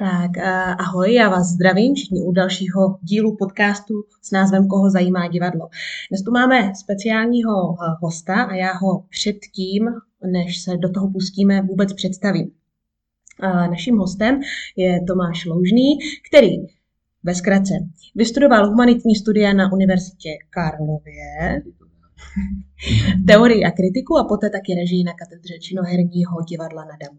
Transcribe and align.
Tak 0.00 0.30
uh, 0.36 0.42
ahoj, 0.78 1.14
já 1.14 1.28
vás 1.28 1.46
zdravím 1.46 1.94
všichni 1.94 2.22
u 2.22 2.32
dalšího 2.32 2.98
dílu 3.02 3.36
podcastu 3.36 3.94
s 4.22 4.30
názvem 4.30 4.68
Koho 4.68 4.90
zajímá 4.90 5.28
divadlo. 5.28 5.68
Dnes 6.10 6.22
tu 6.22 6.32
máme 6.32 6.72
speciálního 6.74 7.68
uh, 7.68 7.76
hosta 8.00 8.42
a 8.42 8.54
já 8.54 8.72
ho 8.72 9.04
předtím, 9.10 9.88
než 10.32 10.62
se 10.62 10.76
do 10.76 10.90
toho 10.90 11.10
pustíme, 11.10 11.62
vůbec 11.62 11.92
představím. 11.92 12.50
Uh, 13.42 13.70
naším 13.70 13.98
hostem 13.98 14.40
je 14.76 15.00
Tomáš 15.06 15.46
Loužný, 15.46 15.98
který 16.28 16.50
ve 17.22 17.34
zkratce 17.34 17.74
vystudoval 18.14 18.68
humanitní 18.68 19.14
studia 19.14 19.52
na 19.52 19.72
Univerzitě 19.72 20.30
Karlově, 20.50 21.62
teorii 23.26 23.64
a 23.64 23.70
kritiku 23.70 24.18
a 24.18 24.24
poté 24.24 24.50
taky 24.50 24.74
režii 24.74 25.04
na 25.04 25.12
katedře 25.12 25.58
činoherního 25.58 26.42
divadla 26.48 26.84
na 26.84 26.96
Damu. 27.00 27.18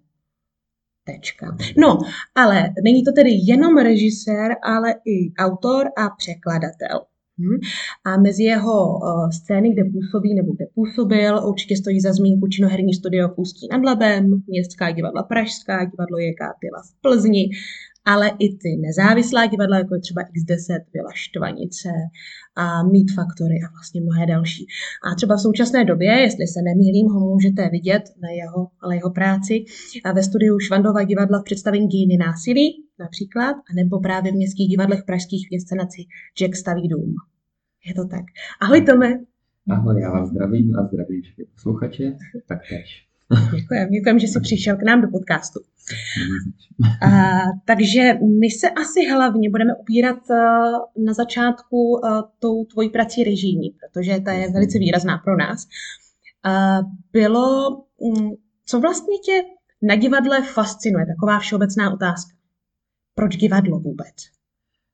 Tečka. 1.03 1.57
No, 1.77 1.97
ale 2.35 2.69
není 2.83 3.03
to 3.03 3.11
tedy 3.11 3.29
jenom 3.33 3.77
režisér, 3.77 4.55
ale 4.63 4.91
i 4.91 5.33
autor 5.39 5.87
a 5.97 6.09
překladatel. 6.17 7.05
Hm? 7.39 7.59
A 8.05 8.17
mezi 8.17 8.43
jeho 8.43 8.99
uh, 8.99 9.29
scény, 9.29 9.73
kde 9.73 9.83
působí 9.83 10.33
nebo 10.33 10.53
kde 10.53 10.65
působil, 10.75 11.47
určitě 11.47 11.77
stojí 11.77 12.01
za 12.01 12.13
zmínku 12.13 12.47
činoherní 12.47 12.93
studio 12.93 13.27
v 13.27 13.37
Ústí 13.37 13.67
nad 13.71 13.83
Labem, 13.83 14.43
Městská 14.47 14.91
divadla 14.91 15.23
Pražská, 15.23 15.85
divadlo 15.85 16.17
JK 16.17 16.39
Tyla 16.61 16.81
v 16.81 17.01
Plzni, 17.01 17.49
ale 18.05 18.27
i 18.39 18.57
ty 18.57 18.77
nezávislá 18.87 19.45
divadla, 19.45 19.77
jako 19.77 19.95
je 19.95 20.01
třeba 20.01 20.21
X10, 20.21 20.79
Vila 20.93 21.11
Štvanice 21.13 21.89
a 22.55 22.83
Meat 22.83 23.09
Factory 23.15 23.55
a 23.65 23.71
vlastně 23.71 24.01
mnohé 24.01 24.25
další. 24.25 24.65
A 25.03 25.15
třeba 25.15 25.35
v 25.35 25.41
současné 25.41 25.85
době, 25.85 26.11
jestli 26.11 26.47
se 26.47 26.61
nemýlím, 26.61 27.07
ho 27.07 27.19
můžete 27.19 27.69
vidět 27.69 28.03
na 28.21 28.29
jeho, 28.29 28.67
ale 28.81 28.95
jeho 28.95 29.11
práci 29.11 29.65
a 30.05 30.11
ve 30.11 30.23
studiu 30.23 30.59
Švandova 30.59 31.03
divadla 31.03 31.39
v 31.39 31.43
představení 31.43 31.87
Gíny 31.87 32.17
násilí 32.17 32.85
například, 32.99 33.55
anebo 33.71 33.99
právě 33.99 34.31
v 34.31 34.35
městských 34.35 34.69
divadlech 34.69 35.03
pražských 35.03 35.47
v 35.47 35.53
inscenaci 35.53 36.01
Jack 36.37 36.55
staví 36.55 36.87
dům. 36.87 37.15
Je 37.85 37.93
to 37.93 38.07
tak. 38.07 38.25
Ahoj 38.61 38.81
Tome. 38.81 39.19
Ahoj, 39.69 40.01
já 40.01 40.11
vás 40.11 40.29
zdravím 40.29 40.75
a 40.79 40.87
zdravím 40.87 41.21
všechny 41.21 41.45
posluchače, 41.45 42.17
tak 42.47 42.59
tež. 42.69 43.10
Děkujem, 43.55 43.89
děkujem, 43.89 44.19
že 44.19 44.27
jsi 44.27 44.39
přišel 44.39 44.77
k 44.77 44.83
nám 44.83 45.01
do 45.01 45.07
podcastu. 45.07 45.59
A, 47.01 47.39
takže 47.65 48.13
my 48.39 48.49
se 48.51 48.69
asi 48.69 49.09
hlavně 49.09 49.49
budeme 49.49 49.75
upírat 49.75 50.17
uh, 50.29 51.05
na 51.05 51.13
začátku 51.13 51.77
uh, 51.77 52.21
tou 52.39 52.65
tvojí 52.65 52.89
prací 52.89 53.23
režijní, 53.23 53.69
protože 53.69 54.19
ta 54.19 54.31
je 54.31 54.51
velice 54.51 54.79
výrazná 54.79 55.17
pro 55.17 55.37
nás. 55.37 55.67
Uh, 56.45 56.91
bylo, 57.13 57.69
um, 57.97 58.35
co 58.65 58.79
vlastně 58.79 59.17
tě 59.17 59.41
na 59.81 59.95
divadle 59.95 60.43
fascinuje? 60.43 61.05
Taková 61.05 61.39
všeobecná 61.39 61.93
otázka. 61.93 62.31
Proč 63.15 63.35
divadlo 63.35 63.79
vůbec? 63.79 64.15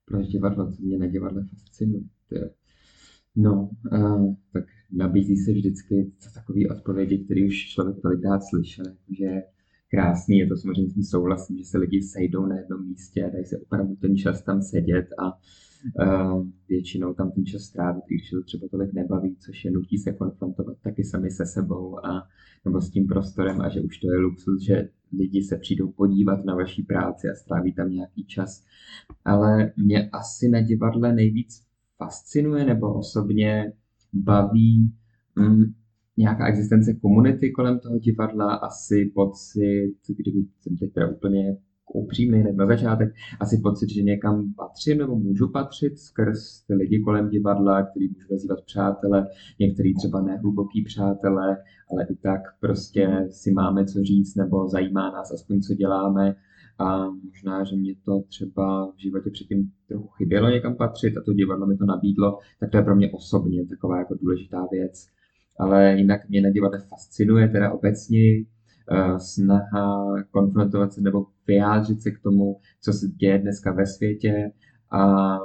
Proč 0.06 0.28
divadlo? 0.28 0.72
Co 0.72 0.82
mě 0.82 0.98
na 0.98 1.08
divadle 1.08 1.44
fascinuje? 1.44 2.04
No, 3.36 3.70
uh, 3.92 4.34
tak 4.54 4.64
nabízí 4.92 5.38
se 5.38 5.52
vždycky 5.52 6.12
takové 6.34 6.60
odpovědi, 6.78 7.18
které 7.18 7.48
už 7.48 7.56
člověk 7.56 8.02
tolikrát 8.02 8.40
slyšel, 8.40 8.86
že 9.10 9.28
krásný, 9.92 10.38
je 10.38 10.48
to 10.48 10.58
samozřejmě 10.58 10.94
tím 10.94 11.04
souhlasím, 11.04 11.58
že 11.58 11.64
se 11.64 11.78
lidi 11.78 12.02
sejdou 12.02 12.46
na 12.46 12.58
jednom 12.58 12.88
místě 12.88 13.26
a 13.26 13.30
dají 13.30 13.46
se 13.46 13.58
opravdu 13.58 13.96
ten 13.96 14.18
čas 14.18 14.42
tam 14.42 14.62
sedět 14.62 15.08
a 15.20 15.32
uh, 16.02 16.48
většinou 16.70 17.14
tam 17.14 17.32
ten 17.32 17.46
čas 17.46 17.62
strávit, 17.62 18.04
když 18.08 18.30
to 18.30 18.44
třeba 18.44 18.68
tolik 18.72 18.94
nebaví, 18.94 19.36
což 19.40 19.66
je 19.66 19.72
nutí 19.72 19.98
se 19.98 20.14
konfrontovat 20.14 20.78
taky 20.84 21.04
sami 21.04 21.32
se 21.32 21.46
sebou 21.46 22.06
a 22.06 22.28
nebo 22.66 22.82
s 22.82 22.90
tím 22.90 23.08
prostorem 23.08 23.62
a 23.62 23.70
že 23.70 23.82
už 23.82 23.98
to 23.98 24.12
je 24.12 24.18
luxus, 24.18 24.62
že 24.62 24.90
lidi 25.18 25.44
se 25.44 25.58
přijdou 25.58 25.92
podívat 25.92 26.46
na 26.46 26.56
vaší 26.56 26.84
práci 26.84 27.28
a 27.30 27.36
stráví 27.36 27.74
tam 27.74 27.92
nějaký 27.92 28.26
čas. 28.26 28.64
Ale 29.26 29.74
mě 29.78 30.10
asi 30.10 30.50
na 30.50 30.62
divadle 30.62 31.14
nejvíc 31.14 31.64
fascinuje 31.98 32.66
nebo 32.66 32.94
osobně 32.94 33.74
baví 34.14 34.92
mm, 35.36 35.64
nějaká 36.18 36.48
existence 36.48 36.94
komunity 36.94 37.52
kolem 37.52 37.80
toho 37.80 38.00
divadla, 38.00 38.56
asi 38.56 39.12
pocit, 39.16 39.94
kdyby 40.18 40.40
jsem 40.60 40.78
teď 40.78 40.94
teda 40.94 41.08
úplně 41.08 41.58
upřímný 41.94 42.40
hned 42.40 42.56
na 42.56 42.68
začátek, 42.68 43.14
asi 43.40 43.58
pocit, 43.64 43.90
že 43.90 44.02
někam 44.02 44.54
patřím 44.58 44.98
nebo 44.98 45.16
můžu 45.16 45.52
patřit 45.52 46.00
skrz 46.00 46.64
ty 46.68 46.74
lidi 46.74 47.00
kolem 47.00 47.30
divadla, 47.30 47.84
který 47.84 48.08
můžu 48.08 48.28
nazývat 48.32 48.60
přátelé, 48.66 49.28
některý 49.60 49.96
třeba 49.96 50.22
nehluboký 50.22 50.84
přátelé, 50.84 51.58
ale 51.92 52.08
i 52.10 52.16
tak 52.16 52.42
prostě 52.60 53.28
si 53.30 53.52
máme 53.52 53.86
co 53.86 54.04
říct 54.04 54.36
nebo 54.36 54.70
zajímá 54.70 55.12
nás 55.12 55.32
aspoň, 55.32 55.62
co 55.62 55.74
děláme 55.74 56.36
a 56.80 57.10
možná, 57.10 57.64
že 57.64 57.76
mě 57.76 57.96
to 58.06 58.22
třeba 58.28 58.92
v 58.92 59.02
životě 59.02 59.30
předtím 59.30 59.72
trochu 59.88 60.08
chybělo 60.08 60.50
někam 60.50 60.76
patřit 60.76 61.18
a 61.18 61.22
to 61.22 61.34
divadlo 61.34 61.68
mi 61.68 61.78
to 61.78 61.86
nabídlo, 61.86 62.40
tak 62.60 62.72
to 62.72 62.78
je 62.78 62.84
pro 62.84 62.96
mě 62.96 63.12
osobně 63.12 63.66
taková 63.66 63.98
jako 63.98 64.16
důležitá 64.22 64.68
věc. 64.72 65.08
Ale 65.60 65.94
jinak 65.98 66.30
mě 66.30 66.42
na 66.42 66.50
divadle 66.50 66.80
fascinuje 66.90 67.48
teda 67.48 67.72
obecně 67.72 68.20
uh, 68.92 69.18
snaha 69.18 70.16
konfrontovat 70.32 70.94
se 70.94 71.02
nebo 71.02 71.26
vyjádřit 71.48 72.02
se 72.02 72.12
k 72.12 72.20
tomu, 72.20 72.60
co 72.82 72.94
se 72.94 73.08
děje 73.08 73.40
dneska 73.40 73.72
ve 73.72 73.86
světě 73.86 74.52
a 74.92 75.38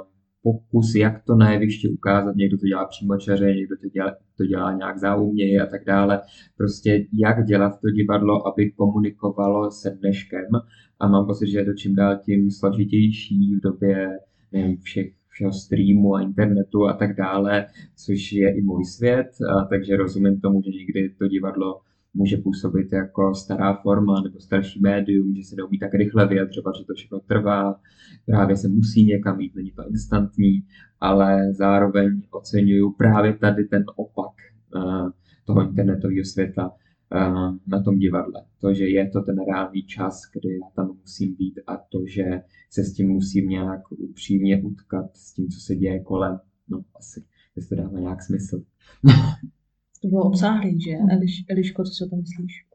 pokus, 0.43 0.95
jak 0.95 1.23
to 1.23 1.35
na 1.35 1.51
jevišti 1.51 1.89
ukázat. 1.89 2.35
Někdo 2.35 2.57
to 2.57 2.67
dělá 2.67 2.89
čaře, 3.19 3.45
někdo 3.45 3.75
to 3.81 3.89
dělá, 3.89 4.15
to 4.37 4.45
dělá 4.45 4.73
nějak 4.73 4.97
záuměji 4.97 5.59
a 5.59 5.65
tak 5.65 5.85
dále. 5.85 6.21
Prostě 6.57 7.05
jak 7.13 7.45
dělat 7.45 7.81
to 7.81 7.89
divadlo, 7.89 8.47
aby 8.47 8.71
komunikovalo 8.71 9.71
se 9.71 9.97
dneškem. 10.01 10.47
A 10.99 11.07
mám 11.07 11.25
pocit, 11.25 11.47
že 11.47 11.57
je 11.57 11.65
to 11.65 11.73
čím 11.73 11.95
dál 11.95 12.19
tím 12.25 12.51
složitější 12.51 13.55
v 13.55 13.61
době 13.61 14.09
nevím, 14.51 14.77
všech 14.77 15.11
všeho 15.33 15.53
streamu 15.53 16.15
a 16.15 16.21
internetu 16.21 16.87
a 16.87 16.93
tak 16.93 17.15
dále, 17.15 17.65
což 17.95 18.31
je 18.31 18.57
i 18.57 18.61
můj 18.61 18.85
svět, 18.85 19.27
a 19.49 19.65
takže 19.65 19.97
rozumím 19.97 20.41
tomu, 20.41 20.61
že 20.61 20.69
někdy 20.69 21.09
to 21.09 21.27
divadlo 21.27 21.81
může 22.13 22.37
působit 22.37 22.91
jako 22.91 23.35
stará 23.35 23.73
forma 23.73 24.21
nebo 24.21 24.39
starší 24.39 24.79
médium, 24.79 25.35
že 25.35 25.43
se 25.43 25.55
neumí 25.55 25.79
tak 25.79 25.93
rychle 25.93 26.27
vyjadřovat, 26.27 26.75
že 26.75 26.85
to 26.85 26.93
všechno 26.93 27.19
trvá, 27.19 27.79
právě 28.25 28.57
se 28.57 28.67
musí 28.67 29.05
někam 29.05 29.39
jít, 29.39 29.55
není 29.55 29.71
to 29.71 29.89
instantní, 29.89 30.63
ale 30.99 31.53
zároveň 31.53 32.21
oceňuju 32.31 32.91
právě 32.91 33.37
tady 33.37 33.63
ten 33.63 33.83
opak 33.95 34.33
uh, 34.75 35.09
toho 35.45 35.69
internetového 35.69 36.25
světa 36.25 36.69
uh, 36.69 37.55
na 37.67 37.83
tom 37.83 37.97
divadle. 37.99 38.43
To, 38.61 38.73
že 38.73 38.87
je 38.87 39.09
to 39.09 39.21
ten 39.21 39.35
reálný 39.47 39.83
čas, 39.83 40.21
kdy 40.33 40.53
já 40.53 40.67
tam 40.75 40.97
musím 41.01 41.35
být 41.35 41.59
a 41.67 41.77
to, 41.77 41.99
že 42.07 42.41
se 42.69 42.83
s 42.83 42.93
tím 42.93 43.09
musím 43.09 43.49
nějak 43.49 43.81
upřímně 43.91 44.61
utkat 44.61 45.17
s 45.17 45.33
tím, 45.33 45.49
co 45.49 45.59
se 45.59 45.75
děje 45.75 45.99
kolem. 45.99 46.39
No 46.69 46.81
asi, 46.95 47.23
jestli 47.55 47.77
to 47.77 47.83
dává 47.83 47.99
nějak 47.99 48.23
smysl. 48.23 48.63
To 50.03 50.09
bylo 50.09 50.23
obsáhlý, 50.23 50.81
že? 50.81 50.91
Eliš, 51.09 51.45
Eliško, 51.49 51.83
co 51.83 51.93
si 51.93 52.03
o 52.03 52.09
tom 52.09 52.19
myslíš? 52.19 52.65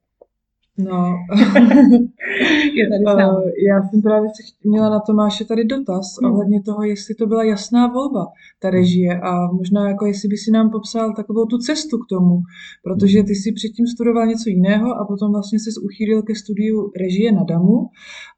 No, 0.79 1.17
je 2.75 2.89
tady 2.89 3.05
uh, 3.05 3.43
já 3.69 3.83
jsem 3.83 4.03
právě 4.03 4.29
měla 4.65 4.91
na 4.91 5.01
Tomáše 5.01 5.45
tady 5.45 5.65
dotaz 5.65 6.17
hmm. 6.23 6.33
ohledně 6.33 6.63
toho, 6.63 6.83
jestli 6.83 7.15
to 7.15 7.27
byla 7.27 7.45
jasná 7.45 7.87
volba, 7.87 8.27
ta 8.63 8.71
režie 8.71 9.21
a 9.21 9.53
možná 9.53 9.89
jako 9.89 10.07
jestli 10.07 10.29
by 10.29 10.37
si 10.37 10.51
nám 10.51 10.71
popsal 10.71 11.15
takovou 11.15 11.47
tu 11.47 11.59
cestu 11.59 11.99
k 11.99 12.09
tomu, 12.09 12.41
protože 12.85 13.23
ty 13.23 13.35
si 13.35 13.53
předtím 13.53 13.87
studoval 13.87 14.27
něco 14.27 14.49
jiného 14.49 14.95
a 14.95 15.05
potom 15.05 15.33
vlastně 15.33 15.59
se 15.59 15.71
uchýlil 15.85 16.23
ke 16.23 16.35
studiu 16.35 16.93
režie 17.01 17.33
na 17.33 17.45
DAMu. 17.45 17.87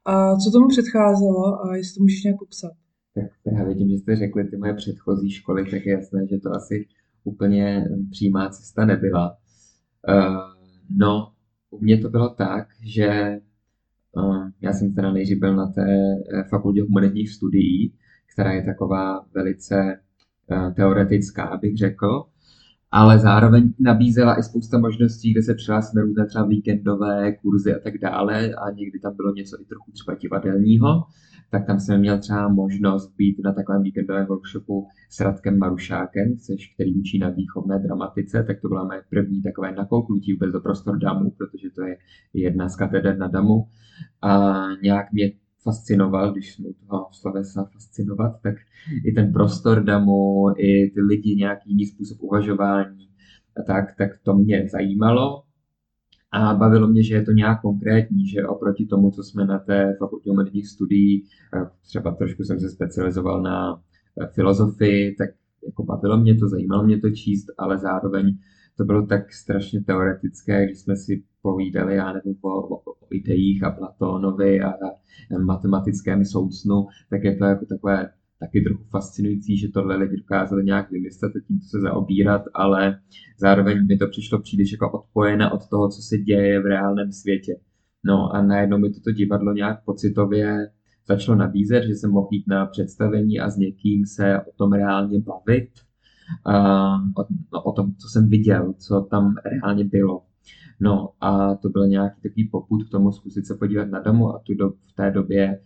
A 0.05 0.35
co 0.35 0.51
tomu 0.51 0.67
předcházelo 0.67 1.65
a 1.65 1.75
jestli 1.75 1.97
to 1.97 2.03
můžeš 2.03 2.23
nějak 2.23 2.39
popsat? 2.39 2.71
Tak 3.15 3.25
právě 3.43 3.75
tím, 3.75 3.89
že 3.89 3.97
jste 3.97 4.15
řekli 4.15 4.43
ty 4.43 4.57
moje 4.57 4.73
předchozí 4.73 5.29
školy, 5.29 5.71
tak 5.71 5.85
je 5.85 5.93
jasné, 5.93 6.27
že 6.27 6.37
to 6.37 6.49
asi 6.55 6.85
úplně 7.23 7.87
přímá 8.11 8.49
cesta 8.49 8.85
nebyla. 8.85 9.37
Uh, 10.09 10.37
no, 10.97 11.31
u 11.69 11.79
mě 11.79 11.97
to 11.97 12.09
bylo 12.09 12.29
tak, 12.29 12.67
že 12.83 13.39
uh, 14.11 14.49
já 14.61 14.73
jsem 14.73 14.93
teda 14.93 15.11
nejdřív 15.11 15.39
byl 15.39 15.55
na 15.55 15.67
té 15.67 15.85
eh, 16.33 16.43
fakultě 16.49 16.81
humanitních 16.81 17.29
studií, 17.29 17.93
která 18.33 18.51
je 18.51 18.63
taková 18.63 19.25
velice 19.33 19.99
teoretická, 20.75 21.43
abych 21.43 21.77
řekl, 21.77 22.23
ale 22.91 23.19
zároveň 23.19 23.73
nabízela 23.79 24.39
i 24.39 24.43
spousta 24.43 24.77
možností, 24.77 25.31
kde 25.31 25.43
se 25.43 25.53
přihlásit 25.53 25.95
na 25.95 26.01
různé 26.01 26.25
třeba 26.25 26.45
víkendové 26.45 27.35
kurzy 27.35 27.75
a 27.75 27.79
tak 27.79 27.97
dále 27.97 28.53
a 28.53 28.71
někdy 28.71 28.99
tam 28.99 29.15
bylo 29.15 29.33
něco 29.33 29.61
i 29.61 29.65
trochu 29.65 29.91
třeba 29.91 30.15
divadelního 30.15 31.03
tak 31.51 31.65
tam 31.67 31.79
jsem 31.79 31.99
měl 31.99 32.19
třeba 32.19 32.47
možnost 32.47 33.15
být 33.17 33.39
na 33.43 33.53
takovém 33.53 33.83
víkendovém 33.83 34.25
workshopu 34.25 34.87
s 35.09 35.19
Radkem 35.19 35.57
Marušákem, 35.57 36.37
což, 36.37 36.73
který 36.73 36.95
učí 36.95 37.19
na 37.19 37.29
výchovné 37.29 37.79
dramatice, 37.79 38.43
tak 38.43 38.61
to 38.61 38.67
byla 38.67 38.83
moje 38.83 39.03
první 39.09 39.41
takové 39.41 39.71
nakouknutí 39.71 40.33
vůbec 40.33 40.51
do 40.51 40.59
prostor 40.59 40.99
DAMu, 40.99 41.31
protože 41.31 41.69
to 41.69 41.83
je 41.85 41.97
jedna 42.33 42.69
z 42.69 42.75
kateder 42.75 43.17
na 43.17 43.27
DAMu. 43.27 43.67
A 44.21 44.61
nějak 44.83 45.11
mě 45.11 45.31
fascinoval, 45.63 46.33
když 46.33 46.53
jsme 46.53 46.69
toho 46.89 47.07
slovesa 47.11 47.65
fascinovat, 47.73 48.41
tak 48.43 48.55
i 49.05 49.11
ten 49.11 49.33
prostor 49.33 49.83
DAMu, 49.83 50.49
i 50.57 50.91
ty 50.93 51.01
lidi, 51.01 51.35
nějaký 51.35 51.69
jiný 51.69 51.85
způsob 51.85 52.17
uvažování 52.21 53.09
a 53.57 53.63
tak, 53.63 53.85
tak 53.97 54.09
to 54.23 54.33
mě 54.33 54.67
zajímalo. 54.71 55.43
A 56.31 56.53
bavilo 56.53 56.87
mě, 56.87 57.03
že 57.03 57.15
je 57.15 57.21
to 57.21 57.31
nějak 57.31 57.61
konkrétní, 57.61 58.27
že 58.27 58.47
oproti 58.47 58.85
tomu, 58.85 59.11
co 59.11 59.23
jsme 59.23 59.45
na 59.45 59.59
té 59.59 59.95
fakultě 59.99 60.29
humanitních 60.29 60.67
studií, 60.67 61.23
eh, 61.55 61.69
třeba 61.81 62.11
trošku 62.11 62.43
jsem 62.43 62.59
se 62.59 62.69
specializoval 62.69 63.41
na 63.41 63.81
eh, 64.21 64.27
filozofii, 64.27 65.15
tak 65.15 65.29
jako 65.65 65.83
bavilo 65.83 66.17
mě 66.17 66.35
to, 66.35 66.47
zajímalo 66.47 66.83
mě 66.83 66.99
to 66.99 67.09
číst, 67.09 67.45
ale 67.57 67.77
zároveň 67.77 68.37
to 68.77 68.83
bylo 68.83 69.05
tak 69.05 69.33
strašně 69.33 69.83
teoretické, 69.83 70.65
když 70.65 70.79
jsme 70.79 70.95
si 70.95 71.23
povídali, 71.41 71.95
já 71.95 72.13
nevím, 72.13 72.35
o, 72.41 72.49
o, 72.49 72.75
o 72.75 73.07
ideích 73.11 73.63
a 73.63 73.71
Platónovi 73.71 74.61
a, 74.61 74.69
a 74.69 75.39
matematickém 75.45 76.25
soucnu, 76.25 76.87
tak 77.09 77.23
je 77.23 77.35
to 77.35 77.45
jako 77.45 77.65
takové 77.65 78.09
taky 78.41 78.61
trochu 78.61 78.83
fascinující, 78.83 79.57
že 79.57 79.67
tohle 79.67 79.95
lidi 79.95 80.17
dokázali 80.17 80.63
nějak 80.63 80.91
vymyslet 80.91 81.31
a 81.35 81.39
tímto 81.47 81.65
se 81.65 81.79
zaobírat, 81.79 82.41
ale 82.53 82.99
zároveň 83.39 83.87
mi 83.87 83.97
to 83.97 84.07
přišlo 84.07 84.41
příliš 84.41 84.71
jako 84.71 84.91
odpojené 84.91 85.51
od 85.51 85.69
toho, 85.69 85.89
co 85.89 86.01
se 86.01 86.17
děje 86.17 86.61
v 86.61 86.65
reálném 86.65 87.11
světě. 87.11 87.55
No 88.05 88.35
a 88.35 88.41
najednou 88.41 88.77
mi 88.77 88.89
toto 88.89 89.11
divadlo 89.11 89.53
nějak 89.53 89.85
pocitově 89.85 90.71
začalo 91.07 91.37
nabízet, 91.37 91.83
že 91.83 91.93
jsem 91.93 92.11
mohl 92.11 92.27
jít 92.31 92.47
na 92.47 92.65
představení 92.65 93.39
a 93.39 93.49
s 93.49 93.57
někým 93.57 94.05
se 94.05 94.39
o 94.39 94.51
tom 94.57 94.73
reálně 94.73 95.19
bavit, 95.19 95.69
uh, 96.47 97.23
o, 97.23 97.25
no, 97.53 97.63
o 97.63 97.71
tom, 97.71 97.95
co 97.95 98.07
jsem 98.07 98.29
viděl, 98.29 98.73
co 98.77 99.01
tam 99.01 99.35
reálně 99.45 99.83
bylo. 99.83 100.21
No 100.79 101.09
a 101.21 101.55
to 101.55 101.69
byl 101.69 101.87
nějaký 101.87 102.21
takový 102.21 102.49
poput 102.49 102.83
k 102.83 102.91
tomu 102.91 103.11
zkusit 103.11 103.47
se 103.47 103.55
podívat 103.55 103.89
na 103.89 103.99
domu 103.99 104.35
a 104.35 104.39
tu 104.39 104.53
do, 104.53 104.69
v 104.69 104.93
té 104.95 105.11
době 105.11 105.59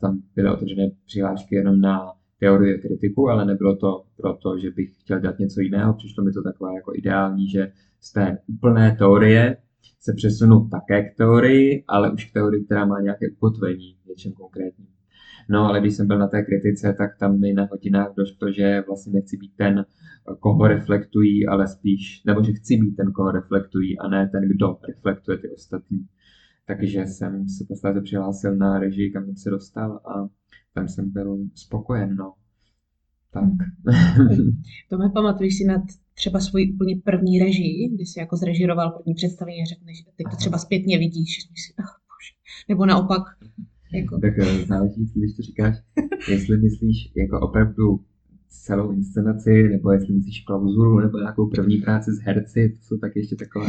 tam 0.00 0.22
byly 0.34 0.50
otevřené 0.50 0.90
přihlášky 1.06 1.54
jenom 1.54 1.80
na 1.80 2.12
teorie 2.40 2.78
kritiku, 2.78 3.28
ale 3.28 3.44
nebylo 3.44 3.76
to 3.76 4.04
proto, 4.16 4.58
že 4.58 4.70
bych 4.70 4.90
chtěl 5.00 5.20
dělat 5.20 5.38
něco 5.38 5.60
jiného. 5.60 5.94
Přišlo 5.94 6.24
mi 6.24 6.32
to 6.32 6.42
takové 6.42 6.74
jako 6.74 6.92
ideální, 6.94 7.48
že 7.48 7.72
z 8.00 8.12
té 8.12 8.38
úplné 8.46 8.96
teorie 8.98 9.56
se 10.00 10.12
přesunu 10.16 10.68
také 10.68 11.02
k 11.02 11.16
teorii, 11.16 11.84
ale 11.88 12.12
už 12.12 12.24
k 12.24 12.32
teorii, 12.32 12.64
která 12.64 12.84
má 12.84 13.00
nějaké 13.00 13.30
ukotvení 13.30 13.96
něčem 14.08 14.32
konkrétním. 14.32 14.86
No 15.50 15.66
ale 15.68 15.80
když 15.80 15.96
jsem 15.96 16.06
byl 16.06 16.18
na 16.18 16.28
té 16.28 16.42
kritice, 16.42 16.94
tak 16.98 17.18
tam 17.18 17.40
mi 17.40 17.52
na 17.52 17.68
hodinách 17.70 18.14
došlo, 18.16 18.52
že 18.52 18.84
vlastně 18.86 19.12
nechci 19.12 19.36
být 19.36 19.52
ten, 19.56 19.84
koho 20.40 20.68
reflektují, 20.68 21.46
ale 21.46 21.68
spíš, 21.68 22.22
nebo 22.26 22.42
že 22.42 22.52
chci 22.52 22.76
být 22.76 22.96
ten, 22.96 23.12
koho 23.12 23.30
reflektují, 23.30 23.98
a 23.98 24.08
ne 24.08 24.28
ten, 24.32 24.48
kdo 24.48 24.76
reflektuje 24.88 25.38
ty 25.38 25.50
ostatní. 25.50 26.06
Takže 26.66 27.06
jsem 27.06 27.48
se 27.48 27.64
posledně 27.68 28.00
přihlásil 28.00 28.56
na 28.56 28.78
režii, 28.78 29.10
kam 29.10 29.24
jsem 29.24 29.36
se 29.36 29.50
dostal 29.50 30.00
a 30.04 30.28
tam 30.74 30.88
jsem 30.88 31.10
byl 31.10 31.38
spokojen, 31.54 32.16
no. 32.16 32.34
Tak. 33.30 33.52
to 34.88 34.98
mi 34.98 35.10
pamatuješ 35.14 35.58
si 35.58 35.64
na 35.64 35.86
třeba 36.14 36.40
svoji 36.40 36.72
úplně 36.72 36.96
první 37.04 37.38
režii, 37.38 37.88
kdy 37.88 38.06
jsi 38.06 38.20
jako 38.20 38.36
zrežiroval 38.36 38.90
první 38.90 39.14
představení 39.14 39.62
a 39.62 39.64
řekneš, 39.64 40.02
teď 40.16 40.26
to 40.30 40.36
třeba 40.36 40.58
zpětně 40.58 40.98
vidíš, 40.98 41.42
si, 41.42 41.72
bože. 41.76 42.32
nebo 42.68 42.86
naopak. 42.86 43.22
Jako. 43.94 44.20
Tak 44.20 44.38
eh, 44.38 44.66
záleží, 44.66 45.12
když 45.14 45.36
to 45.36 45.42
říkáš, 45.42 45.76
jestli 46.30 46.56
myslíš 46.56 47.12
jako 47.16 47.40
opravdu 47.40 48.00
celou 48.48 48.92
inscenaci, 48.92 49.68
nebo 49.68 49.92
jestli 49.92 50.14
myslíš 50.14 50.40
klauzuru, 50.40 51.00
nebo 51.00 51.18
nějakou 51.18 51.46
první 51.46 51.76
práci 51.76 52.10
s 52.12 52.18
herci, 52.18 52.68
to 52.68 52.84
jsou 52.84 52.96
tak 52.96 53.16
ještě 53.16 53.36
takové... 53.36 53.66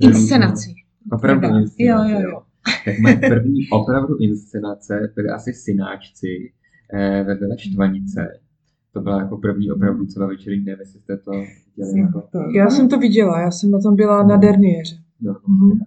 Inscenaci. 0.00 0.74
Opravdu 1.12 1.48
inscenaci, 1.48 1.82
jo, 1.82 2.20
jo, 2.20 2.30
jo. 2.30 2.42
Tak 2.84 2.98
moje 2.98 3.16
první 3.16 3.68
opravdu 3.72 4.16
inscenace 4.16 5.12
byly 5.14 5.28
asi 5.28 5.52
Synáčci 5.52 6.52
eh, 6.94 7.24
ve 7.24 7.34
Vile 7.34 7.58
Štvanice 7.58 8.28
to 8.92 9.00
byla 9.00 9.20
jako 9.20 9.36
první 9.36 9.70
opravdu 9.70 10.06
celovečerní, 10.06 10.64
nevím, 10.64 10.80
jestli 10.80 11.00
jste 11.00 11.16
to 11.16 11.30
viděli. 11.30 12.00
Jako... 12.00 12.28
Já 12.54 12.70
jsem 12.70 12.88
to 12.88 12.98
viděla, 12.98 13.40
já 13.40 13.50
jsem 13.50 13.70
na 13.70 13.78
tom 13.78 13.96
byla 13.96 14.22
na 14.22 14.36
Dernieře. 14.36 14.96
No, 15.20 15.32
mm-hmm. 15.32 15.78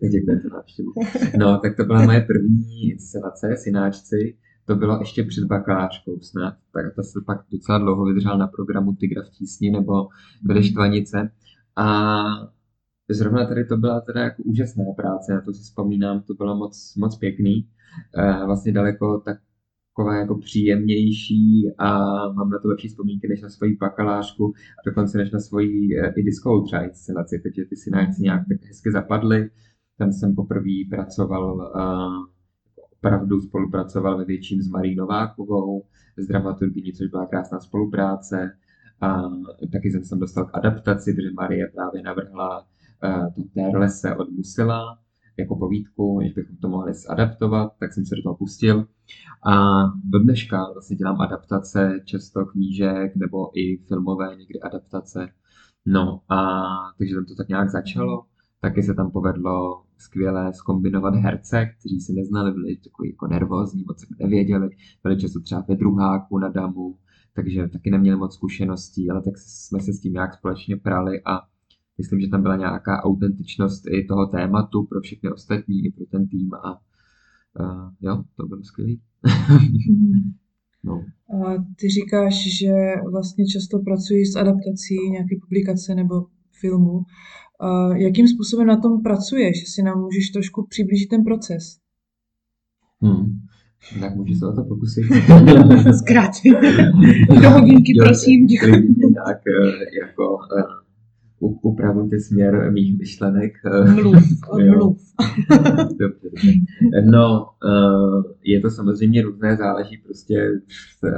Děkuji 0.10 0.40
za 0.42 0.56
návštěvu. 0.56 0.92
No, 1.38 1.58
tak 1.58 1.76
to 1.76 1.84
byla 1.84 2.04
moje 2.04 2.20
první 2.20 2.90
inscenace, 2.90 3.56
Synáčci. 3.56 4.36
To 4.66 4.76
bylo 4.76 4.98
ještě 4.98 5.24
před 5.24 5.44
bakalářkou 5.44 6.20
snad, 6.20 6.54
tak 6.74 6.94
to 6.94 7.02
se 7.02 7.20
pak 7.26 7.38
docela 7.52 7.78
dlouho 7.78 8.04
vydržel 8.04 8.38
na 8.38 8.46
programu 8.46 8.94
Tygra 8.94 9.22
v 9.22 9.30
tísni 9.30 9.70
nebo 9.70 10.08
byly 10.42 10.62
štvanice. 10.64 11.30
A 11.76 12.24
zrovna 13.10 13.46
tady 13.46 13.64
to 13.64 13.76
byla 13.76 14.00
teda 14.00 14.20
jako 14.20 14.42
úžasná 14.42 14.84
práce, 14.96 15.32
na 15.32 15.40
to 15.40 15.52
si 15.52 15.62
vzpomínám, 15.62 16.22
to 16.22 16.34
bylo 16.34 16.56
moc, 16.56 16.94
moc 16.96 17.18
pěkný. 17.18 17.68
E, 18.16 18.46
vlastně 18.46 18.72
daleko 18.72 19.22
tak 19.24 19.38
takové 19.96 20.18
jako 20.18 20.38
příjemnější 20.38 21.70
a 21.78 21.88
mám 22.32 22.50
na 22.50 22.58
to 22.58 22.68
lepší 22.68 22.88
vzpomínky 22.88 23.28
než 23.28 23.42
na 23.42 23.48
svoji 23.48 23.76
bakalářku 23.76 24.52
a 24.54 24.90
dokonce 24.90 25.18
než 25.18 25.30
na 25.30 25.40
svoji 25.40 25.98
eh, 25.98 26.12
i 26.16 26.22
diskovou 26.22 26.64
třeba 26.64 26.82
inscenaci, 26.82 27.38
protože 27.38 27.64
ty 27.68 27.76
synáčci 27.76 28.22
nějak 28.22 28.42
tak 28.48 28.68
hezky 28.68 28.92
zapadly. 28.92 29.50
Tam 29.98 30.12
jsem 30.12 30.34
poprvé 30.34 30.88
pracoval, 30.90 31.54
uh, 31.54 32.24
opravdu 32.96 33.40
spolupracoval 33.40 34.18
ve 34.18 34.24
větším 34.24 34.62
s 34.62 34.68
Marí 34.68 34.94
Novákovou, 34.94 35.84
s 36.16 36.26
dramaturgyní, 36.26 36.92
což 36.92 37.10
byla 37.10 37.26
krásná 37.26 37.60
spolupráce. 37.60 38.56
A 39.00 39.22
taky 39.72 39.90
jsem 39.90 40.04
se 40.04 40.16
dostal 40.16 40.44
k 40.44 40.56
adaptaci, 40.56 41.12
protože 41.12 41.30
Marie 41.30 41.66
právě 41.74 42.02
navrhla 42.02 42.66
uh, 43.04 43.34
to 43.34 43.42
Terlese 43.54 44.16
od 44.16 44.30
Musila, 44.30 44.98
jako 45.38 45.56
povídku, 45.56 46.18
než 46.20 46.32
bychom 46.32 46.56
to 46.56 46.68
mohli 46.68 46.94
zadaptovat, 46.94 47.72
tak 47.80 47.92
jsem 47.92 48.04
se 48.04 48.16
do 48.16 48.22
toho 48.22 48.36
pustil. 48.36 48.86
A 49.46 49.82
do 50.04 50.18
dneška 50.18 50.72
vlastně 50.72 50.96
dělám 50.96 51.20
adaptace 51.20 52.00
často 52.04 52.46
knížek 52.46 53.16
nebo 53.16 53.58
i 53.58 53.76
filmové 53.88 54.36
někdy 54.36 54.60
adaptace. 54.60 55.28
No 55.86 56.20
a 56.28 56.62
takže 56.98 57.14
tam 57.14 57.24
to 57.24 57.34
tak 57.34 57.48
nějak 57.48 57.70
začalo. 57.70 58.24
Taky 58.60 58.82
se 58.82 58.94
tam 58.94 59.10
povedlo 59.10 59.82
skvěle 59.98 60.52
skombinovat 60.52 61.14
herce, 61.14 61.66
kteří 61.66 62.00
se 62.00 62.12
neznali, 62.12 62.52
byli 62.52 62.76
takový 62.76 63.10
jako 63.10 63.26
nervózní, 63.26 63.84
moc 63.88 64.00
se 64.00 64.06
nevěděli, 64.20 64.68
byli 65.02 65.20
často 65.20 65.40
třeba 65.40 65.64
ve 65.68 65.76
druháku 65.76 66.38
na 66.38 66.48
damu, 66.48 66.98
takže 67.34 67.68
taky 67.68 67.90
neměli 67.90 68.16
moc 68.16 68.34
zkušeností, 68.34 69.10
ale 69.10 69.22
tak 69.22 69.34
jsme 69.38 69.80
se 69.80 69.92
s 69.92 70.00
tím 70.00 70.12
nějak 70.12 70.34
společně 70.34 70.76
prali 70.76 71.22
a 71.24 71.40
myslím, 71.98 72.20
že 72.20 72.28
tam 72.28 72.42
byla 72.42 72.56
nějaká 72.56 73.02
autentičnost 73.02 73.84
i 73.86 74.04
toho 74.04 74.26
tématu 74.26 74.82
pro 74.82 75.00
všechny 75.00 75.30
ostatní, 75.30 75.84
i 75.84 75.90
pro 75.90 76.06
ten 76.06 76.28
tým 76.28 76.54
a 76.54 76.80
uh, 77.60 77.90
jo, 78.00 78.24
to 78.36 78.46
bylo 78.46 78.64
skvělé. 78.64 78.92
no. 80.84 81.04
A 81.34 81.64
ty 81.76 81.88
říkáš, 81.88 82.58
že 82.58 82.72
vlastně 83.10 83.46
často 83.46 83.78
pracuji 83.78 84.26
s 84.26 84.36
adaptací 84.36 85.10
nějaké 85.10 85.36
publikace 85.40 85.94
nebo 85.94 86.26
filmu. 86.60 87.02
A 87.60 87.96
jakým 87.96 88.28
způsobem 88.28 88.66
na 88.66 88.76
tom 88.76 89.02
pracuješ? 89.02 89.60
Jestli 89.60 89.82
nám 89.82 90.00
můžeš 90.00 90.30
trošku 90.30 90.66
přiblížit 90.66 91.08
ten 91.08 91.24
proces? 91.24 91.78
Hmm. 93.00 93.24
Tak 94.00 94.16
můžu 94.16 94.34
se 94.34 94.46
o 94.46 94.52
to 94.52 94.64
pokusit. 94.64 95.04
Zkrátit. 95.98 96.54
Do 97.42 97.50
hodinky, 97.50 97.92
prosím. 98.04 98.46
Děkuji. 98.46 98.70
Nějak 98.70 99.38
eh, 99.46 99.98
jako 100.02 100.34
uh, 100.34 100.83
upravujte 101.48 102.20
směr 102.20 102.72
mých 102.72 102.98
myšlenek. 102.98 103.52
Mluv, 103.94 104.16
mluv. 104.76 104.98
dobře. 105.98 106.28
No, 107.10 107.46
eh, 107.68 108.34
je 108.44 108.60
to 108.60 108.70
samozřejmě 108.70 109.22
různé, 109.22 109.56
záleží 109.56 109.96
prostě 109.96 110.50
eh, 111.06 111.10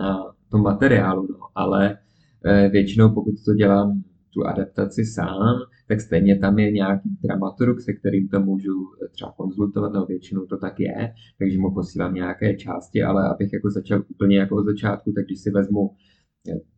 na 0.00 0.34
tom 0.50 0.62
materiálu, 0.62 1.26
no, 1.30 1.38
ale 1.54 1.98
eh, 2.44 2.68
většinou 2.68 3.14
pokud 3.14 3.34
to 3.44 3.54
dělám 3.54 4.02
tu 4.34 4.46
adaptaci 4.46 5.04
sám, 5.04 5.56
tak 5.88 6.00
stejně 6.00 6.38
tam 6.38 6.58
je 6.58 6.70
nějaký 6.70 7.08
dramaturg, 7.22 7.80
se 7.80 7.92
kterým 7.92 8.28
to 8.28 8.40
můžu 8.40 8.72
třeba 9.12 9.32
konzultovat, 9.36 9.92
no 9.92 10.06
většinou 10.06 10.46
to 10.46 10.56
tak 10.56 10.80
je, 10.80 11.12
takže 11.38 11.58
mu 11.58 11.74
posílám 11.74 12.14
nějaké 12.14 12.56
části, 12.56 13.02
ale 13.02 13.28
abych 13.28 13.52
jako 13.52 13.70
začal 13.70 14.02
úplně 14.08 14.38
jako 14.38 14.56
od 14.56 14.66
začátku, 14.66 15.12
tak 15.12 15.24
když 15.24 15.40
si 15.40 15.50
vezmu 15.50 15.90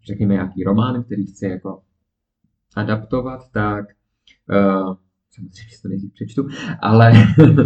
řekněme 0.07 0.35
nějaký 0.35 0.65
román, 0.65 1.05
který 1.05 1.27
chci 1.27 1.47
jako 1.47 1.81
adaptovat, 2.79 3.41
tak 3.53 3.85
uh, 4.51 4.95
samozřejmě 5.35 5.71
si 5.77 5.83
to 5.83 5.89
nejdřív 5.89 6.13
přečtu, 6.13 6.49
ale... 6.81 7.13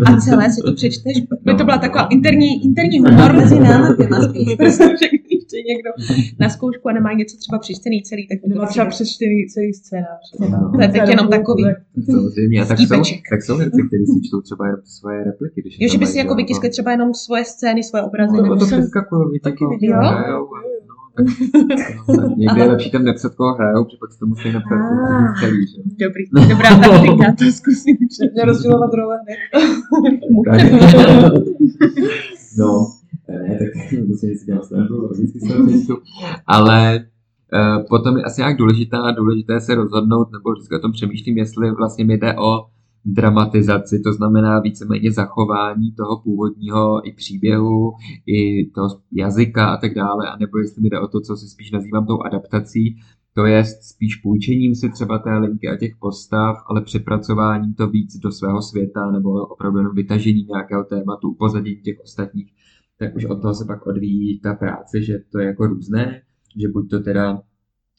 A 0.06 0.16
celé 0.16 0.50
si 0.52 0.60
to 0.62 0.72
přečteš? 0.74 1.20
By 1.20 1.52
no, 1.52 1.58
to 1.58 1.64
byla 1.64 1.78
taková 1.78 2.06
interní, 2.06 2.64
interní 2.64 2.98
humor 2.98 3.32
mezi 3.32 3.60
námi, 3.60 3.96
protože 4.58 5.06
když 5.26 5.42
někdo 5.70 5.90
na 6.38 6.48
zkoušku 6.48 6.88
a 6.88 6.92
nemá 6.92 7.12
něco 7.12 7.36
třeba 7.36 7.58
přečtený 7.58 8.02
celý, 8.02 8.28
tak 8.28 8.38
to 8.58 8.66
třeba 8.66 8.86
přečtený 8.86 9.46
celý 9.54 9.72
scénář. 9.74 10.24
No, 10.40 10.72
to 10.74 10.80
je 10.82 10.88
teď 10.88 11.08
jenom 11.08 11.28
takový. 11.28 11.64
Samozřejmě, 12.10 12.62
a 12.62 12.64
tak 12.64 12.78
jsou, 12.78 13.02
tak 13.30 13.42
jsou 13.42 13.56
herci, 13.56 13.80
kteří 13.88 14.06
si 14.06 14.28
čtou 14.28 14.40
třeba 14.40 14.64
svoje 14.84 15.24
repliky. 15.24 15.60
Když 15.60 15.76
jo, 15.80 15.88
že 15.88 15.98
by 15.98 16.06
si 16.06 16.18
jako 16.18 16.34
vytiskli 16.34 16.70
třeba 16.70 16.90
jenom 16.90 17.14
svoje 17.14 17.44
scény, 17.44 17.82
svoje 17.82 18.02
obrazy. 18.02 18.36
No, 18.36 18.56
to 18.56 18.66
přeskakují, 18.66 19.40
taky 19.40 19.64
jo? 19.80 20.00
No, 21.18 22.34
někdy 22.36 22.60
je 22.60 22.68
lepší 22.68 22.90
tam 22.90 23.04
nepsat, 23.04 23.34
koho 23.34 23.54
hrajou, 23.54 23.84
protože 23.84 23.96
pak 24.00 24.12
si 24.12 24.18
to 24.18 24.26
musí 24.26 24.52
napsat 24.52 24.74
ah, 24.74 25.34
celý, 25.40 25.66
že? 25.66 25.76
Dobrý, 26.06 26.24
dobrá 26.48 26.78
taktika, 26.78 27.32
to 27.38 27.44
zkusím. 27.44 27.96
Mě 28.32 28.44
rozdělovat 28.44 28.90
role 28.94 29.18
No, 32.58 32.86
ne, 33.28 33.58
tak 33.58 33.68
musím 34.06 34.38
si 34.38 34.46
dělat 34.46 34.64
snahu, 34.64 35.08
vždycky 35.08 35.40
se 35.40 35.54
Ale 36.46 37.04
Uh, 37.54 37.86
potom 37.88 38.16
je 38.16 38.24
asi 38.24 38.40
nějak 38.40 38.56
důležitá, 38.56 39.10
důležité 39.10 39.60
se 39.60 39.74
rozhodnout, 39.74 40.32
nebo 40.32 40.52
vždycky 40.52 40.76
o 40.76 40.78
tom 40.78 40.92
přemýšlím, 40.92 41.38
jestli 41.38 41.70
vlastně 41.70 42.04
mi 42.04 42.18
jde 42.18 42.34
o 42.34 42.66
dramatizaci, 43.04 44.00
to 44.00 44.12
znamená 44.12 44.60
víceméně 44.60 45.12
zachování 45.12 45.92
toho 45.92 46.20
původního 46.20 47.08
i 47.08 47.12
příběhu, 47.12 47.92
i 48.26 48.70
toho 48.70 48.88
jazyka 49.12 49.66
a 49.66 49.76
tak 49.76 49.94
dále, 49.94 50.28
anebo 50.28 50.58
jestli 50.58 50.82
mi 50.82 50.90
jde 50.90 51.00
o 51.00 51.08
to, 51.08 51.20
co 51.20 51.36
si 51.36 51.46
spíš 51.46 51.70
nazývám 51.70 52.06
tou 52.06 52.22
adaptací, 52.22 52.96
to 53.34 53.46
je 53.46 53.64
spíš 53.64 54.16
půjčením 54.16 54.74
si 54.74 54.90
třeba 54.90 55.18
té 55.18 55.38
linky 55.38 55.68
a 55.68 55.76
těch 55.76 55.92
postav, 56.00 56.56
ale 56.66 56.82
přepracováním 56.82 57.74
to 57.74 57.88
víc 57.88 58.16
do 58.16 58.32
svého 58.32 58.62
světa 58.62 59.10
nebo 59.10 59.46
opravdu 59.46 59.78
jenom 59.78 59.94
vytažením 59.94 60.46
nějakého 60.46 60.84
tématu, 60.84 61.30
upozaděním 61.30 61.82
těch 61.82 62.00
ostatních, 62.02 62.52
tak 62.98 63.16
už 63.16 63.24
od 63.24 63.42
toho 63.42 63.54
se 63.54 63.64
pak 63.64 63.86
odvíjí 63.86 64.40
ta 64.40 64.54
práce, 64.54 65.02
že 65.02 65.18
to 65.32 65.38
je 65.38 65.46
jako 65.46 65.66
různé, 65.66 66.22
že 66.56 66.68
buď 66.68 66.90
to 66.90 67.00
teda 67.00 67.42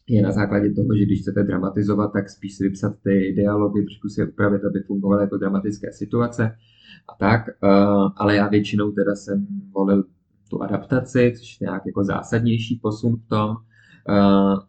je 0.08 0.22
na 0.22 0.32
základě 0.32 0.74
toho, 0.74 0.88
že 1.00 1.06
když 1.06 1.22
chcete 1.22 1.44
dramatizovat, 1.44 2.14
tak 2.14 2.30
spíš 2.30 2.58
si 2.58 2.64
vypsat 2.64 2.96
ty 3.04 3.34
dialogy, 3.36 3.86
trošku 3.86 4.10
si 4.10 4.28
upravit, 4.28 4.62
aby 4.66 4.80
fungovaly 4.88 5.24
jako 5.24 5.38
dramatické 5.38 5.92
situace. 5.92 6.56
A 7.10 7.16
tak, 7.20 7.50
eh, 7.50 7.68
ale 8.16 8.36
já 8.36 8.48
většinou 8.48 8.92
teda 8.92 9.16
jsem 9.16 9.48
volil 9.76 10.04
tu 10.50 10.64
adaptaci, 10.64 11.34
což 11.38 11.62
je 11.62 11.66
nějak 11.66 11.86
jako 11.86 12.04
zásadnější 12.04 12.80
posun 12.84 13.16
v 13.16 13.28
tom, 13.30 13.56
eh, 14.10 14.14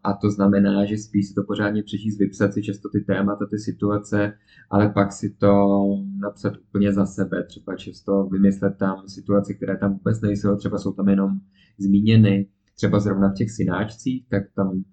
a 0.05 0.13
to 0.21 0.31
znamená, 0.31 0.85
že 0.85 0.99
spíš 0.99 1.29
si 1.29 1.35
to 1.35 1.43
pořádně 1.43 1.83
přečíst, 1.83 2.19
vypsat 2.19 2.53
si 2.53 2.63
často 2.63 2.89
ty 2.89 3.01
témata, 3.01 3.47
ty 3.51 3.59
situace, 3.59 4.33
ale 4.71 4.89
pak 4.89 5.13
si 5.13 5.31
to 5.31 5.85
napsat 6.19 6.57
úplně 6.57 6.93
za 6.93 7.07
sebe, 7.07 7.45
třeba 7.45 7.77
často 7.77 8.25
vymyslet 8.33 8.77
tam 8.79 9.09
situace, 9.09 9.55
které 9.55 9.77
tam 9.77 9.93
vůbec 9.93 10.21
nejsou, 10.21 10.57
třeba 10.57 10.79
jsou 10.79 10.93
tam 10.93 11.09
jenom 11.09 11.31
zmíněny, 11.79 12.49
třeba 12.77 13.01
zrovna 13.01 13.31
v 13.31 13.35
těch 13.35 13.51
synáčcích, 13.51 14.27
tak 14.29 14.43
tam 14.57 14.85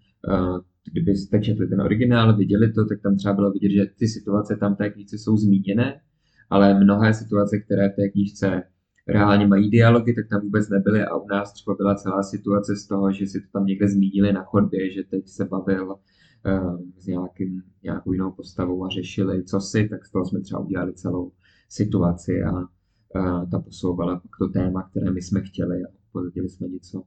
kdybyste 0.92 1.40
četli 1.40 1.68
ten 1.68 1.82
originál, 1.82 2.38
viděli 2.38 2.74
to, 2.74 2.86
tak 2.86 3.01
tam 3.01 3.18
třeba 3.18 3.34
bylo 3.34 3.51
vidět, 3.51 3.72
že 3.72 3.86
ty 4.00 4.08
situace 4.08 4.56
tam 4.56 4.75
té 4.75 4.90
knížce 4.90 5.18
jsou 5.18 5.38
zmíněné, 5.38 6.01
ale 6.50 6.80
mnohé 6.80 7.13
situace, 7.13 7.60
které 7.60 7.90
v 7.90 7.96
té 7.96 8.10
knížce 8.10 8.63
reálně 9.08 9.48
mají 9.48 9.70
dialogy, 9.70 10.13
tak 10.13 10.28
tam 10.30 10.42
vůbec 10.42 10.70
nebyly 10.70 11.06
a 11.06 11.16
u 11.16 11.28
nás 11.28 11.54
třeba 11.54 11.75
byla 11.75 11.96
celá 11.96 12.24
situace 12.24 12.75
z 12.75 12.88
toho, 12.88 13.12
že 13.12 13.28
si 13.28 13.42
to 13.42 13.48
tam 13.54 13.66
někde 13.66 13.88
zmínili 13.90 14.34
na 14.34 14.44
chodbě, 14.44 14.94
že 14.94 15.04
teď 15.04 15.28
se 15.28 15.46
bavil 15.46 15.88
uh, 15.92 16.82
s 16.98 17.06
nějakým, 17.06 17.63
nějakou 17.84 18.13
jinou 18.13 18.32
postavou 18.32 18.86
a 18.86 18.90
řešili 18.90 19.44
co 19.44 19.60
si, 19.60 19.90
tak 19.90 20.06
z 20.06 20.12
toho 20.12 20.25
jsme 20.25 20.42
třeba 20.42 20.62
udělali 20.62 20.94
celou 20.94 21.32
situaci 21.70 22.44
a 22.44 22.51
uh, 22.51 23.50
ta 23.50 23.60
posouvala 23.60 24.16
pak 24.16 24.32
to 24.40 24.48
téma, 24.48 24.90
které 24.90 25.12
my 25.12 25.22
jsme 25.22 25.42
chtěli 25.42 25.84
a 25.84 25.88
pozděli 26.12 26.50
jsme 26.50 26.68
něco 26.68 27.04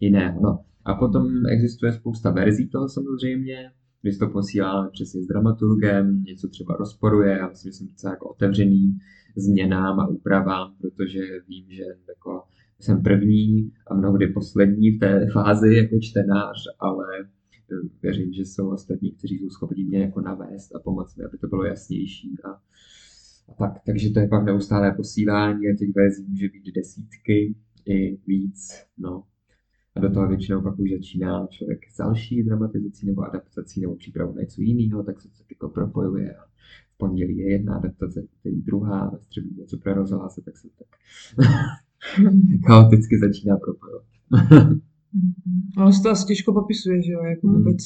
jiného. 0.00 0.40
No, 0.42 0.64
a 0.84 0.94
potom 0.94 1.46
existuje 1.46 1.92
spousta 1.92 2.30
verzí 2.30 2.68
toho 2.68 2.88
samozřejmě, 2.88 3.72
když 4.02 4.18
to 4.18 4.28
posíláme 4.28 4.90
přesně 4.92 5.22
s 5.22 5.26
dramaturgem, 5.26 6.22
něco 6.22 6.48
třeba 6.48 6.76
rozporuje, 6.76 7.36
já 7.38 7.48
myslím, 7.48 7.72
že 7.72 7.78
jsem 7.78 7.88
docela 7.88 8.12
jako 8.12 8.28
otevřený 8.28 8.98
změnám 9.36 10.00
a 10.00 10.08
úpravám, 10.08 10.74
protože 10.80 11.20
vím, 11.48 11.64
že 11.68 11.82
jako 12.08 12.42
jsem 12.80 13.02
první 13.02 13.72
a 13.86 13.94
mnohdy 13.94 14.26
poslední 14.26 14.90
v 14.90 14.98
té 14.98 15.26
fázi 15.32 15.74
jako 15.74 15.96
čtenář, 16.00 16.56
ale 16.80 17.06
věřím, 18.02 18.32
že 18.32 18.42
jsou 18.42 18.70
ostatní, 18.70 19.12
kteří 19.12 19.38
jsou 19.38 19.50
schopni 19.50 19.84
mě 19.84 19.98
jako 19.98 20.20
navést 20.20 20.76
a 20.76 20.78
pomoct 20.78 21.16
mi, 21.16 21.24
aby 21.24 21.38
to 21.38 21.46
bylo 21.46 21.64
jasnější. 21.64 22.36
A, 22.44 22.48
a 23.48 23.54
tak, 23.58 23.82
takže 23.86 24.10
to 24.10 24.20
je 24.20 24.28
pak 24.28 24.44
neustálé 24.44 24.92
posílání 24.92 25.68
a 25.68 25.76
těch 25.78 25.94
verzí 25.94 26.24
může 26.28 26.48
být 26.48 26.74
desítky 26.74 27.54
i 27.86 28.18
víc. 28.26 28.68
No. 28.98 29.24
A 29.96 30.00
do 30.00 30.10
toho 30.10 30.28
většinou 30.28 30.62
pak 30.62 30.78
už 30.78 30.90
začíná 30.90 31.46
člověk 31.46 31.80
s 31.90 31.96
další 31.96 32.42
dramatizací 32.42 33.06
nebo 33.06 33.22
adaptací 33.22 33.80
nebo 33.80 33.96
přípravou 33.96 34.34
na 34.34 34.40
něco 34.40 34.60
jiného, 34.60 35.02
tak 35.02 35.20
se 35.20 35.28
to 35.28 35.34
jako 35.50 35.68
propojuje. 35.68 36.34
A 36.34 36.44
v 36.94 36.98
pondělí 36.98 37.36
je 37.36 37.52
jedna 37.52 37.76
adaptace, 37.76 38.22
v 38.22 38.28
úterý 38.40 38.62
druhá, 38.62 39.10
ve 39.10 39.18
středu 39.18 39.48
něco 39.58 39.78
pro 39.78 39.94
rozhlase, 39.94 40.40
tak 40.44 40.58
se 40.58 40.68
tak 40.78 40.88
chaoticky 42.66 43.18
začíná 43.18 43.56
propojovat. 43.56 44.06
Ale 45.76 45.92
se 45.92 46.02
to 46.02 46.10
asi 46.10 46.26
těžko 46.26 46.52
popisuje, 46.52 47.02
že 47.02 47.12
jo, 47.12 47.22
jako 47.22 47.48
hmm. 47.48 47.56
vůbec 47.56 47.76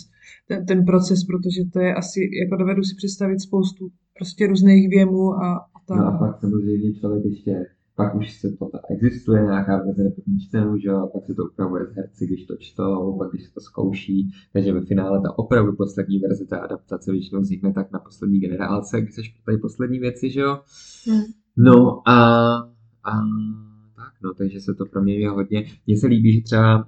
ten, 0.49 0.67
ten 0.67 0.85
proces, 0.85 1.25
protože 1.25 1.65
to 1.73 1.81
je 1.81 1.95
asi, 1.95 2.21
jako 2.43 2.57
dovedu 2.57 2.83
si 2.83 2.95
představit 2.97 3.41
spoustu 3.41 3.91
prostě 4.17 4.47
různých 4.47 4.89
věmů 4.89 5.35
a, 5.35 5.57
a 5.57 5.81
tak. 5.89 5.99
No 5.99 6.07
a 6.07 6.19
pak 6.19 6.41
samozřejmě 6.41 6.95
člověk 6.95 7.25
ještě 7.25 7.67
pak 7.99 8.15
už 8.15 8.41
se 8.41 8.49
to 8.59 8.71
existuje 8.91 9.43
nějaká 9.43 9.77
verze 9.77 10.11
první 10.11 10.41
čtenou, 10.41 10.79
že 10.79 10.89
jo, 10.89 11.11
pak 11.13 11.27
se 11.27 11.35
to 11.35 11.45
upravuje 11.45 11.87
z 11.87 11.97
herci, 11.97 12.27
když 12.27 12.47
to 12.47 12.57
čtou, 12.57 13.19
pak 13.19 13.31
když 13.31 13.45
se 13.45 13.55
to 13.55 13.61
zkouší, 13.61 14.31
takže 14.53 14.73
ve 14.73 14.81
finále 14.81 15.21
ta 15.23 15.39
opravdu 15.39 15.77
poslední 15.77 16.19
verze 16.19 16.45
té 16.45 16.61
adaptace 16.61 17.13
většinou 17.13 17.41
vznikne 17.41 17.73
tak 17.73 17.93
na 17.93 17.99
poslední 17.99 18.41
generálce, 18.41 19.01
když 19.01 19.15
se 19.15 19.25
škrtají 19.25 19.61
poslední 19.61 19.99
věci, 19.99 20.31
že 20.31 20.41
jo. 20.41 20.61
Hmm. 21.07 21.23
No 21.57 22.09
a, 22.09 22.15
a 23.05 23.13
tak, 23.97 24.13
no, 24.23 24.35
takže 24.35 24.61
se 24.61 24.75
to 24.75 24.87
proměňuje 24.87 25.31
hodně. 25.31 25.65
Mně 25.87 25.97
se 25.97 26.07
líbí, 26.07 26.33
že 26.33 26.43
třeba 26.43 26.77
uh, 26.79 26.85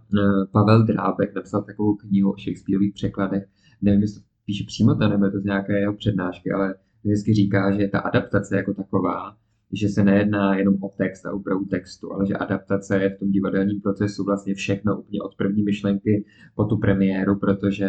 Pavel 0.53 0.87
Drábek 0.87 1.35
napsal 1.35 1.63
takovou 1.63 1.95
knihu 1.95 2.33
o 2.33 2.39
Shakespeareových 2.39 2.95
překladech, 2.95 3.45
nevím, 3.83 4.01
jestli 4.01 4.21
to 4.21 4.27
píše 4.47 4.65
přímo 4.67 4.95
tam, 4.95 5.11
nebo 5.11 5.25
je 5.25 5.31
to 5.31 5.41
z 5.41 5.45
nějaké 5.45 5.81
jeho 5.81 5.93
přednášky, 5.93 6.51
ale 6.51 6.75
vždycky 7.05 7.35
říká, 7.35 7.73
že 7.73 7.89
ta 7.89 7.99
adaptace 7.99 8.57
jako 8.57 8.75
taková 8.75 9.37
že 9.73 9.89
se 9.89 10.05
nejedná 10.05 10.57
jenom 10.57 10.75
o 10.83 10.89
text 10.89 11.27
a 11.27 11.33
úpravu 11.33 11.65
textu, 11.65 12.13
ale 12.13 12.27
že 12.27 12.35
adaptace 12.35 13.03
je 13.03 13.11
v 13.11 13.19
tom 13.19 13.31
divadelním 13.31 13.81
procesu 13.81 14.25
vlastně 14.25 14.55
všechno 14.55 15.01
úplně 15.01 15.21
od 15.21 15.37
první 15.37 15.63
myšlenky 15.63 16.25
po 16.55 16.65
tu 16.65 16.77
premiéru, 16.77 17.39
protože 17.39 17.89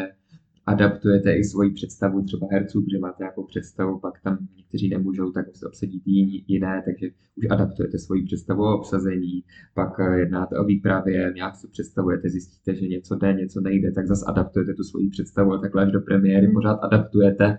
adaptujete 0.65 1.33
i 1.33 1.43
svoji 1.43 1.71
představu 1.71 2.23
třeba 2.23 2.47
herců, 2.51 2.81
protože 2.81 2.99
máte 2.99 3.23
nějakou 3.23 3.45
představu, 3.45 3.99
pak 3.99 4.21
tam 4.23 4.37
někteří 4.57 4.89
nemůžou, 4.89 5.31
tak 5.31 5.45
se 5.55 5.67
obsadí 5.67 6.01
jiné, 6.47 6.81
takže 6.85 7.07
už 7.35 7.45
adaptujete 7.49 7.97
svoji 7.97 8.23
představu 8.23 8.63
o 8.63 8.77
obsazení, 8.77 9.43
pak 9.73 9.99
eh, 9.99 10.19
jednáte 10.19 10.59
o 10.59 10.63
výpravě, 10.63 11.31
nějak 11.35 11.55
si 11.55 11.67
představujete, 11.67 12.29
zjistíte, 12.29 12.75
že 12.75 12.87
něco 12.87 13.15
jde, 13.15 13.33
něco 13.33 13.61
nejde, 13.61 13.91
tak 13.91 14.07
zase 14.07 14.25
adaptujete 14.27 14.73
tu 14.73 14.83
svoji 14.83 15.09
představu 15.09 15.53
a 15.53 15.57
takhle 15.57 15.83
až 15.83 15.91
do 15.91 16.01
premiéry 16.01 16.47
mm. 16.47 16.53
pořád 16.53 16.79
adaptujete 16.81 17.57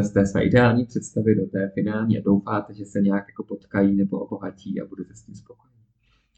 z 0.00 0.10
té 0.10 0.26
své 0.26 0.44
ideální 0.44 0.84
představy 0.86 1.34
do 1.34 1.46
té 1.46 1.70
finální 1.74 2.18
a 2.18 2.22
doufáte, 2.24 2.74
že 2.74 2.84
se 2.84 3.00
nějak 3.00 3.24
jako 3.28 3.44
potkají 3.44 3.96
nebo 3.96 4.18
obohatí 4.18 4.80
a 4.80 4.86
budete 4.86 5.14
s 5.14 5.22
tím 5.22 5.34
spokojení. 5.34 5.70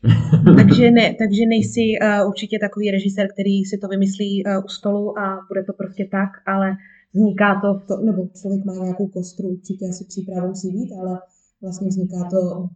takže, 0.57 0.91
ne, 0.91 1.15
takže 1.19 1.47
nejsi 1.47 1.81
uh, 2.03 2.29
určitě 2.29 2.59
takový 2.59 2.91
režisér, 2.91 3.29
který 3.33 3.65
si 3.65 3.79
to 3.79 3.89
vymyslí 3.89 4.45
uh, 4.45 4.65
u 4.65 4.69
stolu 4.69 5.19
a 5.19 5.47
bude 5.49 5.65
to 5.65 5.73
prostě 5.73 6.09
tak, 6.11 6.31
ale 6.47 6.77
vzniká 7.15 7.61
to, 7.61 7.75
v 7.75 7.87
to 7.87 7.97
nebo 7.97 8.29
člověk 8.41 8.65
má 8.65 8.75
nějakou 8.75 9.07
kostru, 9.07 9.49
určitě 9.49 9.89
asi 9.89 10.05
přípravu 10.05 10.49
musí 10.49 10.73
být, 10.73 10.93
ale 10.93 11.19
vlastně 11.63 11.89
vzniká 11.89 12.29
to, 12.31 12.69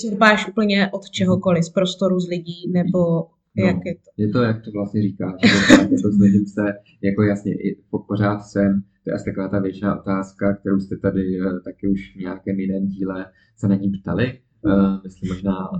čerpáš 0.00 0.48
úplně 0.48 0.90
od 0.90 1.10
čehokoliv, 1.10 1.64
z 1.64 1.70
prostoru, 1.70 2.20
z 2.20 2.28
lidí, 2.28 2.72
nebo 2.72 3.26
No, 3.56 3.66
jak 3.66 3.76
je 3.84 3.94
to? 3.94 4.10
Je 4.16 4.28
to, 4.28 4.42
jak 4.42 4.64
to 4.64 4.70
vlastně 4.70 5.02
říkáš. 5.02 5.40
to 6.02 6.12
snažím 6.12 6.46
se, 6.46 6.62
jako 7.02 7.22
jasně, 7.22 7.54
pořád 8.08 8.40
jsem 8.40 8.82
to 9.04 9.10
je 9.10 9.14
asi 9.14 9.24
taková 9.24 9.48
ta 9.48 9.58
většiná 9.58 10.00
otázka, 10.00 10.54
kterou 10.54 10.80
jste 10.80 10.96
tady 10.96 11.40
uh, 11.40 11.60
taky 11.60 11.88
už 11.88 12.16
v 12.16 12.20
nějakém 12.20 12.60
jiném 12.60 12.86
díle 12.86 13.26
se 13.56 13.68
na 13.68 13.74
ní 13.74 13.90
ptali. 13.90 14.38
Uh, 14.62 15.02
myslím 15.04 15.34
možná 15.34 15.70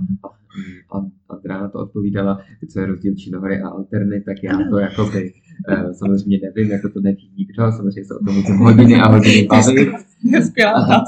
Andrá 1.29 1.61
na 1.61 1.69
to 1.69 1.79
odpovídala, 1.79 2.41
co 2.73 2.79
je 2.79 2.85
rozdíl 2.85 3.15
činohry 3.15 3.61
a 3.61 3.69
alterny, 3.69 4.21
tak 4.21 4.43
já 4.43 4.69
to 4.69 4.77
jako 4.77 5.05
by 5.05 5.33
uh, 5.69 5.91
samozřejmě 5.91 6.39
nevím, 6.43 6.71
jako 6.71 6.89
to 6.89 6.99
neví 7.01 7.31
nikdo, 7.37 7.71
samozřejmě 7.71 8.05
se 8.05 8.15
o 8.15 8.25
tom 8.25 8.35
můžeme 8.35 8.57
hodiny 8.57 8.95
a 8.95 9.07
hodiny 9.07 9.47
bavit, 9.47 9.89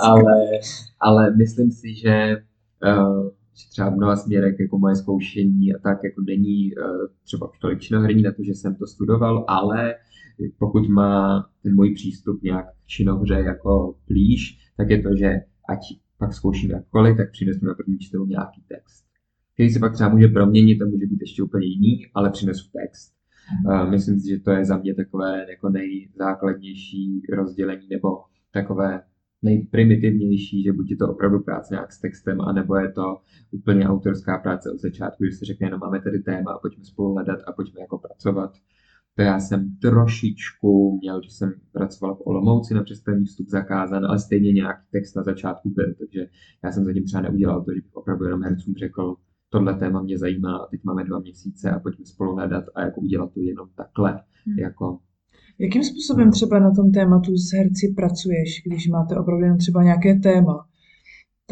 ale, 0.01 0.23
ale 0.99 1.35
myslím 1.35 1.71
si, 1.71 1.95
že 1.95 2.37
uh, 2.97 3.29
že 3.55 3.69
třeba 3.69 3.89
v 3.89 3.95
mnoha 3.95 4.15
směrech 4.15 4.55
jako 4.59 4.77
moje 4.77 4.95
zkoušení 4.95 5.75
a 5.75 5.79
tak 5.79 6.03
jako 6.03 6.21
není 6.21 6.75
uh, 6.75 7.07
třeba 7.23 7.51
tolik 7.61 7.79
činoherní 7.79 8.23
na 8.23 8.31
to, 8.31 8.43
že 8.43 8.51
jsem 8.51 8.75
to 8.75 8.87
studoval, 8.87 9.45
ale 9.47 9.95
pokud 10.59 10.89
má 10.89 11.45
ten 11.63 11.75
můj 11.75 11.93
přístup 11.93 12.43
nějak 12.43 12.65
k 12.65 12.87
činohře 12.87 13.33
jako 13.33 13.95
blíž, 14.07 14.57
tak 14.77 14.89
je 14.89 15.01
to, 15.01 15.15
že 15.15 15.31
ať 15.69 15.79
pak 16.17 16.33
zkouším 16.33 16.71
jakkoliv, 16.71 17.17
tak 17.17 17.31
přinesu 17.31 17.65
na 17.65 17.73
první 17.73 17.99
čtení 17.99 18.25
nějaký 18.27 18.63
text, 18.67 19.05
který 19.53 19.69
se 19.69 19.79
pak 19.79 19.93
třeba 19.93 20.09
může 20.09 20.27
proměnit 20.27 20.81
a 20.81 20.85
může 20.85 21.05
být 21.05 21.21
ještě 21.21 21.43
úplně 21.43 21.67
jiný, 21.67 22.05
ale 22.13 22.29
přinesu 22.29 22.71
text. 22.71 23.13
Uh, 23.65 23.89
myslím 23.89 24.19
si, 24.19 24.29
že 24.29 24.39
to 24.39 24.51
je 24.51 24.65
za 24.65 24.77
mě 24.77 24.95
takové 24.95 25.45
jako 25.49 25.69
nejzákladnější 25.69 27.21
rozdělení 27.37 27.87
nebo 27.89 28.07
takové 28.53 29.01
nejprimitivnější, 29.43 30.63
že 30.63 30.73
buď 30.73 30.91
je 30.91 30.97
to 30.97 31.11
opravdu 31.11 31.39
práce 31.39 31.73
nějak 31.73 31.91
s 31.91 31.99
textem, 31.99 32.41
anebo 32.41 32.75
je 32.75 32.91
to 32.91 33.17
úplně 33.51 33.87
autorská 33.87 34.37
práce 34.37 34.71
od 34.71 34.79
začátku, 34.79 35.25
že 35.25 35.31
se 35.31 35.45
řekne, 35.45 35.69
no 35.69 35.77
máme 35.77 36.01
tady 36.01 36.19
téma 36.19 36.51
a 36.51 36.59
pojďme 36.59 36.83
spolu 36.83 37.13
hledat 37.13 37.39
a 37.47 37.51
pojďme 37.51 37.81
jako 37.81 37.97
pracovat 37.97 38.53
to 39.15 39.21
já 39.21 39.39
jsem 39.39 39.77
trošičku 39.81 40.97
měl, 41.01 41.21
že 41.21 41.29
jsem 41.29 41.53
pracoval 41.71 42.15
v 42.15 42.21
Olomouci 42.27 42.73
na 42.73 42.83
představení 42.83 43.25
vstup 43.25 43.47
zakázán, 43.49 44.05
ale 44.05 44.19
stejně 44.19 44.51
nějaký 44.51 44.87
text 44.91 45.15
na 45.15 45.23
začátku 45.23 45.69
byl, 45.69 45.93
takže 45.99 46.27
já 46.63 46.71
jsem 46.71 46.85
zatím 46.85 47.05
třeba 47.05 47.21
neudělal 47.21 47.63
to, 47.63 47.71
že 47.71 47.81
bych 47.81 47.95
opravdu 47.95 48.25
jenom 48.25 48.43
hercům 48.43 48.73
řekl, 48.73 49.15
tohle 49.49 49.73
téma 49.73 50.01
mě 50.01 50.17
zajímá 50.17 50.57
a 50.57 50.67
teď 50.67 50.83
máme 50.83 51.03
dva 51.03 51.19
měsíce 51.19 51.71
a 51.71 51.79
pojďme 51.79 52.05
spolu 52.05 52.35
hledat 52.35 52.65
a 52.75 52.81
jako 52.81 53.01
udělat 53.01 53.33
to 53.33 53.39
jenom 53.39 53.69
takhle. 53.75 54.11
Hmm. 54.45 54.59
Jako, 54.59 54.99
Jakým 55.59 55.83
způsobem 55.83 56.31
třeba 56.31 56.59
na 56.59 56.71
tom 56.71 56.91
tématu 56.91 57.37
s 57.37 57.53
herci 57.53 57.93
pracuješ, 57.95 58.61
když 58.65 58.87
máte 58.87 59.15
opravdu 59.17 59.43
jenom 59.43 59.57
třeba 59.57 59.83
nějaké 59.83 60.15
téma? 60.15 60.65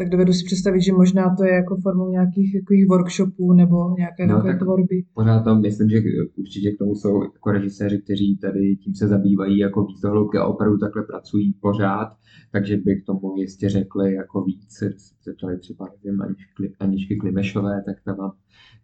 Tak 0.02 0.10
dovedu 0.10 0.32
si 0.32 0.44
představit, 0.44 0.80
že 0.80 0.92
možná 0.92 1.34
to 1.36 1.44
je 1.44 1.52
jako 1.52 1.76
formou 1.76 2.10
nějakých 2.10 2.52
takových 2.60 2.86
workshopů 2.88 3.52
nebo 3.52 3.94
nějaké 3.98 4.26
no, 4.26 4.34
takové 4.34 4.58
tvorby. 4.58 5.04
Pořád 5.14 5.40
tam 5.44 5.60
myslím, 5.60 5.88
že 5.90 6.02
určitě 6.36 6.70
k 6.70 6.78
tomu 6.78 6.94
jsou 6.94 7.22
jako 7.22 7.50
režiséři, 7.52 7.98
kteří 7.98 8.36
tady 8.36 8.76
tím 8.76 8.94
se 8.94 9.08
zabývají 9.08 9.58
jako 9.58 9.84
víc 9.84 10.00
dohloubky 10.00 10.38
a 10.38 10.46
opravdu 10.46 10.78
takhle 10.78 11.02
pracují 11.02 11.52
pořád, 11.60 12.08
takže 12.52 12.76
by 12.76 13.00
k 13.00 13.06
tomu 13.06 13.34
jistě 13.36 13.68
řekli 13.68 14.14
jako 14.14 14.44
víc, 14.44 14.82
zeptali 15.24 15.58
třeba 15.58 15.88
nevím, 16.04 16.22
Aničky, 16.22 16.74
Aničky 16.80 17.16
Klimešové, 17.16 17.82
tak 17.86 17.96
ta 18.04 18.12
vám 18.12 18.32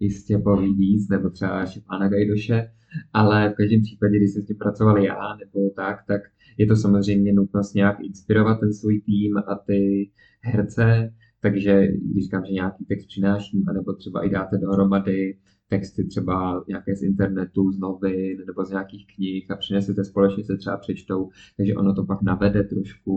jistě 0.00 0.38
poví 0.38 0.74
víc, 0.74 1.08
nebo 1.08 1.30
třeba 1.30 1.66
Šepána 1.66 2.08
Gajdoše, 2.08 2.70
ale 3.12 3.50
v 3.50 3.54
každém 3.54 3.82
případě, 3.82 4.16
když 4.16 4.30
jsem 4.30 4.42
s 4.42 4.46
tím 4.46 4.56
pracoval 4.56 4.98
já, 4.98 5.36
nebo 5.36 5.70
tak, 5.76 5.96
tak 6.06 6.20
je 6.58 6.66
to 6.66 6.76
samozřejmě 6.76 7.32
nutnost 7.32 7.74
nějak 7.74 8.00
inspirovat 8.00 8.60
ten 8.60 8.72
svůj 8.72 9.00
tým 9.00 9.36
a 9.36 9.54
ty 9.66 10.10
herce, 10.40 11.12
takže 11.40 11.86
když 11.86 12.24
říkám, 12.24 12.44
že 12.44 12.52
nějaký 12.52 12.84
text 12.84 13.06
přináším, 13.06 13.64
anebo 13.68 13.92
třeba 13.92 14.26
i 14.26 14.30
dáte 14.30 14.58
dohromady 14.58 15.38
texty 15.68 16.04
třeba 16.04 16.64
nějaké 16.68 16.96
z 16.96 17.02
internetu, 17.02 17.72
z 17.72 17.78
novin 17.78 18.38
nebo 18.46 18.64
z 18.64 18.70
nějakých 18.70 19.06
knih 19.14 19.50
a 19.50 19.56
přinesete 19.56 20.04
společně 20.04 20.44
se 20.44 20.56
třeba 20.56 20.76
přečtou, 20.76 21.28
takže 21.56 21.74
ono 21.74 21.94
to 21.94 22.04
pak 22.04 22.22
navede 22.22 22.64
trošku 22.64 23.12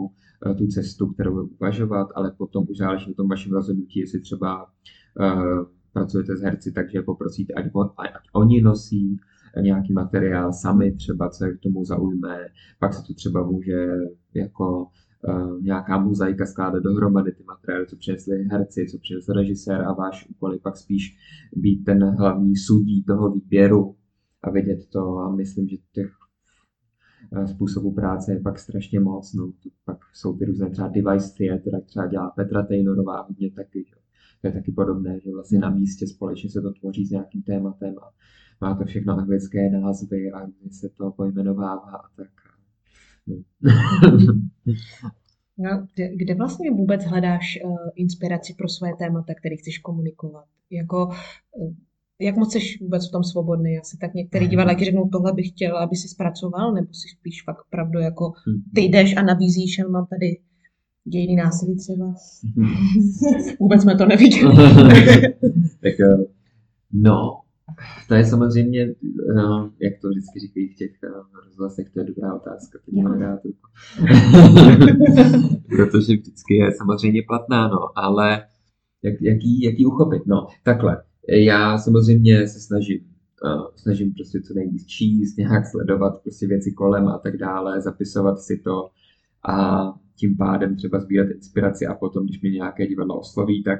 uh, 0.46 0.58
tu 0.58 0.68
cestu, 0.68 1.08
kterou 1.08 1.48
uvažovat, 1.48 2.08
ale 2.16 2.32
potom 2.38 2.66
už 2.70 2.78
záleží 2.78 3.10
na 3.10 3.14
tom 3.14 3.30
vašem 3.30 3.52
rozhodnutí, 3.52 4.00
jestli 4.00 4.20
třeba 4.20 4.64
uh, 4.64 5.66
pracujete 5.94 6.38
s 6.38 6.42
herci, 6.42 6.72
takže 6.72 7.02
poprosíte, 7.02 7.54
ať, 7.54 7.66
ať, 7.66 8.10
ať 8.16 8.24
oni 8.34 8.62
nosí 8.62 9.18
nějaký 9.62 9.94
materiál 9.94 10.54
sami 10.54 10.92
třeba, 10.92 11.30
co 11.30 11.46
je 11.46 11.58
k 11.58 11.60
tomu 11.60 11.86
zaujme, 11.86 12.48
pak 12.80 12.94
se 12.94 13.04
to 13.08 13.14
třeba 13.14 13.44
může 13.44 13.88
jako 14.34 14.88
uh, 15.28 15.62
nějaká 15.64 16.00
mozaika 16.00 16.46
skládat 16.46 16.84
dohromady 16.84 17.32
ty 17.32 17.44
materiály, 17.44 17.88
co 17.88 17.96
přinesli 17.96 18.44
herci, 18.44 18.88
co 18.92 18.98
přinesl 19.00 19.34
režisér 19.34 19.82
a 19.82 19.94
váš 19.94 20.30
úkol 20.30 20.54
je 20.54 20.60
pak 20.60 20.78
spíš 20.78 21.18
být 21.56 21.84
ten 21.84 22.04
hlavní 22.04 22.56
sudí 22.56 23.04
toho 23.04 23.32
výběru 23.32 23.96
a 24.44 24.50
vidět 24.50 24.80
to 24.90 25.18
a 25.18 25.36
myslím, 25.36 25.68
že 25.68 25.78
těch 25.92 26.12
uh, 27.32 27.46
způsobů 27.46 27.92
práce 27.92 28.34
je 28.34 28.40
pak 28.40 28.60
strašně 28.60 29.00
moc, 29.00 29.34
no, 29.34 29.52
pak 29.86 29.98
jsou 30.14 30.38
ty 30.38 30.46
různé 30.46 30.70
třeba 30.70 30.88
device 30.88 31.34
theater, 31.38 31.72
tak 31.72 31.86
třeba 31.86 32.08
dělá 32.08 32.30
Petra 32.30 32.64
Taylorová 32.64 33.22
hodně 33.22 33.52
taky, 33.52 33.86
že? 33.90 34.02
to 34.42 34.48
je 34.48 34.54
taky 34.54 34.72
podobné, 34.72 35.20
že 35.20 35.32
vlastně 35.32 35.60
na 35.60 35.70
místě 35.70 36.08
společně 36.08 36.50
se 36.50 36.62
to 36.62 36.72
tvoří 36.74 37.06
s 37.06 37.12
nějakým 37.12 37.42
tématem 37.42 37.96
a 38.00 38.12
má 38.62 38.76
to 38.76 38.86
všechno 38.86 39.18
anglické 39.18 39.70
názvy 39.70 40.32
a 40.32 40.48
se 40.72 40.90
to 40.90 41.12
pojmenovává 41.12 41.96
a 41.96 42.10
tak. 42.16 42.41
No. 45.58 45.88
Kde, 45.96 46.16
kde 46.16 46.36
vlastně 46.36 46.72
vůbec 46.72 47.04
hledáš 47.04 47.60
uh, 47.64 47.78
inspiraci 47.96 48.54
pro 48.58 48.70
své 48.70 48.90
témata, 49.00 49.34
které 49.34 49.56
chceš 49.56 49.78
komunikovat? 49.78 50.46
Jako, 50.70 51.08
uh, 51.52 51.74
jak 52.20 52.38
moc 52.38 52.54
jsi 52.54 52.60
vůbec 52.82 53.10
v 53.10 53.12
tom 53.12 53.24
svobodný? 53.24 53.78
Asi 53.80 53.98
tak 53.98 54.14
některý 54.14 54.48
diváci 54.48 54.86
řeknou, 54.86 55.10
tohle 55.10 55.34
bych 55.34 55.48
chtěl, 55.50 55.78
aby 55.78 55.96
si 55.96 56.08
zpracoval, 56.08 56.74
nebo 56.74 56.94
si 56.94 57.10
spíš 57.10 57.44
fakt 57.44 57.62
opravdu 57.68 58.00
jako 58.00 58.34
hmm. 58.48 58.62
ty 58.76 58.82
jdeš 58.82 59.18
a 59.18 59.22
nabízíš, 59.22 59.80
a 59.80 59.88
mám 59.90 60.06
tady 60.06 60.38
dějiny 61.04 61.36
násilí 61.36 61.78
třeba. 61.78 62.14
Hmm. 62.56 62.76
vůbec 63.60 63.82
jsme 63.82 63.96
to 63.96 64.06
neviděli. 64.06 64.56
tak, 65.82 65.94
uh, 66.00 66.24
no, 66.92 67.42
to 68.08 68.14
je 68.14 68.26
samozřejmě, 68.26 68.94
no, 69.36 69.72
jak 69.80 69.94
to 70.02 70.10
vždycky 70.10 70.40
říkají 70.40 70.68
v 70.68 70.76
těch 70.76 70.92
uh, 71.04 71.40
rozhlasech, 71.46 71.90
to 71.90 72.00
je 72.00 72.06
dobrá 72.06 72.34
otázka, 72.34 72.80
teď 72.86 72.94
no. 72.94 73.10
moderátorku. 73.10 73.68
Protože 75.76 76.14
vždycky 76.14 76.56
je 76.56 76.72
samozřejmě 76.78 77.22
platná, 77.28 77.68
no, 77.68 77.80
ale 77.96 78.44
jak, 79.04 79.22
jaký, 79.22 79.62
jaký 79.62 79.86
uchopit? 79.86 80.22
No, 80.26 80.48
takhle, 80.64 81.04
já 81.30 81.78
samozřejmě 81.78 82.48
se 82.48 82.60
snažím, 82.60 83.00
uh, 83.46 83.68
snažím 83.76 84.14
prostě 84.14 84.42
co 84.42 84.54
nejvíc 84.54 84.86
číst, 84.86 85.38
nějak 85.38 85.66
sledovat 85.68 86.22
prostě 86.22 86.48
věci 86.48 86.72
kolem 86.72 87.08
a 87.08 87.18
tak 87.18 87.38
dále, 87.38 87.82
zapisovat 87.82 88.40
si 88.40 88.58
to 88.58 88.90
a 89.50 89.86
tím 90.16 90.38
pádem 90.38 90.76
třeba 90.76 91.00
sbírat 91.00 91.30
inspiraci 91.30 91.88
a 91.88 91.94
potom, 91.94 92.26
když 92.26 92.42
mě 92.42 92.52
nějaké 92.52 92.88
divadlo 92.88 93.20
osloví, 93.20 93.64
tak 93.64 93.80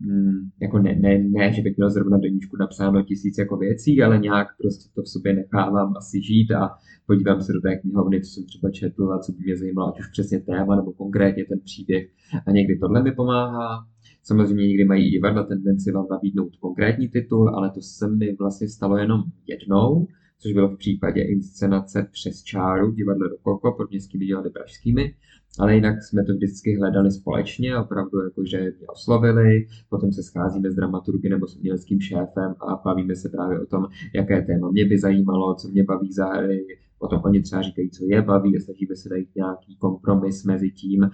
mm, 0.00 0.48
jako 0.62 0.78
ne, 0.78 0.94
ne, 1.00 1.18
ne, 1.18 1.52
že 1.52 1.62
bych 1.62 1.76
měl 1.76 1.90
zrovna 1.90 2.18
do 2.18 2.28
níčku 2.28 2.56
napsáno 2.56 3.02
tisíc 3.02 3.38
jako 3.38 3.56
věcí, 3.56 4.02
ale 4.02 4.18
nějak 4.18 4.48
prostě 4.62 4.90
to 4.94 5.02
v 5.02 5.08
sobě 5.08 5.34
nechávám 5.34 5.94
asi 5.96 6.22
žít 6.22 6.50
a 6.50 6.70
podívám 7.06 7.42
se 7.42 7.52
do 7.52 7.60
té 7.60 7.76
knihovny, 7.76 8.20
co 8.20 8.30
jsem 8.30 8.44
třeba 8.44 8.70
četl 8.70 9.12
a 9.12 9.18
co 9.18 9.32
by 9.32 9.38
mě 9.44 9.56
zajímalo, 9.56 9.88
ať 9.88 10.00
už 10.00 10.06
přesně 10.10 10.40
téma 10.40 10.76
nebo 10.76 10.92
konkrétně 10.92 11.44
ten 11.44 11.60
příběh. 11.60 12.06
A 12.46 12.50
někdy 12.50 12.78
tohle 12.78 13.02
mi 13.02 13.12
pomáhá. 13.12 13.86
Samozřejmě 14.22 14.68
někdy 14.68 14.84
mají 14.84 15.10
divadla 15.10 15.42
tendenci 15.42 15.92
vám 15.92 16.06
nabídnout 16.10 16.56
konkrétní 16.56 17.08
titul, 17.08 17.48
ale 17.48 17.70
to 17.70 17.80
se 17.80 18.08
mi 18.08 18.36
vlastně 18.38 18.68
stalo 18.68 18.96
jenom 18.96 19.22
jednou, 19.46 20.06
což 20.38 20.52
bylo 20.52 20.68
v 20.68 20.76
případě 20.76 21.22
inscenace 21.22 22.08
přes 22.12 22.42
čáru 22.42 22.92
divadlo 22.92 23.28
do 23.28 23.36
Koko 23.42 23.72
pod 23.72 23.90
městskými 23.90 24.26
divadly 24.26 24.50
pražskými, 24.50 25.14
ale 25.58 25.74
jinak 25.74 26.02
jsme 26.02 26.24
to 26.24 26.32
vždycky 26.32 26.76
hledali 26.76 27.10
společně, 27.10 27.78
opravdu 27.78 28.24
jakože 28.24 28.58
mě 28.58 28.86
oslovili, 28.86 29.66
potom 29.88 30.12
se 30.12 30.22
scházíme 30.22 30.70
s 30.70 30.74
dramaturgy 30.74 31.28
nebo 31.28 31.46
s 31.46 31.56
uměleckým 31.56 32.00
šéfem 32.00 32.54
a 32.60 32.82
bavíme 32.84 33.16
se 33.16 33.28
právě 33.28 33.60
o 33.60 33.66
tom, 33.66 33.86
jaké 34.14 34.42
téma 34.42 34.70
mě 34.70 34.84
by 34.84 34.98
zajímalo, 34.98 35.54
co 35.54 35.68
mě 35.68 35.84
baví 35.84 36.12
za 36.12 36.26
hry, 36.26 36.66
potom 36.98 37.20
oni 37.24 37.42
třeba 37.42 37.62
říkají, 37.62 37.90
co 37.90 38.04
je 38.08 38.22
baví 38.22 38.56
a 38.56 38.60
snažíme 38.60 38.96
se 38.96 39.08
najít 39.08 39.28
nějaký 39.36 39.76
kompromis 39.76 40.44
mezi 40.44 40.70
tím, 40.70 41.10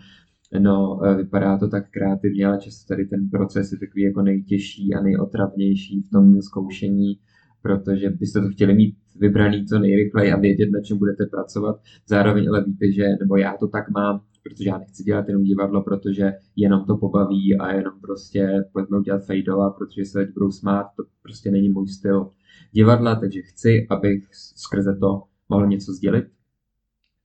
No, 0.59 1.01
vypadá 1.17 1.59
to 1.59 1.69
tak 1.69 1.91
kreativně, 1.91 2.47
ale 2.47 2.59
často 2.59 2.89
tady 2.89 3.07
ten 3.07 3.29
proces 3.31 3.73
je 3.73 3.79
takový 3.79 4.03
jako 4.03 4.23
nejtěžší 4.23 4.95
a 4.95 5.03
nejotravnější 5.03 6.03
v 6.03 6.11
tom 6.11 6.43
zkoušení 6.43 7.19
protože 7.63 8.11
byste 8.11 8.41
to 8.41 8.49
chtěli 8.49 8.75
mít 8.75 8.97
vybraný 9.21 9.67
co 9.67 9.79
nejrychleji 9.79 10.33
a 10.33 10.37
vědět, 10.39 10.71
na 10.71 10.81
čem 10.81 10.99
budete 10.99 11.27
pracovat. 11.27 11.81
Zároveň 12.09 12.49
ale 12.49 12.65
víte, 12.65 12.93
že, 12.93 13.05
nebo 13.21 13.37
já 13.37 13.57
to 13.61 13.69
tak 13.69 13.91
mám, 13.91 14.21
protože 14.53 14.69
já 14.69 14.79
nechci 14.79 15.05
dělat 15.05 15.29
jenom 15.29 15.43
divadlo, 15.43 15.83
protože 15.83 16.33
jenom 16.57 16.85
to 16.85 16.97
pobaví 16.97 17.59
a 17.59 17.73
jenom 17.73 18.01
prostě 18.01 18.65
pojďme 18.73 18.99
udělat 18.99 19.27
fejdova, 19.27 19.71
protože 19.71 20.05
se 20.05 20.29
budou 20.35 20.51
smát, 20.51 20.87
to 20.97 21.03
prostě 21.23 21.51
není 21.51 21.69
můj 21.69 21.89
styl 21.89 22.31
divadla, 22.73 23.15
takže 23.15 23.43
chci, 23.43 23.87
abych 23.91 24.29
skrze 24.33 24.97
to 25.01 25.23
mohl 25.49 25.67
něco 25.67 25.93
sdělit, 25.93 26.25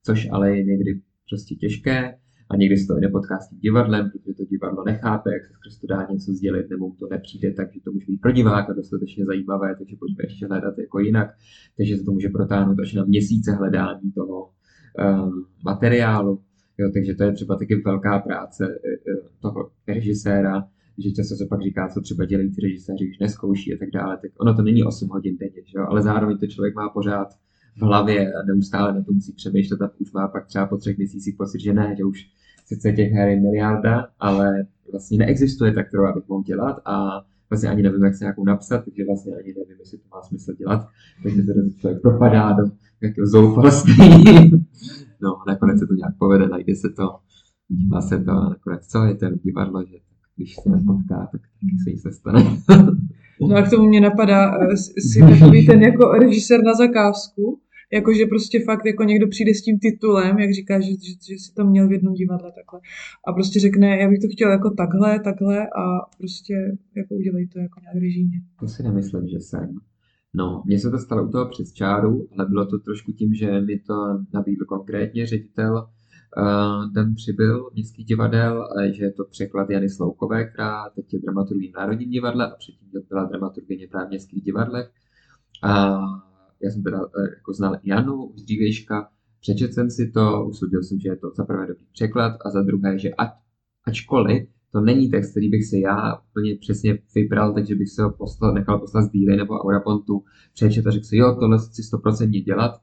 což 0.04 0.28
ale 0.32 0.56
je 0.56 0.64
někdy 0.64 1.00
prostě 1.28 1.54
těžké 1.54 2.18
a 2.50 2.56
někdy 2.56 2.76
se 2.76 2.86
to 2.86 2.94
nepotká 2.94 3.38
s 3.38 3.48
tím 3.48 3.58
divadlem, 3.58 4.10
protože 4.10 4.34
to 4.34 4.44
divadlo 4.44 4.84
nechápe, 4.84 5.32
jak 5.32 5.44
se 5.44 5.52
skrz 5.52 5.78
to 5.78 5.86
dá 5.86 6.06
něco 6.10 6.32
sdělit, 6.32 6.70
nebo 6.70 6.92
to 6.98 7.06
nepřijde, 7.10 7.52
takže 7.52 7.80
to 7.84 7.92
může 7.92 8.06
být 8.06 8.20
pro 8.20 8.32
diváka 8.32 8.72
dostatečně 8.72 9.24
zajímavé, 9.24 9.74
takže 9.78 9.96
pojďme 9.98 10.24
ještě 10.24 10.46
hledat 10.46 10.78
jako 10.78 10.98
jinak, 10.98 11.30
takže 11.76 11.96
se 11.96 12.04
to 12.04 12.12
může 12.12 12.28
protáhnout 12.28 12.80
až 12.80 12.94
na 12.94 13.04
měsíce 13.04 13.52
hledání 13.52 14.12
toho 14.12 14.44
um, 14.44 15.46
materiálu. 15.64 16.42
Jo, 16.78 16.90
takže 16.94 17.14
to 17.14 17.24
je 17.24 17.32
třeba 17.32 17.56
taky 17.56 17.74
velká 17.74 18.18
práce 18.18 18.66
e, 18.66 18.88
e, 19.10 19.14
toho 19.40 19.70
režiséra, 19.88 20.68
že 20.98 21.12
často 21.12 21.36
se 21.36 21.46
pak 21.46 21.62
říká, 21.62 21.88
co 21.88 22.00
třeba 22.00 22.24
dělají 22.24 22.50
ty 22.50 22.60
režiséři, 22.60 23.04
když 23.04 23.18
neskouší 23.18 23.74
a 23.74 23.78
tak 23.78 23.90
dále. 23.90 24.18
Tak 24.22 24.30
ono 24.40 24.54
to 24.54 24.62
není 24.62 24.84
8 24.84 25.08
hodin 25.08 25.36
denně, 25.36 25.62
že 25.64 25.78
jo? 25.78 25.84
ale 25.88 26.02
zároveň 26.02 26.38
to 26.38 26.46
člověk 26.46 26.74
má 26.74 26.88
pořád 26.88 27.28
v 27.76 27.82
hlavě 27.82 28.32
a 28.32 28.42
neustále 28.46 28.94
na 28.94 29.02
to 29.02 29.12
musí 29.12 29.32
přemýšlet 29.32 29.82
a 29.82 29.90
už 29.98 30.12
má 30.12 30.28
pak 30.28 30.46
třeba 30.46 30.66
po 30.66 30.76
třech 30.76 30.98
měsících 30.98 31.36
pocit, 31.36 31.60
že 31.60 31.72
ne, 31.72 31.94
že 31.98 32.04
už 32.04 32.26
sice 32.66 32.92
těch 32.92 33.12
her 33.12 33.28
je 33.28 33.40
miliarda, 33.40 34.08
ale 34.18 34.66
vlastně 34.90 35.18
neexistuje 35.18 35.72
tak, 35.72 35.88
kterou 35.88 36.04
abych 36.04 36.28
mohl 36.28 36.42
dělat 36.42 36.80
a 36.84 37.24
vlastně 37.50 37.68
ani 37.68 37.82
nevím, 37.82 38.04
jak 38.04 38.14
se 38.14 38.24
nějakou 38.24 38.44
napsat, 38.44 38.84
takže 38.84 39.04
vlastně 39.04 39.32
ani 39.34 39.54
nevím, 39.58 39.76
jestli 39.78 39.98
to 39.98 40.04
má 40.14 40.22
smysl 40.22 40.54
dělat, 40.54 40.88
takže 41.22 41.42
se 41.42 41.52
člověk 41.80 42.02
propadá 42.02 42.52
do 42.52 42.70
nějakého 43.02 43.26
zoufalství. 43.26 43.94
no, 45.22 45.36
nakonec 45.48 45.78
se 45.78 45.86
to 45.86 45.94
nějak 45.94 46.14
povede, 46.18 46.48
najde 46.48 46.74
se 46.74 46.88
to, 46.88 47.18
dělá 47.68 48.00
se 48.00 48.18
to 48.18 48.30
a 48.30 48.48
nakonec 48.48 48.86
co 48.86 49.04
je 49.04 49.14
ten 49.14 49.38
divadlo, 49.44 49.84
že 49.86 49.96
když 50.36 50.56
se 50.62 50.70
nepotká, 50.70 51.28
tak 51.32 51.40
se 51.84 51.90
nic 51.90 52.04
nestane. 52.04 52.40
no 53.40 53.56
a 53.56 53.62
k 53.62 53.70
tomu 53.70 53.88
mě 53.88 54.00
napadá, 54.00 54.58
eh, 54.58 54.76
si 54.76 55.20
takový 55.20 55.66
ten 55.66 55.82
jako 55.82 56.12
režisér 56.12 56.62
na 56.64 56.74
zakázku, 56.74 57.60
Jakože 57.92 58.26
prostě 58.26 58.64
fakt 58.64 58.86
jako 58.86 59.04
někdo 59.04 59.28
přijde 59.28 59.54
s 59.54 59.62
tím 59.62 59.78
titulem, 59.78 60.38
jak 60.38 60.52
říká, 60.52 60.80
že, 60.80 60.90
že, 60.90 61.12
že 61.28 61.38
si 61.38 61.54
to 61.54 61.64
měl 61.64 61.88
v 61.88 61.92
jednom 61.92 62.14
divadle 62.14 62.52
takhle. 62.52 62.80
A 63.28 63.32
prostě 63.32 63.60
řekne, 63.60 63.98
já 63.98 64.08
bych 64.08 64.18
to 64.18 64.28
chtěl 64.32 64.50
jako 64.50 64.70
takhle, 64.70 65.20
takhle 65.20 65.66
a 65.66 65.84
prostě 66.18 66.54
jako 66.96 67.14
udělej 67.14 67.48
to 67.48 67.58
jako 67.58 67.80
nějak 67.80 67.96
režijně. 67.96 68.40
To 68.60 68.68
si 68.68 68.82
nemyslím, 68.82 69.28
že 69.28 69.40
jsem. 69.40 69.78
No, 70.38 70.62
mně 70.66 70.78
se 70.78 70.90
to 70.90 70.98
stalo 70.98 71.28
u 71.28 71.30
toho 71.30 71.48
přes 71.50 71.72
čáru, 71.72 72.28
ale 72.32 72.46
bylo 72.46 72.66
to 72.66 72.78
trošku 72.78 73.12
tím, 73.12 73.34
že 73.34 73.60
mi 73.60 73.78
to 73.78 73.94
nabídl 74.34 74.64
konkrétně 74.64 75.26
ředitel 75.26 75.88
ten 76.94 77.14
přibyl 77.14 77.70
městských 77.74 78.06
divadel, 78.06 78.68
že 78.92 79.04
je 79.04 79.12
to 79.12 79.24
překlad 79.24 79.70
Jany 79.70 79.88
Sloukové, 79.88 80.44
která 80.44 80.90
teď 80.90 81.12
je 81.12 81.18
dramaturgii 81.18 81.72
v 81.72 81.76
Národním 81.76 82.10
divadle 82.10 82.52
a 82.52 82.56
předtím 82.56 82.88
byla 83.08 83.24
dramaturgině 83.24 83.88
právě 83.88 84.06
v 84.06 84.10
městských 84.10 84.42
divadlech. 84.42 84.90
A 85.62 86.00
já 86.62 86.70
jsem 86.70 86.82
teda 86.82 86.98
jako 87.36 87.52
znal 87.52 87.76
Janu 87.82 88.24
už 88.24 88.42
dřívějška, 88.42 89.08
přečetl 89.40 89.72
jsem 89.72 89.90
si 89.90 90.10
to, 90.10 90.46
usoudil 90.46 90.82
jsem, 90.82 91.00
že 91.00 91.08
je 91.08 91.16
to 91.16 91.30
za 91.36 91.44
prvé 91.44 91.66
dobrý 91.66 91.84
překlad 91.92 92.32
a 92.44 92.50
za 92.50 92.62
druhé, 92.62 92.98
že 92.98 93.10
ať, 93.10 93.28
ačkoliv 93.86 94.48
to 94.72 94.80
není 94.80 95.10
text, 95.10 95.30
který 95.30 95.48
bych 95.48 95.64
si 95.64 95.80
já 95.80 96.16
úplně 96.30 96.56
přesně 96.60 96.98
vybral, 97.14 97.54
takže 97.54 97.74
bych 97.74 97.90
se 97.90 98.02
ho 98.02 98.10
poslal, 98.10 98.54
nechal 98.54 98.78
poslat 98.78 99.02
z 99.02 99.10
Díly 99.10 99.36
nebo 99.36 99.54
Aurapontu, 99.54 100.24
přečet 100.54 100.86
a 100.86 100.90
řekl 100.90 101.04
si, 101.04 101.16
jo, 101.16 101.36
tohle 101.40 101.58
chci 101.58 101.82
100% 101.82 102.44
dělat, 102.44 102.80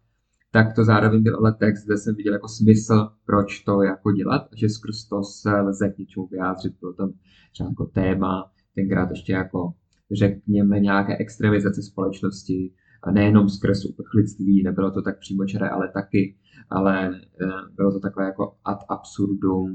tak 0.52 0.76
to 0.76 0.84
zároveň 0.84 1.24
byl 1.24 1.38
ale 1.38 1.54
text, 1.54 1.86
kde 1.86 1.98
jsem 1.98 2.15
viděl 2.15 2.34
jako 2.34 2.48
smysl, 2.48 3.10
proč 3.26 3.60
to 3.60 3.82
jako 3.82 4.12
dělat, 4.12 4.41
a 4.41 4.56
že 4.56 4.69
skrz 4.69 5.06
to 5.06 5.24
se 5.24 5.62
lze 5.62 5.89
k 5.89 5.98
něčemu 5.98 6.28
vyjádřit, 6.28 6.74
bylo 6.80 6.93
tam 6.93 7.13
třeba 7.52 7.69
jako 7.69 7.86
téma, 7.86 8.52
tenkrát 8.76 9.10
ještě 9.10 9.34
jako 9.34 9.74
řekněme 10.12 10.80
nějaké 10.80 11.17
extremizace 11.17 11.84
společnosti, 11.84 12.71
a 13.06 13.12
nejenom 13.12 13.50
skrz 13.50 13.86
uprchlictví, 13.86 14.63
nebylo 14.63 14.91
to 14.91 15.02
tak 15.02 15.19
přímočaré, 15.19 15.69
ale 15.69 15.91
taky, 15.93 16.36
ale 16.69 17.15
eh, 17.15 17.48
bylo 17.76 17.91
to 17.91 18.00
takové 18.00 18.26
jako 18.26 18.56
ad 18.65 18.80
absurdum 18.89 19.74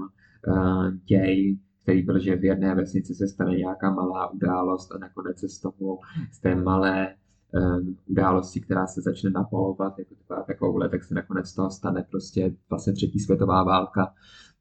eh, 0.49 0.93
děj, 1.05 1.59
který 1.83 2.03
byl, 2.03 2.19
že 2.19 2.37
v 2.37 2.45
jedné 2.45 2.75
vesnici 2.75 3.15
se 3.15 3.29
stane 3.29 3.57
nějaká 3.57 3.91
malá 3.91 4.31
událost 4.31 4.93
a 4.93 4.99
nakonec 4.99 5.39
se 5.39 5.49
z 5.49 5.59
toho, 5.59 5.99
z 6.33 6.41
té 6.41 6.55
malé 6.55 7.15
um, 7.55 7.97
události, 8.07 8.61
která 8.61 8.87
se 8.87 9.01
začne 9.01 9.31
napolovat, 9.31 9.99
jako 9.99 10.15
taková 10.15 10.43
takovouhle, 10.43 10.89
tak 10.89 11.05
se 11.05 11.15
nakonec 11.15 11.47
z 11.47 11.55
toho 11.55 11.71
stane 11.71 12.07
prostě 12.11 12.55
vlastně 12.71 12.93
třetí 12.93 13.19
světová 13.19 13.65
válka. 13.65 14.15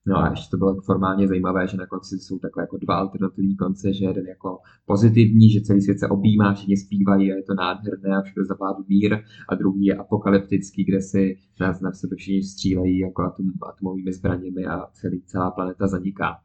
No 0.07 0.17
a 0.17 0.29
ještě 0.29 0.47
to 0.51 0.57
bylo 0.57 0.81
formálně 0.81 1.27
zajímavé, 1.27 1.67
že 1.67 1.77
na 1.77 1.85
konci 1.85 2.17
jsou 2.17 2.39
takové 2.39 2.63
jako 2.63 2.77
dva 2.77 2.95
alternativní 2.95 3.55
konce, 3.55 3.93
že 3.93 4.05
jeden 4.05 4.25
jako 4.25 4.57
pozitivní, 4.85 5.49
že 5.49 5.61
celý 5.61 5.81
svět 5.81 5.99
se 5.99 6.07
objímá, 6.07 6.53
všichni 6.53 6.77
zpívají 6.77 7.31
a 7.31 7.35
je 7.35 7.43
to 7.43 7.53
nádherné 7.53 8.17
a 8.17 8.21
všude 8.21 8.45
zavládl 8.45 8.83
mír. 8.87 9.17
A 9.49 9.55
druhý 9.55 9.85
je 9.85 9.95
apokalyptický, 9.95 10.83
kde 10.83 11.01
si 11.01 11.37
nás 11.59 11.81
na 11.81 11.91
sebe 11.91 12.15
všichni 12.15 12.43
střílejí 12.43 12.99
jako 12.99 13.21
atom, 13.21 13.45
atomovými 13.69 14.13
zbraněmi 14.13 14.65
a 14.65 14.85
celý, 14.93 15.21
celá 15.21 15.51
planeta 15.51 15.87
zaniká. 15.87 16.35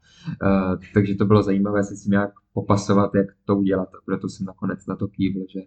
Uh, 0.43 0.77
takže 0.95 1.15
to 1.15 1.25
bylo 1.25 1.43
zajímavé 1.43 1.85
se 1.85 1.97
s 1.97 2.03
tím 2.03 2.13
jak 2.13 2.31
popasovat, 2.53 3.15
jak 3.15 3.27
to 3.45 3.57
udělat. 3.57 3.89
A 3.89 3.99
proto 4.05 4.29
jsem 4.29 4.47
nakonec 4.47 4.87
na 4.87 4.97
to 4.97 5.09
kývl, 5.09 5.41
že 5.55 5.61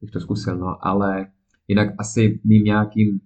bych 0.00 0.10
to 0.10 0.20
zkusil, 0.20 0.58
no, 0.58 0.86
ale 0.86 1.26
jinak 1.68 1.94
asi 1.98 2.40
mým 2.44 2.64
nějakým 2.64 3.20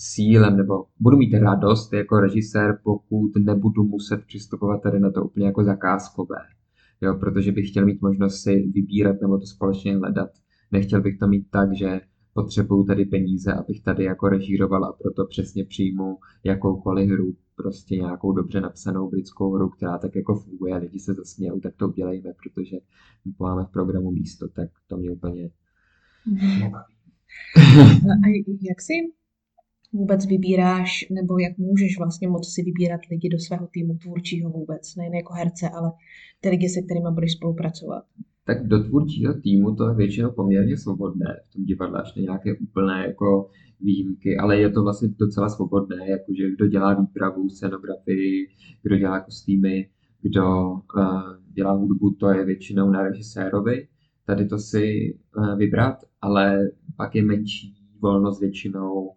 cílem, 0.00 0.56
nebo 0.56 0.84
budu 1.00 1.16
mít 1.16 1.34
radost 1.34 1.92
jako 1.92 2.20
režisér, 2.20 2.78
pokud 2.84 3.32
nebudu 3.38 3.84
muset 3.84 4.24
přistupovat 4.26 4.82
tady 4.82 5.00
na 5.00 5.10
to 5.10 5.24
úplně 5.24 5.46
jako 5.46 5.64
zakázkové. 5.64 6.36
Jo, 7.00 7.14
protože 7.14 7.52
bych 7.52 7.68
chtěl 7.68 7.84
mít 7.84 8.02
možnost 8.02 8.42
si 8.42 8.70
vybírat 8.74 9.16
nebo 9.22 9.38
to 9.38 9.46
společně 9.46 9.96
hledat. 9.96 10.30
Nechtěl 10.72 11.00
bych 11.00 11.18
to 11.18 11.28
mít 11.28 11.50
tak, 11.50 11.76
že 11.76 12.00
potřebuju 12.34 12.84
tady 12.84 13.04
peníze, 13.04 13.52
abych 13.52 13.82
tady 13.82 14.04
jako 14.04 14.28
režíroval 14.28 14.84
a 14.84 14.92
proto 14.92 15.26
přesně 15.26 15.64
přijmu 15.64 16.18
jakoukoliv 16.44 17.10
hru, 17.10 17.34
prostě 17.56 17.96
nějakou 17.96 18.32
dobře 18.32 18.60
napsanou 18.60 19.10
britskou 19.10 19.54
hru, 19.54 19.68
která 19.68 19.98
tak 19.98 20.16
jako 20.16 20.34
funguje, 20.34 20.76
lidi 20.76 20.98
se 20.98 21.14
zasmějou, 21.14 21.60
tak 21.60 21.76
to 21.76 21.88
udělejme, 21.88 22.30
protože 22.42 22.76
máme 23.38 23.64
v 23.64 23.72
programu 23.72 24.10
místo, 24.10 24.48
tak 24.48 24.68
to 24.86 24.96
mě 24.96 25.10
úplně 25.10 25.50
nebaví. 26.60 26.94
A 28.24 28.28
jak 28.68 28.80
si 28.80 28.92
vůbec 29.92 30.26
vybíráš, 30.26 31.06
nebo 31.10 31.38
jak 31.38 31.58
můžeš 31.58 31.98
vlastně 31.98 32.28
moc 32.28 32.54
si 32.54 32.62
vybírat 32.62 33.00
lidi 33.10 33.28
do 33.28 33.38
svého 33.38 33.66
týmu 33.66 33.94
tvůrčího 33.94 34.50
vůbec, 34.50 34.96
nejen 34.96 35.14
jako 35.14 35.32
herce, 35.34 35.68
ale 35.68 35.92
ty 36.40 36.48
lidi, 36.48 36.68
se 36.68 36.82
kterými 36.82 37.08
budeš 37.14 37.32
spolupracovat? 37.32 38.04
Tak 38.44 38.66
do 38.66 38.84
tvůrčího 38.84 39.34
týmu 39.34 39.74
to 39.74 39.88
je 39.88 39.94
většinou 39.94 40.30
poměrně 40.30 40.76
svobodné 40.76 41.36
v 41.48 41.52
tom 41.52 41.64
divadle, 41.64 42.02
až 42.02 42.14
nějaké 42.14 42.58
úplné 42.58 43.06
jako 43.06 43.50
výjimky, 43.80 44.36
ale 44.36 44.60
je 44.60 44.70
to 44.70 44.82
vlastně 44.82 45.08
docela 45.18 45.48
svobodné, 45.48 45.96
jakože 46.10 46.50
kdo 46.50 46.66
dělá 46.66 47.00
výpravu, 47.00 47.48
scenografii, 47.48 48.46
kdo 48.82 48.96
dělá 48.96 49.20
kostýmy, 49.20 49.88
kdo 50.22 50.70
uh, 50.70 51.22
dělá 51.52 51.72
hudbu, 51.72 52.10
to 52.10 52.28
je 52.28 52.44
většinou 52.44 52.90
na 52.90 53.02
režisérovi. 53.02 53.88
Tady 54.26 54.46
to 54.46 54.58
si 54.58 55.14
uh, 55.36 55.58
vybrat, 55.58 55.96
ale 56.20 56.58
pak 56.96 57.14
je 57.14 57.24
menší 57.24 57.74
volnost 58.02 58.40
většinou 58.40 59.10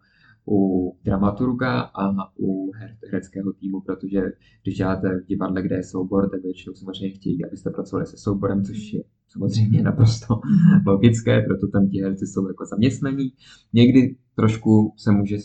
u 0.48 0.92
dramaturga 1.04 1.82
a 1.82 2.32
u 2.40 2.72
her, 2.72 2.98
hereckého 3.06 3.54
týmu, 3.54 3.82
protože 3.82 4.22
když 4.64 4.78
děláte 4.78 5.20
v 5.20 5.26
divadle, 5.26 5.62
kde 5.62 5.76
je 5.76 5.84
soubor, 5.84 6.30
tak 6.30 6.44
většinou 6.44 6.76
samozřejmě 6.76 7.16
chtějí, 7.16 7.46
abyste 7.46 7.70
pracovali 7.70 8.06
se 8.06 8.18
souborem, 8.18 8.64
což 8.64 8.94
je 8.94 9.04
samozřejmě 9.28 9.84
naprosto 9.84 10.40
logické, 10.86 11.42
proto 11.42 11.68
tam 11.68 11.88
ti 11.88 12.02
herci 12.02 12.28
jsou 12.28 12.48
jako 12.48 12.66
zaměstnaní. 12.66 13.34
Někdy 13.74 14.16
trošku 14.36 14.94
se 14.98 15.12
může, 15.12 15.38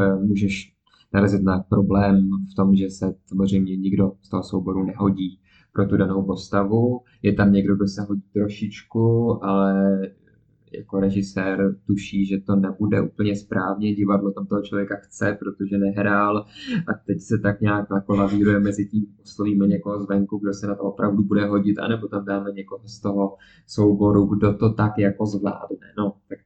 eh, 0.00 0.16
můžeš 0.16 0.72
narazit 1.12 1.42
na 1.42 1.58
problém 1.58 2.28
v 2.52 2.54
tom, 2.54 2.74
že 2.74 2.90
se 2.90 3.14
samozřejmě 3.26 3.76
nikdo 3.76 4.12
z 4.22 4.28
toho 4.28 4.42
souboru 4.42 4.84
nehodí 4.84 5.40
pro 5.72 5.86
tu 5.88 5.96
danou 5.96 6.22
postavu. 6.22 7.00
Je 7.22 7.32
tam 7.32 7.52
někdo, 7.52 7.76
kdo 7.76 7.86
se 7.86 8.02
hodí 8.02 8.22
trošičku, 8.32 9.38
ale 9.44 10.00
jako 10.72 11.00
režisér 11.00 11.76
tuší, 11.86 12.26
že 12.26 12.38
to 12.38 12.56
nebude 12.56 13.00
úplně 13.00 13.36
správně, 13.36 13.94
divadlo 13.94 14.30
tam 14.30 14.46
toho 14.46 14.62
člověka 14.62 14.96
chce, 14.96 15.36
protože 15.38 15.78
nehrál 15.78 16.38
a 16.88 16.94
teď 17.06 17.20
se 17.20 17.38
tak 17.38 17.60
nějak 17.60 17.86
jako 17.94 18.14
lavíruje 18.14 18.60
mezi 18.60 18.86
tím, 18.86 19.06
oslovíme 19.22 19.66
někoho 19.66 20.02
zvenku, 20.02 20.38
kdo 20.38 20.54
se 20.54 20.66
na 20.66 20.74
to 20.74 20.82
opravdu 20.82 21.22
bude 21.22 21.46
hodit, 21.46 21.78
anebo 21.78 22.08
tam 22.08 22.24
dáme 22.24 22.50
někoho 22.52 22.88
z 22.88 23.00
toho 23.00 23.36
souboru, 23.66 24.26
kdo 24.26 24.54
to 24.54 24.72
tak 24.72 24.98
jako 24.98 25.26
zvládne. 25.26 25.86
No, 25.98 26.12
tak 26.28 26.38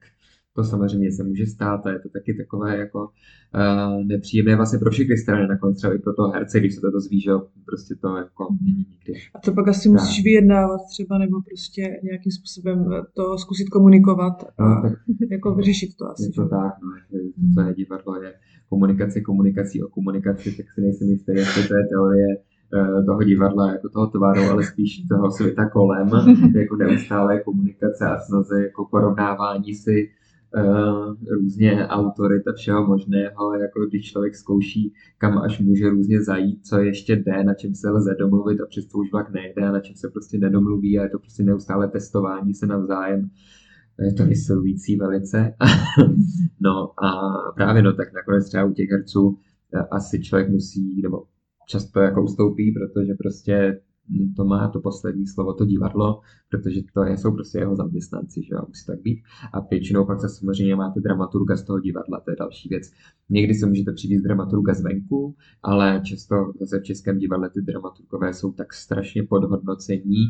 to 0.55 0.63
samozřejmě 0.63 1.11
se 1.11 1.23
může 1.23 1.45
stát 1.45 1.85
a 1.85 1.91
je 1.91 1.99
to 1.99 2.09
taky 2.09 2.33
takové 2.33 2.77
jako 2.77 2.99
uh, 2.99 4.05
nepříjemné 4.05 4.55
vlastně 4.55 4.79
pro 4.79 4.91
všechny 4.91 5.17
strany, 5.17 5.47
nakonec 5.47 5.77
třeba 5.77 5.93
i 5.93 5.97
pro 5.97 6.13
toho 6.13 6.31
herce, 6.31 6.59
když 6.59 6.75
se 6.75 6.81
to 6.81 6.91
dozví, 6.91 7.21
že 7.21 7.31
prostě 7.65 7.95
to 8.01 8.17
jako 8.17 8.47
není 8.61 8.85
nikdy. 8.91 9.13
A 9.35 9.39
to 9.39 9.53
pak 9.53 9.67
asi 9.67 9.89
musíš 9.89 10.17
tak. 10.17 10.23
vyjednávat 10.23 10.81
třeba, 10.93 11.17
nebo 11.17 11.41
prostě 11.41 11.81
nějakým 12.03 12.31
způsobem 12.31 12.85
to 13.13 13.37
zkusit 13.37 13.69
komunikovat 13.69 14.43
a 14.57 14.69
no, 14.69 14.81
tak, 14.81 14.93
jako 15.31 15.55
vyřešit 15.55 15.95
to 15.95 16.05
asi. 16.09 16.23
Je 16.23 16.31
to 16.31 16.49
tak, 16.49 16.73
no, 16.83 16.89
že 16.97 17.17
to, 17.55 17.61
je 17.61 17.73
divadlo, 17.73 18.21
je 18.21 18.33
komunikace 18.69 19.21
komunikací 19.21 19.83
o 19.83 19.87
komunikaci, 19.87 20.57
tak 20.57 20.65
si 20.71 20.81
nejsem 20.81 21.07
jistý, 21.07 21.31
jestli 21.35 21.67
to 21.67 21.75
je 21.75 21.83
teorie 21.87 22.27
eh, 22.75 23.03
toho 23.03 23.23
divadla 23.23 23.71
jako 23.71 23.89
toho 23.89 24.07
tvaru, 24.07 24.41
ale 24.41 24.63
spíš 24.63 25.03
toho 25.09 25.31
světa 25.31 25.69
kolem, 25.69 26.09
jako 26.55 26.75
neustálé 26.75 27.39
komunikace 27.39 28.05
a 28.05 28.19
snaze 28.19 28.63
jako 28.63 28.87
porovnávání 28.91 29.73
si 29.73 30.09
různě 31.31 31.87
autorit 31.87 32.47
a 32.47 32.53
všeho 32.53 32.87
možného, 32.87 33.53
jako 33.53 33.85
když 33.85 34.11
člověk 34.11 34.35
zkouší, 34.35 34.93
kam 35.17 35.37
až 35.37 35.59
může 35.59 35.89
různě 35.89 36.23
zajít, 36.23 36.65
co 36.65 36.77
ještě 36.77 37.15
jde, 37.15 37.43
na 37.43 37.53
čem 37.53 37.73
se 37.75 37.89
lze 37.89 38.15
domluvit 38.19 38.61
a 38.61 38.65
přesto 38.65 38.97
už 38.97 39.11
vlak 39.11 39.33
nejde 39.33 39.61
a 39.61 39.71
na 39.71 39.79
čem 39.79 39.95
se 39.95 40.09
prostě 40.09 40.37
nedomluví 40.37 40.99
a 40.99 41.03
je 41.03 41.09
to 41.09 41.19
prostě 41.19 41.43
neustále 41.43 41.87
testování 41.87 42.53
se 42.53 42.65
navzájem. 42.67 43.29
Je 43.99 44.13
to 44.13 44.25
vysilující 44.25 44.95
velice. 44.95 45.53
no 46.59 47.03
a 47.05 47.31
právě 47.55 47.81
no, 47.81 47.93
tak 47.93 48.13
nakonec 48.13 48.47
třeba 48.47 48.65
u 48.65 48.73
těch 48.73 48.89
herců 48.89 49.37
eh, 49.73 49.79
asi 49.91 50.23
člověk 50.23 50.49
musí, 50.49 51.01
nebo 51.01 51.23
často 51.67 51.99
jako 51.99 52.23
ustoupí, 52.23 52.71
protože 52.71 53.13
prostě 53.13 53.81
to 54.35 54.45
má 54.45 54.67
to 54.67 54.79
poslední 54.81 55.27
slovo, 55.27 55.53
to 55.53 55.65
divadlo, 55.65 56.21
protože 56.49 56.81
to 56.93 57.03
jsou 57.03 57.31
prostě 57.31 57.57
jeho 57.57 57.75
zaměstnanci, 57.75 58.43
že 58.43 58.55
jo, 58.55 58.61
musí 58.67 58.85
tak 58.85 59.01
být. 59.01 59.23
A 59.53 59.59
většinou 59.59 60.05
pak 60.05 60.19
samozřejmě 60.19 60.75
máte 60.75 60.99
dramaturga 60.99 61.55
z 61.55 61.63
toho 61.63 61.79
divadla, 61.79 62.19
to 62.19 62.31
je 62.31 62.35
další 62.39 62.69
věc. 62.69 62.91
Někdy 63.29 63.53
se 63.53 63.65
můžete 63.65 63.93
přivést 63.93 64.21
dramaturga 64.21 64.73
zvenku, 64.73 65.35
ale 65.63 66.01
často 66.05 66.35
zase 66.59 66.79
v 66.79 66.83
českém 66.83 67.17
divadle 67.17 67.49
ty 67.49 67.61
dramaturgové 67.61 68.33
jsou 68.33 68.51
tak 68.51 68.73
strašně 68.73 69.23
podhodnocení, 69.23 70.23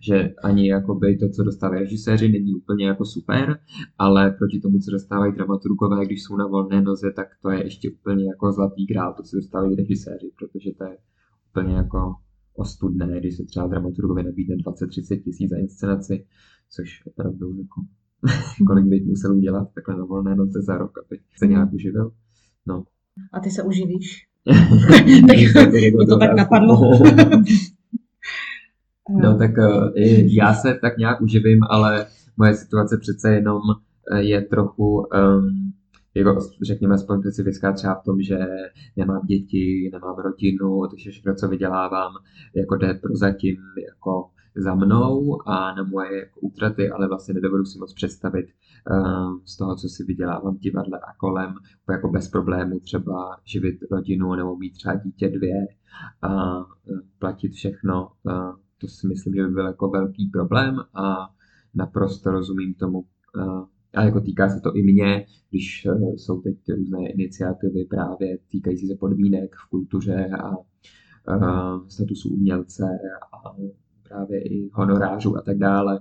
že 0.00 0.34
ani 0.44 0.68
jakoby 0.68 1.16
to, 1.16 1.28
co 1.28 1.42
dostávají 1.42 1.80
režiséři, 1.80 2.28
není 2.28 2.54
úplně 2.54 2.86
jako 2.86 3.04
super, 3.04 3.58
ale 3.98 4.30
proti 4.30 4.60
tomu, 4.60 4.78
co 4.78 4.90
dostávají 4.90 5.32
dramaturgové, 5.32 6.06
když 6.06 6.22
jsou 6.22 6.36
na 6.36 6.46
volné 6.46 6.82
noze, 6.82 7.12
tak 7.16 7.28
to 7.42 7.50
je 7.50 7.64
ještě 7.64 7.90
úplně 7.90 8.26
jako 8.26 8.52
zlatý 8.52 8.86
grál, 8.86 9.14
to, 9.14 9.22
co 9.22 9.36
dostávají 9.36 9.76
režiséři, 9.76 10.30
protože 10.38 10.70
to 10.78 10.84
je 10.84 10.98
úplně 11.50 11.74
jako 11.74 12.14
ostudné, 12.58 13.20
když 13.20 13.36
se 13.36 13.44
třeba 13.44 13.66
dramaturgovi 13.66 14.22
nabídne 14.22 14.56
20-30 14.56 15.22
tisíc 15.22 15.50
za 15.50 15.56
inscenaci, 15.56 16.26
což 16.70 17.02
opravdu 17.06 17.54
jako 17.58 17.80
kolik 18.66 18.84
bych 18.84 19.06
musel 19.06 19.36
udělat 19.36 19.68
takhle 19.74 19.96
na 19.96 20.04
volné 20.04 20.36
noce 20.36 20.62
za 20.62 20.78
rok, 20.78 20.98
aby 20.98 21.20
se 21.36 21.46
nějak 21.46 21.72
uživil. 21.72 22.12
No. 22.66 22.84
A 23.32 23.40
ty 23.40 23.50
se 23.50 23.62
uživíš? 23.62 24.26
tak 25.56 25.70
mě 25.72 25.92
to 26.08 26.18
tak 26.18 26.36
napadlo. 26.36 26.90
no 29.22 29.38
tak 29.38 29.58
eh, 29.58 29.90
já 30.34 30.54
se 30.54 30.78
tak 30.82 30.98
nějak 30.98 31.20
uživím, 31.20 31.60
ale 31.70 32.06
moje 32.36 32.54
situace 32.54 32.98
přece 32.98 33.34
jenom 33.34 33.60
eh, 34.12 34.22
je 34.22 34.42
trochu 34.42 34.96
um, 34.96 35.72
jako 36.18 36.40
řekněme 36.62 36.98
specifická 36.98 37.72
třeba 37.72 37.94
v 37.94 38.04
tom, 38.04 38.20
že 38.20 38.38
nemám 38.96 39.26
děti, 39.26 39.90
nemám 39.92 40.16
rodinu, 40.16 40.86
takže 40.90 41.10
všechno, 41.10 41.34
co 41.34 41.48
vydělávám, 41.48 42.12
jako 42.54 42.76
jde 42.76 42.94
prozatím 42.94 43.56
jako 43.90 44.30
za 44.56 44.74
mnou 44.74 45.38
a 45.48 45.74
na 45.74 45.82
moje 45.82 46.18
jako 46.18 46.40
útraty, 46.40 46.90
ale 46.90 47.08
vlastně 47.08 47.34
nedovedu 47.34 47.64
si 47.64 47.78
moc 47.78 47.94
představit 47.94 48.46
uh, 48.90 49.38
z 49.44 49.56
toho, 49.56 49.76
co 49.76 49.88
si 49.88 50.04
vydělávám 50.04 50.56
v 50.56 50.60
divadle 50.60 50.98
a 50.98 51.14
kolem, 51.16 51.54
jako 51.90 52.08
bez 52.08 52.28
problému 52.28 52.80
třeba 52.80 53.36
živit 53.44 53.78
rodinu 53.90 54.34
nebo 54.34 54.56
mít 54.56 54.70
třeba 54.70 54.94
dítě 54.94 55.28
dvě 55.28 55.66
a 56.22 56.58
uh, 56.58 56.64
platit 57.18 57.52
všechno. 57.52 58.08
Uh, 58.22 58.56
to 58.80 58.88
si 58.88 59.06
myslím, 59.06 59.34
že 59.34 59.42
by 59.42 59.50
byl 59.50 59.66
jako 59.66 59.88
velký 59.88 60.26
problém 60.26 60.76
a 60.94 61.28
naprosto 61.74 62.30
rozumím 62.30 62.74
tomu, 62.74 63.04
a 63.94 64.04
jako 64.04 64.20
týká 64.20 64.48
se 64.48 64.60
to 64.60 64.76
i 64.76 64.82
mě, 64.82 65.26
když 65.50 65.86
uh, 65.86 66.14
jsou 66.14 66.40
teď 66.40 66.56
různé 66.76 67.08
iniciativy 67.08 67.84
právě 67.84 68.38
týkající 68.50 68.88
se 68.88 68.94
podmínek 68.94 69.54
v 69.54 69.70
kultuře 69.70 70.30
a 70.40 70.50
uh, 71.36 71.86
statusu 71.88 72.28
umělce 72.28 72.84
a 73.32 73.56
právě 74.08 74.42
i 74.42 74.70
honorářů 74.72 75.36
a 75.36 75.42
tak 75.42 75.58
dále. 75.58 76.00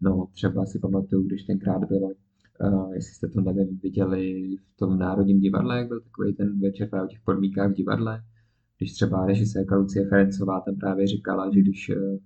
No 0.00 0.26
třeba 0.32 0.66
si 0.66 0.78
pamatuju, 0.78 1.22
když 1.22 1.44
tenkrát 1.44 1.84
bylo, 1.84 2.08
uh, 2.08 2.92
jestli 2.94 3.14
jste 3.14 3.28
to 3.28 3.40
nevím, 3.40 3.78
viděli 3.82 4.56
v 4.74 4.76
tom 4.76 4.98
Národním 4.98 5.40
divadle, 5.40 5.78
jak 5.78 5.88
byl 5.88 6.00
takový 6.00 6.34
ten 6.34 6.60
večer 6.60 6.88
právě 6.88 7.06
o 7.06 7.10
těch 7.10 7.20
podmínkách 7.24 7.70
v 7.70 7.74
divadle, 7.74 8.22
když 8.78 8.92
třeba 8.92 9.26
režisérka 9.26 9.76
Lucie 9.76 10.08
Ferencová 10.08 10.60
tam 10.60 10.76
právě 10.76 11.06
říkala, 11.06 11.50
že 11.54 11.60
když 11.60 11.90
uh, 11.90 12.18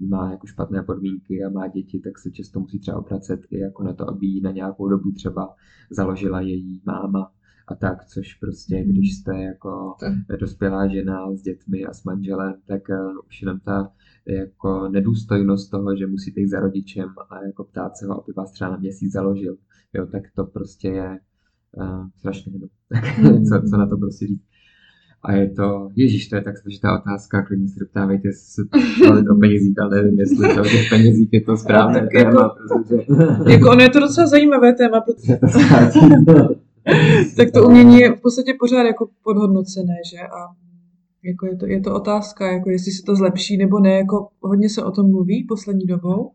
má 0.00 0.30
jako 0.30 0.46
špatné 0.46 0.82
podmínky 0.82 1.44
a 1.44 1.50
má 1.50 1.68
děti, 1.68 2.00
tak 2.00 2.18
se 2.18 2.30
často 2.30 2.60
musí 2.60 2.78
třeba 2.78 2.96
obracet 2.96 3.40
i 3.50 3.58
jako 3.58 3.82
na 3.82 3.92
to, 3.92 4.10
aby 4.10 4.26
ji 4.26 4.40
na 4.40 4.50
nějakou 4.50 4.88
dobu 4.88 5.12
třeba 5.12 5.54
založila 5.90 6.40
její 6.40 6.82
máma 6.86 7.32
a 7.68 7.74
tak, 7.74 8.04
což 8.04 8.34
prostě, 8.34 8.76
mhm. 8.76 8.88
když 8.88 9.16
jste 9.16 9.42
jako 9.42 9.94
dospělá 10.40 10.88
žena 10.88 11.36
s 11.36 11.42
dětmi 11.42 11.84
a 11.84 11.92
s 11.92 12.04
manželem, 12.04 12.54
tak 12.66 12.82
uh, 12.88 13.18
už 13.28 13.42
jenom 13.42 13.60
ta 13.60 13.92
jako 14.26 14.88
nedůstojnost 14.88 15.70
toho, 15.70 15.96
že 15.96 16.06
musíte 16.06 16.40
jít 16.40 16.48
za 16.48 16.60
rodičem 16.60 17.08
a 17.30 17.44
jako 17.44 17.64
ptát 17.64 17.96
se 17.96 18.06
ho, 18.06 18.22
aby 18.22 18.32
vás 18.32 18.52
třeba 18.52 18.70
na 18.70 18.76
měsíc 18.76 19.12
založil, 19.12 19.56
jo, 19.92 20.06
tak 20.06 20.22
to 20.34 20.44
prostě 20.44 20.88
je 20.88 21.18
uh, 21.76 22.08
strašně, 22.16 22.52
no. 22.58 22.68
Co, 23.48 23.68
co 23.70 23.76
na 23.76 23.86
to 23.86 23.96
prostě 23.96 24.26
říct. 24.26 24.44
A 25.24 25.32
je 25.32 25.50
to, 25.50 25.90
ježíš, 25.96 26.28
to 26.28 26.36
je 26.36 26.42
tak 26.42 26.58
složitá 26.58 26.98
otázka, 27.00 27.42
klidně 27.42 27.68
se 27.68 27.80
doptávejte, 27.80 28.28
jestli 28.28 28.46
se 28.46 28.62
o 29.32 29.34
penězích, 29.34 29.74
ale 29.82 29.96
nevím, 29.96 30.20
jestli 30.20 30.54
to 30.54 30.60
o 30.60 30.64
těch 30.64 30.88
penězích 30.90 31.28
je 31.32 31.40
to 31.40 31.56
správné 31.56 32.00
tak 32.00 32.08
téma, 32.12 32.30
jako, 32.30 32.54
protože... 32.68 33.52
jako 33.52 33.70
ono 33.70 33.82
je 33.82 33.90
to 33.90 34.00
docela 34.00 34.26
zajímavé 34.26 34.72
téma, 34.72 35.00
protože... 35.00 35.38
tak 37.36 37.50
to 37.50 37.66
umění 37.66 38.00
je 38.00 38.12
v 38.12 38.20
podstatě 38.20 38.54
pořád 38.60 38.82
jako 38.82 39.08
podhodnocené, 39.24 39.96
že? 40.10 40.18
A 40.18 40.38
jako 41.24 41.46
je, 41.46 41.56
to, 41.56 41.66
je 41.66 41.80
to 41.80 41.94
otázka, 41.94 42.52
jako 42.52 42.70
jestli 42.70 42.92
se 42.92 43.02
to 43.02 43.16
zlepší 43.16 43.56
nebo 43.56 43.80
ne, 43.80 43.96
jako 43.96 44.28
hodně 44.40 44.68
se 44.68 44.84
o 44.84 44.90
tom 44.90 45.10
mluví 45.10 45.44
poslední 45.48 45.86
dobou, 45.86 46.30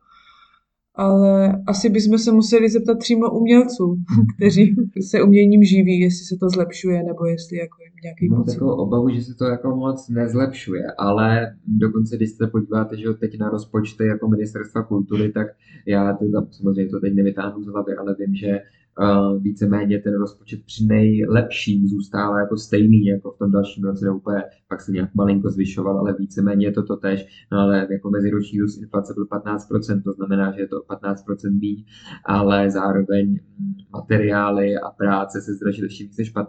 ale 1.00 1.62
asi 1.68 1.90
bychom 1.90 2.18
se 2.18 2.32
museli 2.32 2.70
zeptat 2.70 3.00
přímo 3.00 3.32
umělců, 3.32 3.96
kteří 4.36 4.76
se 5.02 5.24
uměním 5.24 5.64
živí, 5.64 6.00
jestli 6.00 6.26
se 6.26 6.36
to 6.40 6.50
zlepšuje, 6.50 7.04
nebo 7.04 7.26
jestli 7.26 7.58
jako 7.58 7.78
nějaký 8.04 8.30
Mám 8.30 8.44
takovou 8.44 8.76
obavu, 8.76 9.10
že 9.10 9.22
se 9.22 9.34
to 9.34 9.46
jako 9.46 9.76
moc 9.76 10.10
nezlepšuje, 10.10 10.84
ale 10.98 11.56
dokonce, 11.68 12.18
když 12.18 12.30
se 12.30 12.48
podíváte, 12.48 12.98
že 12.98 13.14
teď 13.14 13.40
na 13.40 13.50
rozpočty 13.50 14.06
jako 14.06 14.28
ministerstva 14.28 14.84
kultury, 14.84 15.32
tak 15.32 15.48
já 15.86 16.14
to, 16.14 16.26
samozřejmě 16.52 16.92
to 16.92 17.00
teď 17.00 17.14
nevytáhnu 17.14 17.64
z 17.64 17.68
hlavy, 17.68 17.96
ale 17.96 18.16
vím, 18.20 18.36
že 18.36 18.60
uh, 19.00 19.44
víceméně 19.44 20.00
ten 20.00 20.14
rozpočet 20.20 20.60
při 20.66 20.86
nejlepším 20.86 21.88
zůstává 21.88 22.40
jako 22.40 22.58
stejný 22.58 23.06
jako 23.06 23.32
v 23.32 23.38
tom 23.38 23.52
dalším 23.52 23.84
roce, 23.84 24.06
nebo 24.06 24.18
úplně 24.18 24.44
pak 24.68 24.82
se 24.82 24.92
nějak 24.92 25.16
malinko 25.16 25.50
zvyšoval, 25.50 26.00
ale 26.00 26.16
víceméně 26.20 26.66
je 26.68 26.72
to 26.72 26.84
to 26.84 26.96
tež, 26.98 27.48
no 27.52 27.60
ale 27.60 27.88
jako 27.92 28.10
meziroční 28.10 28.60
růst 28.60 28.82
inflace 28.82 29.14
byl 29.14 29.26
15%, 29.26 30.04
to 30.04 30.14
znamená, 30.14 30.52
že 30.52 30.62
je 30.62 30.68
to 30.68 30.76
15% 30.76 31.52
méně, 31.52 31.84
ale 32.26 32.72
zároveň 32.72 33.30
mm, 33.32 33.74
materiály 33.94 34.78
a 34.78 34.90
práce 34.90 35.42
se 35.42 35.54
zdražily 35.54 35.86
ještě 35.86 36.04
víc 36.04 36.18
než 36.18 36.36
15%, 36.36 36.44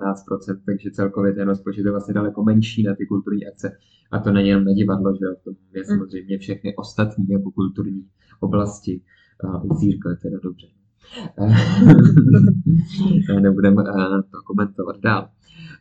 takže 0.67 0.91
celkově 0.91 1.33
ten 1.33 1.49
rozpočet 1.49 1.85
je 1.85 1.91
vlastně 1.91 2.15
daleko 2.15 2.45
menší 2.45 2.83
na 2.83 2.95
ty 2.95 3.07
kulturní 3.07 3.47
akce. 3.47 3.77
A 4.13 4.19
to 4.19 4.33
není 4.33 4.49
jenom 4.49 4.65
na 4.65 4.73
divadlo, 4.73 5.15
že 5.15 5.27
to 5.45 5.51
je 5.51 5.83
hmm. 5.83 5.99
samozřejmě 5.99 6.39
všechny 6.39 6.77
ostatní 6.77 7.27
jako 7.29 7.51
kulturní 7.51 8.07
oblasti. 8.41 9.03
A 9.45 9.63
i 9.65 9.79
církve 9.81 10.17
teda 10.17 10.39
dobře. 10.43 10.80
Nebudeme 13.41 13.83
eh, 13.83 14.23
to 14.31 14.43
komentovat 14.47 15.01
dál. 15.01 15.29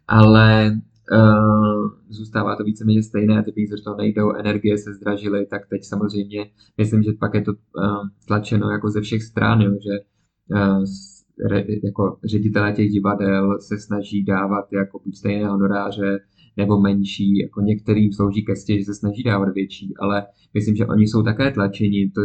Ale 0.07 0.79
uh, 1.11 1.89
zůstává 2.09 2.55
to 2.55 2.63
víceméně 2.63 3.03
stejné, 3.03 3.43
ty 3.43 3.51
peníze 3.51 3.75
to 3.83 3.95
nejdou, 3.95 4.31
energie 4.31 4.77
se 4.77 4.93
zdražily, 4.93 5.45
tak 5.45 5.67
teď 5.69 5.83
samozřejmě 5.83 6.45
myslím, 6.77 7.03
že 7.03 7.11
pak 7.19 7.33
je 7.33 7.41
to 7.41 7.51
uh, 7.51 7.57
tlačeno 8.27 8.71
jako 8.71 8.89
ze 8.89 9.01
všech 9.01 9.23
stran, 9.23 9.61
jo, 9.61 9.71
že 9.71 9.99
uh, 10.55 10.83
re, 11.49 11.63
jako 11.83 12.17
ředitelé 12.25 12.71
těch 12.71 12.89
divadel 12.89 13.59
se 13.59 13.79
snaží 13.79 14.23
dávat 14.23 14.73
jako 14.73 14.99
buď 15.05 15.15
stejné 15.15 15.47
honoráře, 15.47 16.19
nebo 16.59 16.79
menší, 16.79 17.37
jako 17.37 17.61
některým 17.61 18.13
slouží 18.13 18.45
ke 18.45 18.55
stě, 18.55 18.79
že 18.79 18.85
se 18.85 18.93
snaží 18.93 19.23
dávat 19.23 19.53
větší, 19.53 19.93
ale 19.99 20.25
myslím, 20.53 20.75
že 20.75 20.85
oni 20.85 21.07
jsou 21.07 21.23
také 21.23 21.51
tlačeni, 21.51 22.11
to, 22.15 22.21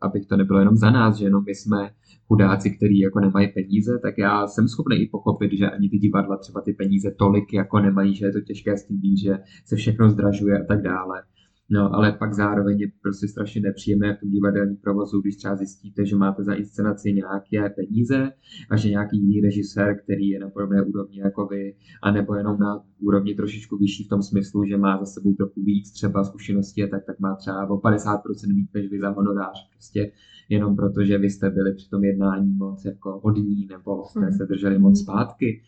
abych 0.00 0.26
to 0.26 0.36
nebylo 0.36 0.58
jenom 0.58 0.76
za 0.76 0.90
nás, 0.90 1.16
že 1.16 1.24
jenom 1.24 1.44
my 1.44 1.54
jsme 1.54 1.90
chudáci, 2.26 2.70
kteří 2.70 2.98
jako 2.98 3.20
nemají 3.20 3.48
peníze, 3.48 3.98
tak 4.02 4.18
já 4.18 4.46
jsem 4.46 4.68
schopný 4.68 4.96
i 4.96 5.08
pochopit, 5.08 5.50
že 5.58 5.70
ani 5.70 5.88
ty 5.88 5.98
divadla 5.98 6.36
třeba 6.36 6.60
ty 6.60 6.72
peníze 6.72 7.10
tolik 7.18 7.52
jako 7.52 7.80
nemají, 7.80 8.14
že 8.14 8.26
je 8.26 8.32
to 8.32 8.40
těžké 8.40 8.76
s 8.76 8.86
tím 8.86 9.00
být, 9.00 9.16
že 9.16 9.38
se 9.64 9.76
všechno 9.76 10.10
zdražuje 10.10 10.58
a 10.58 10.64
tak 10.64 10.82
dále. 10.82 11.22
No, 11.70 11.94
ale 11.94 12.12
pak 12.12 12.34
zároveň 12.34 12.80
je 12.80 12.86
prostě 13.02 13.28
strašně 13.28 13.60
nepříjemné 13.60 14.16
v 14.16 14.20
tom 14.20 14.30
divadelním 14.30 14.76
provozu, 14.76 15.20
když 15.20 15.36
třeba 15.36 15.56
zjistíte, 15.56 16.06
že 16.06 16.16
máte 16.16 16.44
za 16.44 16.54
inscenaci 16.54 17.12
nějaké 17.12 17.74
peníze 17.76 18.32
a 18.70 18.76
že 18.76 18.90
nějaký 18.90 19.18
jiný 19.18 19.40
režisér, 19.40 20.00
který 20.04 20.28
je 20.28 20.40
na 20.40 20.50
podobné 20.50 20.82
úrovni 20.82 21.20
jako 21.20 21.46
vy, 21.46 21.74
anebo 22.02 22.34
jenom 22.34 22.58
na 22.58 22.84
úrovni 22.98 23.34
trošičku 23.34 23.76
vyšší 23.76 24.04
v 24.04 24.08
tom 24.08 24.22
smyslu, 24.22 24.64
že 24.64 24.76
má 24.76 24.98
za 24.98 25.06
sebou 25.06 25.34
trochu 25.34 25.62
víc 25.62 25.92
třeba 25.92 26.24
zkušenosti, 26.24 26.88
tak, 26.90 27.04
tak 27.06 27.20
má 27.20 27.36
třeba 27.36 27.70
o 27.70 27.76
50% 27.76 28.54
víc 28.54 28.70
než 28.74 28.90
vy 28.90 29.00
za 29.00 29.10
honorář. 29.10 29.70
Prostě 29.72 30.12
jenom 30.48 30.76
proto, 30.76 31.04
že 31.04 31.18
vy 31.18 31.30
jste 31.30 31.50
byli 31.50 31.74
při 31.74 31.90
tom 31.90 32.04
jednání 32.04 32.52
moc 32.52 32.84
jako 32.84 33.20
hodní 33.24 33.66
nebo 33.66 34.04
jste 34.04 34.20
mhm. 34.20 34.32
se 34.32 34.46
drželi 34.46 34.78
moc 34.78 35.00
zpátky. 35.00 35.62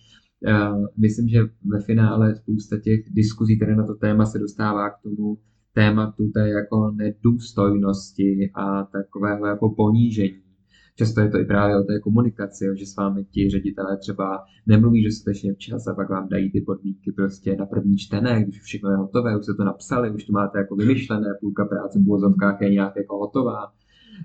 Uh, 0.46 0.86
myslím, 0.96 1.28
že 1.28 1.40
ve 1.64 1.80
finále 1.80 2.36
spousta 2.36 2.78
těch 2.78 3.00
diskuzí, 3.10 3.56
které 3.56 3.76
na 3.76 3.86
to 3.86 3.94
téma 3.94 4.26
se 4.26 4.38
dostává 4.38 4.90
k 4.90 5.02
tomu 5.02 5.38
tématu 5.78 6.30
té 6.34 6.48
jako 6.48 6.90
nedůstojnosti 6.90 8.50
a 8.54 8.84
takového 8.84 9.46
jako 9.46 9.74
ponížení. 9.74 10.42
Často 10.96 11.20
je 11.20 11.28
to 11.28 11.38
i 11.38 11.44
právě 11.44 11.76
o 11.80 11.82
té 11.82 12.00
komunikaci, 12.00 12.64
že 12.74 12.86
s 12.86 12.96
vámi 12.96 13.24
ti 13.24 13.50
ředitelé 13.50 13.96
třeba 13.96 14.44
nemluví 14.66 15.04
dostatečně 15.04 15.54
včas 15.54 15.86
a 15.86 15.94
pak 15.94 16.10
vám 16.10 16.28
dají 16.28 16.50
ty 16.50 16.60
podmínky 16.60 17.12
prostě 17.12 17.56
na 17.56 17.66
první 17.66 17.96
čtené, 17.96 18.44
když 18.44 18.60
všechno 18.60 18.90
je 18.90 18.96
hotové, 18.96 19.38
už 19.38 19.46
se 19.46 19.54
to 19.54 19.64
napsali, 19.64 20.10
už 20.10 20.24
to 20.24 20.32
máte 20.32 20.58
jako 20.58 20.76
vymyšlené, 20.76 21.26
půlka 21.40 21.64
práce 21.64 21.98
v 21.98 22.02
úvozovkách 22.02 22.60
je 22.60 22.70
nějak 22.70 22.96
jako 22.96 23.18
hotová 23.18 23.72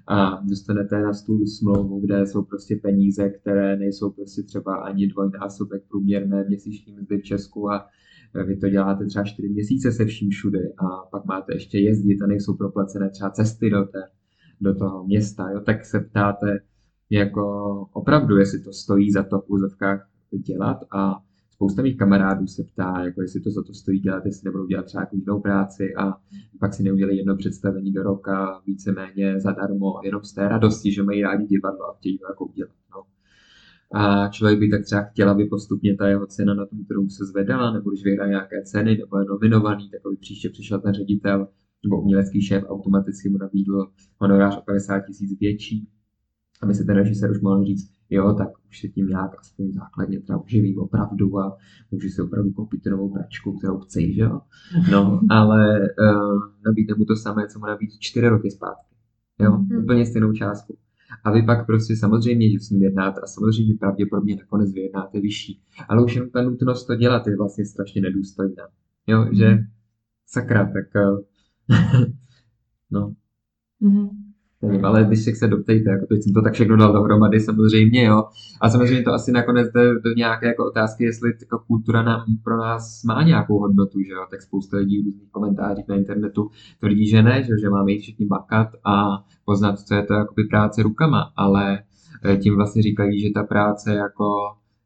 a 0.07 0.41
dostanete 0.43 1.01
na 1.01 1.13
stůl 1.13 1.45
smlouvu, 1.45 1.99
kde 1.99 2.25
jsou 2.25 2.43
prostě 2.43 2.75
peníze, 2.75 3.29
které 3.29 3.77
nejsou 3.77 4.11
prostě 4.11 4.43
třeba 4.43 4.75
ani 4.75 5.07
dvojnásobek 5.07 5.83
průměrné 5.89 6.45
měsíční 6.47 6.93
mzdy 6.93 7.17
v 7.17 7.23
Česku 7.23 7.71
a 7.71 7.85
vy 8.47 8.57
to 8.57 8.69
děláte 8.69 9.05
třeba 9.05 9.25
čtyři 9.25 9.49
měsíce 9.49 9.91
se 9.91 10.05
vším 10.05 10.29
všude 10.29 10.59
a 10.59 11.05
pak 11.11 11.25
máte 11.25 11.53
ještě 11.55 11.79
jezdit 11.79 12.21
a 12.21 12.27
nejsou 12.27 12.57
proplacené 12.57 13.09
třeba 13.09 13.29
cesty 13.29 13.69
do, 13.69 13.83
té, 13.83 13.99
do 14.61 14.75
toho 14.75 15.03
města, 15.03 15.49
jo, 15.49 15.61
tak 15.61 15.85
se 15.85 15.99
ptáte 15.99 16.59
jako 17.09 17.43
opravdu, 17.93 18.37
jestli 18.37 18.59
to 18.59 18.73
stojí 18.73 19.11
za 19.11 19.23
to 19.23 19.39
v 19.39 19.49
úzovkách 19.49 20.09
dělat 20.31 20.77
a 20.91 21.23
spousta 21.51 21.81
mých 21.81 21.97
kamarádů 21.97 22.47
se 22.47 22.63
ptá, 22.63 23.03
jako 23.03 23.21
jestli 23.21 23.41
to 23.41 23.51
za 23.51 23.63
to 23.63 23.73
stojí 23.73 23.99
dělat, 23.99 24.25
jestli 24.25 24.45
nebudou 24.45 24.65
dělat 24.65 24.85
třeba 24.85 25.01
jako 25.01 25.15
jinou 25.15 25.39
práci 25.39 25.95
a 25.95 26.13
pak 26.59 26.73
si 26.73 26.83
neudělali 26.83 27.17
jedno 27.17 27.35
představení 27.35 27.93
do 27.93 28.03
roka 28.03 28.61
víceméně 28.67 29.39
zadarmo, 29.39 29.93
jenom 30.03 30.23
z 30.23 30.33
té 30.33 30.47
radosti, 30.47 30.91
že 30.91 31.03
mají 31.03 31.21
rádi 31.21 31.45
divadlo 31.45 31.89
a 31.89 31.93
chtějí 31.93 32.17
to 32.17 32.25
jako 32.29 32.45
udělat. 32.45 32.75
No. 32.95 33.12
A 33.93 34.27
člověk 34.27 34.59
by 34.59 34.69
tak 34.69 34.83
třeba 34.83 35.01
chtěl, 35.01 35.29
aby 35.29 35.45
postupně 35.45 35.95
ta 35.95 36.07
jeho 36.07 36.25
cena 36.27 36.53
na 36.53 36.65
tom 36.65 36.85
trhu 36.85 37.09
se 37.09 37.25
zvedala, 37.25 37.73
nebo 37.73 37.89
když 37.89 38.03
vyhraje 38.03 38.29
nějaké 38.29 38.63
ceny, 38.63 38.97
nebo 38.97 39.19
je 39.19 39.25
nominovaný, 39.25 39.89
tak 39.89 40.01
aby 40.05 40.15
příště 40.15 40.49
přišel 40.49 40.81
ten 40.81 40.93
ředitel 40.93 41.47
nebo 41.83 42.01
umělecký 42.01 42.41
šéf 42.41 42.63
automaticky 42.67 43.29
mu 43.29 43.37
nabídl 43.37 43.87
honorář 44.17 44.57
o 44.57 44.61
50 44.61 44.99
tisíc 44.99 45.39
větší, 45.39 45.89
aby 46.61 46.73
se 46.73 46.83
ten 46.83 46.95
režisér 46.95 47.31
už 47.31 47.41
mohl 47.41 47.65
říct, 47.65 47.93
jo, 48.09 48.33
tak 48.33 48.47
už 48.69 48.79
se 48.79 48.87
tím 48.87 49.07
nějak 49.07 49.31
aspoň 49.39 49.71
základně 49.71 50.19
třeba 50.19 50.43
uživím 50.43 50.79
opravdu 50.79 51.39
a 51.39 51.57
můžu 51.91 52.09
si 52.09 52.21
opravdu 52.21 52.51
koupit 52.51 52.85
novou 52.85 53.13
pračku, 53.13 53.57
kterou 53.57 53.79
chci, 53.79 54.13
že 54.13 54.21
jo. 54.21 54.41
No, 54.91 55.21
ale 55.29 55.79
uh, 55.79 56.39
nabídne 56.65 56.95
mu 56.97 57.05
to 57.05 57.15
samé, 57.15 57.47
co 57.47 57.59
mu 57.59 57.65
nabídl 57.65 57.93
čtyři 57.99 58.27
roky 58.27 58.51
zpátky. 58.51 58.95
Jo, 59.39 59.51
mm-hmm. 59.51 59.83
úplně 59.83 60.05
stejnou 60.05 60.33
částku. 60.33 60.77
A 61.23 61.31
vy 61.31 61.43
pak 61.43 61.65
prostě 61.65 61.95
samozřejmě, 61.95 62.51
že 62.51 62.59
s 62.59 62.69
ním 62.69 62.83
jednáte 62.83 63.21
a 63.21 63.27
samozřejmě 63.27 63.73
pravděpodobně 63.79 64.35
nakonec 64.35 64.73
vyjednáte 64.73 65.19
vyšší. 65.19 65.61
Ale 65.89 66.03
už 66.03 66.15
jenom 66.15 66.29
ta 66.29 66.41
nutnost 66.41 66.85
to 66.85 66.95
dělat 66.95 67.27
je 67.27 67.37
vlastně 67.37 67.65
strašně 67.65 68.01
nedůstojná. 68.01 68.63
Jo, 69.07 69.27
že 69.31 69.49
mhm. 69.49 69.63
sakra, 70.27 70.65
tak 70.65 70.95
eh, 70.95 72.05
no. 72.91 73.13
Mm-hmm. 73.81 74.09
Nevím, 74.63 74.85
ale 74.85 75.03
když 75.03 75.37
se 75.37 75.47
doptejte, 75.47 75.89
jako 75.89 76.05
teď 76.05 76.23
jsem 76.23 76.33
to 76.33 76.41
tak 76.41 76.53
všechno 76.53 76.77
dal 76.77 76.93
dohromady, 76.93 77.39
samozřejmě, 77.39 78.03
jo. 78.03 78.23
A 78.61 78.69
samozřejmě 78.69 79.03
to 79.03 79.13
asi 79.13 79.31
nakonec 79.31 79.67
jde 79.73 79.93
do 79.99 80.13
nějaké 80.17 80.47
jako 80.47 80.67
otázky, 80.67 81.03
jestli 81.03 81.31
jako 81.41 81.59
kultura 81.67 82.03
nám, 82.03 82.25
pro 82.43 82.57
nás 82.57 83.03
má 83.03 83.23
nějakou 83.23 83.59
hodnotu, 83.59 84.01
že 84.01 84.11
jo. 84.11 84.25
Tak 84.31 84.41
spousta 84.41 84.77
lidí 84.77 85.01
v 85.01 85.05
různých 85.05 85.31
komentářích 85.31 85.87
na 85.87 85.95
internetu 85.95 86.49
tvrdí, 86.79 87.07
že 87.07 87.23
ne, 87.23 87.43
že, 87.43 87.53
že 87.61 87.69
máme 87.69 87.91
jít 87.91 87.99
všichni 87.99 88.25
makat 88.25 88.67
a 88.85 89.25
poznat, 89.45 89.79
co 89.79 89.95
je 89.95 90.03
to 90.03 90.13
jakoby 90.13 90.43
práce 90.43 90.83
rukama, 90.83 91.31
ale 91.35 91.79
eh, 92.25 92.37
tím 92.37 92.55
vlastně 92.55 92.81
říkají, 92.81 93.21
že 93.21 93.29
ta 93.33 93.43
práce 93.43 93.93
jako 93.93 94.25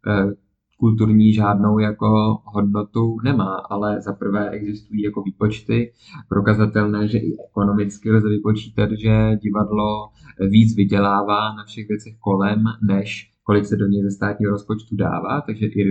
eh, 0.07 0.31
kulturní 0.77 1.33
žádnou 1.33 1.79
jako 1.79 2.37
hodnotu 2.43 3.17
nemá, 3.23 3.55
ale 3.69 4.01
za 4.01 4.13
prvé 4.13 4.49
existují 4.49 5.01
jako 5.01 5.21
výpočty 5.21 5.91
prokazatelné, 6.29 7.07
že 7.07 7.17
i 7.17 7.37
ekonomicky 7.49 8.11
lze 8.11 8.29
vypočítat, 8.29 8.89
že 8.91 9.35
divadlo 9.41 10.09
víc 10.49 10.75
vydělává 10.75 11.55
na 11.55 11.63
všech 11.65 11.87
věcech 11.87 12.13
kolem, 12.19 12.63
než 12.87 13.31
kolik 13.43 13.65
se 13.65 13.75
do 13.77 13.87
něj 13.87 14.03
ze 14.03 14.11
státního 14.11 14.51
rozpočtu 14.51 14.95
dává, 14.95 15.41
takže 15.41 15.65
i 15.65 15.83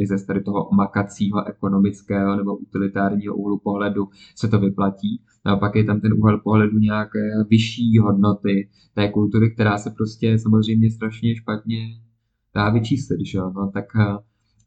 ryze 0.00 0.18
z 0.18 0.26
tady 0.26 0.40
toho 0.40 0.68
makacího 0.72 1.48
ekonomického 1.48 2.36
nebo 2.36 2.56
utilitárního 2.56 3.36
úhlu 3.36 3.58
pohledu 3.58 4.08
se 4.36 4.48
to 4.48 4.58
vyplatí. 4.58 5.22
No 5.46 5.52
a 5.52 5.56
pak 5.56 5.76
je 5.76 5.84
tam 5.84 6.00
ten 6.00 6.12
úhel 6.12 6.38
pohledu 6.38 6.78
nějaké 6.78 7.20
vyšší 7.50 7.98
hodnoty 7.98 8.68
té 8.94 9.08
kultury, 9.08 9.50
která 9.50 9.78
se 9.78 9.90
prostě 9.90 10.38
samozřejmě 10.38 10.90
strašně 10.90 11.36
špatně 11.36 11.78
dá 12.58 12.70
vyčíslit, 12.70 13.20
že 13.26 13.38
jo? 13.38 13.52
No, 13.56 13.70
tak 13.74 13.84
eh, 14.00 14.16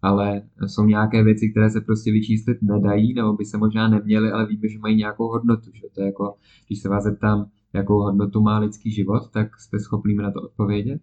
ale 0.02 0.42
jsou 0.66 0.86
nějaké 0.86 1.24
věci, 1.24 1.50
které 1.50 1.70
se 1.70 1.82
prostě 1.82 2.12
vyčíslit 2.12 2.58
nedají, 2.62 3.14
nebo 3.14 3.34
by 3.34 3.46
se 3.46 3.58
možná 3.58 3.88
neměly, 3.88 4.32
ale 4.32 4.48
víme, 4.48 4.68
že 4.70 4.80
mají 4.80 4.96
nějakou 4.96 5.28
hodnotu. 5.28 5.70
Že? 5.74 5.88
To 5.96 6.02
je 6.02 6.06
jako, 6.06 6.36
když 6.68 6.80
se 6.82 6.90
vás 6.90 7.04
zeptám, 7.04 7.46
jakou 7.74 7.98
hodnotu 8.02 8.42
má 8.42 8.60
lidský 8.60 8.92
život, 8.92 9.24
tak 9.34 9.48
jste 9.60 9.80
schopný 9.80 10.16
mi 10.16 10.24
na 10.24 10.32
to 10.32 10.42
odpovědět? 10.42 11.02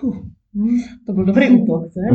Puh, 0.00 0.16
to 1.06 1.12
byl 1.12 1.24
dobrý 1.24 1.50
útok, 1.50 1.82
ne? 1.96 2.08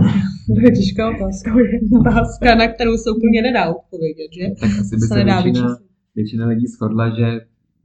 To 0.55 0.61
je 0.61 0.71
těžká 0.71 1.09
otázka. 1.09 1.55
Otázka, 1.99 2.55
na 2.55 2.67
kterou 2.67 2.97
se 2.97 3.09
úplně 3.17 3.41
nedá 3.41 3.75
odpovědět, 3.75 4.29
že? 4.37 4.45
Tak 4.61 4.69
asi 4.79 4.95
by 4.95 5.01
se, 5.01 5.07
se 5.07 5.23
většina, 5.23 5.77
většina 6.15 6.47
lidí 6.47 6.67
shodla, 6.67 7.09
že 7.19 7.27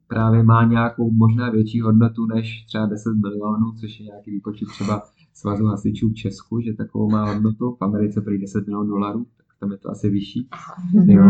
právě 0.09 0.43
má 0.43 0.65
nějakou 0.65 1.11
možná 1.11 1.51
větší 1.51 1.81
hodnotu 1.81 2.27
než 2.27 2.65
třeba 2.65 2.87
10 2.87 3.11
milionů, 3.23 3.73
což 3.81 4.01
je 4.01 4.07
nějaký 4.07 4.31
výpočet 4.31 4.69
třeba 4.69 5.03
svazu 5.35 5.65
hasičů 5.65 6.09
v 6.09 6.15
Česku, 6.15 6.61
že 6.61 6.73
takovou 6.73 7.11
má 7.11 7.33
hodnotu, 7.33 7.77
v 7.81 7.83
Americe 7.83 8.21
prý 8.21 8.39
10 8.39 8.67
milionů 8.67 8.89
dolarů, 8.89 9.27
tak 9.37 9.47
tam 9.61 9.73
je 9.73 9.79
to 9.79 9.91
asi 9.91 10.11
vyšší. 10.11 10.49
Jo. 11.07 11.25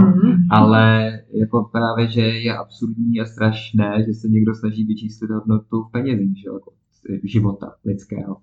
Ale 0.51 1.13
jako 1.33 1.71
právě, 1.73 2.09
že 2.09 2.21
je 2.21 2.57
absurdní 2.57 3.21
a 3.21 3.25
strašné, 3.25 4.05
že 4.07 4.15
se 4.15 4.29
někdo 4.29 4.55
snaží 4.55 4.85
vyčíslit 4.85 5.31
hodnotu 5.31 5.83
v 5.83 5.93
penězích, 5.93 6.39
že 6.39 6.49
jako 6.55 6.73
života 7.25 7.75
lidského. 7.85 8.37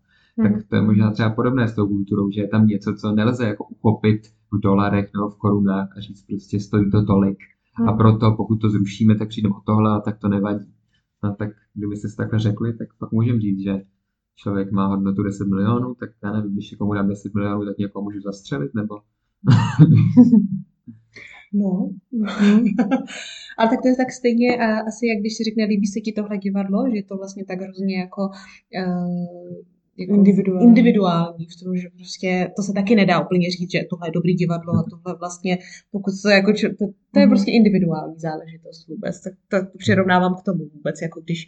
Tak 0.44 0.52
to 0.70 0.76
je 0.76 0.82
možná 0.82 1.12
třeba 1.12 1.30
podobné 1.30 1.68
s 1.68 1.76
tou 1.76 1.88
kulturou, 1.88 2.32
že 2.32 2.42
je 2.42 2.48
tam 2.48 2.68
něco, 2.68 2.94
co 2.94 3.12
nelze 3.12 3.48
jako 3.48 3.66
uchopit 3.66 4.22
v 4.52 4.60
dolarech 4.60 5.10
nebo 5.16 5.30
v 5.30 5.38
korunách 5.38 5.98
a 5.98 6.02
říct 6.02 6.26
prostě 6.26 6.60
stojí 6.60 6.92
to 6.92 7.06
tolik. 7.06 7.38
A 7.88 7.94
proto 7.94 8.32
pokud 8.32 8.56
to 8.56 8.70
zrušíme, 8.70 9.16
tak 9.16 9.30
přijdeme 9.30 9.56
o 9.56 9.62
tohle 9.66 9.92
a 9.92 10.00
tak 10.00 10.18
to 10.18 10.28
nevadí. 10.28 10.66
No, 11.24 11.36
tak 11.36 11.50
kdyby 11.74 11.96
se 11.96 12.16
takhle 12.18 12.40
řekli, 12.40 12.74
tak 12.74 12.88
pak 13.00 13.12
můžeme 13.12 13.40
říct, 13.40 13.60
že 13.60 13.82
člověk 14.38 14.72
má 14.72 14.88
hodnotu 14.88 15.24
10 15.24 15.48
milionů, 15.48 15.96
tak 15.96 16.10
já 16.24 16.32
nevím, 16.32 16.54
když 16.54 16.72
někomu 16.72 16.94
dám 16.94 17.10
10 17.10 17.34
milionů, 17.34 17.66
tak 17.66 17.78
někoho 17.78 18.04
můžu 18.04 18.22
zastřelit, 18.22 18.74
nebo... 18.74 18.96
no, 21.54 21.90
ale 23.58 23.70
tak 23.70 23.82
to 23.82 23.88
je 23.88 23.96
tak 23.96 24.12
stejně 24.12 24.58
asi, 24.88 25.08
jak 25.08 25.20
když 25.20 25.38
si 25.38 25.44
řekne, 25.44 25.66
líbí 25.66 25.88
se 25.88 26.00
ti 26.00 26.12
tohle 26.12 26.38
divadlo, 26.38 26.90
že 26.90 26.96
je 26.96 27.04
to 27.04 27.18
vlastně 27.18 27.46
tak 27.46 27.62
hrozně 27.62 28.00
jako 28.00 28.22
uh, 28.22 29.77
jako 29.98 30.14
individuální. 30.14 30.68
individuální 30.68 31.46
v 31.46 31.64
tom, 31.64 31.78
že 31.78 31.88
prostě 31.96 32.52
to 32.56 32.62
se 32.62 32.74
taky 32.74 32.96
nedá 32.96 33.20
úplně 33.20 33.52
říct, 33.52 33.72
že 33.72 33.84
tohle 33.90 34.08
je 34.08 34.12
dobrý 34.12 34.34
divadlo 34.34 34.74
a 34.74 34.84
tohle 34.90 35.20
vlastně, 35.20 35.58
pokud 35.92 36.14
to 36.22 36.30
jako, 36.30 36.54
to, 36.54 36.86
to 37.14 37.20
je 37.20 37.26
mhm. 37.26 37.30
prostě 37.30 37.52
individuální 37.52 38.20
záležitost 38.20 38.88
vůbec, 38.88 39.22
tak 39.22 39.34
to, 39.48 39.72
to 39.72 39.78
přirovnávám 39.78 40.36
k 40.36 40.44
tomu 40.44 40.64
vůbec, 40.74 41.02
jako 41.02 41.22
když 41.22 41.48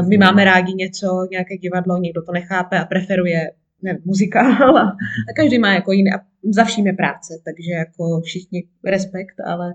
uh, 0.00 0.08
my 0.08 0.18
máme 0.18 0.44
rádi 0.44 0.72
něco, 0.74 1.06
nějaké 1.30 1.56
divadlo, 1.56 1.98
někdo 1.98 2.22
to 2.22 2.32
nechápe 2.32 2.78
a 2.78 2.84
preferuje 2.84 3.50
nevím, 3.82 4.02
muzikál 4.04 4.76
a, 4.78 4.82
a 5.30 5.32
každý 5.36 5.58
má 5.58 5.74
jako 5.74 5.92
jiný, 5.92 6.10
a 6.12 6.20
za 6.54 6.64
vším 6.64 6.86
je 6.86 6.92
práce, 6.92 7.42
takže 7.44 7.72
jako 7.72 8.20
všichni 8.20 8.68
respekt, 8.84 9.34
ale 9.46 9.74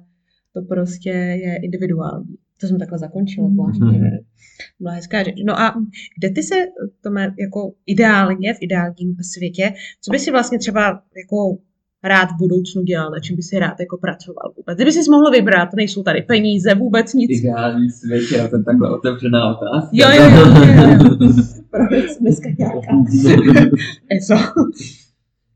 to 0.53 0.61
prostě 0.61 1.09
je 1.09 1.55
individuální. 1.55 2.35
To 2.61 2.67
jsem 2.67 2.79
takhle 2.79 2.97
zakončila 2.97 3.49
zvláštně. 3.49 3.85
Mm-hmm. 3.85 4.19
Byla 4.79 4.93
hezká 4.93 5.23
řeč. 5.23 5.35
No 5.45 5.59
a 5.59 5.75
kde 6.19 6.29
ty 6.29 6.43
se, 6.43 6.55
to 7.01 7.11
má 7.11 7.21
jako 7.21 7.73
ideálně, 7.85 8.53
v 8.53 8.57
ideálním 8.61 9.15
světě, 9.21 9.73
co 10.01 10.11
by 10.11 10.19
si 10.19 10.31
vlastně 10.31 10.59
třeba 10.59 11.01
jako 11.17 11.57
rád 12.03 12.25
v 12.25 12.37
budoucnu 12.37 12.83
dělal, 12.83 13.11
na 13.11 13.19
čem 13.19 13.35
by 13.35 13.41
si 13.41 13.59
rád 13.59 13.79
jako 13.79 13.97
pracoval 13.97 14.53
vůbec. 14.57 14.75
Kdyby 14.75 14.91
si 14.91 15.11
mohl 15.11 15.31
vybrat, 15.31 15.69
nejsou 15.75 16.03
tady 16.03 16.21
peníze, 16.21 16.75
vůbec 16.75 17.13
nic. 17.13 17.31
Ideální 17.31 17.89
svět 17.91 18.31
je 18.31 18.47
to 18.47 18.63
takhle 18.63 18.97
otevřená 18.97 19.57
otázka. 19.57 19.89
Jo, 19.93 20.07
jo, 20.11 20.23
jo. 20.23 20.45
jo, 20.57 21.27
jo. 21.27 21.33
Právě 21.69 22.03
dneska 22.21 22.49
nějaká. 22.59 22.91
Eso. 24.09 24.35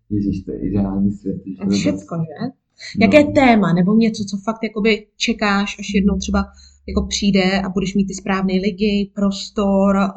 Ježíš, 0.10 0.44
to 0.44 0.52
je 0.52 0.60
ideální 0.60 1.12
svět. 1.12 1.38
Všecko, 1.72 2.16
že? 2.18 2.52
Jaké 3.00 3.24
no. 3.24 3.32
téma, 3.32 3.74
nebo 3.74 3.96
něco, 3.96 4.24
co 4.24 4.38
fakt 4.38 4.64
jakoby 4.64 5.06
čekáš, 5.18 5.76
až 5.80 5.94
jednou 5.94 6.18
třeba 6.18 6.46
jako 6.88 7.08
přijde 7.08 7.62
a 7.66 7.70
budeš 7.70 7.96
mít 7.96 8.06
ty 8.06 8.14
správné 8.14 8.54
lidi, 8.54 9.12
prostor 9.16 9.98
a, 9.98 10.10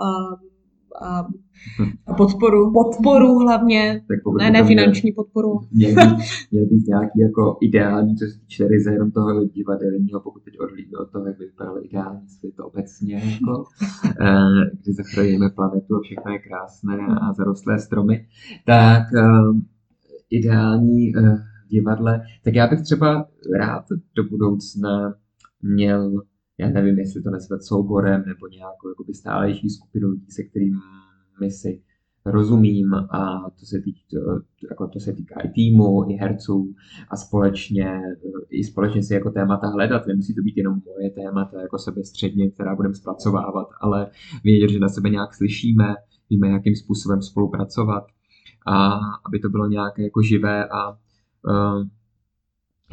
a, 1.03 1.27
a 2.07 2.15
podporu. 2.15 2.73
Podporu 2.73 3.39
hlavně, 3.39 4.03
ne, 4.39 4.51
ne 4.51 4.65
finanční 4.65 5.13
podporu. 5.13 5.61
Měl 5.73 5.91
být, 5.91 6.25
měl 6.51 6.67
být 6.67 6.87
nějaký 6.87 7.21
jako 7.21 7.57
ideální, 7.61 8.17
co 8.17 8.25
se 8.27 8.39
týče 8.39 8.69
ryze 8.69 8.93
jenom 8.93 9.11
toho 9.11 9.45
divadelního, 9.45 10.21
pokud 10.21 10.43
teď 10.43 10.61
odhlídnu 10.61 10.99
od 10.99 11.11
toho, 11.11 11.27
jak 11.27 11.39
by 11.39 11.45
vypadal 11.45 11.85
ideální 11.85 12.29
svět 12.29 12.61
obecně, 12.61 13.15
jako, 13.15 13.65
eh, 14.21 14.71
kdy 14.83 14.93
zachráníme 14.93 15.51
planetu 15.51 15.97
a 15.97 16.01
všechno 16.03 16.33
je 16.33 16.39
krásné 16.39 16.99
a 17.21 17.33
zarostlé 17.33 17.79
stromy, 17.79 18.27
tak 18.67 19.03
ideální 20.31 21.13
divadle, 21.69 22.23
tak 22.45 22.55
já 22.55 22.67
bych 22.67 22.83
třeba 22.83 23.29
rád 23.59 23.85
do 24.17 24.25
budoucna 24.25 25.15
měl 25.63 26.23
já 26.59 26.71
nevím, 26.71 26.99
jestli 26.99 27.23
to 27.23 27.31
nazvat 27.31 27.63
souborem 27.63 28.25
nebo 28.27 28.49
nějakou 28.49 28.89
jakoby 28.89 29.15
stálejší 29.15 29.71
skupinu 29.71 30.09
lidí, 30.09 30.31
se 30.31 30.43
kterými 30.43 31.51
si 31.51 31.83
rozumím 32.27 32.95
a 32.95 33.51
to 33.61 33.67
se, 33.67 33.81
týká, 33.81 34.19
jako 34.71 34.89
to 34.89 35.01
se 35.01 35.13
týká 35.13 35.41
i 35.41 35.49
týmu, 35.49 36.11
i 36.11 36.15
herců 36.15 36.75
a 37.11 37.17
společně, 37.17 38.01
i 38.51 38.65
společně 38.65 39.03
si 39.03 39.15
jako 39.15 39.31
témata 39.31 39.67
hledat. 39.67 40.07
Nemusí 40.07 40.35
to 40.35 40.43
být 40.43 40.57
jenom 40.57 40.81
moje 40.87 41.11
témata 41.11 41.61
jako 41.61 41.79
sebestředně, 41.79 42.51
která 42.51 42.77
budeme 42.77 42.95
zpracovávat, 42.95 43.69
ale 43.81 44.11
vědět, 44.45 44.69
že 44.69 44.79
na 44.79 44.89
sebe 44.89 45.11
nějak 45.11 45.35
slyšíme, 45.35 45.95
víme, 46.31 46.49
jakým 46.49 46.77
způsobem 46.77 47.23
spolupracovat 47.23 48.05
a 48.67 48.99
aby 49.27 49.39
to 49.39 49.49
bylo 49.49 49.67
nějaké 49.67 50.03
jako 50.03 50.23
živé 50.23 50.69
a 50.69 50.91
uh, 50.91 51.83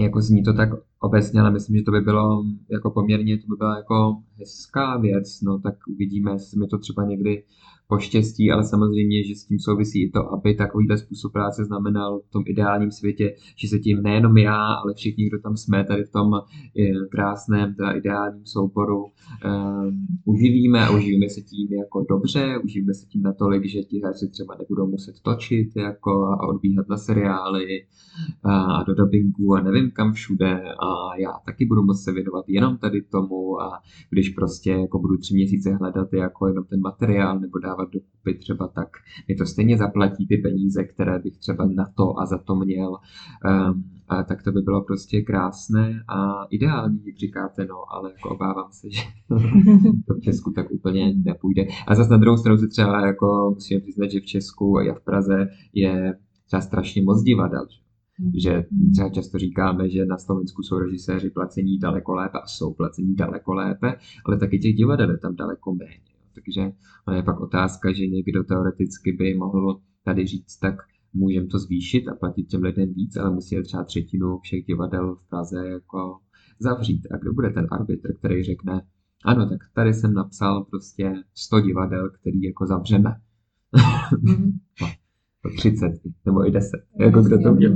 jako 0.03 0.21
zní 0.21 0.43
to 0.43 0.53
tak 0.53 0.69
obecně, 0.99 1.41
ale 1.41 1.51
myslím, 1.51 1.77
že 1.77 1.83
to 1.83 1.91
by 1.91 2.01
bylo 2.01 2.43
jako 2.69 2.91
poměrně, 2.91 3.37
to 3.37 3.47
by 3.47 3.55
byla 3.57 3.77
jako 3.77 4.17
hezká 4.39 4.97
věc, 4.97 5.41
no 5.41 5.59
tak 5.59 5.75
uvidíme, 5.87 6.31
jestli 6.31 6.59
mi 6.59 6.67
to 6.67 6.77
třeba 6.77 7.05
někdy 7.05 7.43
poštěstí, 7.89 8.51
ale 8.51 8.63
samozřejmě, 8.63 9.23
že 9.23 9.35
s 9.35 9.45
tím 9.45 9.59
souvisí 9.59 10.03
i 10.03 10.11
to, 10.11 10.33
aby 10.33 10.53
takovýhle 10.53 10.97
způsob 10.97 11.33
práce 11.33 11.65
znamenal 11.65 12.19
v 12.19 12.31
tom 12.31 12.43
ideálním 12.47 12.91
světě, 12.91 13.35
že 13.55 13.67
se 13.67 13.79
tím 13.79 14.03
nejenom 14.03 14.37
já, 14.37 14.73
ale 14.73 14.93
všichni, 14.93 15.27
kdo 15.27 15.39
tam 15.39 15.57
jsme 15.57 15.83
tady 15.83 16.03
v 16.03 16.11
tom 16.11 16.33
eh, 16.35 17.07
krásném, 17.11 17.75
teda 17.75 17.91
ideálním 17.91 18.45
souboru, 18.45 19.03
um, 19.03 20.07
uživíme. 20.25 20.85
A 20.85 20.89
uživíme 20.91 21.29
se 21.29 21.41
tím 21.41 21.73
jako 21.73 22.05
dobře, 22.09 22.57
uživíme 22.63 22.93
se 22.93 23.05
tím 23.05 23.21
natolik, 23.21 23.65
že 23.65 23.79
ti 23.81 24.01
herci 24.03 24.29
třeba 24.29 24.55
nebudou 24.59 24.87
muset 24.87 25.15
točit 25.21 25.69
jako 25.75 26.11
a 26.11 26.47
odbíhat 26.47 26.89
na 26.89 26.97
seriály 26.97 27.65
a 28.43 28.83
do 28.83 28.95
dubbingu 28.95 29.55
a 29.55 29.61
nevím 29.61 29.91
kam 29.91 30.13
všude. 30.13 30.61
A 30.61 31.15
já 31.19 31.31
taky 31.45 31.65
budu 31.65 31.83
moct 31.83 32.03
se 32.03 32.11
věnovat 32.11 32.45
jenom 32.47 32.77
tady 32.77 33.01
tomu 33.01 33.61
a 33.61 33.81
když 34.09 34.29
prostě 34.29 34.71
jako 34.71 34.99
budu 34.99 35.17
tři 35.17 35.33
měsíce 35.33 35.73
hledat 35.73 36.13
jako 36.13 36.47
jenom 36.47 36.63
ten 36.65 36.81
materiál 36.81 37.39
nebo 37.39 37.59
dávat 37.59 37.78
dávat 37.79 37.93
dokupy 37.93 38.33
třeba 38.33 38.67
tak, 38.67 38.89
mi 39.27 39.35
to 39.35 39.45
stejně 39.45 39.77
zaplatí 39.77 40.27
ty 40.27 40.37
peníze, 40.37 40.83
které 40.83 41.19
bych 41.19 41.37
třeba 41.37 41.65
na 41.65 41.85
to 41.97 42.19
a 42.19 42.25
za 42.25 42.37
to 42.37 42.55
měl. 42.55 42.89
Um, 42.89 43.83
a 44.07 44.23
tak 44.23 44.43
to 44.43 44.51
by 44.51 44.61
bylo 44.61 44.83
prostě 44.83 45.21
krásné 45.21 46.03
a 46.07 46.43
ideální, 46.49 47.05
jak 47.05 47.17
říkáte, 47.17 47.65
no, 47.65 47.75
ale 47.93 48.11
jako 48.11 48.29
obávám 48.29 48.71
se, 48.71 48.91
že 48.91 49.01
to 50.07 50.13
v 50.13 50.21
Česku 50.21 50.51
tak 50.51 50.71
úplně 50.71 51.13
nepůjde. 51.25 51.65
A 51.87 51.95
zase 51.95 52.09
na 52.09 52.17
druhou 52.17 52.37
stranu 52.37 52.57
se 52.57 52.67
třeba 52.67 53.07
jako 53.07 53.51
musíme 53.53 53.79
přiznat, 53.79 54.11
že 54.11 54.19
v 54.19 54.25
Česku 54.25 54.79
a 54.79 54.93
v 54.93 55.03
Praze 55.03 55.47
je 55.73 56.13
třeba 56.47 56.61
strašně 56.61 57.01
moc 57.01 57.23
divadel. 57.23 57.67
Že 58.43 58.65
třeba 58.93 59.09
často 59.09 59.37
říkáme, 59.37 59.89
že 59.89 60.05
na 60.05 60.17
Slovensku 60.17 60.63
jsou 60.63 60.77
režiséři 60.77 61.29
placení 61.29 61.79
daleko 61.79 62.15
lépe 62.15 62.39
a 62.39 62.47
jsou 62.47 62.73
placení 62.73 63.15
daleko 63.15 63.53
lépe, 63.53 63.95
ale 64.25 64.37
taky 64.37 64.59
těch 64.59 64.73
divadel 64.73 65.11
je 65.11 65.17
tam 65.17 65.35
daleko 65.35 65.75
méně. 65.75 66.08
Takže 66.33 66.71
je 67.15 67.23
pak 67.23 67.39
otázka, 67.39 67.93
že 67.93 68.07
někdo 68.07 68.43
teoreticky 68.43 69.11
by 69.11 69.33
mohl 69.33 69.81
tady 70.03 70.27
říct, 70.27 70.57
tak 70.57 70.75
můžeme 71.13 71.47
to 71.47 71.59
zvýšit 71.59 72.07
a 72.07 72.15
platit 72.15 72.43
těm 72.43 72.63
lidem 72.63 72.93
víc, 72.93 73.17
ale 73.17 73.31
musí 73.31 73.63
třeba 73.63 73.83
třetinu 73.83 74.39
všech 74.39 74.65
divadel 74.65 75.15
v 75.15 75.29
Praze 75.29 75.67
jako 75.67 76.19
zavřít. 76.59 77.07
A 77.11 77.17
kdo 77.17 77.33
bude 77.33 77.49
ten 77.49 77.67
arbitr, 77.71 78.17
který 78.17 78.43
řekne, 78.43 78.81
ano, 79.25 79.49
tak 79.49 79.59
tady 79.73 79.93
jsem 79.93 80.13
napsal 80.13 80.63
prostě 80.63 81.13
100 81.33 81.59
divadel, 81.59 82.09
který 82.09 82.41
jako 82.41 82.65
zavřeme. 82.65 83.15
Mm. 84.21 84.35
no, 84.81 84.87
30 85.57 85.91
nebo 86.25 86.47
i 86.47 86.51
10, 86.51 86.71
jako 86.99 87.21
kdo 87.21 87.41
to 87.41 87.51
udělá. 87.51 87.75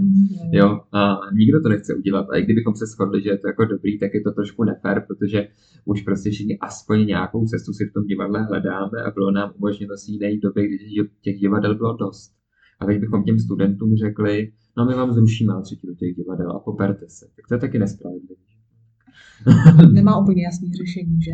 Jo, 0.51 0.81
a 0.91 1.17
nikdo 1.33 1.61
to 1.61 1.69
nechce 1.69 1.95
udělat. 1.95 2.29
A 2.29 2.37
i 2.37 2.43
kdybychom 2.43 2.75
se 2.75 2.85
shodli, 2.85 3.23
že 3.23 3.29
je 3.29 3.37
to 3.37 3.47
jako 3.47 3.65
dobrý, 3.65 3.99
tak 3.99 4.13
je 4.13 4.21
to 4.21 4.31
trošku 4.31 4.63
nefér, 4.63 5.05
protože 5.07 5.47
už 5.85 6.01
prostě 6.01 6.29
všichni 6.29 6.57
aspoň 6.59 7.07
nějakou 7.07 7.45
cestu 7.45 7.73
si 7.73 7.85
v 7.85 7.93
tom 7.93 8.03
divadle 8.05 8.43
hledáme 8.43 8.97
a 9.05 9.11
bylo 9.11 9.31
nám 9.31 9.53
umožněno 9.57 9.97
si 9.97 10.11
jiné 10.11 10.37
době, 10.37 10.67
kdy 10.67 11.09
těch 11.21 11.35
divadel 11.35 11.75
bylo 11.75 11.97
dost. 11.97 12.33
A 12.79 12.85
teď 12.85 12.99
bychom 12.99 13.23
těm 13.23 13.39
studentům 13.39 13.95
řekli, 13.95 14.51
no 14.77 14.85
my 14.85 14.93
vám 14.93 15.13
zrušíme 15.13 15.53
třetinu 15.63 15.95
těch 15.95 16.15
divadel 16.15 16.51
a 16.51 16.59
poperte 16.59 17.05
se. 17.07 17.25
Tak 17.35 17.47
to 17.47 17.53
je 17.53 17.59
taky 17.59 17.79
nespravedlivé. 17.79 18.41
Nemá 19.93 20.21
úplně 20.21 20.43
jasný 20.43 20.73
řešení, 20.73 21.21
že? 21.21 21.31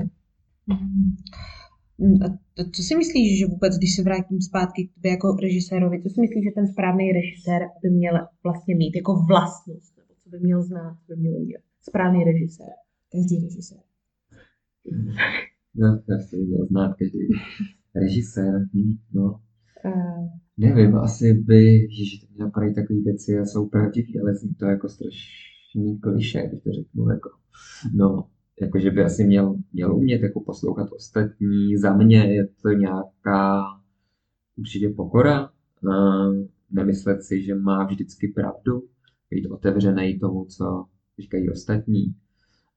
A 2.26 2.28
to, 2.54 2.62
co 2.76 2.84
si 2.84 2.95
myslíš, 2.95 3.39
že 3.39 3.45
vůbec, 3.45 3.78
když 3.78 3.95
se 3.95 4.04
vrátím 4.04 4.41
zpátky 4.41 4.88
k 4.88 4.93
tobě 4.93 5.12
jako 5.12 5.28
režisérovi, 5.43 6.02
co 6.02 6.10
si 6.10 6.22
myslíš, 6.22 6.43
že 6.43 6.56
ten 6.56 6.68
správný 6.68 7.12
režisér 7.12 7.62
by 7.84 7.89
měl 7.89 8.16
vlastně 8.43 8.76
mít 8.76 8.95
jako 8.95 9.12
vlastnost, 9.30 9.97
nebo 9.97 10.12
co 10.24 10.30
by 10.30 10.39
měl 10.39 10.64
znát, 10.64 10.97
co 11.06 11.16
by 11.16 11.22
měl 11.22 11.36
udělat? 11.41 11.64
Správný 11.82 12.24
režisér, 12.24 12.72
každý 13.12 13.36
režisér. 13.45 13.80
No, 15.76 16.02
já 16.10 16.20
jsem 16.20 16.39
měl 16.39 16.66
znát 16.68 16.95
každý 17.00 17.20
režisér, 17.95 18.54
hm, 18.74 18.97
no. 19.14 19.39
Uh, 19.86 20.28
Nevím, 20.58 20.95
asi 20.95 21.34
by, 21.34 21.80
že 21.80 22.28
mě 22.30 22.39
napadají 22.39 22.76
takové 22.76 23.00
věci 23.06 23.38
a 23.38 23.45
jsou 23.45 23.70
pravdivé, 23.70 24.22
ale 24.22 24.36
zní 24.36 24.56
to 24.56 24.66
jako 24.66 24.89
strašný 24.89 26.00
kliše, 26.02 26.47
když 26.47 26.62
to 26.64 26.72
řeknu. 26.72 27.10
Jako. 27.10 27.30
No, 27.95 28.28
jako 28.62 28.80
že 28.80 28.91
by 28.91 29.03
asi 29.03 29.24
měl, 29.24 29.55
měl 29.74 29.95
umět 29.95 30.22
jako 30.22 30.41
poslouchat 30.41 30.91
ostatní. 30.91 31.78
Za 31.78 31.93
mě 31.93 32.36
je 32.36 32.47
to 32.47 32.70
nějaká 32.70 33.64
určitě 34.57 34.89
pokora. 34.89 35.51
Nemyslet 36.72 37.24
si, 37.24 37.43
že 37.43 37.55
má 37.55 37.84
vždycky 37.84 38.28
pravdu, 38.28 38.84
být 39.30 39.47
otevřený 39.47 40.20
tomu, 40.20 40.45
co 40.45 40.86
říkají 41.20 41.49
ostatní 41.49 42.16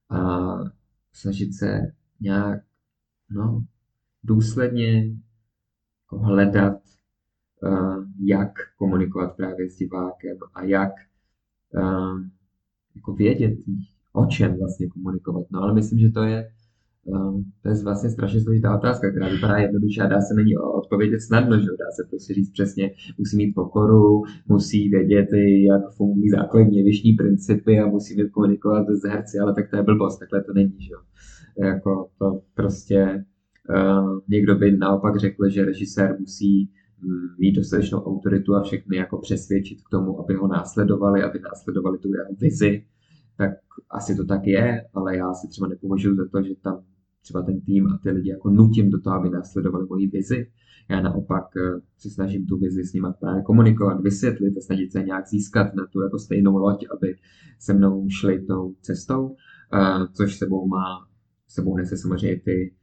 a 0.09 0.49
snažit 1.12 1.55
se 1.55 1.93
nějak 2.20 2.64
no, 3.30 3.64
důsledně 4.24 5.07
jako 6.05 6.18
hledat 6.18 6.83
Eh, 7.64 7.97
jak 8.24 8.53
komunikovat 8.76 9.37
právě 9.37 9.70
s 9.70 9.76
divákem 9.76 10.37
a 10.55 10.62
jak 10.64 10.93
eh, 11.74 12.28
jako 12.95 13.12
vědět, 13.12 13.59
o 14.13 14.27
čem 14.27 14.57
vlastně 14.59 14.89
komunikovat. 14.89 15.47
No 15.51 15.63
ale 15.63 15.75
myslím, 15.75 15.99
že 15.99 16.11
to 16.11 16.23
je, 16.23 16.39
eh, 17.15 17.43
to 17.63 17.69
je 17.69 17.75
vlastně 17.85 18.11
strašně 18.11 18.41
složitá 18.41 18.77
otázka, 18.77 19.11
která 19.11 19.29
vypadá 19.29 19.57
jednoduše 19.57 20.03
a 20.03 20.07
dá 20.07 20.21
se 20.21 20.35
na 20.35 20.43
ní 20.43 20.57
odpovědět 20.57 21.21
snadno, 21.21 21.59
že 21.59 21.67
dá 21.67 21.91
se 21.97 22.03
prostě 22.11 22.35
říct 22.35 22.51
přesně, 22.51 22.91
musí 23.19 23.37
mít 23.37 23.53
pokoru, 23.53 24.23
musí 24.49 24.89
vědět, 24.89 25.29
jak 25.69 25.95
fungují 25.97 26.31
základní 26.31 26.77
jevištní 26.79 27.13
principy 27.13 27.81
a 27.81 27.87
musí 27.87 28.23
mít 28.23 28.31
komunikovat 28.31 28.87
s 28.91 29.09
herci, 29.09 29.39
ale 29.39 29.55
tak 29.55 29.71
to 29.71 29.77
je 29.77 29.83
blbost, 29.83 30.19
takhle 30.19 30.45
to 30.45 30.53
není, 30.53 30.81
že. 30.81 30.95
Jako 31.59 32.09
to 32.19 32.41
prostě 32.55 33.25
uh, 33.71 34.19
někdo 34.29 34.55
by 34.55 34.77
naopak 34.77 35.17
řekl, 35.17 35.49
že 35.49 35.65
režisér 35.65 36.17
musí 36.21 36.71
mít 37.39 37.53
dostatečnou 37.53 37.99
autoritu 37.99 38.55
a 38.55 38.63
všechny 38.63 38.97
jako 38.97 39.19
přesvědčit 39.19 39.79
k 39.83 39.91
tomu, 39.91 40.21
aby 40.21 40.35
ho 40.35 40.49
následovali, 40.49 41.23
aby 41.23 41.39
následovali 41.39 41.99
tu 41.99 42.09
jeho 42.09 42.35
vizi, 42.41 42.85
tak 43.37 43.51
asi 43.91 44.16
to 44.16 44.24
tak 44.24 44.47
je, 44.47 44.85
ale 44.95 45.16
já 45.16 45.35
si 45.35 45.49
třeba 45.49 45.68
nepovažuji 45.68 46.16
za 46.16 46.28
to, 46.33 46.43
že 46.43 46.55
tam 46.62 46.85
třeba 47.22 47.43
ten 47.43 47.61
tým 47.61 47.87
a 47.87 47.99
ty 48.03 48.11
lidi 48.11 48.30
jako 48.30 48.51
nutím 48.51 48.91
do 48.91 49.01
toho, 49.01 49.16
aby 49.16 49.30
následovali 49.30 49.87
moji 49.87 50.07
vizi. 50.07 50.51
Já 50.91 51.01
naopak 51.01 51.45
eh, 51.57 51.80
se 51.99 52.11
snažím 52.11 52.47
tu 52.47 52.59
vizi 52.59 52.85
s 52.85 52.93
nimi 52.93 53.09
právě 53.20 53.43
komunikovat, 53.43 54.01
vysvětlit 54.01 54.57
a 54.57 54.61
snažit 54.61 54.93
se 54.93 55.03
nějak 55.03 55.28
získat 55.28 55.74
na 55.74 55.87
tu 55.87 56.03
jako 56.03 56.18
stejnou 56.18 56.57
loď, 56.57 56.87
aby 56.99 57.16
se 57.59 57.74
mnou 57.74 58.09
šli 58.09 58.43
tou 58.43 58.74
cestou, 58.80 59.37
eh, 59.74 60.07
což 60.12 60.37
sebou 60.37 60.66
má, 60.66 61.07
sebou 61.49 61.76
nese 61.76 61.97
samozřejmě 61.97 62.41
ty 62.41 62.74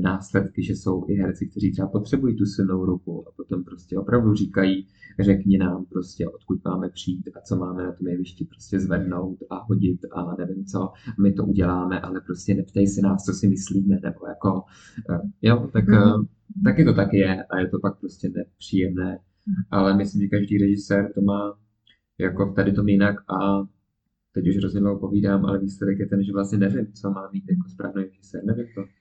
následky, 0.00 0.62
že 0.62 0.72
jsou 0.72 1.04
i 1.08 1.14
herci, 1.14 1.46
kteří 1.46 1.72
třeba 1.72 1.88
potřebují 1.88 2.36
tu 2.36 2.44
silnou 2.44 2.84
ruku 2.84 3.28
a 3.28 3.32
potom 3.36 3.64
prostě 3.64 3.98
opravdu 3.98 4.34
říkají, 4.34 4.86
řekni 5.20 5.58
nám 5.58 5.84
prostě, 5.84 6.28
odkud 6.28 6.64
máme 6.64 6.88
přijít 6.88 7.28
a 7.36 7.40
co 7.40 7.56
máme 7.56 7.84
na 7.84 7.92
tom 7.92 8.08
jevišti 8.08 8.44
prostě 8.44 8.80
zvednout 8.80 9.38
a 9.50 9.64
hodit 9.68 10.00
a 10.12 10.36
nevím 10.38 10.64
co, 10.64 10.92
my 11.22 11.32
to 11.32 11.44
uděláme, 11.44 12.00
ale 12.00 12.20
prostě 12.20 12.54
neptej 12.54 12.86
si 12.86 13.02
nás, 13.02 13.24
co 13.24 13.32
si 13.32 13.48
myslíme, 13.48 13.96
nebo 14.02 14.26
jako, 14.28 14.62
eh, 15.10 15.20
jo, 15.42 15.70
tak 15.72 15.84
mm-hmm. 15.88 16.26
taky 16.64 16.84
to 16.84 16.94
tak 16.94 17.12
je 17.12 17.44
a 17.44 17.58
je 17.58 17.68
to 17.68 17.78
pak 17.78 18.00
prostě 18.00 18.28
nepříjemné, 18.28 19.18
ale 19.70 19.96
myslím, 19.96 20.22
že 20.22 20.28
každý 20.28 20.58
režisér 20.58 21.12
to 21.14 21.20
má 21.20 21.58
jako 22.18 22.52
tady 22.52 22.72
to 22.72 22.86
jinak 22.86 23.16
a 23.30 23.68
teď 24.32 24.48
už 24.48 24.56
hrozně 24.56 24.80
dlouho 24.80 25.00
povídám, 25.00 25.44
ale 25.44 25.58
výsledek 25.58 25.98
je 25.98 26.06
ten, 26.06 26.24
že 26.24 26.32
vlastně 26.32 26.58
nevím, 26.58 26.92
co 26.92 27.10
má 27.10 27.30
mít 27.32 27.44
jako 27.50 27.68
správný 27.68 28.04
režisér, 28.04 28.44
nevím 28.44 28.66
to. 28.74 28.97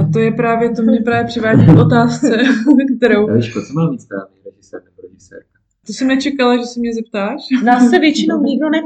A 0.00 0.08
to 0.12 0.18
je 0.18 0.30
právě, 0.32 0.70
to 0.70 0.82
mě 0.82 1.00
právě 1.00 1.26
přivádí 1.26 1.66
k 1.66 1.78
otázce, 1.78 2.38
kterou... 2.96 3.28
Eliško, 3.28 3.62
co 3.62 3.72
má 3.72 3.90
mít 3.90 4.00
správný 4.00 4.36
režisér 4.46 4.82
nebo 4.84 5.08
režisérka? 5.08 5.58
To 5.86 5.92
jsem 5.92 6.08
nečekala, 6.08 6.56
že 6.56 6.64
se 6.64 6.80
mě 6.80 6.94
zeptáš. 6.94 7.42
Nás 7.64 7.90
se 7.90 7.98
většinou 7.98 8.42
nikdo 8.42 8.70
ne... 8.70 8.82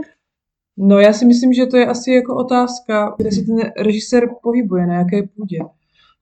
No 0.79 0.99
já 0.99 1.13
si 1.13 1.25
myslím, 1.25 1.53
že 1.53 1.67
to 1.67 1.77
je 1.77 1.87
asi 1.87 2.11
jako 2.11 2.37
otázka, 2.37 3.15
kde 3.19 3.33
se 3.33 3.43
ten 3.43 3.57
režisér 3.81 4.29
pohybuje, 4.43 4.87
na 4.87 4.95
jaké 4.95 5.23
půdě. 5.23 5.59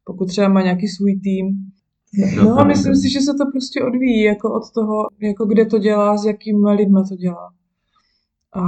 Pokud 0.04 0.28
třeba 0.28 0.48
má 0.48 0.62
nějaký 0.62 0.88
svůj 0.88 1.20
tým. 1.20 1.46
No, 2.36 2.44
no 2.44 2.58
a 2.58 2.64
myslím 2.64 2.94
si, 2.94 3.10
že 3.10 3.20
se 3.20 3.34
to 3.34 3.50
prostě 3.52 3.82
odvíjí 3.82 4.22
jako 4.22 4.54
od 4.54 4.72
toho, 4.74 5.08
jako 5.20 5.46
kde 5.46 5.66
to 5.66 5.78
dělá, 5.78 6.16
s 6.16 6.24
jakými 6.24 6.70
lidma 6.70 7.04
to 7.08 7.16
dělá. 7.16 7.52
A 8.54 8.62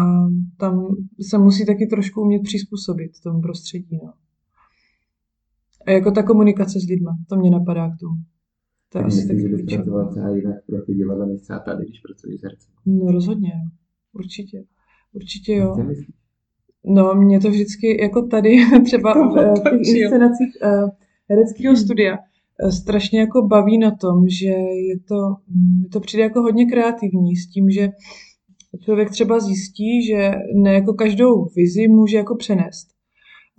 tam 0.57 0.97
se 1.29 1.39
musí 1.39 1.67
taky 1.67 1.87
trošku 1.87 2.21
umět 2.23 2.43
přizpůsobit 2.43 3.11
tomu 3.23 3.41
prostředí. 3.41 4.01
No. 4.05 4.13
A 5.87 5.91
jako 5.91 6.11
ta 6.11 6.23
komunikace 6.23 6.81
s 6.81 6.89
lidma, 6.89 7.17
to 7.29 7.37
mě 7.37 7.51
napadá 7.51 7.91
k 7.91 7.99
tomu. 8.01 8.17
To 8.93 8.99
je 8.99 9.05
asi 9.05 9.29
taky 9.29 9.77
pracovat 9.77 10.11
třeba 10.11 10.37
jinak 10.37 10.57
pro 10.67 10.83
ty 10.83 10.95
divadla, 10.95 11.27
než 11.27 11.41
třeba 11.41 11.59
tady, 11.59 11.85
když 11.85 12.01
pracuješ 12.01 12.41
s 12.41 12.43
hercem. 12.43 12.73
No 12.87 13.13
rozhodně, 13.13 13.53
určitě. 14.13 14.65
Určitě 15.13 15.55
jo. 15.55 15.77
No, 16.85 17.15
mě 17.15 17.41
to 17.41 17.51
vždycky, 17.51 18.03
jako 18.03 18.23
tady, 18.23 18.57
třeba 18.85 19.15
v 19.15 19.61
těch 19.61 19.97
inscenacích 19.97 20.57
uh, 20.65 20.89
hereckého 21.29 21.77
studia, 21.77 22.19
uh, 22.65 22.71
strašně 22.71 23.21
jako 23.21 23.43
baví 23.43 23.79
na 23.79 23.91
tom, 23.91 24.29
že 24.29 24.49
je 24.49 24.99
to, 25.09 25.37
mi 25.83 25.89
to 25.89 26.01
přijde 26.01 26.23
jako 26.23 26.43
hodně 26.43 26.67
kreativní 26.67 27.37
s 27.37 27.47
tím, 27.51 27.71
že 27.71 27.89
člověk 28.81 29.11
třeba 29.11 29.41
zjistí, 29.41 30.07
že 30.07 30.33
ne 30.55 30.75
jako 30.75 30.95
každou 30.95 31.45
vizi 31.57 31.89
může 31.89 32.17
jako 32.17 32.37
přenést 32.37 32.96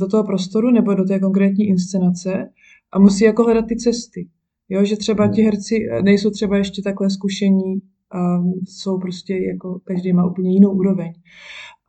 do 0.02 0.08
toho 0.08 0.24
prostoru 0.24 0.72
nebo 0.72 0.93
do 0.93 1.04
té 1.06 1.20
konkrétní 1.20 1.66
inscenace 1.68 2.50
a 2.91 3.00
musí 3.00 3.24
jako 3.24 3.43
hledat 3.43 3.66
ty 3.68 3.76
cesty. 3.76 4.28
Jo, 4.70 4.86
že 4.86 4.98
třeba 4.98 5.28
ti 5.28 5.41
herci 5.41 5.88
nejsou 6.04 6.30
třeba 6.30 6.58
ještě 6.58 6.82
takhle 6.82 7.10
zkušení 7.10 7.82
a 8.12 8.38
jsou 8.66 9.00
prostě 9.00 9.34
jako, 9.34 9.80
každý 9.84 10.14
má 10.14 10.26
úplně 10.26 10.54
jinou 10.54 10.72
úroveň. 10.72 11.14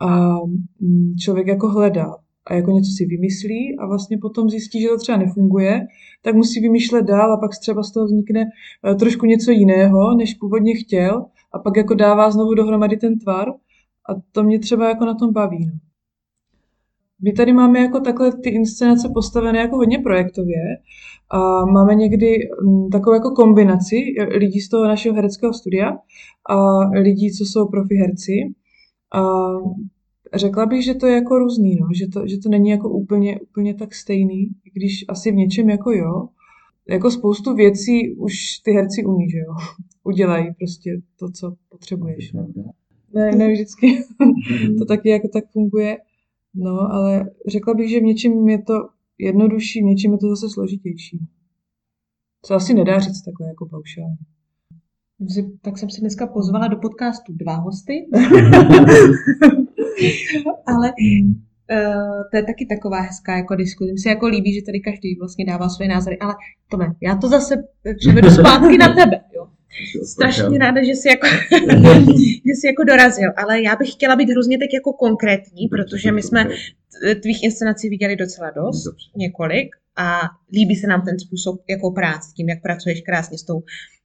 A 0.00 0.36
mm, 0.80 1.14
člověk 1.16 1.46
jako 1.46 1.68
hledá 1.68 2.16
a 2.46 2.54
jako 2.54 2.70
něco 2.70 2.90
si 2.96 3.06
vymyslí 3.06 3.78
a 3.78 3.86
vlastně 3.86 4.18
potom 4.18 4.50
zjistí, 4.50 4.80
že 4.80 4.88
to 4.88 4.98
třeba 4.98 5.18
nefunguje, 5.18 5.86
tak 6.22 6.34
musí 6.34 6.60
vymýšlet 6.60 7.02
dál 7.02 7.32
a 7.32 7.36
pak 7.36 7.50
třeba 7.60 7.82
z 7.82 7.92
toho 7.92 8.06
vznikne 8.06 8.44
eh, 8.86 8.94
trošku 8.94 9.26
něco 9.26 9.50
jiného, 9.50 10.14
než 10.16 10.34
původně 10.34 10.74
chtěl 10.74 11.24
a 11.52 11.58
pak 11.58 11.76
jako 11.76 11.94
dává 11.94 12.30
znovu 12.30 12.54
dohromady 12.54 12.96
ten 12.96 13.18
tvar 13.18 13.48
a 14.08 14.14
to 14.32 14.42
mě 14.42 14.58
třeba 14.58 14.88
jako 14.88 15.04
na 15.04 15.14
tom 15.14 15.32
baví. 15.32 15.66
No. 15.66 15.87
My 17.22 17.32
tady 17.32 17.52
máme 17.52 17.78
jako 17.78 18.00
takhle 18.00 18.32
ty 18.32 18.50
inscenace 18.50 19.08
postavené 19.14 19.58
jako 19.58 19.76
hodně 19.76 19.98
projektově 19.98 20.78
a 21.30 21.64
máme 21.64 21.94
někdy 21.94 22.38
mm, 22.64 22.90
takovou 22.90 23.14
jako 23.14 23.30
kombinaci 23.30 23.96
lidí 24.38 24.60
z 24.60 24.68
toho 24.68 24.84
našeho 24.84 25.14
hereckého 25.14 25.52
studia 25.52 25.98
a 26.50 26.78
lidí, 26.78 27.32
co 27.32 27.44
jsou 27.44 27.68
profi 27.68 27.94
herci. 27.94 28.54
A 29.14 29.20
řekla 30.34 30.66
bych, 30.66 30.84
že 30.84 30.94
to 30.94 31.06
je 31.06 31.14
jako 31.14 31.38
různý, 31.38 31.76
no, 31.80 31.88
že, 31.94 32.06
to, 32.08 32.26
že 32.26 32.38
to 32.38 32.48
není 32.48 32.70
jako 32.70 32.88
úplně, 32.88 33.40
úplně 33.40 33.74
tak 33.74 33.94
stejný, 33.94 34.42
i 34.64 34.70
když 34.74 35.04
asi 35.08 35.32
v 35.32 35.34
něčem 35.34 35.70
jako 35.70 35.92
jo. 35.92 36.28
Jako 36.88 37.10
spoustu 37.10 37.54
věcí 37.54 38.14
už 38.16 38.58
ty 38.64 38.72
herci 38.72 39.04
umí, 39.04 39.30
že 39.30 39.38
jo. 39.38 39.54
Udělají 40.04 40.54
prostě 40.58 41.00
to, 41.18 41.30
co 41.30 41.54
potřebuješ. 41.68 42.32
Ne, 43.14 43.32
ne 43.32 43.52
vždycky. 43.52 43.98
to 44.78 44.84
taky 44.84 45.08
jako 45.08 45.28
tak 45.28 45.44
funguje. 45.52 45.96
No, 46.54 46.92
ale 46.92 47.30
řekla 47.46 47.74
bych, 47.74 47.90
že 47.90 48.00
v 48.00 48.02
něčem 48.02 48.48
je 48.48 48.62
to 48.62 48.74
jednodušší, 49.18 49.80
v 49.80 49.84
něčem 49.84 50.12
je 50.12 50.18
to 50.18 50.28
zase 50.28 50.50
složitější. 50.50 51.18
Co 52.42 52.54
asi 52.54 52.74
nedá 52.74 52.98
říct 52.98 53.22
takhle 53.22 53.48
jako 53.48 53.66
paušálně. 53.66 54.16
Tak 55.62 55.78
jsem 55.78 55.90
si 55.90 56.00
dneska 56.00 56.26
pozvala 56.26 56.68
do 56.68 56.76
podcastu 56.76 57.32
dva 57.32 57.54
hosty. 57.54 57.92
Ale 60.66 60.92
uh, 60.92 62.22
to 62.30 62.36
je 62.36 62.42
taky 62.42 62.66
taková 62.66 63.00
hezká 63.00 63.36
jako 63.36 63.54
diskuze. 63.54 63.92
Mně 63.92 64.02
se 64.02 64.08
jako 64.08 64.26
líbí, 64.26 64.54
že 64.54 64.66
tady 64.66 64.80
každý 64.80 65.18
vlastně 65.18 65.44
dává 65.44 65.68
své 65.68 65.88
názory, 65.88 66.18
ale 66.18 66.34
Tome, 66.70 66.94
já 67.02 67.16
to 67.16 67.28
zase 67.28 67.54
převedu 67.98 68.30
zpátky 68.30 68.78
na 68.78 68.94
tebe. 68.94 69.20
Jo. 69.36 69.48
Strašně 70.04 70.58
ráda, 70.58 70.84
že 70.84 70.92
jsi, 70.92 71.08
jako, 71.08 71.26
že 72.46 72.52
jsi 72.54 72.66
jako 72.66 72.84
dorazil, 72.84 73.30
ale 73.36 73.62
já 73.62 73.76
bych 73.76 73.92
chtěla 73.92 74.16
být 74.16 74.30
hrozně 74.30 74.58
teď 74.58 74.74
jako 74.74 74.92
konkrétní, 74.92 75.68
protože 75.68 76.12
my 76.12 76.22
jsme 76.22 76.48
tvých 77.22 77.42
inscenací 77.42 77.88
viděli 77.88 78.16
docela 78.16 78.50
dost, 78.50 78.94
několik 79.16 79.68
a 79.96 80.20
líbí 80.52 80.76
se 80.76 80.86
nám 80.86 81.02
ten 81.02 81.18
způsob 81.18 81.60
jako 81.70 81.90
práce, 81.90 82.28
tím, 82.36 82.48
jak 82.48 82.62
pracuješ 82.62 83.00
krásně 83.00 83.38
s 83.38 83.42
tou 83.42 83.62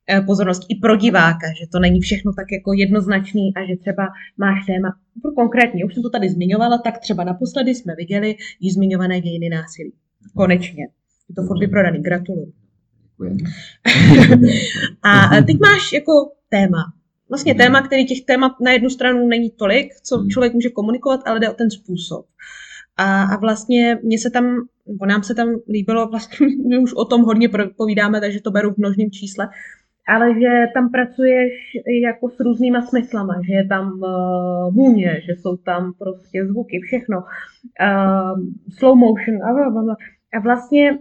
Eh, 0.10 0.22
pozornost 0.22 0.66
i 0.70 0.76
pro 0.76 0.96
diváka, 0.96 1.48
že 1.60 1.68
to 1.72 1.80
není 1.80 2.02
všechno 2.02 2.34
tak 2.34 2.52
jako 2.52 2.74
jednoznačný 2.74 3.54
a 3.56 3.66
že 3.68 3.76
třeba 3.80 4.08
máš 4.38 4.66
téma 4.66 4.90
konkrétně, 5.36 5.86
už 5.86 5.94
jsem 5.94 6.04
to 6.04 6.10
tady 6.10 6.30
zmiňovala, 6.30 6.78
tak 6.78 7.00
třeba 7.00 7.24
naposledy 7.24 7.76
jsme 7.76 7.96
viděli 7.96 8.36
již 8.60 8.74
zmiňované 8.74 9.22
dějiny 9.22 9.50
násilí. 9.50 9.94
Konečně. 10.36 10.84
Je 11.30 11.36
to 11.36 11.44
furt 11.48 11.60
vyprodaný, 11.60 12.02
gratuluju. 12.02 12.54
a 15.04 15.42
teď 15.48 15.60
máš 15.60 15.94
jako 15.94 16.12
téma. 16.50 16.94
Vlastně 17.30 17.56
téma, 17.56 17.82
který 17.82 18.06
těch 18.06 18.26
témat 18.26 18.52
na 18.62 18.72
jednu 18.72 18.90
stranu 18.90 19.28
není 19.28 19.50
tolik, 19.50 19.94
co 20.04 20.18
hmm. 20.18 20.30
člověk 20.30 20.54
může 20.54 20.70
komunikovat, 20.70 21.20
ale 21.26 21.40
jde 21.40 21.50
o 21.50 21.54
ten 21.54 21.72
způsob. 21.72 22.26
A, 22.98 23.24
a 23.24 23.38
vlastně 23.38 24.00
mě 24.04 24.20
se 24.20 24.30
tam, 24.30 24.46
nebo 24.88 25.06
nám 25.06 25.24
se 25.24 25.36
tam 25.36 25.50
líbilo, 25.70 26.08
vlastně 26.12 26.48
my 26.70 26.78
už 26.78 26.94
o 26.94 27.06
tom 27.06 27.22
hodně 27.22 27.50
povídáme, 27.78 28.22
takže 28.22 28.42
to 28.42 28.52
beru 28.52 28.74
v 28.74 28.78
množném 28.78 29.12
čísle, 29.12 29.50
ale 30.08 30.34
že 30.34 30.66
tam 30.74 30.92
pracuješ 30.92 31.54
jako 32.04 32.30
s 32.30 32.40
různýma 32.40 32.82
smyslama, 32.82 33.34
že 33.48 33.54
je 33.54 33.68
tam 33.68 33.92
uh, 33.92 34.76
vůně, 34.76 35.22
že 35.26 35.34
jsou 35.42 35.58
tam 35.58 35.94
prostě 36.00 36.46
zvuky, 36.46 36.80
všechno, 36.84 37.18
uh, 37.18 38.40
slow 38.78 38.98
motion 38.98 39.44
a, 39.44 39.54
blablabla. 39.54 39.96
a 40.34 40.40
vlastně 40.40 40.98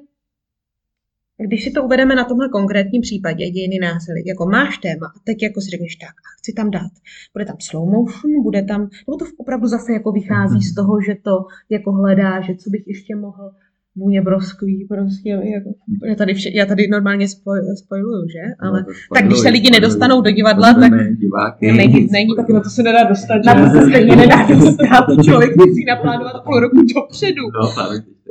když 1.46 1.64
si 1.64 1.70
to 1.70 1.84
uvedeme 1.84 2.14
na 2.14 2.24
tomhle 2.24 2.48
konkrétním 2.48 3.02
případě 3.02 3.50
dějiny 3.50 3.78
násilí, 3.82 4.22
jako 4.26 4.46
máš 4.46 4.78
téma 4.78 5.06
a 5.06 5.18
teď 5.24 5.42
jako 5.42 5.60
si 5.60 5.70
řekneš 5.70 5.96
tak 5.96 6.10
a 6.10 6.28
chci 6.38 6.52
tam 6.52 6.70
dát, 6.70 6.92
bude 7.32 7.44
tam 7.44 7.56
slow 7.60 7.88
motion, 7.88 8.42
bude 8.42 8.62
tam, 8.62 8.80
nebo 8.80 9.16
to 9.18 9.24
opravdu 9.36 9.66
zase 9.66 9.92
jako 9.92 10.12
vychází 10.12 10.60
z 10.62 10.74
toho, 10.74 11.00
že 11.06 11.14
to 11.22 11.44
jako 11.70 11.92
hledá, 11.92 12.40
že 12.40 12.54
co 12.54 12.70
bych 12.70 12.88
ještě 12.88 13.16
mohl 13.16 13.50
vůně 13.96 14.22
broskví, 14.22 14.86
prostě, 14.88 15.28
jako, 15.30 15.70
já, 16.04 16.14
tady 16.14 16.34
vše, 16.34 16.50
já 16.54 16.66
tady 16.66 16.88
normálně 16.88 17.28
spoj, 17.28 17.58
spojuju, 17.84 18.28
že? 18.28 18.42
No, 18.62 18.68
Ale 18.68 18.80
no, 18.80 18.94
tak 19.14 19.26
když 19.26 19.38
se 19.38 19.48
lidi 19.48 19.70
nedostanou 19.70 20.20
do 20.20 20.30
divadla, 20.30 20.74
tak 20.74 20.92
diváky. 21.18 21.72
není, 21.72 22.08
není, 22.12 22.36
tak 22.36 22.48
na 22.48 22.60
to 22.60 22.70
se 22.70 22.82
nedá 22.82 23.04
dostat. 23.08 23.44
Na 23.46 23.54
to 23.54 23.80
se 23.80 23.88
stejně 23.88 24.16
nedá 24.16 24.46
dostat, 24.48 25.04
člověk 25.24 25.56
musí 25.56 25.84
naplánovat 25.84 26.44
půl 26.44 26.60
roku 26.60 26.76
dopředu. 26.94 27.42
No, 27.62 27.68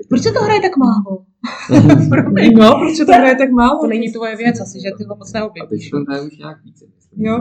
Proč 0.09 0.21
se 0.21 0.31
to 0.31 0.39
hraje 0.43 0.61
tak 0.61 0.77
málo? 0.77 1.25
no, 2.55 2.79
proč 2.79 2.95
se 2.97 3.05
to 3.05 3.11
hraje 3.11 3.35
tak 3.35 3.51
málo? 3.51 3.79
To 3.81 3.87
není 3.87 4.11
tvoje 4.11 4.35
věc 4.35 4.61
asi, 4.61 4.79
že 4.81 4.89
ty 4.97 5.05
to 5.05 5.15
moc 5.15 5.33
neobjevíš. 5.33 5.63
A 5.63 5.69
teď 5.69 5.89
to 5.91 5.97
hraje 5.97 6.21
už 6.21 6.37
nějak 6.37 6.63
více. 6.63 6.85
Jo. 7.17 7.39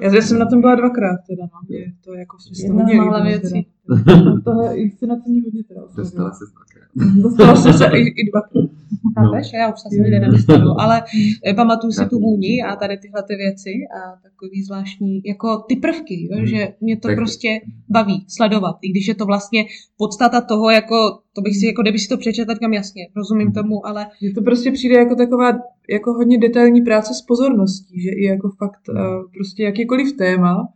Já 0.00 0.22
jsem 0.22 0.38
na 0.38 0.46
tom 0.46 0.60
byla 0.60 0.74
dvakrát 0.74 1.18
teda, 1.28 1.42
no. 1.42 1.76
Je 1.76 1.92
to 2.04 2.14
jako 2.14 2.36
Jedna 2.62 2.88
z 2.88 2.94
mála 2.94 3.24
věcí. 3.24 3.66
Tohle 4.44 4.76
inscenace 4.76 5.30
mě 5.30 5.42
hodně 5.42 5.64
teda 5.64 5.80
Dostala 5.96 6.30
se 6.32 6.44
dvakrát. 6.52 7.22
Dostala 7.22 7.56
jsem 7.56 7.72
se 7.72 7.84
i, 7.86 8.00
i 8.00 8.30
dvakrát. 8.30 8.70
Chápeš? 9.14 9.52
No. 9.52 9.58
Já 9.58 9.72
už 9.72 9.80
se 9.80 9.88
nikdy 9.96 10.20
nedostanu, 10.20 10.80
ale 10.80 11.02
eh, 11.46 11.54
pamatuju 11.54 11.92
si 11.92 12.06
tu 12.06 12.18
vůni 12.18 12.62
a 12.62 12.76
tady 12.76 12.98
tyhle 12.98 13.22
ty 13.22 13.36
věci 13.36 13.70
a 13.70 14.20
takový 14.22 14.62
zvláštní, 14.62 15.22
jako 15.24 15.64
ty 15.68 15.76
prvky, 15.76 16.28
jo, 16.30 16.36
hmm. 16.36 16.46
že 16.46 16.68
mě 16.80 16.96
to 16.96 17.08
tak. 17.08 17.16
prostě 17.16 17.60
baví 17.88 18.24
sledovat, 18.28 18.76
i 18.82 18.90
když 18.90 19.08
je 19.08 19.14
to 19.14 19.26
vlastně 19.26 19.64
podstata 19.96 20.40
toho, 20.40 20.70
jako 20.70 21.18
to 21.32 21.40
bych 21.40 21.56
si, 21.56 21.66
jako 21.66 21.82
kdyby 21.82 21.98
si 21.98 22.08
to 22.08 22.16
přečetl, 22.16 22.54
kam 22.60 22.72
jasně, 22.72 23.08
rozumím 23.16 23.46
hmm. 23.46 23.54
tomu, 23.54 23.86
ale... 23.86 24.06
Mně 24.20 24.34
to 24.34 24.42
prostě 24.42 24.72
přijde 24.72 24.94
jako 24.94 25.14
taková, 25.14 25.52
jako 25.90 26.12
hodně 26.12 26.38
detailní 26.38 26.82
práce 26.82 27.14
s 27.14 27.22
pozorností, 27.22 28.00
že 28.00 28.10
i 28.10 28.24
jako 28.24 28.48
fakt 28.58 28.88
uh, 28.88 28.96
prostě 29.34 29.62
jakýkoliv 29.62 30.16
téma 30.16 30.68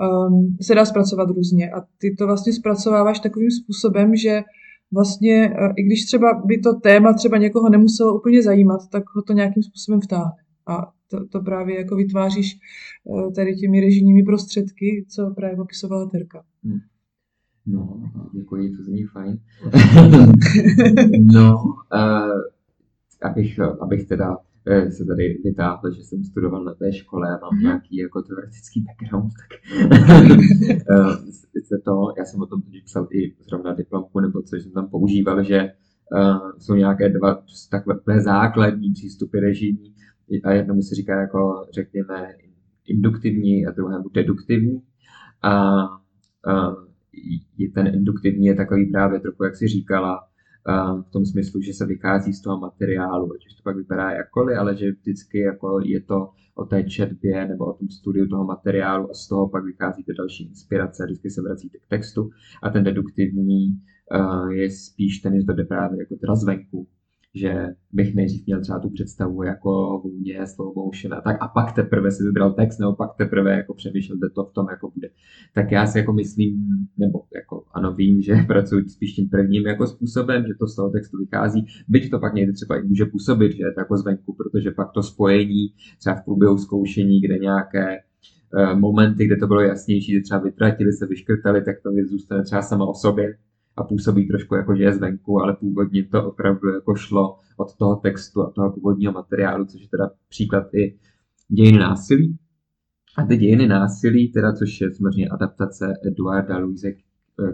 um, 0.00 0.56
se 0.60 0.74
dá 0.74 0.84
zpracovat 0.84 1.30
různě 1.30 1.70
a 1.70 1.80
ty 1.98 2.14
to 2.18 2.26
vlastně 2.26 2.52
zpracováváš 2.52 3.20
takovým 3.20 3.50
způsobem, 3.50 4.16
že 4.16 4.42
vlastně, 4.92 5.50
uh, 5.50 5.72
i 5.76 5.82
když 5.82 6.04
třeba 6.04 6.42
by 6.44 6.58
to 6.58 6.74
téma 6.74 7.12
třeba 7.12 7.36
někoho 7.36 7.68
nemuselo 7.68 8.18
úplně 8.18 8.42
zajímat, 8.42 8.80
tak 8.92 9.04
ho 9.14 9.22
to 9.22 9.32
nějakým 9.32 9.62
způsobem 9.62 10.00
vtáhne. 10.00 10.42
A 10.66 10.92
to, 11.10 11.26
to 11.26 11.40
právě 11.40 11.78
jako 11.78 11.96
vytváříš 11.96 12.58
uh, 13.04 13.32
tady 13.32 13.54
těmi 13.54 13.80
režijními 13.80 14.22
prostředky, 14.22 15.06
co 15.08 15.30
právě 15.36 15.56
popisovala 15.56 16.06
Terka. 16.06 16.42
Hmm. 16.64 16.78
No, 17.66 18.00
děkuji, 18.32 18.76
to 18.76 18.82
zní 18.82 19.04
fajn. 19.04 19.38
no, 21.32 21.56
uh, 21.94 22.40
abych, 23.22 23.60
abych 23.80 24.06
teda 24.06 24.36
se 24.90 25.04
tady 25.04 25.38
vytáhl, 25.44 25.90
že 25.90 26.02
jsem 26.02 26.24
studoval 26.24 26.64
na 26.64 26.74
té 26.74 26.92
škole 26.92 27.28
a 27.28 27.30
mám 27.30 27.50
mm-hmm. 27.50 27.62
nějaký 27.62 27.96
jako 27.96 28.22
teoretický 28.22 28.84
background, 28.86 29.32
tak 29.32 29.58
se 31.64 31.78
to, 31.84 32.12
já 32.18 32.24
jsem 32.24 32.40
o 32.40 32.46
tom 32.46 32.62
teď 32.62 32.84
psal 32.84 33.08
i 33.12 33.34
zrovna 33.48 33.74
diplomku, 33.74 34.20
nebo 34.20 34.42
co 34.42 34.56
jsem 34.56 34.72
tam 34.72 34.88
používal, 34.88 35.42
že 35.42 35.72
uh, 36.12 36.50
jsou 36.58 36.74
nějaké 36.74 37.08
dva 37.08 37.42
takové 37.70 38.20
základní 38.20 38.92
přístupy 38.92 39.40
režimní 39.40 39.94
a 40.44 40.52
jednomu 40.52 40.82
se 40.82 40.94
říká 40.94 41.20
jako, 41.20 41.66
řekněme, 41.74 42.28
induktivní 42.86 43.66
a 43.66 43.70
druhému 43.70 44.08
deduktivní. 44.08 44.82
A 45.42 45.82
je 47.58 47.70
ten 47.70 47.86
induktivní 47.86 48.46
je 48.46 48.54
takový 48.54 48.90
právě 48.92 49.20
trochu, 49.20 49.44
jak 49.44 49.56
si 49.56 49.68
říkala, 49.68 50.25
v 51.06 51.10
tom 51.10 51.26
smyslu, 51.26 51.60
že 51.60 51.72
se 51.72 51.86
vychází 51.86 52.32
z 52.32 52.42
toho 52.42 52.60
materiálu, 52.60 53.32
ať 53.34 53.46
už 53.46 53.54
to 53.54 53.62
pak 53.62 53.76
vypadá 53.76 54.10
jakkoliv, 54.10 54.58
ale 54.58 54.76
že 54.76 54.92
vždycky 54.92 55.38
jako 55.38 55.80
je 55.84 56.00
to 56.00 56.28
o 56.54 56.64
té 56.64 56.82
četbě 56.82 57.48
nebo 57.48 57.64
o 57.64 57.72
tom 57.72 57.88
studiu 57.88 58.26
toho 58.26 58.44
materiálu 58.44 59.10
a 59.10 59.14
z 59.14 59.28
toho 59.28 59.48
pak 59.48 59.64
vychází 59.64 60.04
ty 60.04 60.12
další 60.18 60.48
inspirace, 60.48 61.04
vždycky 61.04 61.30
se 61.30 61.42
vracíte 61.42 61.78
k 61.78 61.88
textu. 61.88 62.30
A 62.62 62.70
ten 62.70 62.84
deduktivní 62.84 63.80
je 64.50 64.70
spíš 64.70 65.18
ten, 65.18 65.40
že 65.40 65.46
to 65.46 65.52
jde 65.52 65.64
právě 65.64 65.98
jako 65.98 66.16
teda 66.16 66.34
zvenku, 66.34 66.86
že 67.36 67.66
bych 67.92 68.14
nejdřív 68.14 68.46
měl 68.46 68.60
třeba 68.60 68.78
tu 68.78 68.90
představu 68.90 69.42
jako 69.42 70.00
vůně, 70.04 70.46
slow 70.46 70.76
motion 70.76 71.14
a 71.14 71.20
tak 71.20 71.36
a 71.40 71.48
pak 71.48 71.72
teprve 71.72 72.10
si 72.10 72.22
vybral 72.22 72.52
text, 72.52 72.78
nebo 72.78 72.94
pak 72.94 73.16
teprve 73.18 73.52
jako 73.52 73.74
přemýšlel, 73.74 74.18
kde 74.18 74.28
to 74.30 74.44
v 74.44 74.52
tom 74.52 74.66
jako 74.70 74.90
bude. 74.94 75.08
Tak 75.54 75.72
já 75.72 75.86
si 75.86 75.98
jako 75.98 76.12
myslím, 76.12 76.66
nebo 76.98 77.22
jako 77.34 77.64
ano 77.72 77.94
vím, 77.94 78.22
že 78.22 78.34
pracuji 78.46 78.88
spíš 78.88 79.12
tím 79.12 79.28
prvním 79.28 79.66
jako 79.66 79.86
způsobem, 79.86 80.44
že 80.46 80.54
to 80.58 80.66
z 80.66 80.76
toho 80.76 80.90
textu 80.90 81.18
vychází, 81.18 81.66
byť 81.88 82.10
to 82.10 82.18
pak 82.18 82.34
někdy 82.34 82.52
třeba 82.52 82.76
i 82.76 82.82
může 82.82 83.04
působit, 83.04 83.52
že 83.52 83.64
je 83.64 83.72
to 83.72 83.80
jako 83.80 83.96
zvenku, 83.96 84.34
protože 84.34 84.70
pak 84.70 84.92
to 84.92 85.02
spojení 85.02 85.68
třeba 85.98 86.16
v 86.16 86.24
průběhu 86.24 86.58
zkoušení, 86.58 87.20
kde 87.20 87.38
nějaké 87.38 87.96
eh, 87.96 88.74
momenty, 88.74 89.26
kde 89.26 89.36
to 89.36 89.46
bylo 89.46 89.60
jasnější, 89.60 90.12
že 90.12 90.20
třeba 90.20 90.40
vytratili 90.40 90.92
se, 90.92 91.06
vyškrtali, 91.06 91.64
tak 91.64 91.76
to 91.82 91.90
věc 91.90 92.08
zůstane 92.08 92.44
třeba 92.44 92.62
sama 92.62 92.86
o 92.86 92.94
sobě 92.94 93.36
a 93.76 93.84
působí 93.84 94.28
trošku 94.28 94.54
jako, 94.54 94.76
že 94.76 94.82
je 94.82 94.94
zvenku, 94.94 95.40
ale 95.40 95.56
původně 95.56 96.04
to 96.04 96.28
opravdu 96.28 96.68
jako 96.68 96.94
šlo 96.94 97.38
od 97.56 97.76
toho 97.76 97.96
textu 97.96 98.42
a 98.42 98.50
toho 98.50 98.72
původního 98.72 99.12
materiálu, 99.12 99.64
což 99.64 99.80
je 99.82 99.88
teda 99.88 100.10
příklad 100.28 100.74
i 100.74 100.98
dějiny 101.48 101.78
násilí. 101.78 102.38
A 103.18 103.24
ty 103.24 103.36
dějiny 103.36 103.66
násilí, 103.66 104.32
teda, 104.32 104.52
což 104.52 104.80
je 104.80 104.94
samozřejmě 104.94 105.28
adaptace 105.28 105.94
Eduarda 106.06 106.58
Luise 106.58 106.92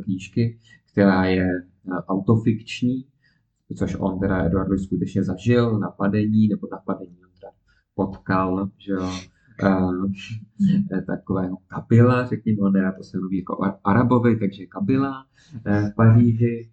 knížky, 0.05 0.59
která 0.93 1.25
je 1.25 1.49
eh, 1.49 1.91
autofikční, 2.09 3.05
což 3.77 3.97
on 3.99 4.21
teda 4.21 4.45
Eduard 4.45 4.69
Luis 4.69 4.83
skutečně 4.83 5.25
zažil, 5.25 5.79
napadení, 5.79 6.49
nebo 6.49 6.69
napadení 6.73 7.17
on 7.25 7.31
teda 7.41 7.53
potkal, 7.95 8.71
že 8.79 8.93
jo, 8.93 9.11
takového 11.07 11.57
Kabila, 11.67 12.27
řekněme, 12.27 12.59
on 12.61 12.73
to 12.97 13.03
se 13.03 13.19
mluví 13.19 13.39
jako 13.39 13.77
Arabovi, 13.85 14.39
takže 14.39 14.67
Kabila 14.67 15.25
uh, 15.67 15.91
v 15.91 15.95
Paříži. 15.95 16.71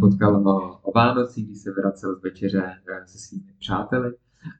Potkal 0.00 0.42
ho 0.42 0.78
o 0.82 0.92
Vánocí, 0.92 1.44
když 1.44 1.58
se 1.58 1.70
vracel 1.72 2.18
z 2.18 2.22
večeře 2.22 2.62
uh, 2.62 3.04
se 3.06 3.18
svými 3.18 3.52
přáteli 3.58 4.12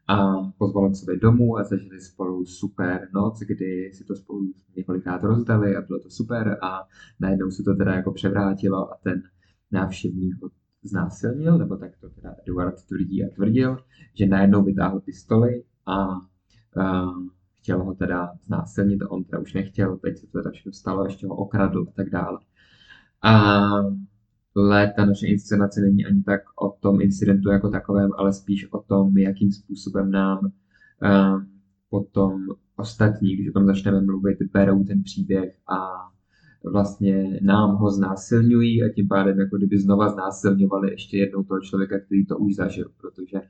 a 0.09 0.35
pozval 0.59 0.91
k 0.91 0.97
sobě 0.97 1.17
domů 1.17 1.59
a 1.59 1.65
zažili 1.65 2.01
spolu 2.01 2.47
super 2.47 3.09
noc, 3.15 3.39
kdy 3.39 3.91
si 3.95 4.05
to 4.05 4.17
spolu 4.17 4.53
několikrát 4.77 5.23
rozdali 5.25 5.77
a 5.77 5.83
bylo 5.83 6.01
to 6.01 6.11
super 6.11 6.59
a 6.63 6.83
najednou 7.21 7.51
se 7.51 7.63
to 7.63 7.75
teda 7.75 7.95
jako 7.95 8.13
převrátilo 8.13 8.93
a 8.93 8.99
ten 9.03 9.23
návštěvník 9.71 10.43
ho 10.43 10.51
znásilnil, 10.83 11.59
nebo 11.59 11.77
tak 11.77 11.91
to 12.01 12.11
teda 12.11 12.35
Eduard 12.47 12.75
tvrdí 12.89 13.25
a 13.25 13.35
tvrdil, 13.35 13.79
že 14.15 14.27
najednou 14.27 14.63
vytáhl 14.65 15.01
pistoli 15.01 15.63
a, 15.87 15.95
a 15.97 17.11
chtěl 17.61 17.85
ho 17.85 17.95
teda 17.95 18.33
znásilnit 18.47 19.01
on 19.09 19.25
teda 19.25 19.39
už 19.39 19.55
nechtěl, 19.55 19.97
teď 19.97 20.19
se 20.19 20.27
to 20.27 20.33
teda 20.33 20.51
všechno 20.51 20.73
stalo, 20.73 21.05
ještě 21.05 21.27
ho 21.27 21.37
okradl 21.37 21.87
a 21.89 21.93
tak 21.93 22.11
dále. 22.11 22.39
A 23.23 23.61
ale 24.57 24.93
ta 24.97 25.05
naše 25.05 25.27
inscenace 25.27 25.81
není 25.81 26.07
ani 26.07 26.23
tak 26.23 26.41
o 26.61 26.71
tom 26.81 27.01
incidentu 27.01 27.51
jako 27.51 27.69
takovém, 27.69 28.11
ale 28.17 28.33
spíš 28.33 28.73
o 28.73 28.83
tom, 28.83 29.19
jakým 29.19 29.53
způsobem 29.53 30.11
nám 30.11 30.39
uh, 30.45 31.43
potom 31.91 32.47
ostatní, 32.77 33.35
když 33.35 33.49
o 33.49 33.53
tom 33.53 33.67
začneme 33.67 34.01
mluvit, 34.01 34.39
berou 34.53 34.85
ten 34.85 35.03
příběh 35.03 35.57
a 35.69 35.77
vlastně 36.65 37.41
nám 37.43 37.77
ho 37.77 37.91
znásilňují 37.91 38.83
a 38.83 38.89
tím 38.95 39.09
pádem 39.09 39.41
jako 39.41 39.57
kdyby 39.57 39.79
znova 39.79 40.09
znásilňovali 40.09 40.91
ještě 40.91 41.19
jednou 41.19 41.43
toho 41.43 41.61
člověka, 41.61 41.99
který 42.01 42.27
to 42.27 42.39
už 42.39 42.55
zažil, 42.55 42.87
protože 43.01 43.41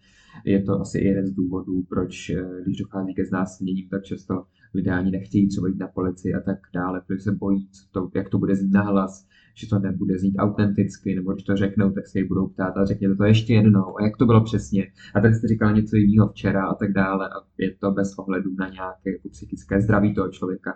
je 0.45 0.63
to 0.63 0.81
asi 0.81 0.99
jeden 0.99 1.27
z 1.27 1.31
důvodů, 1.31 1.83
proč 1.89 2.31
eh, 2.31 2.45
když 2.65 2.77
dochází 2.77 3.15
ke 3.15 3.25
znásilněním, 3.25 3.89
tak 3.89 4.05
často 4.05 4.45
lidé 4.75 4.91
ani 4.91 5.11
nechtějí 5.11 5.49
třeba 5.49 5.69
jít 5.69 5.79
na 5.79 5.89
policii 5.89 6.35
a 6.35 6.41
tak 6.41 6.59
dále, 6.75 7.03
protože 7.07 7.21
se 7.21 7.33
bojí, 7.33 7.69
co 7.73 7.83
to, 7.91 8.11
jak 8.15 8.29
to 8.29 8.39
bude 8.39 8.57
znít 8.57 8.73
nahlas, 8.73 9.27
že 9.55 9.69
to 9.69 9.79
nebude 9.79 10.19
znít 10.19 10.37
autenticky, 10.39 11.15
nebo 11.15 11.33
když 11.33 11.45
to 11.45 11.57
řeknou, 11.57 11.91
tak 11.91 12.07
se 12.07 12.19
jich 12.19 12.29
budou 12.29 12.47
ptát 12.47 12.77
a 12.77 12.85
řekněte 12.85 13.15
to 13.15 13.25
ještě 13.25 13.55
jednou, 13.55 13.99
a 13.99 14.05
jak 14.05 14.17
to 14.17 14.27
bylo 14.27 14.45
přesně. 14.45 14.87
A 15.15 15.21
tady 15.21 15.35
jste 15.35 15.49
říkal 15.49 15.75
něco 15.75 15.97
jiného 15.97 16.29
včera 16.29 16.67
a 16.67 16.75
tak 16.75 16.93
dále 16.93 17.29
a 17.29 17.47
je 17.59 17.75
to 17.81 17.91
bez 17.91 18.19
ohledu 18.19 18.51
na 18.59 18.69
nějaké 18.69 19.11
jako 19.11 19.29
psychické 19.29 19.81
zdraví 19.81 20.15
toho 20.15 20.29
člověka. 20.29 20.75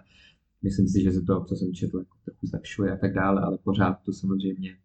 Myslím 0.64 0.88
si, 0.88 1.02
že 1.02 1.12
se 1.12 1.22
to, 1.22 1.44
co 1.44 1.56
jsem 1.56 1.72
četl, 1.72 1.98
jako 1.98 2.16
trochu 2.24 2.46
zlepšuje 2.46 2.92
a 2.92 2.96
tak 2.96 3.14
dále, 3.14 3.42
ale 3.42 3.58
pořád 3.64 3.96
to 4.04 4.12
samozřejmě 4.12 4.76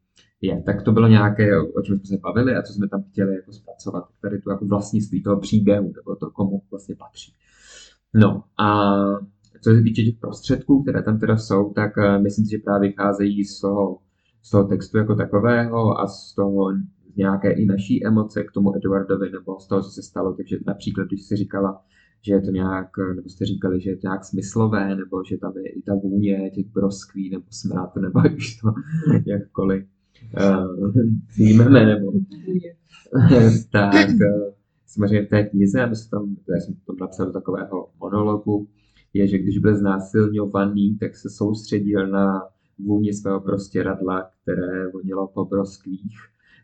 je. 0.41 0.63
Tak 0.65 0.83
to 0.83 0.91
bylo 0.91 1.07
nějaké, 1.07 1.61
o 1.61 1.81
čem 1.81 1.99
jsme 1.99 2.05
se 2.05 2.21
bavili 2.21 2.55
a 2.55 2.61
co 2.61 2.73
jsme 2.73 2.89
tam 2.89 3.03
chtěli 3.03 3.35
jako 3.35 3.53
zpracovat, 3.53 4.03
tady 4.21 4.41
tu 4.41 4.49
jako 4.49 4.65
vlastnictví 4.65 5.23
toho 5.23 5.39
příběhu, 5.39 5.93
nebo 5.95 6.15
to, 6.15 6.31
komu 6.31 6.61
vlastně 6.71 6.95
patří. 6.95 7.33
No 8.13 8.43
a 8.57 8.93
co 9.61 9.69
se 9.75 9.81
týče 9.81 10.03
těch 10.03 10.19
prostředků, 10.19 10.83
které 10.83 11.03
tam 11.03 11.19
teda 11.19 11.37
jsou, 11.37 11.73
tak 11.73 11.97
uh, 11.97 12.23
myslím 12.23 12.45
si, 12.45 12.51
že 12.51 12.57
právě 12.57 12.89
vycházejí 12.89 13.45
z 13.45 13.59
toho, 13.61 13.97
z 14.41 14.49
toho 14.49 14.63
textu 14.63 14.97
jako 14.97 15.15
takového 15.15 15.99
a 15.99 16.07
z 16.07 16.35
toho 16.35 16.71
nějaké 17.15 17.51
i 17.51 17.65
naší 17.65 18.05
emoce 18.05 18.43
k 18.43 18.51
tomu 18.51 18.75
Eduardovi 18.75 19.29
nebo 19.31 19.59
z 19.59 19.67
toho, 19.67 19.81
co 19.81 19.89
se 19.89 20.01
stalo. 20.01 20.33
Takže 20.33 20.57
například, 20.65 21.07
když 21.07 21.21
jsi 21.21 21.35
říkala, 21.35 21.81
že 22.21 22.33
je 22.33 22.41
to 22.41 22.51
nějak, 22.51 22.97
nebo 23.15 23.29
jste 23.29 23.45
říkali, 23.45 23.81
že 23.81 23.89
je 23.89 23.95
to 23.95 24.07
nějak 24.07 24.25
smyslové, 24.25 24.95
nebo 24.95 25.23
že 25.29 25.37
tam 25.37 25.57
je 25.57 25.69
i 25.69 25.81
ta 25.81 25.95
vůně 25.95 26.51
těch 26.55 26.67
broskví, 26.67 27.29
nebo 27.29 27.43
smrad, 27.49 27.95
nebo 28.01 28.19
už 28.37 28.55
to 28.55 28.73
jakkoliv 29.25 29.85
uh, 30.37 30.93
přijmeme, 31.27 31.85
nebo 31.85 32.11
tak 33.71 34.09
uh, 34.09 34.53
samozřejmě 34.87 35.25
v 35.25 35.29
té 35.29 35.43
knize, 35.43 35.79
já 35.79 35.95
jsem 35.95 36.09
tam, 36.09 36.35
já 36.49 36.59
jsem 36.61 36.75
tam 36.87 36.95
napsal 37.01 37.25
do 37.25 37.31
takového 37.31 37.89
monologu, 37.99 38.67
je, 39.13 39.27
že 39.27 39.37
když 39.37 39.57
byl 39.57 39.77
znásilňovaný, 39.77 40.97
tak 40.97 41.15
se 41.15 41.29
soustředil 41.29 42.07
na 42.07 42.41
vůni 42.79 43.13
svého 43.13 43.41
prostěradla, 43.41 44.29
které 44.41 44.87
vonilo 44.87 45.27
po 45.27 45.45
broskvích, 45.45 46.17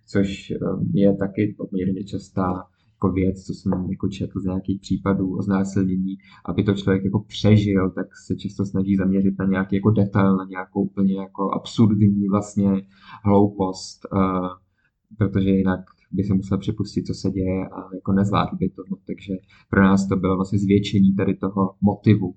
což 0.07 0.53
je 0.93 1.15
taky 1.15 1.55
poměrně 1.57 2.03
častá 2.03 2.63
jako 3.05 3.13
věc, 3.13 3.43
co 3.43 3.53
jsem 3.53 3.71
jako 3.91 4.07
četl 4.07 4.39
z 4.39 4.45
nějakých 4.45 4.81
případů 4.81 5.37
o 5.37 5.41
znásilnění, 5.41 6.17
aby 6.45 6.63
to 6.63 6.73
člověk 6.73 7.03
jako 7.03 7.19
přežil, 7.19 7.91
tak 7.91 8.07
se 8.27 8.35
často 8.35 8.65
snaží 8.65 8.95
zaměřit 8.95 9.39
na 9.39 9.45
nějaký 9.45 9.75
jako 9.75 9.91
detail, 9.91 10.37
na 10.37 10.45
nějakou 10.45 10.81
úplně 10.81 11.15
jako 11.15 11.51
absurdní 11.51 12.27
vlastně 12.29 12.87
hloupost, 13.23 13.99
uh, 14.13 14.47
protože 15.17 15.49
jinak 15.49 15.79
by 16.11 16.23
se 16.23 16.33
musel 16.33 16.57
připustit, 16.57 17.07
co 17.07 17.13
se 17.13 17.29
děje 17.31 17.67
a 17.67 17.95
jako 17.95 18.11
nezvládl 18.11 18.57
by 18.57 18.69
to. 18.69 18.81
No, 18.91 18.97
takže 19.07 19.33
pro 19.69 19.83
nás 19.83 20.07
to 20.07 20.15
bylo 20.15 20.35
vlastně 20.35 20.59
zvětšení 20.59 21.15
tady 21.15 21.35
toho 21.35 21.75
motivu, 21.81 22.35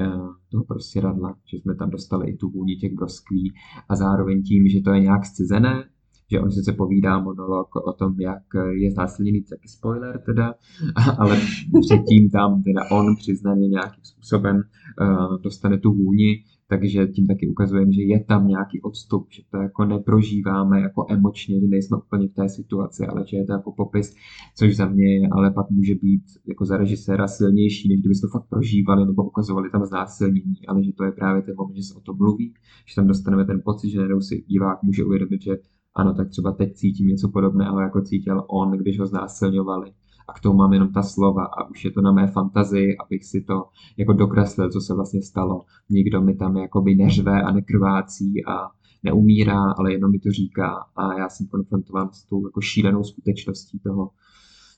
eh, 0.00 0.06
toho 0.50 0.64
prostě 0.64 1.00
radla, 1.00 1.36
že 1.46 1.56
jsme 1.56 1.74
tam 1.74 1.90
dostali 1.90 2.30
i 2.30 2.36
tu 2.36 2.50
vůni 2.50 2.76
těch 2.76 2.92
broskví 2.94 3.52
a 3.88 3.96
zároveň 3.96 4.42
tím, 4.42 4.68
že 4.68 4.80
to 4.80 4.90
je 4.90 5.00
nějak 5.00 5.26
zcizené, 5.26 5.84
že 6.30 6.40
on 6.40 6.50
sice 6.50 6.72
povídá 6.72 7.20
monolog 7.20 7.76
o 7.76 7.92
tom, 7.92 8.20
jak 8.20 8.42
je 8.70 8.90
znásilněný, 8.90 9.42
taky 9.42 9.68
spoiler 9.68 10.22
teda, 10.26 10.54
ale 11.18 11.36
předtím 11.80 12.30
tam 12.30 12.62
teda 12.62 12.90
on 12.90 13.16
přiznaně 13.16 13.68
nějakým 13.68 14.04
způsobem 14.04 14.56
uh, 14.56 15.42
dostane 15.42 15.78
tu 15.78 15.92
vůni, 15.92 16.44
takže 16.68 17.06
tím 17.06 17.26
taky 17.26 17.48
ukazujeme, 17.48 17.92
že 17.92 18.02
je 18.02 18.24
tam 18.24 18.46
nějaký 18.46 18.80
odstup, 18.82 19.26
že 19.30 19.42
to 19.50 19.56
jako 19.56 19.84
neprožíváme 19.84 20.80
jako 20.80 21.06
emočně, 21.08 21.60
že 21.60 21.66
nejsme 21.66 21.96
úplně 21.96 22.28
v 22.28 22.34
té 22.34 22.48
situaci, 22.48 23.06
ale 23.06 23.24
že 23.26 23.36
je 23.36 23.44
to 23.44 23.52
jako 23.52 23.72
popis, 23.72 24.14
což 24.56 24.76
za 24.76 24.86
mě 24.86 25.28
ale 25.32 25.50
pak 25.50 25.70
může 25.70 25.94
být 25.94 26.22
jako 26.48 26.64
za 26.64 26.76
režiséra 26.76 27.28
silnější, 27.28 27.88
než 27.88 28.00
kdyby 28.00 28.14
to 28.14 28.28
fakt 28.28 28.48
prožívali 28.48 29.06
nebo 29.06 29.24
ukazovali 29.24 29.70
tam 29.70 29.84
znásilnění, 29.84 30.66
ale 30.68 30.84
že 30.84 30.92
to 30.92 31.04
je 31.04 31.12
právě 31.12 31.42
ten 31.42 31.54
moment, 31.58 31.76
že 31.76 31.82
se 31.82 31.94
o 31.94 32.00
tom 32.00 32.16
mluví, 32.16 32.54
že 32.86 32.94
tam 32.94 33.06
dostaneme 33.06 33.44
ten 33.44 33.60
pocit, 33.64 33.90
že 33.90 33.98
najednou 33.98 34.20
si 34.20 34.44
divák 34.48 34.82
může 34.82 35.04
uvědomit, 35.04 35.42
že 35.42 35.56
ano, 35.94 36.14
tak 36.14 36.28
třeba 36.28 36.52
teď 36.52 36.74
cítím 36.74 37.06
něco 37.06 37.28
podobného, 37.28 37.80
jako 37.80 38.02
cítil 38.02 38.44
on, 38.48 38.70
když 38.70 39.00
ho 39.00 39.06
znásilňovali 39.06 39.92
a 40.28 40.32
k 40.32 40.40
tomu 40.40 40.58
mám 40.58 40.72
jenom 40.72 40.92
ta 40.92 41.02
slova 41.02 41.44
a 41.44 41.70
už 41.70 41.84
je 41.84 41.90
to 41.90 42.00
na 42.00 42.12
mé 42.12 42.26
fantazii, 42.26 42.96
abych 42.96 43.24
si 43.24 43.40
to 43.40 43.64
jako 43.96 44.12
dokreslil, 44.12 44.70
co 44.70 44.80
se 44.80 44.94
vlastně 44.94 45.22
stalo. 45.22 45.64
Nikdo 45.90 46.20
mi 46.20 46.34
tam 46.34 46.56
jakoby 46.56 46.94
neřve 46.94 47.42
a 47.42 47.52
nekrvácí 47.52 48.44
a 48.46 48.70
neumírá, 49.02 49.72
ale 49.78 49.92
jenom 49.92 50.10
mi 50.10 50.18
to 50.18 50.30
říká 50.30 50.84
a 50.96 51.18
já 51.18 51.28
jsem 51.28 51.46
konfrontován 51.46 52.08
s 52.12 52.24
tou 52.24 52.46
jako 52.46 52.60
šílenou 52.60 53.04
skutečností 53.04 53.78
toho, 53.78 54.10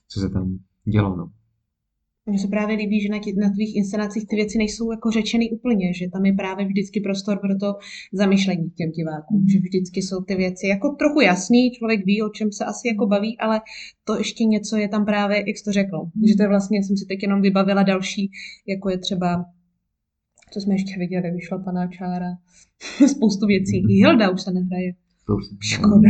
co 0.07 0.19
se 0.19 0.29
tam 0.29 0.59
dělo. 0.85 1.15
No. 1.15 1.31
Mně 2.25 2.39
se 2.39 2.47
právě 2.47 2.77
líbí, 2.77 3.01
že 3.01 3.09
na, 3.09 3.19
tě, 3.19 3.33
na 3.37 3.49
tvých 3.49 3.75
inscenacích 3.75 4.27
ty 4.27 4.35
věci 4.35 4.57
nejsou 4.57 4.91
jako 4.91 5.11
řečeny 5.11 5.49
úplně, 5.49 5.93
že 5.93 6.09
tam 6.09 6.25
je 6.25 6.33
právě 6.33 6.65
vždycky 6.65 6.99
prostor 6.99 7.39
pro 7.39 7.57
to 7.57 7.79
zamyšlení 8.13 8.69
těm 8.69 8.91
divákům, 8.91 9.45
že 9.49 9.59
vždycky 9.59 10.01
jsou 10.01 10.21
ty 10.21 10.35
věci 10.35 10.67
jako 10.67 10.89
trochu 10.89 11.21
jasný, 11.21 11.71
člověk 11.71 12.05
ví, 12.05 12.21
o 12.21 12.29
čem 12.29 12.51
se 12.51 12.65
asi 12.65 12.87
jako 12.87 13.07
baví, 13.07 13.37
ale 13.37 13.61
to 14.03 14.17
ještě 14.17 14.43
něco 14.43 14.77
je 14.77 14.87
tam 14.87 15.05
právě, 15.05 15.37
jak 15.37 15.57
jsi 15.57 15.63
to 15.63 15.71
řekl, 15.71 15.97
mm. 16.15 16.27
že 16.27 16.35
to 16.35 16.43
je 16.43 16.49
vlastně, 16.49 16.83
jsem 16.83 16.97
si 16.97 17.05
teď 17.05 17.23
jenom 17.23 17.41
vybavila 17.41 17.83
další, 17.83 18.31
jako 18.67 18.89
je 18.89 18.97
třeba 18.97 19.45
co 20.53 20.61
jsme 20.61 20.73
ještě 20.73 20.99
viděli, 20.99 21.31
vyšla 21.31 21.57
paná 21.57 21.87
Čára, 21.87 22.37
spoustu 23.07 23.47
věcí. 23.47 23.77
I 23.89 23.93
Hilda 23.93 24.29
už 24.29 24.41
se 24.41 24.51
nehraje. 24.51 24.93
Škoda. 25.59 26.09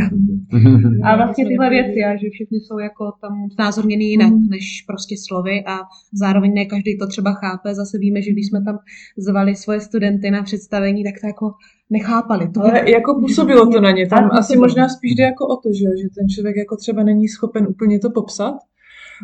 A 1.04 1.16
vlastně 1.16 1.46
tyhle 1.46 1.70
věci, 1.70 2.04
a 2.04 2.16
že 2.16 2.28
všechny 2.32 2.58
jsou 2.60 2.78
jako 2.78 3.12
tam 3.20 3.48
znázorněny 3.54 4.04
jinak 4.04 4.32
mm. 4.32 4.46
než 4.50 4.84
prostě 4.86 5.14
slovy 5.26 5.64
a 5.66 5.78
zároveň 6.12 6.54
ne 6.54 6.64
každý 6.64 6.98
to 6.98 7.06
třeba 7.06 7.32
chápe. 7.32 7.74
Zase 7.74 7.98
víme, 7.98 8.22
že 8.22 8.32
když 8.32 8.46
jsme 8.48 8.64
tam 8.64 8.78
zvali 9.18 9.56
svoje 9.56 9.80
studenty 9.80 10.30
na 10.30 10.42
představení, 10.42 11.04
tak 11.04 11.14
to 11.20 11.26
jako 11.26 11.52
nechápali. 11.90 12.48
To 12.48 12.60
Ale 12.60 12.90
jako 12.90 13.20
působilo 13.20 13.72
to 13.72 13.80
na 13.80 13.90
ně. 13.90 14.06
Tam 14.06 14.30
asi 14.32 14.56
možná 14.56 14.88
spíš 14.88 15.14
jde 15.14 15.24
jako 15.24 15.46
o 15.46 15.56
to, 15.56 15.68
že, 15.72 15.84
že 16.02 16.08
ten 16.18 16.28
člověk 16.28 16.56
jako 16.56 16.76
třeba 16.76 17.02
není 17.02 17.28
schopen 17.28 17.66
úplně 17.68 17.98
to 17.98 18.10
popsat. 18.10 18.54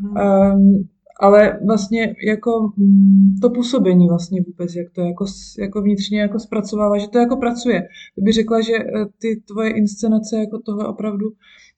Um, 0.05 0.89
ale 1.21 1.59
vlastně 1.67 2.15
jako 2.27 2.73
mm, 2.77 3.35
to 3.43 3.51
působení 3.51 4.09
vlastně 4.09 4.43
vůbec, 4.47 4.75
jak 4.75 4.91
to 4.91 5.01
jako, 5.01 5.25
jako 5.59 5.83
vnitřně 5.83 6.21
jako 6.21 6.39
zpracovává, 6.39 6.99
že 6.99 7.09
to 7.09 7.19
jako 7.19 7.37
pracuje. 7.37 7.83
To 8.15 8.21
by 8.23 8.33
řekla, 8.33 8.61
že 8.61 8.73
eh, 8.73 9.07
ty 9.19 9.43
tvoje 9.49 9.71
inscenace 9.71 10.37
jako 10.37 10.59
tohle 10.59 10.89
opravdu 10.89 11.27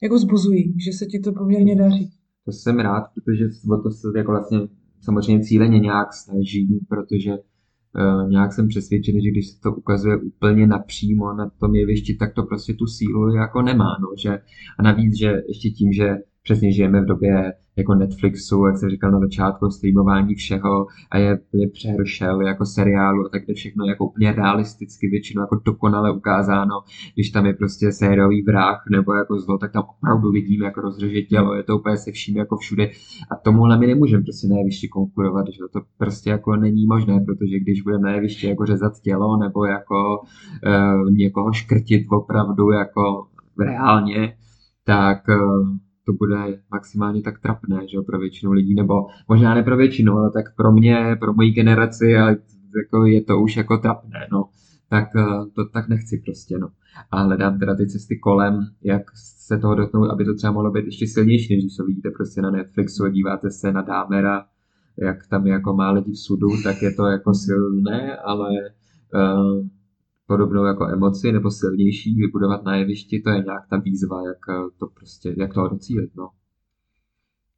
jako 0.02 0.18
zbuzují, 0.18 0.74
že 0.84 0.92
se 0.92 1.06
ti 1.06 1.18
to 1.18 1.32
poměrně 1.32 1.76
daří. 1.76 2.10
To 2.44 2.52
jsem 2.52 2.78
rád, 2.78 3.04
protože 3.14 3.44
o 3.70 3.76
to 3.76 3.90
se 3.90 4.08
jako 4.16 4.30
vlastně 4.30 4.58
samozřejmě 5.00 5.44
cíleně 5.44 5.78
nějak 5.78 6.14
snažím, 6.14 6.78
protože 6.88 7.30
uh, 7.30 8.30
nějak 8.30 8.52
jsem 8.52 8.68
přesvědčený, 8.68 9.22
že 9.22 9.30
když 9.30 9.48
se 9.48 9.60
to 9.60 9.74
ukazuje 9.74 10.16
úplně 10.16 10.66
napřímo 10.66 11.32
na 11.32 11.50
tom 11.50 11.74
jevišti, 11.74 12.14
tak 12.14 12.34
to 12.34 12.42
prostě 12.42 12.74
tu 12.74 12.86
sílu 12.86 13.34
jako 13.34 13.62
nemá. 13.62 13.96
No, 14.00 14.08
že, 14.22 14.38
a 14.78 14.82
navíc, 14.82 15.18
že 15.18 15.42
ještě 15.48 15.70
tím, 15.70 15.92
že 15.92 16.16
přesně 16.42 16.72
žijeme 16.72 17.00
v 17.00 17.06
době 17.06 17.52
jako 17.76 17.94
Netflixu, 17.94 18.66
jak 18.66 18.76
jsem 18.76 18.90
říkal 18.90 19.10
na 19.10 19.20
začátku, 19.20 19.70
streamování 19.70 20.34
všeho 20.34 20.86
a 21.10 21.18
je, 21.18 21.38
je 21.54 21.68
přehršel 21.68 22.40
jako 22.40 22.66
seriálu 22.66 23.26
a 23.26 23.28
tak 23.28 23.46
to 23.46 23.52
všechno 23.54 23.84
jako 23.84 24.04
úplně 24.06 24.32
realisticky 24.32 25.08
většinou 25.08 25.42
jako 25.42 25.60
dokonale 25.64 26.12
ukázáno, 26.12 26.74
když 27.14 27.30
tam 27.30 27.46
je 27.46 27.54
prostě 27.54 27.92
sériový 27.92 28.42
vrah 28.42 28.84
nebo 28.90 29.14
jako 29.14 29.40
zlo, 29.40 29.58
tak 29.58 29.72
tam 29.72 29.84
opravdu 29.98 30.30
vidíme 30.30 30.64
jako 30.64 30.80
rozřeže 30.80 31.22
tělo, 31.22 31.54
je 31.54 31.62
to 31.62 31.78
úplně 31.78 31.96
se 31.96 32.12
vším 32.12 32.36
jako 32.36 32.56
všude. 32.56 32.88
A 33.30 33.36
tomuhle 33.44 33.78
my 33.78 33.86
nemůžeme 33.86 34.22
prostě 34.22 34.48
jevišti 34.58 34.88
konkurovat, 34.88 35.46
že 35.48 35.58
to 35.72 35.80
prostě 35.98 36.30
jako 36.30 36.56
není 36.56 36.86
možné, 36.86 37.20
protože 37.26 37.58
když 37.58 37.82
budeme 37.82 38.14
jevišti 38.14 38.46
jako 38.46 38.66
řezat 38.66 38.92
tělo 39.00 39.36
nebo 39.36 39.64
jako 39.64 40.20
uh, 40.20 41.10
někoho 41.10 41.52
škrtit 41.52 42.06
opravdu 42.10 42.70
jako 42.70 43.26
reálně, 43.58 44.36
tak 44.84 45.18
uh, 45.28 45.76
to 46.06 46.12
bude 46.12 46.36
maximálně 46.70 47.22
tak 47.22 47.40
trapné, 47.40 47.88
že 47.88 48.00
pro 48.06 48.18
většinu 48.18 48.52
lidí, 48.52 48.74
nebo 48.74 49.06
možná 49.28 49.54
ne 49.54 49.62
pro 49.62 49.76
většinu, 49.76 50.12
ale 50.12 50.30
tak 50.30 50.56
pro 50.56 50.72
mě, 50.72 51.16
pro 51.20 51.34
moji 51.34 51.50
generaci, 51.50 52.16
ale 52.16 52.36
jako 52.76 53.06
je 53.06 53.22
to 53.22 53.40
už 53.40 53.56
jako 53.56 53.78
trapné, 53.78 54.28
no. 54.32 54.48
Tak 54.88 55.08
eh, 55.16 55.24
to 55.54 55.64
tak 55.64 55.88
nechci 55.88 56.22
prostě, 56.24 56.58
no. 56.58 56.68
A 57.10 57.22
hledám 57.22 57.58
teda 57.58 57.74
ty 57.74 57.86
cesty 57.86 58.18
kolem, 58.18 58.60
jak 58.82 59.02
se 59.14 59.58
toho 59.58 59.74
dotknout, 59.74 60.10
aby 60.10 60.24
to 60.24 60.34
třeba 60.34 60.52
mohlo 60.52 60.70
být 60.70 60.84
ještě 60.84 61.06
silnější, 61.06 61.54
než 61.54 61.64
když 61.64 61.76
to 61.76 61.84
vidíte 61.84 62.10
prostě 62.10 62.42
na 62.42 62.50
Netflixu, 62.50 63.08
díváte 63.08 63.50
se 63.50 63.72
na 63.72 63.82
Dámera, 63.82 64.44
jak 64.98 65.26
tam 65.26 65.46
jako 65.46 65.74
má 65.74 65.90
lidi 65.90 66.12
v 66.12 66.18
sudu, 66.18 66.48
tak 66.64 66.82
je 66.82 66.94
to 66.94 67.06
jako 67.06 67.34
silné, 67.34 68.16
ale 68.16 68.48
uh, 69.14 69.66
podobnou 70.26 70.64
jako 70.64 70.88
emoci 70.88 71.32
nebo 71.32 71.50
silnější 71.50 72.14
vybudovat 72.16 72.64
na 72.64 72.76
jevišti, 72.76 73.20
to 73.20 73.30
je 73.30 73.42
nějak 73.42 73.68
ta 73.70 73.76
výzva, 73.76 74.26
jak 74.26 74.38
eh, 74.50 74.70
to 74.78 74.86
prostě, 74.86 75.34
jak 75.38 75.54
toho 75.54 75.68
docílit, 75.68 76.10
no. 76.16 76.28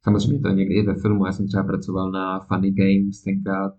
Samozřejmě 0.03 0.39
to 0.39 0.47
je 0.47 0.55
někdy 0.55 0.75
i 0.75 0.85
ve 0.85 0.95
filmu, 0.95 1.25
já 1.25 1.31
jsem 1.31 1.47
třeba 1.47 1.63
pracoval 1.63 2.11
na 2.11 2.39
Funny 2.39 2.71
Games 2.71 3.21
tenkrát 3.21 3.73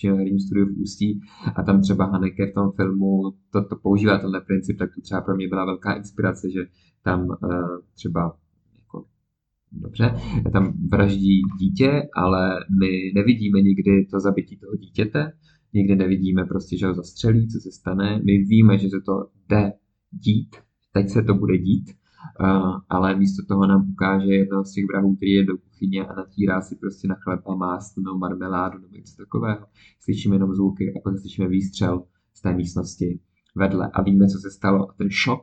v 0.00 0.04
herním 0.04 0.40
studiu 0.40 0.66
v 0.66 0.80
Ústí 0.80 1.20
a 1.56 1.62
tam 1.62 1.80
třeba 1.80 2.04
Haneke 2.04 2.46
v 2.46 2.54
tom 2.54 2.72
filmu 2.72 3.22
to, 3.52 3.64
to 3.64 3.76
používá 3.76 4.18
tenhle 4.18 4.40
princip, 4.40 4.78
tak 4.78 4.94
to 4.94 5.00
třeba 5.00 5.20
pro 5.20 5.36
mě 5.36 5.48
byla 5.48 5.64
velká 5.64 5.92
inspirace, 5.92 6.50
že 6.50 6.60
tam 7.02 7.26
uh, 7.26 7.36
třeba 7.94 8.36
jako, 8.78 9.04
dobře, 9.72 10.14
tam 10.52 10.72
vraždí 10.88 11.42
dítě, 11.60 12.02
ale 12.16 12.64
my 12.80 13.12
nevidíme 13.14 13.60
nikdy 13.60 14.06
to 14.10 14.20
zabití 14.20 14.56
toho 14.56 14.76
dítěte, 14.76 15.32
nikdy 15.72 15.96
nevidíme 15.96 16.44
prostě, 16.44 16.78
že 16.78 16.86
ho 16.86 16.94
zastřelí, 16.94 17.48
co 17.48 17.60
se 17.60 17.72
stane. 17.72 18.20
My 18.24 18.38
víme, 18.38 18.78
že 18.78 18.88
se 18.88 19.00
to 19.00 19.26
jde 19.48 19.72
dít, 20.10 20.56
teď 20.92 21.08
se 21.08 21.22
to 21.22 21.34
bude 21.34 21.58
dít, 21.58 21.90
ale 22.88 23.16
místo 23.16 23.42
toho 23.48 23.66
nám 23.66 23.90
ukáže 23.90 24.34
jednoho 24.34 24.64
z 24.64 24.72
těch 24.72 24.86
vrahů, 24.86 25.16
který 25.16 25.32
je 25.32 25.44
do 25.44 25.56
kuchyně 25.58 26.06
a 26.06 26.14
natírá 26.14 26.60
si 26.60 26.76
prostě 26.76 27.08
na 27.08 27.14
chleba 27.14 27.54
mást 27.54 27.96
nebo 27.96 28.18
marmeládu 28.18 28.78
nebo 28.78 28.96
něco 28.96 29.16
takového. 29.16 29.66
Slyšíme 30.00 30.36
jenom 30.36 30.54
zvuky 30.54 30.92
a 30.96 31.00
pak 31.04 31.18
slyšíme 31.18 31.48
výstřel 31.48 32.04
z 32.34 32.42
té 32.42 32.54
místnosti 32.54 33.20
vedle 33.56 33.90
a 33.92 34.02
víme, 34.02 34.26
co 34.28 34.38
se 34.38 34.50
stalo. 34.50 34.90
A 34.90 34.94
ten 34.98 35.10
šok 35.10 35.42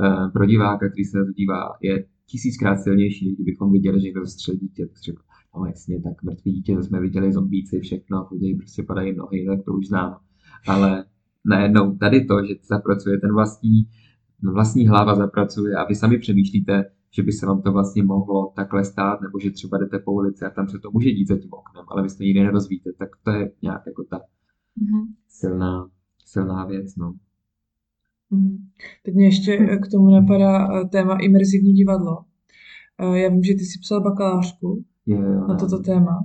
uh, 0.00 0.30
pro 0.32 0.46
diváka, 0.46 0.88
který 0.88 1.04
se 1.04 1.18
na 1.18 1.24
to 1.24 1.32
dívá, 1.32 1.72
je 1.82 2.06
tisíckrát 2.26 2.80
silnější, 2.80 3.26
než 3.26 3.34
kdybychom 3.34 3.72
viděli, 3.72 4.00
že 4.00 4.04
někdo 4.04 4.24
zastřelí 4.24 4.58
dítě. 4.58 4.86
Tak 4.86 4.98
řekl, 5.54 5.60
no 5.60 5.66
jasně, 5.66 6.02
tak 6.02 6.22
mrtvý 6.22 6.52
dítě, 6.52 6.82
jsme 6.82 7.00
viděli 7.00 7.32
zombíci, 7.32 7.80
všechno, 7.80 8.24
chodí, 8.24 8.54
prostě 8.54 8.82
padají 8.82 9.16
nohy, 9.16 9.46
tak 9.46 9.64
to 9.64 9.72
už 9.72 9.88
znám. 9.88 10.16
Ale 10.66 11.04
najednou 11.44 11.96
tady 11.96 12.24
to, 12.24 12.46
že 12.46 12.54
zapracuje 12.68 13.18
ten 13.18 13.32
vlastní, 13.32 13.88
vlastní 14.52 14.88
hlava 14.88 15.14
zapracuje 15.14 15.74
a 15.74 15.84
vy 15.84 15.94
sami 15.94 16.18
přemýšlíte, 16.18 16.84
že 17.10 17.22
by 17.22 17.32
se 17.32 17.46
vám 17.46 17.62
to 17.62 17.72
vlastně 17.72 18.02
mohlo 18.02 18.52
takhle 18.56 18.84
stát, 18.84 19.20
nebo 19.20 19.38
že 19.38 19.50
třeba 19.50 19.78
jdete 19.78 19.98
po 19.98 20.12
ulici 20.12 20.44
a 20.44 20.50
tam 20.50 20.68
se 20.68 20.78
to 20.78 20.90
může 20.90 21.10
dít 21.10 21.28
za 21.28 21.36
tím 21.36 21.52
oknem, 21.52 21.84
ale 21.88 22.02
vy 22.02 22.08
to 22.08 22.22
nikdy 22.22 22.40
nerozvíte, 22.40 22.90
tak 22.98 23.08
to 23.24 23.30
je 23.30 23.52
nějak 23.62 23.82
jako 23.86 24.04
ta 24.04 24.18
mm-hmm. 24.18 25.06
silná, 25.28 25.90
silná 26.24 26.66
věc, 26.66 26.96
no. 26.96 27.14
Mm-hmm. 28.32 28.58
Teď 29.04 29.14
mě 29.14 29.24
ještě 29.24 29.56
k 29.56 29.90
tomu 29.90 30.10
napadá 30.10 30.80
eh, 30.80 30.84
téma 30.84 31.18
imerzivní 31.18 31.72
divadlo. 31.72 32.24
Eh, 32.98 33.18
já 33.18 33.28
vím, 33.28 33.42
že 33.42 33.54
ty 33.54 33.64
jsi 33.64 33.78
psal 33.78 34.00
bakalářku 34.00 34.84
Jo, 35.06 35.22
jo, 35.22 35.46
na 35.48 35.54
toto 35.54 35.78
téma. 35.78 36.24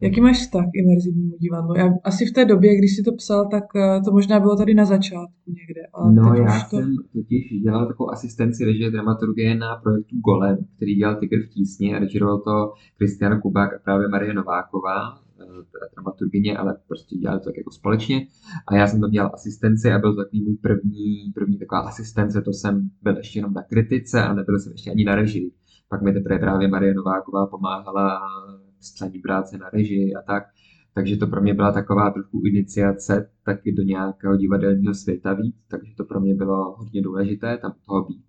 Jaký 0.00 0.20
máš 0.20 0.38
vztah 0.40 0.64
k 0.64 0.78
imerzivnímu 0.82 1.36
divadlu? 1.38 1.76
Já, 1.76 1.94
asi 2.04 2.26
v 2.26 2.32
té 2.32 2.44
době, 2.44 2.78
když 2.78 2.96
jsi 2.96 3.02
to 3.02 3.12
psal, 3.12 3.48
tak 3.50 3.64
eh, 3.76 4.00
to 4.04 4.12
možná 4.12 4.40
bylo 4.40 4.56
tady 4.56 4.74
na 4.74 4.84
začátku 4.84 5.50
někde. 5.60 5.80
Ale 5.94 6.12
no, 6.12 6.34
já 6.34 6.60
to... 6.70 6.76
jsem 6.76 6.96
totiž 7.12 7.60
dělal 7.62 7.86
takovou 7.86 8.10
asistenci 8.10 8.64
režie 8.64 8.90
dramaturgie 8.90 9.54
na 9.54 9.76
projektu 9.76 10.16
Golem, 10.24 10.58
který 10.76 10.94
dělal 10.94 11.16
Tygr 11.16 11.36
v 11.46 11.48
tísni 11.48 11.94
a 11.94 11.98
režiroval 11.98 12.38
to 12.38 12.72
Kristian 12.98 13.40
Kubák 13.40 13.74
a 13.74 13.78
právě 13.84 14.08
Marie 14.08 14.34
Nováková, 14.34 15.18
eh, 15.40 15.44
dramaturgině, 15.94 16.56
ale 16.56 16.76
prostě 16.88 17.16
dělali 17.16 17.40
to 17.40 17.44
tak 17.44 17.56
jako 17.56 17.70
společně. 17.70 18.26
A 18.68 18.76
já 18.76 18.86
jsem 18.86 19.00
tam 19.00 19.10
dělal 19.10 19.30
asistenci 19.34 19.92
a 19.92 19.98
byl 19.98 20.14
to 20.14 20.24
takový 20.24 20.42
můj 20.42 20.56
první, 20.56 21.32
první 21.34 21.58
taková 21.58 21.80
asistence, 21.80 22.42
to 22.42 22.52
jsem 22.52 22.90
byl 23.02 23.16
ještě 23.16 23.38
jenom 23.38 23.52
na 23.52 23.62
kritice 23.62 24.22
a 24.22 24.34
nebyl 24.34 24.58
jsem 24.58 24.72
ještě 24.72 24.90
ani 24.90 25.04
na 25.04 25.14
režii. 25.14 25.52
Pak 25.92 26.02
mi 26.02 26.12
teprve 26.12 26.38
právě 26.38 26.68
Marie 26.68 26.94
Nováková 26.94 27.46
pomáhala 27.46 28.20
s 28.80 28.94
psaní 28.94 29.18
práce 29.18 29.58
na 29.58 29.70
režii 29.70 30.14
a 30.14 30.22
tak. 30.22 30.42
Takže 30.94 31.16
to 31.16 31.26
pro 31.26 31.40
mě 31.40 31.54
byla 31.54 31.72
taková 31.72 32.10
trochu 32.10 32.42
iniciace 32.44 33.30
taky 33.44 33.72
do 33.72 33.82
nějakého 33.82 34.36
divadelního 34.36 34.94
světa 34.94 35.34
víc, 35.34 35.56
takže 35.70 35.94
to 35.96 36.04
pro 36.04 36.20
mě 36.20 36.34
bylo 36.34 36.76
hodně 36.78 37.02
důležité 37.02 37.58
tam 37.58 37.72
toho 37.86 38.04
být. 38.04 38.26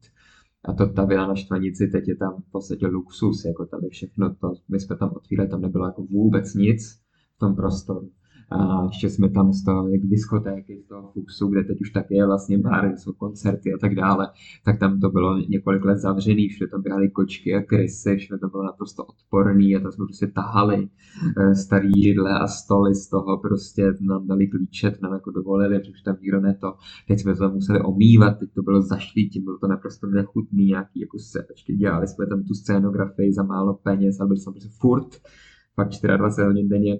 A 0.66 0.74
to 0.74 0.88
ta 0.88 1.06
vila 1.06 1.28
na 1.28 1.36
Štvanici, 1.36 1.88
teď 1.88 2.08
je 2.08 2.16
tam 2.16 2.42
v 2.48 2.52
podstatě 2.52 2.88
luxus, 2.88 3.46
jako 3.46 3.66
tam 3.66 3.84
je 3.84 3.90
všechno 3.90 4.36
to, 4.36 4.54
my 4.70 4.80
jsme 4.80 4.96
tam 4.96 5.12
otvírali, 5.16 5.50
tam 5.50 5.62
nebylo 5.62 5.86
jako 5.86 6.04
vůbec 6.04 6.54
nic 6.54 7.00
v 7.36 7.40
tom 7.40 7.56
prostoru. 7.56 8.10
A 8.52 8.84
ještě 8.84 9.10
jsme 9.10 9.30
tam 9.30 9.54
z 9.54 9.64
toho, 9.64 9.88
jak 9.88 10.02
diskotéky, 10.02 10.82
z 10.86 10.88
toho 10.88 11.12
Fuxu, 11.12 11.48
kde 11.48 11.64
teď 11.64 11.82
už 11.82 11.90
taky 11.92 12.16
je 12.16 12.26
vlastně 12.26 12.58
bar, 12.58 12.92
jsou 12.98 13.14
koncerty 13.14 13.74
a 13.74 13.78
tak 13.78 13.96
dále, 13.96 14.30
tak 14.66 14.80
tam 14.80 15.00
to 15.00 15.10
bylo 15.10 15.38
několik 15.38 15.86
let 15.86 15.98
zavřený, 15.98 16.50
všude 16.50 16.68
tam 16.72 16.82
běhaly 16.82 17.10
kočky 17.10 17.56
a 17.56 17.62
krysy, 17.62 18.16
všude 18.16 18.40
to 18.40 18.48
bylo 18.48 18.64
naprosto 18.64 19.06
odporný 19.06 19.76
a 19.76 19.80
tam 19.80 19.92
jsme 19.92 20.06
prostě 20.06 20.28
tahali 20.28 20.90
eh, 21.38 21.56
starý 21.56 22.02
židle 22.04 22.40
a 22.40 22.48
stoly 22.48 22.96
z 22.96 23.10
toho 23.10 23.38
prostě 23.38 23.94
nám 24.02 24.28
dali 24.28 24.48
klíče, 24.48 24.92
to 24.92 24.98
nám 25.04 25.14
jako 25.14 25.32
dovolili, 25.32 25.80
protože 25.80 26.04
tam 26.06 26.16
nikdo 26.22 26.42
ne 26.42 26.58
to. 26.62 26.74
Teď 27.08 27.20
jsme 27.20 27.34
to 27.34 27.40
tam 27.40 27.54
museli 27.54 27.82
omývat, 27.82 28.40
teď 28.40 28.50
to 28.54 28.62
bylo 28.62 28.82
zašlý, 28.82 29.30
tím 29.30 29.44
bylo 29.44 29.58
to 29.58 29.68
naprosto 29.68 30.08
nechutný, 30.08 30.66
nějaký 30.66 31.00
jako 31.00 31.20
se, 31.20 31.46
počkej, 31.48 31.76
dělali 31.76 32.08
jsme 32.08 32.28
tam 32.28 32.44
tu 32.44 32.54
scénografii 32.54 33.34
za 33.34 33.44
málo 33.44 33.74
peněz, 33.74 34.20
ale 34.20 34.28
byl 34.28 34.38
jsem 34.38 34.54
prostě 34.54 34.70
furt, 34.80 35.08
fakt 35.76 35.90
24 36.18 36.48
hodin 36.48 36.70
denně 36.70 37.00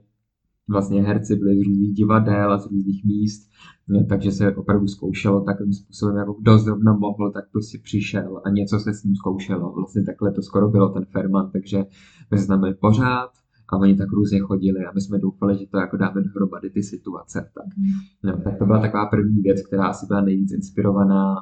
vlastně 0.70 1.02
herci 1.02 1.36
byli 1.36 1.58
z 1.58 1.68
různých 1.68 1.94
divadel 1.94 2.54
a 2.54 2.58
z 2.58 2.72
různých 2.72 3.06
míst, 3.06 3.50
no, 3.88 4.06
takže 4.10 4.32
se 4.32 4.56
opravdu 4.56 4.88
zkoušelo 4.88 5.42
takovým 5.42 5.74
způsobem, 5.74 6.18
jako 6.18 6.34
kdo 6.34 6.58
zrovna 6.58 6.94
mohl, 6.94 7.32
tak 7.32 7.46
prostě 7.52 7.78
přišel 7.84 8.42
a 8.46 8.50
něco 8.50 8.80
se 8.80 8.94
s 8.94 9.04
ním 9.04 9.16
zkoušelo. 9.16 9.74
Vlastně 9.74 10.04
takhle 10.04 10.32
to 10.32 10.42
skoro 10.42 10.70
bylo 10.70 10.90
ten 10.90 11.06
Ferman, 11.06 11.52
takže 11.52 11.86
my 12.32 12.38
jsme 12.38 12.48
tam 12.48 12.74
pořád 12.82 13.30
a 13.70 13.78
oni 13.78 13.96
tak 13.96 14.12
různě 14.12 14.40
chodili 14.40 14.86
a 14.86 14.92
my 14.96 15.02
jsme 15.02 15.20
doufali, 15.20 15.58
že 15.58 15.66
to 15.72 15.78
jako 15.78 15.98
dáme 15.98 16.22
dohromady 16.22 16.70
ty 16.70 16.84
situace. 16.84 17.52
Tak, 17.56 17.66
no, 18.24 18.42
tak 18.44 18.58
to 18.58 18.66
byla 18.66 18.82
taková 18.82 19.06
první 19.06 19.42
věc, 19.42 19.68
která 19.68 19.88
asi 19.88 20.06
byla 20.06 20.22
nejvíc 20.22 20.54
inspirovaná 20.54 21.36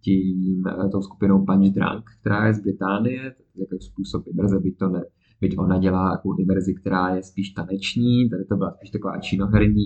tím, 0.00 0.64
eh, 0.66 0.88
tou 0.88 1.02
skupinou 1.02 1.44
Punch 1.44 1.74
Drunk, 1.74 2.04
která 2.20 2.46
je 2.46 2.54
z 2.54 2.60
Británie, 2.60 3.34
jako 3.56 3.76
způsob 3.80 4.26
immerze, 4.26 4.58
by 4.58 4.72
to 4.72 4.88
ne, 4.88 5.02
byť 5.40 5.58
ona 5.58 5.78
dělá 5.78 6.10
takovou 6.16 6.38
inverzi, 6.38 6.74
která 6.74 7.08
je 7.08 7.22
spíš 7.22 7.50
taneční, 7.50 8.30
tady 8.30 8.44
to 8.44 8.56
byla 8.56 8.70
spíš 8.70 8.90
taková 8.90 9.18
činoherní, 9.18 9.84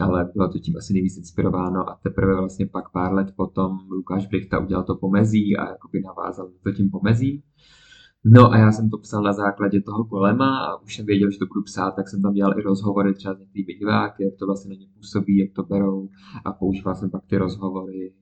ale 0.00 0.30
bylo 0.34 0.52
to 0.52 0.58
tím 0.58 0.76
asi 0.76 0.92
nejvíc 0.92 1.16
inspirováno 1.16 1.90
a 1.90 1.98
teprve 2.02 2.36
vlastně 2.36 2.66
pak 2.66 2.92
pár 2.92 3.12
let 3.12 3.32
potom 3.36 3.78
Lukáš 3.90 4.26
Brichta 4.26 4.58
udělal 4.58 4.84
to 4.84 4.96
pomezí 4.96 5.56
a 5.56 5.68
jakoby 5.68 6.00
navázal 6.00 6.50
to 6.62 6.72
tím 6.72 6.90
pomezím. 6.90 7.42
No 8.26 8.52
a 8.52 8.58
já 8.58 8.72
jsem 8.72 8.90
to 8.90 8.98
psal 8.98 9.22
na 9.22 9.32
základě 9.32 9.80
toho 9.80 10.04
kolema 10.04 10.66
a 10.66 10.82
už 10.82 10.96
jsem 10.96 11.06
věděl, 11.06 11.30
že 11.30 11.38
to 11.38 11.46
budu 11.46 11.62
psát, 11.62 11.90
tak 11.90 12.08
jsem 12.08 12.22
tam 12.22 12.34
dělal 12.34 12.58
i 12.58 12.62
rozhovory 12.62 13.14
třeba 13.14 13.34
s 13.34 13.38
některými 13.38 13.74
diváky, 13.74 14.24
jak 14.24 14.34
to 14.38 14.46
vlastně 14.46 14.68
na 14.68 14.80
ně 14.80 14.86
působí, 14.94 15.38
jak 15.38 15.52
to 15.52 15.62
berou 15.62 16.08
a 16.44 16.52
používal 16.52 16.94
jsem 16.94 17.10
pak 17.10 17.26
ty 17.26 17.36
rozhovory 17.38 18.14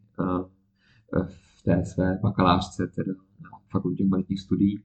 v 1.58 1.62
té 1.62 1.84
své 1.84 2.18
bakalářce, 2.22 2.86
teda 2.86 3.12
na 3.42 3.50
fakultě 3.70 4.04
humanitních 4.04 4.40
studií. 4.40 4.82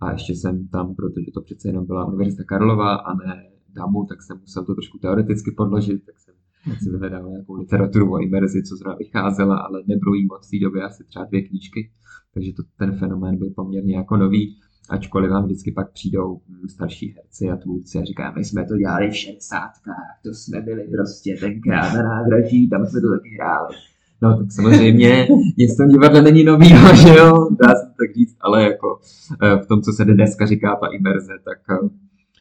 A 0.00 0.12
ještě 0.12 0.32
jsem 0.32 0.68
tam, 0.68 0.94
protože 0.94 1.26
to 1.34 1.40
přece 1.40 1.68
jenom 1.68 1.86
byla 1.86 2.06
Univerzita 2.06 2.44
Karlova 2.44 2.94
a 2.94 3.14
ne 3.14 3.46
DAMu, 3.74 4.06
tak 4.06 4.22
jsem 4.22 4.38
musel 4.40 4.64
to 4.64 4.74
trošku 4.74 4.98
teoreticky 4.98 5.50
podložit, 5.50 6.02
tak 6.06 6.14
jsem 6.18 6.34
si 6.82 6.90
vyhledal 6.90 7.30
nějakou 7.30 7.54
literaturu 7.54 8.12
o 8.12 8.18
imerzi, 8.18 8.62
co 8.62 8.76
zrovna 8.76 8.96
vycházela, 8.96 9.56
ale 9.58 9.82
nebylo 9.86 10.14
jí 10.14 10.26
moc 10.26 10.46
v 10.46 10.50
té 10.50 10.64
době 10.64 10.82
asi 10.82 11.04
třeba 11.04 11.24
dvě 11.24 11.42
knížky, 11.42 11.90
takže 12.34 12.52
to, 12.52 12.62
ten 12.78 12.98
fenomén 12.98 13.38
byl 13.38 13.50
poměrně 13.50 13.96
jako 13.96 14.16
nový, 14.16 14.56
ačkoliv 14.90 15.30
vám 15.30 15.44
vždycky 15.44 15.72
pak 15.72 15.92
přijdou 15.92 16.40
starší 16.68 17.14
herci 17.16 17.50
a 17.50 17.56
tvůrci 17.56 17.98
a 17.98 18.04
říkají, 18.04 18.32
my 18.36 18.44
jsme 18.44 18.66
to 18.66 18.76
dělali 18.76 19.10
v 19.10 19.16
šedesátkách, 19.16 20.20
to 20.24 20.34
jsme 20.34 20.60
byli 20.60 20.88
prostě 20.88 21.36
tenkrát 21.40 21.94
na 21.94 22.02
nádraží, 22.02 22.68
tam 22.68 22.86
jsme 22.86 23.00
to 23.00 23.10
taky 23.10 23.28
hráli. 23.34 23.74
No 24.22 24.38
tak 24.38 24.52
samozřejmě 24.52 25.28
nic 25.58 25.74
v 25.74 25.76
tom 25.76 25.88
divadle 25.88 26.22
není 26.22 26.44
novýho, 26.44 26.94
že 27.02 27.08
jo, 27.08 27.48
dá 27.50 27.68
se 27.68 27.86
tak 27.86 28.14
říct, 28.16 28.36
ale 28.40 28.62
jako 28.62 29.00
eh, 29.42 29.56
v 29.56 29.66
tom, 29.66 29.82
co 29.82 29.92
se 29.92 30.04
dneska 30.04 30.46
říká 30.46 30.76
ta 30.76 30.86
imerze, 30.86 31.32
tak 31.44 31.58
eh, 31.70 31.88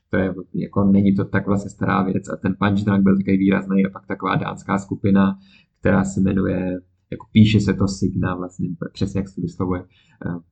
to 0.10 0.18
je, 0.18 0.34
jako 0.54 0.84
není 0.84 1.16
to 1.16 1.26
tak 1.26 1.48
vlastně 1.48 1.70
stará 1.70 2.04
věc. 2.04 2.30
A 2.30 2.36
ten 2.36 2.56
punch 2.60 3.04
byl 3.04 3.18
takový 3.18 3.38
výrazný 3.38 3.86
a 3.86 3.90
pak 3.90 4.08
taková 4.08 4.36
dánská 4.36 4.78
skupina, 4.78 5.38
která 5.80 6.04
se 6.04 6.22
jmenuje, 6.22 6.80
jako 7.12 7.26
píše 7.32 7.60
se 7.60 7.74
to 7.74 7.88
Signa 7.88 8.36
vlastně, 8.36 8.70
přesně 8.94 9.20
jak 9.20 9.30
se 9.30 9.42
vyslovuje, 9.42 9.84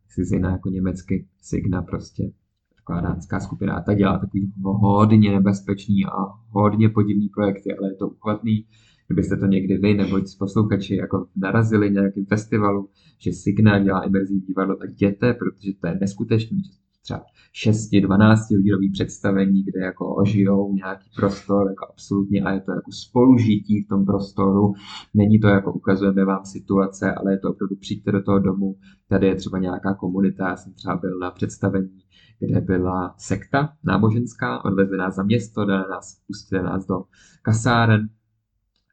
Signa 0.09 0.49
eh, 0.49 0.51
jako 0.51 0.69
německy, 0.69 1.25
Signa 1.41 1.81
prostě, 1.81 2.31
taková 2.75 3.01
dánská 3.01 3.39
skupina. 3.39 3.73
A 3.73 3.81
ta 3.81 3.93
dělá 3.93 4.17
takový 4.17 4.53
hodně 4.63 5.31
nebezpečný 5.31 6.05
a 6.05 6.33
hodně 6.49 6.89
podivný 6.89 7.29
projekty, 7.29 7.77
ale 7.77 7.89
je 7.89 7.95
to 7.95 8.07
uchvatný 8.07 8.65
kdybyste 9.07 9.37
to 9.37 9.45
někdy 9.45 9.77
vy 9.77 9.93
nebo 9.93 10.19
posluchači 10.39 10.95
jako 10.95 11.27
narazili 11.35 11.91
nějakým 11.91 12.25
festivalu, 12.25 12.89
že 13.19 13.31
Signál 13.33 13.83
dělá 13.83 14.03
imerzivní 14.03 14.41
divadlo, 14.41 14.75
tak 14.75 14.89
jděte, 14.89 15.33
protože 15.33 15.71
to 15.81 15.87
je 15.87 15.97
neskutečný. 16.01 16.61
třeba 17.03 17.23
6-12 17.65 18.55
hodinový 18.55 18.91
představení, 18.91 19.63
kde 19.63 19.85
jako 19.85 20.15
ožijou 20.15 20.73
nějaký 20.73 21.09
prostor 21.15 21.67
jako 21.69 21.85
absolutně 21.89 22.41
a 22.41 22.51
je 22.51 22.61
to 22.61 22.71
jako 22.71 22.91
spolužití 22.91 23.83
v 23.83 23.87
tom 23.87 24.05
prostoru. 24.05 24.73
Není 25.13 25.39
to 25.39 25.47
jako 25.47 25.73
ukazujeme 25.73 26.25
vám 26.25 26.45
situace, 26.45 27.13
ale 27.13 27.31
je 27.31 27.39
to 27.39 27.49
opravdu 27.49 27.75
přijďte 27.75 28.11
do 28.11 28.23
toho 28.23 28.39
domu, 28.39 28.75
tady 29.09 29.27
je 29.27 29.35
třeba 29.35 29.59
nějaká 29.59 29.93
komunita, 29.93 30.49
já 30.49 30.57
jsem 30.57 30.73
třeba 30.73 30.97
byl 30.97 31.19
na 31.19 31.31
představení, 31.31 31.99
kde 32.39 32.61
byla 32.61 33.15
sekta 33.17 33.73
náboženská, 33.83 34.65
odvezli 34.65 34.97
nás 34.97 35.15
za 35.15 35.23
město, 35.23 35.65
dali 35.65 35.83
nás, 35.89 36.21
pustili 36.27 36.63
nás 36.63 36.85
do 36.85 37.03
kasáren, 37.41 38.09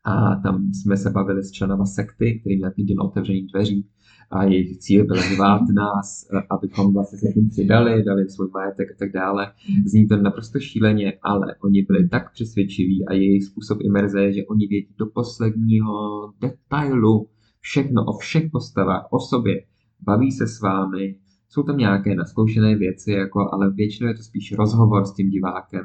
a 0.05 0.37
tam 0.37 0.73
jsme 0.73 0.97
se 0.97 1.11
bavili 1.11 1.43
s 1.43 1.51
členama 1.51 1.85
sekty, 1.85 2.41
který 2.41 2.57
měl 2.57 2.73
den 2.79 3.01
otevřených 3.01 3.51
dveří. 3.53 3.87
A 4.31 4.45
jejich 4.45 4.79
cíl 4.79 5.07
byl 5.07 5.17
zvát 5.35 5.61
nás, 5.75 6.27
abychom 6.51 6.93
vlastně 6.93 7.19
se 7.19 7.27
tím 7.35 7.49
přidali, 7.49 8.05
dali 8.05 8.29
svůj 8.29 8.49
majetek 8.55 8.89
a 8.91 8.95
tak 8.99 9.13
dále. 9.13 9.53
Zní 9.87 10.09
to 10.09 10.17
naprosto 10.17 10.61
šíleně, 10.61 11.13
ale 11.23 11.55
oni 11.65 11.83
byli 11.83 12.09
tak 12.09 12.33
přesvědčiví 12.33 13.07
a 13.07 13.13
jejich 13.13 13.45
způsob 13.45 13.79
imerze 13.81 14.23
je, 14.23 14.33
že 14.33 14.45
oni 14.45 14.67
vědí 14.67 14.95
do 14.99 15.07
posledního 15.07 15.93
detailu. 16.41 17.29
Všechno 17.61 18.05
o 18.05 18.19
všech 18.19 18.51
postavách, 18.53 19.07
o 19.11 19.21
sobě, 19.21 19.65
baví 20.01 20.33
se 20.33 20.47
s 20.47 20.61
vámi, 20.61 21.17
jsou 21.55 21.63
tam 21.63 21.77
nějaké 21.77 22.15
naskoušené 22.15 22.77
věci, 22.77 23.13
jako, 23.13 23.49
ale 23.53 23.71
většinou 23.71 24.09
je 24.09 24.15
to 24.15 24.23
spíš 24.23 24.53
rozhovor 24.53 25.05
s 25.05 25.15
tím 25.15 25.31
divákem. 25.31 25.83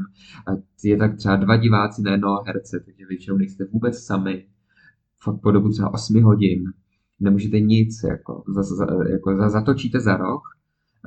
A 0.48 0.52
je 0.84 0.98
tak 0.98 1.16
třeba 1.16 1.36
dva 1.36 1.58
diváci 1.58 2.02
na 2.02 2.12
jednoho 2.12 2.44
herce, 2.46 2.84
takže 2.86 3.06
většinou 3.06 3.38
nejste 3.38 3.66
vůbec 3.66 4.04
sami, 4.04 4.46
fakt 5.24 5.42
po 5.42 5.52
dobu 5.52 5.70
třeba 5.70 5.94
8 5.94 6.24
hodin, 6.24 6.64
nemůžete 7.20 7.60
nic, 7.60 8.04
jako, 8.04 8.44
za, 8.48 8.64
za, 8.64 8.88
jako 9.10 9.38
za, 9.38 9.50
zatočíte 9.50 10.00
za 10.00 10.18
roh, 10.18 10.42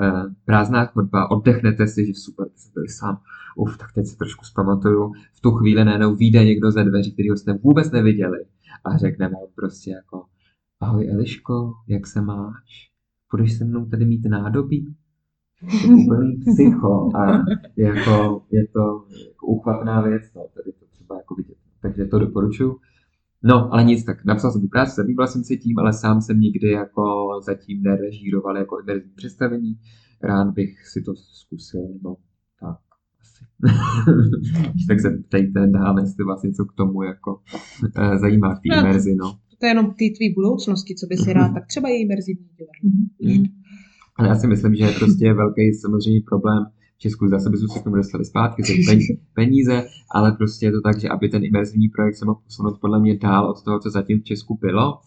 eh, 0.02 0.22
prázdná 0.44 0.86
chodba, 0.86 1.30
oddechnete 1.30 1.86
si, 1.86 2.06
že 2.06 2.14
super, 2.14 2.46
jste 2.54 2.70
byli 2.74 2.88
sám, 2.88 3.20
uf, 3.56 3.78
tak 3.78 3.92
teď 3.92 4.06
se 4.06 4.16
trošku 4.16 4.44
zpamatuju, 4.44 5.12
v 5.34 5.40
tu 5.40 5.50
chvíli 5.50 5.84
najednou 5.84 6.14
vyjde 6.14 6.44
někdo 6.44 6.70
ze 6.70 6.84
dveří, 6.84 7.12
kterého 7.12 7.36
jste 7.36 7.52
vůbec 7.52 7.90
neviděli. 7.90 8.38
A 8.84 8.96
řekne 8.96 9.28
vám 9.28 9.48
prostě 9.54 9.90
jako, 9.90 10.24
ahoj 10.80 11.10
Eliško, 11.10 11.72
jak 11.88 12.06
se 12.06 12.22
máš? 12.22 12.91
Budeš 13.32 13.58
se 13.58 13.64
mnou 13.64 13.86
tady 13.86 14.04
mít 14.04 14.24
nádobí? 14.24 14.94
Úplný 15.84 16.36
psycho 16.36 17.16
a 17.16 17.44
jako, 17.76 18.42
je 18.50 18.68
to 18.68 18.80
jako 18.80 19.46
uchvatná 19.46 20.00
věc, 20.00 20.22
no, 20.36 20.42
tady 20.54 20.72
to 20.72 20.86
třeba 20.90 21.16
jako 21.16 21.34
vidět. 21.34 21.56
Takže 21.82 22.04
to 22.04 22.18
doporučuji. 22.18 22.76
No, 23.42 23.72
ale 23.72 23.84
nic, 23.84 24.04
tak 24.04 24.24
napsal 24.24 24.52
jsem 24.52 24.60
tu 24.60 24.68
práci, 24.68 24.92
zabýval 24.96 25.26
jsem 25.26 25.44
se 25.44 25.56
tím, 25.56 25.78
ale 25.78 25.92
sám 25.92 26.20
jsem 26.20 26.40
nikdy 26.40 26.70
jako 26.70 27.28
zatím 27.46 27.82
nerežíroval 27.82 28.56
jako 28.56 28.80
imerzivní 28.80 29.14
představení. 29.14 29.74
Rád 30.22 30.50
bych 30.50 30.86
si 30.86 31.02
to 31.02 31.14
zkusil, 31.16 31.88
no, 32.02 32.16
tak 32.60 32.76
asi. 33.20 33.44
tak 34.88 35.00
se 35.00 35.10
ptejte 35.28 35.66
dál, 35.66 36.00
jestli 36.00 36.24
vás 36.24 36.42
něco 36.42 36.64
k 36.64 36.72
tomu 36.72 37.02
jako 37.02 37.40
eh, 37.96 38.18
zajímá 38.18 38.54
v 38.54 38.60
té 38.60 39.14
no 39.16 39.38
to 39.62 39.66
je 39.66 39.70
jenom 39.70 39.94
ty 39.98 40.10
tvý 40.16 40.34
budoucnosti, 40.34 40.94
co 40.94 41.06
by 41.06 41.16
si 41.16 41.32
rád, 41.32 41.50
tak 41.54 41.66
třeba 41.66 41.88
je 41.88 42.00
imerzivní 42.00 42.48
divadlo. 42.58 42.88
Mm. 43.22 43.44
Ale 44.16 44.28
já 44.28 44.34
si 44.34 44.46
myslím, 44.46 44.74
že 44.74 44.84
je 44.84 44.92
prostě 44.92 45.34
velký 45.34 45.74
samozřejmě 45.74 46.20
problém 46.28 46.64
v 46.96 46.98
Česku, 46.98 47.28
zase 47.28 47.50
bychom 47.50 47.68
se 47.68 47.80
k 47.80 47.84
tomu 47.84 47.96
dostali 47.96 48.24
zpátky, 48.24 48.62
jsou 48.62 48.72
peníze, 49.34 49.86
ale 50.14 50.32
prostě 50.32 50.66
je 50.66 50.72
to 50.72 50.80
tak, 50.80 51.00
že 51.00 51.08
aby 51.08 51.28
ten 51.28 51.44
imerzivní 51.44 51.88
projekt 51.88 52.16
se 52.16 52.24
mohl 52.24 52.40
posunout 52.44 52.80
podle 52.80 53.00
mě 53.00 53.18
dál 53.18 53.50
od 53.50 53.64
toho, 53.64 53.80
co 53.80 53.90
zatím 53.90 54.20
v 54.20 54.24
Česku 54.24 54.58
bylo, 54.60 54.98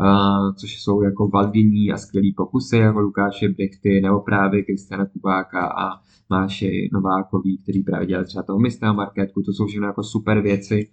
Uh, 0.00 0.54
což 0.54 0.82
jsou 0.82 1.02
jako 1.02 1.28
valdění 1.28 1.92
a 1.92 1.96
skvělý 1.96 2.34
pokusy, 2.34 2.76
jako 2.76 3.00
Lukáše 3.00 3.48
Brichty, 3.48 4.00
Neoprávy, 4.00 4.62
Kristiana 4.62 5.06
Kubáka 5.06 5.60
a 5.66 6.00
Máše 6.30 6.70
Novákový, 6.92 7.58
který 7.62 7.82
právě 7.82 8.06
dělali 8.06 8.26
třeba 8.26 8.42
toho 8.42 8.58
mistra 8.58 8.92
marketku, 8.92 9.42
to 9.42 9.52
jsou 9.52 9.66
všechno 9.66 9.86
jako 9.86 10.02
super 10.02 10.40
věci, 10.40 10.88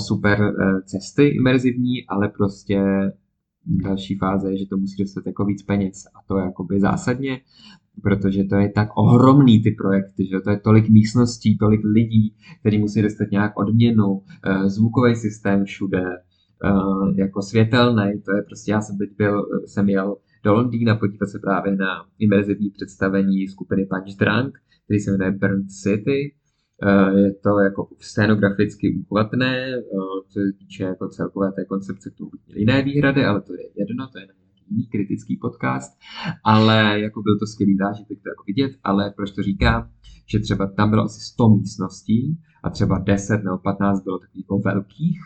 super 0.00 0.40
eh, 0.42 0.82
cesty 0.82 1.28
imerzivní, 1.28 2.06
ale 2.08 2.28
prostě 2.28 2.82
další 3.66 4.18
fáze 4.18 4.50
je, 4.52 4.58
že 4.58 4.66
to 4.66 4.76
musí 4.76 5.02
dostat 5.02 5.26
jako 5.26 5.44
víc 5.44 5.62
peněz. 5.62 6.04
A 6.14 6.18
to 6.28 6.38
je 6.38 6.44
jakoby 6.44 6.80
zásadně, 6.80 7.40
protože 8.02 8.44
to 8.44 8.56
je 8.56 8.68
tak 8.68 8.88
ohromný 8.96 9.62
ty 9.62 9.70
projekty, 9.70 10.26
že 10.26 10.40
to 10.40 10.50
je 10.50 10.60
tolik 10.60 10.88
místností, 10.88 11.58
tolik 11.58 11.80
lidí, 11.84 12.34
který 12.60 12.78
musí 12.78 13.02
dostat 13.02 13.30
nějak 13.30 13.58
odměnu, 13.58 14.22
eh, 14.44 14.68
zvukový 14.68 15.16
systém 15.16 15.64
všude, 15.64 16.04
eh, 16.64 17.20
jako 17.22 17.42
světelný, 17.42 18.22
to 18.24 18.36
je 18.36 18.42
prostě, 18.42 18.72
já 18.72 18.80
jsem 18.80 18.98
teď 18.98 19.10
byl, 19.16 19.46
jsem 19.66 19.88
jel 19.88 20.16
do 20.44 20.54
Londýna 20.54 20.96
podívat 20.96 21.26
se 21.26 21.38
právě 21.38 21.76
na 21.76 22.06
imerzivní 22.18 22.70
představení 22.70 23.48
skupiny 23.48 23.86
Punch 23.86 24.16
Drunk, 24.18 24.58
který 24.84 25.00
se 25.00 25.10
jmenuje 25.10 25.30
Burnt 25.30 25.70
City, 25.70 26.34
je 27.16 27.34
to 27.34 27.58
jako 27.58 27.88
scénograficky 27.98 28.96
úchvatné, 29.00 29.76
eh, 29.76 29.80
co 30.28 30.40
se 30.40 30.52
týče 30.58 30.84
jako 30.84 31.08
celkové 31.08 31.52
té 31.52 31.64
koncepce, 31.64 32.10
k 32.10 32.14
tomu 32.14 32.30
jiné 32.56 32.82
výhrady, 32.82 33.24
ale 33.24 33.40
to 33.40 33.54
je 33.54 33.68
jedno, 33.76 34.08
to 34.08 34.18
je 34.18 34.26
na 34.26 34.32
nějaký 34.38 34.64
jiný 34.70 34.86
kritický 34.86 35.36
podcast, 35.36 35.98
ale 36.44 37.00
jako 37.00 37.22
byl 37.22 37.38
to 37.38 37.46
skvělý 37.46 37.76
zážitek 37.76 38.22
to 38.22 38.28
jako 38.28 38.44
vidět, 38.46 38.72
ale 38.84 39.12
proč 39.16 39.30
to 39.30 39.42
říkám, 39.42 39.90
že 40.26 40.38
třeba 40.38 40.66
tam 40.66 40.90
bylo 40.90 41.02
asi 41.02 41.20
100 41.20 41.48
místností 41.48 42.38
a 42.64 42.70
třeba 42.70 42.98
10 42.98 43.44
nebo 43.44 43.58
15 43.58 44.02
bylo 44.04 44.18
takových 44.18 44.44
jako 44.44 44.58
velkých 44.58 45.20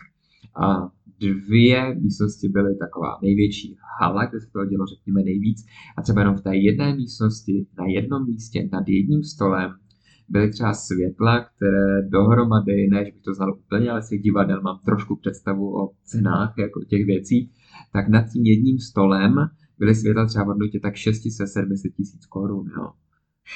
a 0.63 0.91
dvě 1.19 1.95
místnosti 1.95 2.49
byly 2.49 2.75
taková 2.75 3.19
největší 3.21 3.77
hala, 4.01 4.25
kde 4.25 4.39
se 4.41 4.47
toho 4.51 4.65
dělo 4.65 4.85
řekněme 4.85 5.23
nejvíc. 5.23 5.65
A 5.97 6.01
třeba 6.01 6.21
jenom 6.21 6.35
v 6.35 6.41
té 6.41 6.55
jedné 6.55 6.95
místnosti 6.95 7.67
na 7.77 7.85
jednom 7.87 8.25
místě 8.25 8.69
nad 8.71 8.83
jedním 8.87 9.23
stolem 9.23 9.71
byly 10.29 10.49
třeba 10.51 10.73
světla, 10.73 11.39
které 11.39 12.01
dohromady, 12.09 12.87
ne, 12.91 13.05
že 13.05 13.11
bych 13.11 13.21
to 13.21 13.33
znal 13.33 13.53
úplně, 13.53 13.91
ale 13.91 14.01
z 14.01 14.09
těch 14.09 14.21
divadel 14.21 14.61
mám 14.61 14.79
trošku 14.85 15.15
představu 15.15 15.83
o 15.83 15.91
cenách 16.03 16.53
jako 16.57 16.83
těch 16.83 17.05
věcí, 17.05 17.51
tak 17.93 18.07
nad 18.07 18.25
tím 18.33 18.45
jedním 18.45 18.79
stolem 18.79 19.35
byly 19.79 19.95
světla 19.95 20.25
třeba 20.25 20.43
v 20.43 20.47
hodnotě 20.47 20.79
tak 20.79 20.93
600-700 20.93 21.91
tisíc 21.97 22.25
korun, 22.25 22.65
jo. 22.77 22.89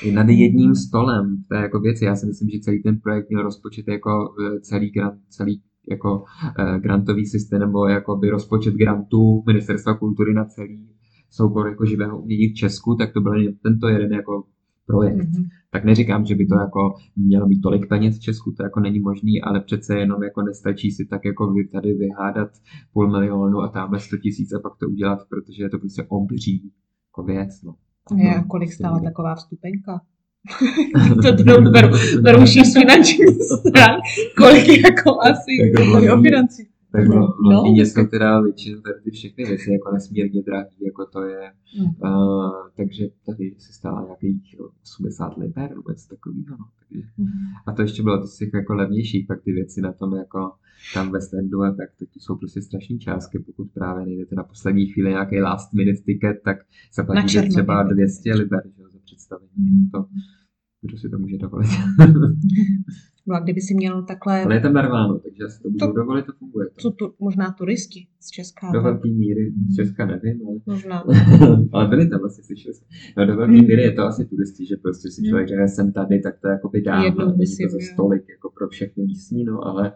I 0.03 0.11
nad 0.11 0.30
jedním 0.30 0.76
stolem, 0.76 1.43
to 1.47 1.55
je 1.55 1.61
jako 1.61 1.80
věci, 1.80 2.05
já 2.05 2.15
si 2.15 2.26
myslím, 2.26 2.49
že 2.49 2.59
celý 2.59 2.84
ten 2.84 2.99
projekt 2.99 3.30
měl 3.30 3.43
rozpočet 3.43 3.88
jako 3.88 4.36
e, 4.39 4.59
celý 4.59 4.91
grant, 4.91 5.19
celý 5.30 5.61
jako 5.89 6.24
uh, 6.59 6.76
grantový 6.78 7.26
systém, 7.26 7.59
nebo 7.59 7.88
jako 7.88 8.15
by 8.15 8.30
rozpočet 8.30 8.74
grantů 8.74 9.43
Ministerstva 9.47 9.97
kultury 9.97 10.34
na 10.34 10.45
celý 10.45 10.89
soubor 11.30 11.67
jako 11.67 11.86
živého 11.86 12.22
umění 12.22 12.49
v 12.49 12.53
Česku, 12.53 12.95
tak 12.95 13.13
to 13.13 13.22
byl 13.22 13.53
tento 13.63 13.88
jeden 13.88 14.13
jako 14.13 14.43
projekt. 14.91 15.17
Mm-hmm. 15.17 15.45
Tak 15.71 15.83
neříkám, 15.83 16.25
že 16.25 16.35
by 16.35 16.45
to 16.45 16.55
jako 16.55 16.79
mělo 17.15 17.47
mít 17.47 17.61
tolik 17.61 17.87
peněz 17.89 18.17
v 18.17 18.21
Česku, 18.21 18.51
to 18.51 18.63
jako 18.63 18.79
není 18.79 18.99
možný, 18.99 19.41
ale 19.41 19.61
přece 19.61 19.99
jenom 19.99 20.23
jako 20.23 20.41
nestačí 20.41 20.91
si 20.91 21.05
tak 21.05 21.25
jako 21.25 21.53
vy 21.53 21.67
tady 21.67 21.93
vyhádat 21.93 22.49
půl 22.93 23.11
milionu 23.11 23.59
a 23.59 23.67
tamhle 23.67 23.99
100 23.99 24.17
tisíc 24.17 24.53
a 24.53 24.59
pak 24.59 24.73
to 24.79 24.87
udělat, 24.87 25.19
protože 25.29 25.63
je 25.63 25.69
to 25.69 25.79
prostě 25.79 26.03
obří 26.09 26.71
jako 27.09 27.23
věc. 27.23 27.61
No. 27.63 27.75
A, 28.11 28.39
a 28.39 28.43
kolik 28.43 28.73
stála 28.73 28.99
taková 28.99 29.35
vstupenka? 29.35 30.01
to 31.23 31.43
to 31.43 31.61
beru, 31.61 31.89
beru 32.21 32.45
z 32.45 32.73
finanční 32.73 33.25
stran, 33.67 33.99
kolik 34.37 34.67
jako 34.67 35.21
asi 35.21 35.73
o 36.11 36.21
financí. 36.21 36.70
Tak 36.91 37.07
no, 37.07 37.15
no, 37.15 37.51
no. 37.51 37.71
město 37.71 38.03
teda 38.05 38.41
většinou 38.41 38.81
tady 38.81 39.01
ty 39.03 39.11
všechny 39.11 39.45
věci 39.45 39.71
jako 39.71 39.91
nesmírně 39.93 40.41
drahý, 40.43 40.85
jako 40.85 41.05
to 41.05 41.23
je. 41.23 41.51
Mm. 41.79 41.85
Uh, 41.85 42.51
takže 42.77 43.07
tady 43.25 43.55
se 43.57 43.73
stala 43.73 44.05
nějakých 44.05 44.55
80 44.83 45.37
liber, 45.37 45.75
vůbec 45.75 46.07
takovýho. 46.07 46.57
No. 46.59 46.65
Takže, 46.79 47.07
mm. 47.17 47.27
A 47.67 47.71
to 47.71 47.81
ještě 47.81 48.03
bylo 48.03 48.27
z 48.27 48.37
těch 48.37 48.49
jako 48.53 48.73
levnějších, 48.73 49.27
tak 49.27 49.41
ty 49.41 49.51
věci 49.51 49.81
na 49.81 49.93
tom 49.93 50.15
jako 50.15 50.51
tam 50.93 51.11
ve 51.11 51.21
standu 51.21 51.63
a 51.63 51.71
tak 51.71 51.89
to 51.97 52.19
jsou 52.19 52.35
prostě 52.35 52.61
strašné 52.61 52.97
částky, 52.97 53.39
pokud 53.39 53.71
právě 53.73 54.05
nejdete 54.05 54.35
na 54.35 54.43
poslední 54.43 54.85
chvíli 54.85 55.09
nějaký 55.09 55.41
last 55.41 55.73
minute 55.73 56.01
ticket, 56.01 56.41
tak 56.43 56.57
zaplatíte 56.93 57.49
třeba 57.49 57.83
200 57.83 58.33
liber 58.33 58.61
že, 58.77 58.83
za 58.93 58.99
představení. 59.05 59.49
Mm. 59.57 59.89
To, 59.89 60.05
kdo 60.81 60.97
si 60.97 61.09
to 61.09 61.19
může 61.19 61.37
dovolit. 61.37 61.69
No 63.26 63.36
a 63.36 63.39
kdyby 63.39 63.61
si 63.61 63.74
měl 63.74 64.03
takhle... 64.03 64.43
Ale 64.43 64.55
je 64.55 64.59
tam 64.59 64.74
narváno, 64.74 65.19
takže 65.19 65.43
asi 65.43 65.61
to 65.61 65.69
můžou 65.69 65.88
to, 65.88 65.93
dovolit, 65.93 66.26
to 66.26 66.32
funguje. 66.39 66.67
To. 66.67 66.76
Co 66.78 66.91
tu, 66.91 67.13
možná 67.19 67.51
turisti 67.51 68.07
z 68.19 68.30
Česka. 68.30 68.72
Do 68.72 68.82
velké 68.82 69.09
míry, 69.09 69.53
z 69.72 69.76
Česka 69.76 70.05
nevím, 70.05 70.47
ale... 70.47 70.57
Možná. 70.65 71.03
ale 71.74 71.88
byli 71.88 72.09
tam 72.09 72.26
asi 72.26 72.43
slyšeli 72.43 72.74
jsme. 72.74 72.88
No 73.17 73.26
do 73.26 73.36
velké 73.36 73.51
míry 73.51 73.82
je 73.82 73.91
to 73.91 74.01
asi 74.01 74.26
turisti, 74.26 74.65
že 74.65 74.76
prostě 74.78 75.09
si 75.09 75.24
člověk 75.24 75.47
řekne, 75.47 75.67
jsem 75.67 75.91
tady, 75.91 76.19
tak 76.19 76.39
to 76.39 76.47
jako 76.47 76.69
by 76.69 76.82
dám, 76.82 77.03
Jednou 77.03 77.26
není 77.26 77.57
to 77.63 77.69
za 77.69 77.80
stolik 77.93 78.24
jako 78.30 78.51
pro 78.57 78.69
všechny 78.69 79.03
místní, 79.03 79.43
no, 79.43 79.65
ale 79.65 79.93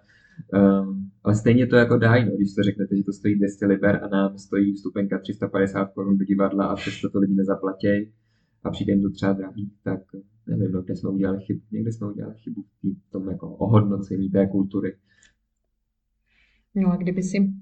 Um, 0.54 1.12
ale 1.24 1.36
stejně 1.36 1.68
to 1.68 1.76
jako 1.76 1.98
dají, 1.98 2.26
no, 2.26 2.36
když 2.36 2.54
to 2.56 2.64
řeknete, 2.64 2.96
že 2.96 3.04
to 3.04 3.14
stojí 3.14 3.36
200 3.36 3.66
liber 3.66 4.04
a 4.04 4.08
nám 4.08 4.38
stojí 4.38 4.74
vstupenka 4.74 5.20
350 5.20 5.86
korun 5.86 6.18
do 6.18 6.26
divadla 6.26 6.66
a 6.66 6.76
přesto 6.76 7.10
to 7.10 7.20
lidi 7.20 7.34
nezaplatí 7.34 8.12
a 8.64 8.70
přijde 8.70 8.94
jim 8.94 9.02
to 9.02 9.10
třeba 9.10 9.34
drahý, 9.34 9.72
tak 9.84 10.00
nevím, 10.48 10.72
no, 10.72 10.82
kde 10.82 10.96
jsme 10.96 11.10
udělali 11.10 11.40
chybu. 11.44 11.62
Někde 11.72 11.92
jsme 11.92 12.08
udělali 12.08 12.36
chybu 12.38 12.64
v 13.08 13.12
tom 13.12 13.30
jako 13.30 13.56
ohodnocení 13.56 14.30
té 14.30 14.48
kultury. 14.48 14.98
No 16.76 16.92
a 16.92 16.96
kdyby 16.96 17.24
si 17.24 17.54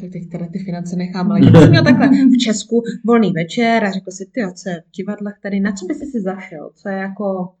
tak 0.00 0.10
teď 0.12 0.28
teda 0.30 0.46
ty 0.46 0.58
finance 0.58 0.96
nechám, 0.96 1.30
ale 1.30 1.40
kdyby 1.40 1.58
jsi 1.58 1.68
měl 1.68 1.84
takhle 1.84 2.08
v 2.08 2.38
Česku 2.38 2.82
volný 3.04 3.32
večer 3.32 3.84
a 3.84 3.90
řekl 3.90 4.10
si, 4.10 4.30
ty 4.32 4.42
a 4.42 4.52
co 4.52 4.70
je 4.70 4.82
v 4.86 4.90
divadlech 4.90 5.34
tady, 5.42 5.60
na 5.60 5.72
co 5.72 5.86
by 5.86 5.94
si 5.94 6.06
si 6.06 6.20
zašel, 6.20 6.70
co 6.74 6.88
je 6.88 6.96
jako, 6.96 7.54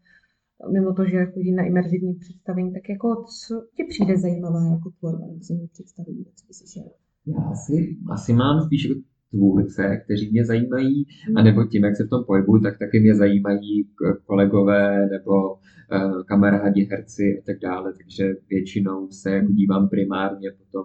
mimo 0.72 0.92
to, 0.92 1.04
že 1.04 1.26
chodí 1.26 1.52
na 1.52 1.64
imerzivní 1.64 2.14
představení, 2.14 2.72
tak 2.72 2.88
jako 2.88 3.24
co 3.24 3.66
ti 3.76 3.84
přijde 3.84 4.18
zajímavé 4.18 4.70
jako 4.70 4.90
tvorba 4.98 5.26
imerzivní 5.26 5.68
představení, 5.68 6.24
co 6.24 6.46
by 6.46 6.54
si 6.54 6.72
šel? 6.72 6.90
Já 7.26 7.42
asi, 7.42 7.96
asi 8.10 8.32
mám 8.32 8.66
spíš 8.66 8.88
tvůrce, 9.30 10.00
kteří 10.04 10.30
mě 10.30 10.44
zajímají, 10.44 11.06
hmm. 11.26 11.36
anebo 11.36 11.64
tím, 11.64 11.84
jak 11.84 11.96
se 11.96 12.04
v 12.04 12.08
tom 12.08 12.24
pohybuju, 12.24 12.62
tak 12.62 12.78
taky 12.78 13.00
mě 13.00 13.14
zajímají 13.14 13.88
kolegové 14.26 15.08
nebo 15.10 15.52
uh, 15.52 16.22
kamarádi, 16.22 16.88
herci 16.90 17.38
a 17.38 17.42
tak 17.46 17.56
dále, 17.62 17.92
takže 17.96 18.34
většinou 18.50 19.10
se 19.10 19.30
jako 19.30 19.52
dívám 19.52 19.88
primárně 19.88 20.50
potom 20.58 20.84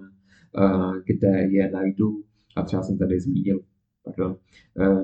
kde 1.05 1.47
je 1.51 1.71
najdu. 1.71 2.23
A 2.57 2.61
třeba 2.61 2.83
jsem 2.83 2.97
tady 2.97 3.19
zmínil 3.19 3.59
pardon, 4.03 4.37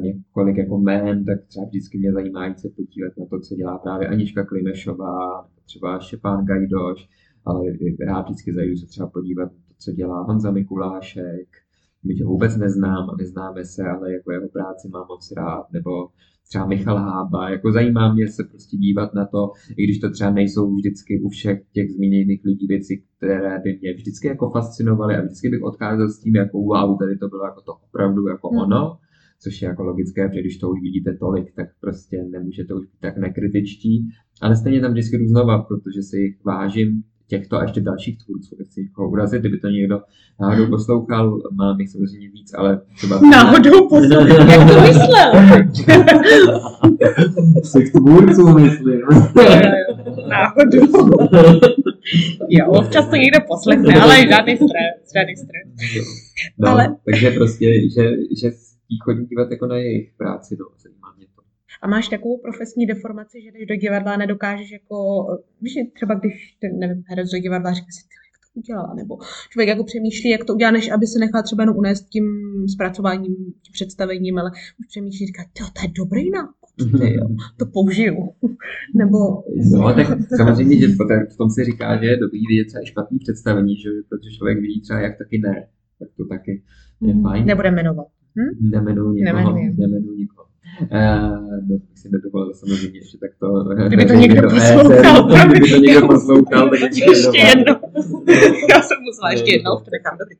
několik 0.01 0.57
jako 0.57 0.77
jmén, 0.77 1.25
tak 1.25 1.45
třeba 1.47 1.65
vždycky 1.65 1.97
mě 1.97 2.13
zajímá 2.13 2.55
se 2.55 2.69
podívat 2.69 3.17
na 3.17 3.25
to, 3.25 3.39
co 3.39 3.55
dělá 3.55 3.77
právě 3.77 4.07
Anička 4.07 4.45
Klimešová, 4.45 5.41
nebo 5.41 5.61
třeba 5.65 5.99
Šepán 5.99 6.45
Gajdoš, 6.45 7.09
ale 7.45 7.61
rád 8.07 8.21
vždycky 8.21 8.53
zajdu 8.53 8.75
se 8.75 8.87
třeba 8.87 9.07
podívat 9.07 9.43
na 9.43 9.49
to, 9.49 9.73
co 9.77 9.91
dělá 9.91 10.21
Honza 10.21 10.51
Mikulášek, 10.51 11.47
my 12.07 12.21
ho 12.23 12.29
vůbec 12.31 12.57
neznám 12.57 13.09
a 13.09 13.15
neznáme 13.17 13.65
se, 13.65 13.83
ale 13.83 14.13
jako 14.13 14.31
jeho 14.31 14.49
práci 14.49 14.87
mám 14.93 15.05
moc 15.09 15.33
rád, 15.37 15.65
nebo 15.73 15.91
třeba 16.49 16.65
Michal 16.65 16.97
Hába, 16.97 17.49
jako 17.49 17.71
zajímá 17.71 18.13
mě 18.13 18.27
se 18.27 18.43
prostě 18.43 18.77
dívat 18.77 19.13
na 19.13 19.25
to, 19.25 19.51
i 19.77 19.83
když 19.83 19.99
to 19.99 20.09
třeba 20.09 20.31
nejsou 20.31 20.75
vždycky 20.75 21.21
u 21.21 21.29
všech 21.29 21.59
těch 21.73 21.91
zmíněných 21.91 22.41
lidí 22.45 22.67
věci, 22.67 23.03
které 23.17 23.59
by 23.63 23.79
mě 23.81 23.93
vždycky 23.93 24.27
jako 24.27 24.49
fascinovaly 24.49 25.15
a 25.15 25.21
vždycky 25.21 25.49
bych 25.49 25.63
odcházel 25.63 26.09
s 26.09 26.19
tím 26.19 26.35
jako 26.35 26.57
wow, 26.57 26.97
tady 26.99 27.17
to 27.17 27.27
bylo 27.27 27.45
jako 27.45 27.61
to 27.61 27.73
opravdu 27.87 28.27
jako 28.27 28.49
hmm. 28.49 28.59
ono, 28.59 28.97
což 29.41 29.61
je 29.61 29.67
jako 29.67 29.83
logické, 29.83 30.27
protože 30.27 30.41
když 30.41 30.57
to 30.57 30.69
už 30.69 30.81
vidíte 30.81 31.13
tolik, 31.13 31.55
tak 31.55 31.67
prostě 31.81 32.23
nemůžete 32.31 32.73
už 32.73 32.85
být 32.85 32.99
tak 33.01 33.17
nekritičtí, 33.17 34.09
ale 34.41 34.55
stejně 34.55 34.81
tam 34.81 34.91
vždycky 34.91 35.17
jdu 35.17 35.27
znova, 35.27 35.61
protože 35.61 36.01
si 36.01 36.17
jich 36.17 36.45
vážím, 36.45 37.03
těchto 37.27 37.57
a 37.57 37.61
ještě 37.61 37.81
dalších 37.81 38.17
tvůrců. 38.25 38.55
Nechci 38.59 38.81
někoho 38.81 39.09
urazit, 39.09 39.39
kdyby 39.39 39.59
to 39.59 39.67
někdo 39.67 39.99
náhodou 40.41 40.67
poslouchal, 40.67 41.41
mám 41.51 41.79
jich 41.79 41.89
samozřejmě 41.89 42.29
víc, 42.29 42.53
ale 42.57 42.81
třeba... 42.95 43.19
Náhodou 43.31 43.89
poslouchal, 43.89 44.49
jak 44.49 44.69
to 44.69 44.81
myslel? 44.81 45.31
Všech 47.63 47.91
tvůrců 47.91 48.47
myslím. 48.47 49.01
náhodou. 50.29 50.87
jo, 52.49 52.67
občas 52.67 53.09
to 53.09 53.15
někdo 53.15 53.39
poslechne, 53.47 53.95
ale 54.01 54.15
žádný 54.17 54.55
stres, 54.55 55.13
žádný 55.15 55.35
stres. 55.35 55.63
No, 56.57 56.69
ale... 56.69 56.95
takže 57.05 57.31
prostě, 57.31 57.73
že, 57.89 58.09
že 58.41 58.51
chodím 59.03 59.25
dívat 59.25 59.51
jako 59.51 59.67
na 59.67 59.77
jejich 59.77 60.11
práci, 60.17 60.57
no. 60.59 60.65
A 61.81 61.87
máš 61.87 62.07
takovou 62.07 62.37
profesní 62.37 62.85
deformaci, 62.85 63.41
že 63.41 63.51
jdeš 63.51 63.65
do 63.67 63.75
divadla 63.75 64.13
a 64.13 64.17
nedokážeš 64.17 64.71
jako, 64.71 64.95
víš, 65.61 65.73
třeba 65.93 66.13
když, 66.15 66.57
ten, 66.61 66.79
nevím, 66.79 67.03
herec 67.07 67.31
do 67.31 67.37
divadla 67.39 67.73
říká 67.73 67.87
si, 67.89 68.01
jak 68.01 68.53
to 68.53 68.59
udělala, 68.59 68.93
nebo 68.93 69.17
člověk 69.49 69.69
jako 69.69 69.83
přemýšlí, 69.83 70.29
jak 70.29 70.45
to 70.45 70.53
udělá, 70.53 70.71
než 70.71 70.91
aby 70.91 71.07
se 71.07 71.19
nechal 71.19 71.43
třeba 71.43 71.63
jenom 71.63 71.77
unést 71.77 72.09
tím 72.09 72.25
zpracováním, 72.73 73.35
tím 73.35 73.71
představením, 73.71 74.37
ale 74.37 74.51
už 74.79 74.85
přemýšlí, 74.87 75.25
říká, 75.27 75.43
to 75.57 75.81
je 75.81 75.93
dobrý 75.97 76.29
nápad, 76.29 76.99
ty, 76.99 77.13
jo, 77.13 77.27
to 77.57 77.65
použiju. 77.65 78.29
nebo... 78.95 79.17
No, 79.71 79.93
tak 79.93 80.07
samozřejmě, 80.37 80.77
že 80.77 80.87
v 81.33 81.37
tom 81.37 81.49
se 81.49 81.65
říká, 81.65 81.97
že 81.97 82.05
je 82.05 82.17
dobrý 82.17 82.41
vidět 82.49 82.65
třeba 82.67 82.83
i 82.83 82.85
špatný 82.85 83.19
představení, 83.19 83.75
že, 83.75 83.89
protože 84.09 84.37
člověk 84.37 84.59
vidí 84.59 84.81
třeba 84.81 84.99
jak 84.99 85.17
taky 85.17 85.37
ne, 85.37 85.67
tak 85.99 86.09
to 86.17 86.25
taky 86.25 86.63
je 87.01 87.13
mm. 87.13 87.23
fajn. 87.23 87.45
Nebude 87.45 87.71
jmenovat. 87.71 88.07
Hm? 88.37 88.69
Nemenuji 88.71 89.23
nikoho. 89.23 89.55
Nemenuji 89.77 90.17
nikoho. 90.17 90.46
No, 90.91 91.61
bych 91.61 91.81
si 91.95 92.09
nedovolil 92.11 92.53
samozřejmě 92.53 92.99
ještě 92.99 93.17
tak 93.17 93.31
to... 93.39 93.47
Kdyby 93.87 94.05
to 94.05 94.13
někdo 94.13 94.49
poslouchal. 94.49 95.49
Kdyby 95.49 95.69
to 95.69 95.77
někdo 95.77 96.07
poslouchal, 96.07 96.69
tak 96.69 96.79
ještě, 96.81 97.03
ještě 97.09 97.37
jednou. 97.37 97.75
Já 98.73 98.81
jsem 98.81 98.97
musela 99.07 99.31
ještě 99.31 99.51
jednou, 99.51 99.71
nechám 99.91 100.17
dobrý. 100.21 100.35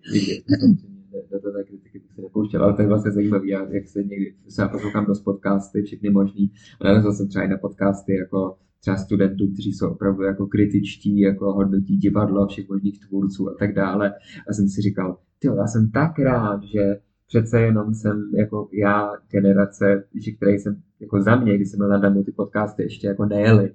Do 1.32 1.52
té 1.52 1.64
kritiky 1.64 2.00
bych 2.00 2.12
se 2.16 2.22
nepouštěl, 2.22 2.64
ale 2.64 2.74
to 2.74 2.82
je 2.82 2.88
vlastně 2.88 3.12
zajímavé, 3.12 3.48
jak 3.50 3.88
se 3.88 4.00
někdy, 4.00 4.34
se 4.50 4.62
já 4.62 4.68
poslouchám 4.68 5.06
dost 5.06 5.22
podcasty, 5.22 5.82
všechny 5.82 6.10
možný, 6.10 6.52
a 6.82 6.88
narazil 6.88 7.14
jsem 7.14 7.28
třeba 7.28 7.46
i 7.46 7.48
na 7.48 7.58
podcasty 7.58 8.16
jako 8.16 8.58
třeba 8.80 8.98
studentů, 8.98 9.48
kteří 9.54 9.74
jsou 9.74 9.90
opravdu 9.90 10.24
jako 10.24 10.48
kritičtí, 10.48 11.20
jako 11.20 11.54
hodnotí 11.54 11.98
divadlo, 11.98 12.48
všech 12.48 12.70
možných 12.70 13.00
tvůrců 13.08 13.50
a 13.50 13.54
tak 13.60 13.74
dále. 13.74 14.14
A 14.50 14.54
jsem 14.54 14.68
si 14.68 14.82
říkal, 14.82 15.18
ty 15.40 15.48
já 15.48 15.68
jsem 15.68 15.92
tak 15.92 16.20
rád, 16.20 16.64
že 16.64 16.98
přece 17.28 17.62
jenom 17.62 17.94
jsem 17.94 18.32
jako 18.38 18.70
já 18.74 19.12
generace, 19.30 20.04
že 20.26 20.32
který 20.32 20.60
jsem 20.60 20.82
jako 21.00 21.22
za 21.22 21.36
mě, 21.36 21.56
když 21.56 21.70
jsem 21.70 21.80
na 21.80 21.98
Damu, 21.98 22.24
ty 22.24 22.32
podcasty 22.32 22.84
ještě 22.84 23.08
jako 23.08 23.26
nejeli. 23.26 23.74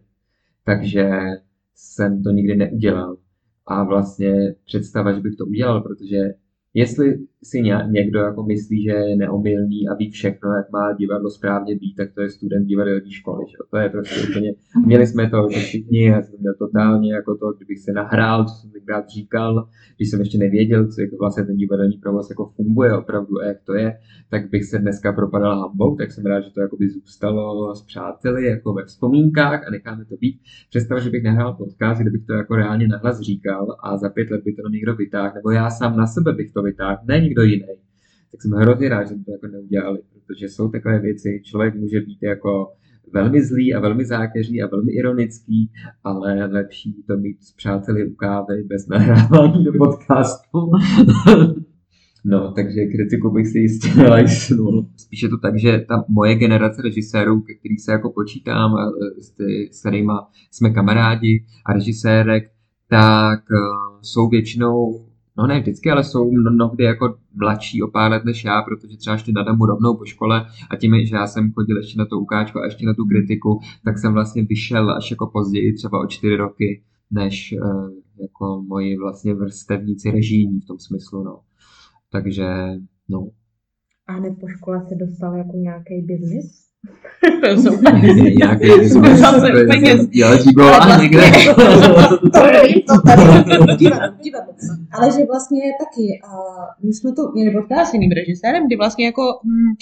Takže 0.65 1.11
jsem 1.75 2.23
to 2.23 2.31
nikdy 2.31 2.57
neudělal. 2.57 3.17
A 3.67 3.85
vlastně 3.85 4.55
představa, 4.65 5.13
že 5.13 5.21
bych 5.21 5.37
to 5.37 5.47
udělal, 5.47 5.81
protože 5.81 6.35
jestli 6.75 7.19
si 7.45 7.63
někdo 7.91 8.19
jako 8.19 8.43
myslí, 8.43 8.83
že 8.83 8.91
je 8.91 9.17
neomylný 9.17 9.89
a 9.89 9.95
ví 9.95 10.11
všechno, 10.11 10.55
jak 10.55 10.73
má 10.73 10.93
divadlo 10.93 11.31
správně 11.31 11.77
být, 11.77 11.95
tak 11.95 12.15
to 12.15 12.23
je 12.23 12.31
student 12.31 12.67
divadelní 12.67 13.11
školy. 13.11 13.45
Že? 13.51 13.57
To 13.71 13.77
je 13.77 13.89
prostě 13.89 14.29
úplně... 14.31 14.53
Měli 14.87 15.07
jsme 15.07 15.31
to 15.31 15.49
všichni, 15.49 16.05
já 16.05 16.23
jsem 16.23 16.35
měl 16.41 16.55
totálně 16.59 17.15
jako 17.15 17.37
to, 17.37 17.53
kdybych 17.53 17.79
se 17.79 17.93
nahrál, 17.93 18.45
co 18.45 18.55
jsem 18.55 18.71
tenkrát 18.71 19.09
říkal, 19.09 19.69
když 19.97 20.11
jsem 20.11 20.21
ještě 20.21 20.39
nevěděl, 20.39 20.89
co, 20.89 21.01
jak 21.01 21.11
vlastně 21.21 21.45
ten 21.45 21.57
divadelní 21.57 21.97
provoz 21.97 22.31
jako 22.31 22.53
funguje 22.57 22.97
opravdu 22.97 23.41
a 23.41 23.45
jak 23.45 23.57
to 23.65 23.75
je, 23.75 23.99
tak 24.31 24.51
bych 24.51 24.65
se 24.65 24.79
dneska 24.79 25.13
propadal 25.13 25.61
hambou, 25.61 25.97
tak 25.97 26.13
jsem 26.13 26.27
rád, 26.27 26.41
že 26.41 26.51
to 26.51 26.61
jako 26.61 26.77
by 26.77 26.89
zůstalo 26.89 27.75
s 27.75 27.83
přáteli, 27.83 28.47
jako 28.47 28.73
ve 28.73 28.85
vzpomínkách 28.85 29.67
a 29.67 29.71
necháme 29.71 30.05
to 30.05 30.17
být. 30.17 30.41
Představ, 30.71 31.03
že 31.03 31.11
bych 31.11 31.23
nahrál 31.23 31.55
podcast, 31.55 32.01
kde 32.01 32.11
bych 32.11 32.27
to 32.27 32.33
jako 32.33 32.57
reálně 32.57 32.89
nahlas 32.89 33.21
říkal 33.21 33.77
a 33.83 33.97
za 33.97 34.09
pět 34.09 34.31
let 34.31 34.43
by 34.45 34.53
to 34.53 34.69
někdo 34.69 34.97
vytáhl, 34.97 35.35
nebo 35.35 35.51
já 35.51 35.71
sám 35.71 35.97
na 35.97 36.07
sebe 36.07 36.33
bych 36.33 36.53
to 36.53 36.62
vytáhl, 36.63 36.99
ne 37.09 37.21
nikdo 37.21 37.43
jiný. 37.43 37.67
Tak 38.33 38.43
jsem 38.43 38.51
hrozně 38.51 38.89
rád, 38.89 39.09
že 39.09 39.15
to 39.15 39.33
jako 39.33 39.47
neudělali, 39.47 39.99
protože 40.13 40.49
jsou 40.49 40.69
takové 40.69 40.99
věci, 40.99 41.43
člověk 41.45 41.75
může 41.75 42.01
být 42.01 42.19
jako 42.23 42.73
velmi 43.13 43.43
zlý 43.43 43.75
a 43.75 43.81
velmi 43.81 44.05
zákeřný 44.05 44.63
a 44.63 44.67
velmi 44.67 44.93
ironický, 44.93 45.71
ale 46.05 46.47
lepší 46.47 47.03
to 47.07 47.17
mít 47.17 47.43
s 47.43 47.53
přáteli 47.53 48.07
u 48.07 48.15
kávy 48.15 48.63
bez 48.65 48.87
nahrávání 48.89 49.65
do 49.65 49.73
podcastu. 49.73 50.59
No, 52.25 52.53
takže 52.53 52.87
kritiku 52.87 53.31
bych 53.31 53.47
si 53.47 53.59
jistě 53.59 53.89
nelajsnul. 53.97 54.87
Spíše 54.97 55.29
to 55.29 55.39
tak, 55.39 55.59
že 55.59 55.85
ta 55.89 56.05
moje 56.09 56.35
generace 56.35 56.83
režisérů, 56.83 57.41
ke 57.41 57.55
který 57.55 57.77
se 57.77 57.93
jako 57.93 58.11
počítám, 58.11 58.75
s, 59.21 59.31
ty, 59.31 59.69
s 59.73 59.81
kterými 59.81 60.13
jsme 60.51 60.71
kamarádi 60.71 61.45
a 61.67 61.73
režisérek, 61.73 62.51
tak 62.89 63.41
uh, 63.51 64.01
jsou 64.03 64.29
většinou 64.29 65.07
no 65.39 65.47
ne 65.47 65.61
vždycky, 65.61 65.91
ale 65.91 66.05
jsou 66.05 66.31
mnohdy 66.31 66.85
jako 66.85 67.19
mladší 67.35 67.83
o 67.83 67.89
pár 67.89 68.11
let 68.11 68.25
než 68.25 68.45
já, 68.45 68.63
protože 68.63 68.97
třeba 68.97 69.15
ještě 69.15 69.33
na 69.33 69.43
damu 69.43 69.67
rovnou 69.67 69.97
po 69.97 70.05
škole 70.05 70.47
a 70.71 70.77
tím, 70.77 71.07
že 71.07 71.17
já 71.17 71.27
jsem 71.27 71.53
chodil 71.53 71.77
ještě 71.77 71.99
na 71.99 72.07
to 72.07 72.19
ukáčku 72.19 72.59
a 72.59 72.65
ještě 72.65 72.87
na 72.87 72.95
tu 72.95 73.05
kritiku, 73.05 73.61
tak 73.85 73.99
jsem 73.99 74.13
vlastně 74.13 74.43
vyšel 74.43 74.91
až 74.91 75.11
jako 75.11 75.27
později, 75.27 75.75
třeba 75.75 76.01
o 76.01 76.07
čtyři 76.07 76.37
roky, 76.37 76.83
než 77.11 77.55
uh, 77.63 77.91
jako 78.23 78.63
moji 78.69 78.99
vlastně 78.99 79.35
vrstevníci 79.35 80.11
režijní 80.11 80.61
v 80.61 80.67
tom 80.67 80.79
smyslu, 80.79 81.25
no. 81.25 81.41
Takže, 82.13 82.47
no. 83.09 83.29
A 84.07 84.13
hned 84.13 84.35
po 84.41 84.49
škole 84.49 84.87
se 84.89 84.95
dostal 84.95 85.37
jako 85.37 85.57
nějaký 85.57 86.03
biznis? 86.03 86.62
to 87.41 87.63
jsou 87.63 87.83
nějaký 88.39 88.89
zase 89.17 89.49
peněz. 89.69 90.09
Jo, 90.13 90.29
Žigo, 90.45 90.63
a 90.63 91.03
někde. 91.03 91.23
to 92.33 92.43
nevím, 92.53 92.83
to 92.89 93.03
tady 93.07 93.23
divadlo, 93.79 94.17
divadlo. 94.23 94.55
Ale 94.93 95.13
že 95.13 95.25
vlastně 95.27 95.63
taky, 95.81 96.21
a 96.29 96.33
my 96.87 96.93
jsme 96.93 97.13
to 97.13 97.23
měli 97.35 97.51
podcast 97.51 97.91
s 97.91 97.95
jiným 97.95 98.11
režisérem, 98.11 98.67
kdy 98.67 98.77
vlastně 98.77 99.07
jako 99.07 99.23
hm, 99.45 99.73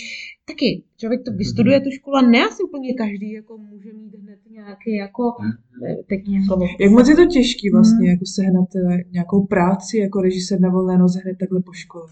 taky 0.47 0.83
člověk 0.97 1.21
to 1.25 1.33
vystuduje 1.33 1.81
tu 1.81 1.91
školu 1.91 2.17
a 2.17 2.23
ne 2.23 2.39
asi 2.47 2.63
úplně 2.63 2.95
každý 2.95 3.33
jako 3.33 3.59
může 3.59 3.93
mít 3.93 4.15
hned 4.23 4.39
nějaký 4.51 4.97
jako 4.97 5.23
teď 6.09 6.21
slovo. 6.47 6.65
Jak 6.81 6.93
moc 6.93 7.09
je 7.09 7.17
to 7.17 7.27
těžký 7.27 7.71
vlastně 7.71 8.07
hmm. 8.07 8.15
jako 8.15 8.27
sehnat 8.27 8.69
eh, 8.77 9.05
nějakou 9.11 9.47
práci 9.47 9.99
jako 9.99 10.21
režisér 10.21 10.61
na 10.61 10.69
volné 10.69 10.99
noze 10.99 11.21
hned 11.25 11.37
takhle 11.41 11.61
po 11.63 11.73
škole? 11.73 12.09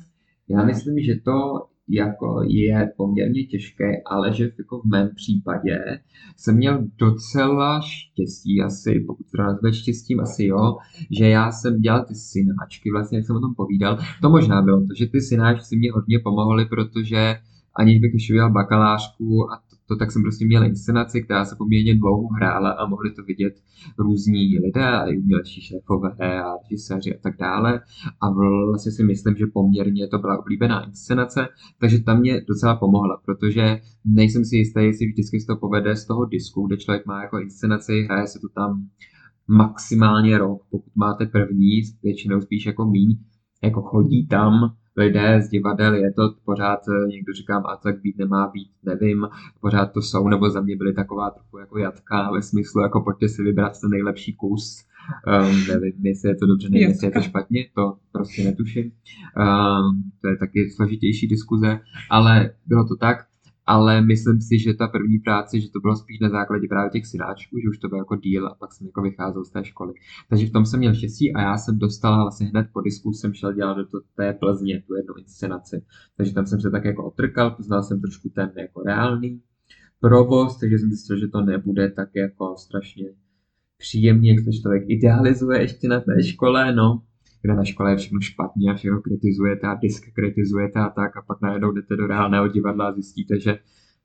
Já 0.49 0.64
myslím, 0.64 0.99
že 0.99 1.14
to 1.24 1.66
jako 1.89 2.43
je 2.47 2.93
poměrně 2.97 3.45
těžké, 3.45 4.03
ale 4.07 4.32
že 4.32 4.51
jako 4.59 4.80
v 4.80 4.84
mém 4.84 5.11
případě 5.14 6.01
jsem 6.36 6.57
měl 6.57 6.86
docela 6.99 7.80
štěstí 7.80 8.62
asi, 8.62 9.05
pokud 9.07 9.26
to 9.36 9.43
nazve 9.43 9.72
štěstím, 9.72 10.20
asi 10.20 10.45
jo, 10.45 10.76
že 11.11 11.28
já 11.28 11.53
jsem 11.53 11.80
dělal 11.80 12.05
ty 12.05 12.14
synáčky, 12.14 12.91
vlastně 12.91 13.18
jak 13.18 13.26
jsem 13.26 13.36
o 13.36 13.41
tom 13.41 13.55
povídal, 13.55 13.99
to 14.22 14.30
možná 14.30 14.62
bylo 14.62 14.80
to, 14.80 14.95
že 14.97 15.07
ty 15.07 15.20
synáčky 15.20 15.76
mě 15.76 15.93
hodně 15.93 16.18
pomohly, 16.18 16.66
protože 16.66 17.36
aniž 17.74 18.01
bych 18.01 18.14
ještě 18.14 18.32
udělal 18.32 18.53
bakalářku 18.53 19.53
a 19.53 19.67
to, 19.89 19.97
tak 19.97 20.12
jsem 20.12 20.22
prostě 20.22 20.47
měl 20.47 20.64
inscenaci, 20.64 21.22
která 21.22 21.45
se 21.45 21.57
poměrně 21.59 21.95
dlouho 21.95 22.28
hrála 22.28 22.70
a 22.70 22.86
mohli 22.86 23.11
to 23.11 23.22
vidět 23.22 23.55
různí 23.99 24.59
lidé, 24.59 24.84
a 24.84 25.05
i 25.05 25.18
umělečí 25.18 25.61
šéfové 25.61 26.43
a 26.43 26.53
režiséři 26.62 27.16
a 27.16 27.18
tak 27.22 27.36
dále. 27.36 27.80
A 28.20 28.30
vlastně 28.70 28.93
si 28.93 29.05
myslím, 29.05 29.36
že 29.36 29.47
poměrně 29.47 30.09
to 30.09 30.18
byla 30.18 30.39
oblíbená 30.39 30.86
inscenace, 30.86 31.49
takže 31.80 32.03
tam 32.03 32.20
mě 32.20 32.41
docela 32.49 32.76
pomohla, 32.76 33.20
protože 33.24 33.80
nejsem 34.05 34.45
si 34.45 34.57
jistý, 34.57 34.80
jestli 34.80 35.07
vždycky 35.07 35.41
se 35.41 35.47
to 35.47 35.57
povede 35.57 35.97
z 35.97 36.07
toho 36.07 36.24
disku, 36.24 36.66
kde 36.66 36.76
člověk 36.76 37.07
má 37.07 37.22
jako 37.22 37.39
inscenaci, 37.39 38.03
hraje 38.03 38.26
se 38.26 38.39
to 38.39 38.49
tam 38.49 38.89
maximálně 39.49 40.39
rok, 40.39 40.62
pokud 40.70 40.97
máte 40.97 41.26
první, 41.26 41.82
většinou 42.03 42.41
spíš 42.41 42.66
jako 42.66 42.84
míň, 42.84 43.18
jako 43.62 43.82
chodí 43.82 44.26
tam 44.26 44.74
lidé 44.99 45.42
z 45.42 45.49
divadel, 45.49 45.94
je 45.94 46.12
to 46.12 46.34
pořád, 46.44 46.80
eh, 46.88 47.09
někdo 47.09 47.32
říká, 47.32 47.59
a 47.59 47.76
tak 47.76 48.01
být 48.01 48.18
nemá 48.18 48.51
být, 48.55 48.70
nevím, 48.82 49.28
pořád 49.61 49.86
to 49.86 50.03
jsou, 50.03 50.28
nebo 50.28 50.51
za 50.51 50.61
mě 50.61 50.76
byly 50.76 50.94
taková 50.94 51.30
trochu 51.30 51.59
jako 51.59 51.78
jatka 51.78 52.30
ve 52.32 52.42
smyslu, 52.42 52.82
jako 52.82 53.01
pojďte 53.01 53.28
si 53.28 53.42
vybrat 53.42 53.80
ten 53.80 53.90
nejlepší 53.90 54.32
kus, 54.32 54.84
um, 55.26 55.66
nevím, 55.68 56.07
jestli 56.07 56.28
je 56.28 56.36
to 56.36 56.46
dobře, 56.46 56.68
nevím, 56.70 56.88
jestli 56.88 57.07
je 57.07 57.11
to 57.11 57.20
špatně, 57.20 57.66
to 57.74 57.96
prostě 58.12 58.44
netuším. 58.44 58.84
Um, 58.84 60.03
to 60.20 60.28
je 60.28 60.36
taky 60.36 60.70
složitější 60.70 61.28
diskuze, 61.28 61.80
ale 62.11 62.51
bylo 62.66 62.84
to 62.84 62.96
tak 62.96 63.28
ale 63.68 64.02
myslím 64.02 64.40
si, 64.40 64.58
že 64.58 64.74
ta 64.74 64.88
první 64.88 65.18
práce, 65.18 65.60
že 65.60 65.70
to 65.70 65.80
bylo 65.80 65.96
spíš 65.96 66.18
na 66.20 66.28
základě 66.28 66.68
právě 66.68 66.90
těch 66.90 67.06
synáčků, 67.06 67.56
že 67.58 67.68
už 67.68 67.78
to 67.78 67.88
bylo 67.88 68.00
jako 68.00 68.16
díl 68.16 68.46
a 68.46 68.54
pak 68.54 68.72
jsem 68.72 68.86
jako 68.86 69.02
vycházel 69.02 69.44
z 69.44 69.50
té 69.50 69.64
školy. 69.64 69.92
Takže 70.28 70.46
v 70.46 70.50
tom 70.50 70.66
jsem 70.66 70.80
měl 70.80 70.94
štěstí 70.94 71.34
a 71.34 71.40
já 71.40 71.56
jsem 71.56 71.78
dostal 71.78 72.22
vlastně 72.24 72.46
hned 72.46 72.66
po 72.72 72.80
disku 72.80 73.12
jsem 73.12 73.34
šel 73.34 73.52
dělat 73.52 73.74
do 73.74 73.86
to, 73.86 74.00
té 74.16 74.32
Plzně, 74.32 74.82
tu 74.86 74.94
jednu 74.94 75.14
inscenaci. 75.18 75.82
Takže 76.16 76.34
tam 76.34 76.46
jsem 76.46 76.60
se 76.60 76.70
tak 76.70 76.84
jako 76.84 77.04
otrkal, 77.04 77.50
poznal 77.50 77.82
jsem 77.82 78.00
trošku 78.00 78.28
ten 78.28 78.52
jako 78.56 78.82
reálný 78.82 79.40
provoz, 80.00 80.58
takže 80.60 80.78
jsem 80.78 80.88
zjistil, 80.88 81.18
že 81.18 81.28
to 81.28 81.40
nebude 81.40 81.90
tak 81.90 82.08
jako 82.14 82.54
strašně 82.56 83.04
příjemně, 83.78 84.30
jak 84.30 84.44
to 84.44 84.50
člověk 84.62 84.84
idealizuje 84.86 85.60
ještě 85.60 85.88
na 85.88 86.00
té 86.00 86.22
škole, 86.22 86.74
no 86.74 87.02
kde 87.43 87.55
na 87.55 87.64
škole 87.64 87.93
je 87.93 87.97
všechno 87.97 88.20
špatně 88.20 88.70
a 88.70 88.74
všechno 88.74 89.01
kritizujete 89.01 89.66
a 89.66 89.74
disk 89.74 90.05
kritizujete 90.14 90.78
a 90.80 90.89
tak 90.89 91.16
a 91.16 91.22
pak 91.22 91.41
najednou 91.43 91.72
jdete 91.72 91.97
do 91.97 92.07
reálného 92.07 92.49
divadla 92.49 92.89
a 92.89 92.93
zjistíte, 92.93 93.41
že 93.41 93.59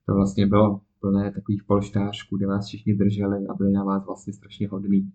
to 0.05 0.13
vlastně 0.15 0.47
bylo 0.47 0.81
plné 0.99 1.31
takových 1.31 1.63
polštářků, 1.63 2.37
kde 2.37 2.47
vás 2.47 2.67
všichni 2.67 2.93
drželi 2.93 3.47
a 3.49 3.53
byli 3.53 3.71
na 3.71 3.83
vás 3.83 4.05
vlastně 4.05 4.33
strašně 4.33 4.67
hodný. 4.67 5.11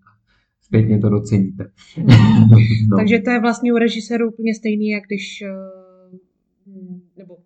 Zpětně 0.60 0.98
to 0.98 1.08
doceníte. 1.08 1.70
no. 2.90 2.96
Takže 2.96 3.18
to 3.18 3.30
je 3.30 3.40
vlastně 3.40 3.72
u 3.72 3.76
režisérů 3.76 4.28
úplně 4.28 4.54
stejný, 4.54 4.88
jak 4.88 5.04
když 5.04 5.42
eh, 5.42 5.77
nebo 7.16 7.36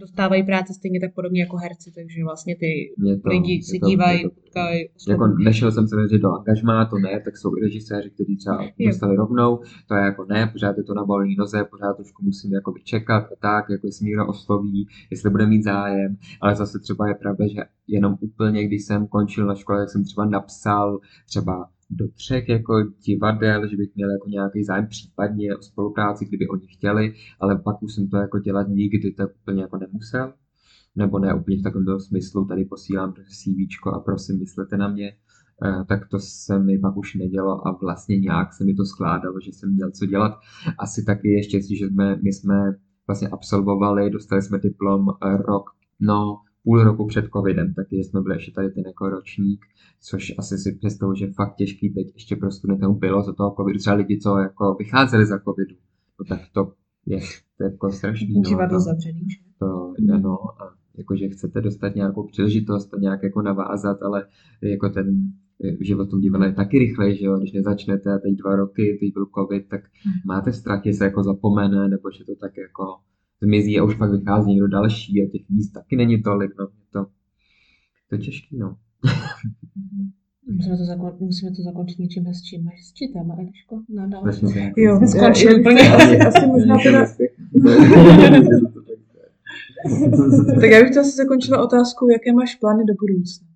dostávají 0.00 0.42
práce 0.42 0.74
stejně 0.74 1.00
tak 1.00 1.14
podobně 1.14 1.40
jako 1.40 1.56
herci, 1.56 1.92
takže 1.94 2.24
vlastně 2.24 2.56
ty 2.56 2.94
to, 3.22 3.28
lidi 3.28 3.62
si 3.62 3.78
to, 3.78 3.86
dívají, 3.86 4.28
potkají. 4.28 4.88
Jako 5.08 5.26
nešel 5.26 5.72
jsem 5.72 5.88
se 5.88 5.96
věřit 5.96 6.18
do 6.18 6.32
angažmá, 6.32 6.84
to 6.84 6.98
ne, 6.98 7.20
tak 7.24 7.36
jsou 7.36 7.56
i 7.56 7.60
režiséři, 7.60 8.10
kteří 8.10 8.36
třeba 8.36 8.58
dostali 8.86 9.16
rovnou, 9.16 9.60
to 9.88 9.94
je 9.94 10.02
jako 10.02 10.24
ne, 10.24 10.46
pořád 10.52 10.76
je 10.76 10.82
to 10.84 10.94
na 10.94 11.02
volné 11.02 11.34
noze, 11.38 11.64
pořád 11.64 11.96
trošku 11.96 12.24
musím 12.24 12.52
jako 12.52 12.74
čekat 12.84 13.24
a 13.32 13.36
tak, 13.40 13.64
jako 13.70 13.86
jestli 13.86 14.06
někdo 14.06 14.26
osloví, 14.26 14.88
jestli 15.10 15.30
bude 15.30 15.46
mít 15.46 15.62
zájem, 15.62 16.16
ale 16.40 16.56
zase 16.56 16.78
třeba 16.78 17.08
je 17.08 17.14
pravda, 17.14 17.46
že 17.46 17.60
jenom 17.88 18.16
úplně, 18.20 18.66
když 18.66 18.84
jsem 18.84 19.06
končil 19.06 19.46
na 19.46 19.54
škole, 19.54 19.78
tak 19.78 19.90
jsem 19.90 20.04
třeba 20.04 20.24
napsal 20.24 20.98
třeba 21.26 21.68
do 21.90 22.08
třech 22.08 22.48
jako 22.48 22.82
divadel, 23.06 23.68
že 23.68 23.76
bych 23.76 23.94
měl 23.94 24.10
jako 24.10 24.28
nějaký 24.28 24.64
zájem 24.64 24.86
případně 24.86 25.56
o 25.56 25.62
spolupráci, 25.62 26.24
kdyby 26.24 26.48
oni 26.48 26.66
chtěli, 26.66 27.14
ale 27.40 27.58
pak 27.58 27.82
už 27.82 27.94
jsem 27.94 28.08
to 28.08 28.16
jako 28.16 28.38
dělat 28.38 28.68
nikdy 28.68 29.10
tak 29.10 29.30
úplně 29.42 29.62
jako 29.62 29.78
nemusel. 29.78 30.32
Nebo 30.96 31.18
ne 31.18 31.34
úplně 31.34 31.58
v 31.58 31.62
takovém 31.62 32.00
smyslu, 32.00 32.44
tady 32.44 32.64
posílám 32.64 33.12
CV 33.12 33.86
a 33.94 33.98
prosím, 33.98 34.38
myslete 34.38 34.76
na 34.76 34.88
mě, 34.88 35.12
eh, 35.64 35.84
tak 35.88 36.08
to 36.08 36.18
se 36.18 36.58
mi 36.58 36.78
pak 36.78 36.96
už 36.96 37.14
nedělo 37.14 37.68
a 37.68 37.78
vlastně 37.80 38.18
nějak 38.18 38.52
se 38.52 38.64
mi 38.64 38.74
to 38.74 38.84
skládalo, 38.84 39.40
že 39.40 39.52
jsem 39.52 39.74
měl 39.74 39.90
co 39.90 40.06
dělat. 40.06 40.32
Asi 40.78 41.04
taky 41.04 41.28
ještě, 41.28 41.76
že 41.76 41.86
jsme, 41.86 42.16
my 42.16 42.32
jsme 42.32 42.74
vlastně 43.06 43.28
absolvovali, 43.28 44.10
dostali 44.10 44.42
jsme 44.42 44.58
diplom 44.58 45.06
eh, 45.10 45.36
rok, 45.36 45.70
no 46.00 46.36
půl 46.64 46.84
roku 46.84 47.06
před 47.06 47.24
covidem, 47.36 47.74
taky 47.74 47.96
jsme 47.96 48.20
byli 48.20 48.34
ještě 48.34 48.52
tady 48.52 48.70
ten 48.70 48.84
jako 48.86 49.08
ročník, 49.08 49.60
což 50.00 50.32
asi 50.38 50.58
si 50.58 50.72
představuji, 50.72 51.14
že 51.14 51.32
fakt 51.32 51.54
těžký 51.54 51.90
teď 51.90 52.06
ještě 52.14 52.36
pro 52.36 52.50
studenty 52.50 52.86
bylo 52.98 53.22
za 53.22 53.32
toho 53.32 53.54
covidu. 53.58 53.78
Třeba 53.78 53.96
lidi, 53.96 54.18
co 54.18 54.38
jako 54.38 54.74
vycházeli 54.74 55.26
za 55.26 55.38
covidu, 55.38 55.76
no 56.20 56.24
tak 56.28 56.40
to 56.52 56.72
je, 57.06 57.18
to 57.58 57.64
je 57.64 57.70
jako 57.70 57.90
strašný. 57.90 58.34
No, 58.34 58.42
Divadlo 58.42 58.80
zavřený. 58.80 59.26
To 59.58 59.94
je, 59.98 60.18
no, 60.18 60.38
a 60.62 60.74
jakože 60.98 61.28
chcete 61.28 61.60
dostat 61.60 61.94
nějakou 61.94 62.26
příležitost 62.26 62.94
a 62.94 62.98
nějak 62.98 63.22
jako 63.22 63.42
navázat, 63.42 64.02
ale 64.02 64.26
jako 64.62 64.88
ten 64.88 65.32
život 65.80 66.08
v 66.08 66.10
tom 66.10 66.20
divadle 66.20 66.46
je 66.46 66.52
taky 66.52 66.78
rychle, 66.78 67.14
že 67.14 67.24
jo, 67.24 67.38
když 67.38 67.52
nezačnete 67.52 68.14
a 68.14 68.18
teď 68.18 68.34
dva 68.36 68.56
roky, 68.56 68.98
teď 69.00 69.12
byl 69.12 69.26
covid, 69.38 69.68
tak 69.68 69.80
hmm. 70.04 70.14
máte 70.26 70.52
strach, 70.52 70.80
že 70.84 70.92
se 70.92 71.04
jako 71.04 71.22
zapomene, 71.22 71.88
nebo 71.88 72.10
že 72.10 72.24
to 72.24 72.34
tak 72.40 72.56
jako 72.56 72.84
zmizí 73.44 73.78
a 73.78 73.84
už 73.84 73.94
pak 73.94 74.10
vychází 74.10 74.50
někdo 74.50 74.68
další 74.68 75.22
a 75.22 75.30
těch 75.32 75.48
míst 75.48 75.70
taky 75.70 75.96
není 75.96 76.22
tolik, 76.22 76.50
no, 76.58 76.66
to, 76.92 77.06
to 78.08 78.14
je 78.14 78.18
těžký, 78.18 78.58
no. 78.58 78.76
Musíme 80.46 80.76
to, 80.76 80.82
zakon- 80.82 81.16
musíme 81.20 81.50
to 81.50 81.62
zakončit 81.62 81.98
něčím 81.98 82.26
hezčím. 82.26 82.64
Máš 82.64 82.74
hezčí 82.74 83.12
téma, 83.12 83.36
Eliško? 83.38 83.82
Na 83.94 84.06
další. 84.06 84.46
Jo, 84.76 85.00
skončili 85.06 85.60
úplně. 85.60 85.80
Asi, 85.80 86.18
asi 86.18 86.46
možná 86.46 86.76
teda... 86.82 87.06
tak 90.60 90.70
já 90.70 90.80
bych 90.80 90.94
to 90.94 91.00
asi 91.00 91.16
zakončila 91.16 91.64
otázkou, 91.64 92.10
jaké 92.10 92.32
máš 92.32 92.54
plány 92.54 92.84
do 92.84 92.94
budoucna? 93.00 93.46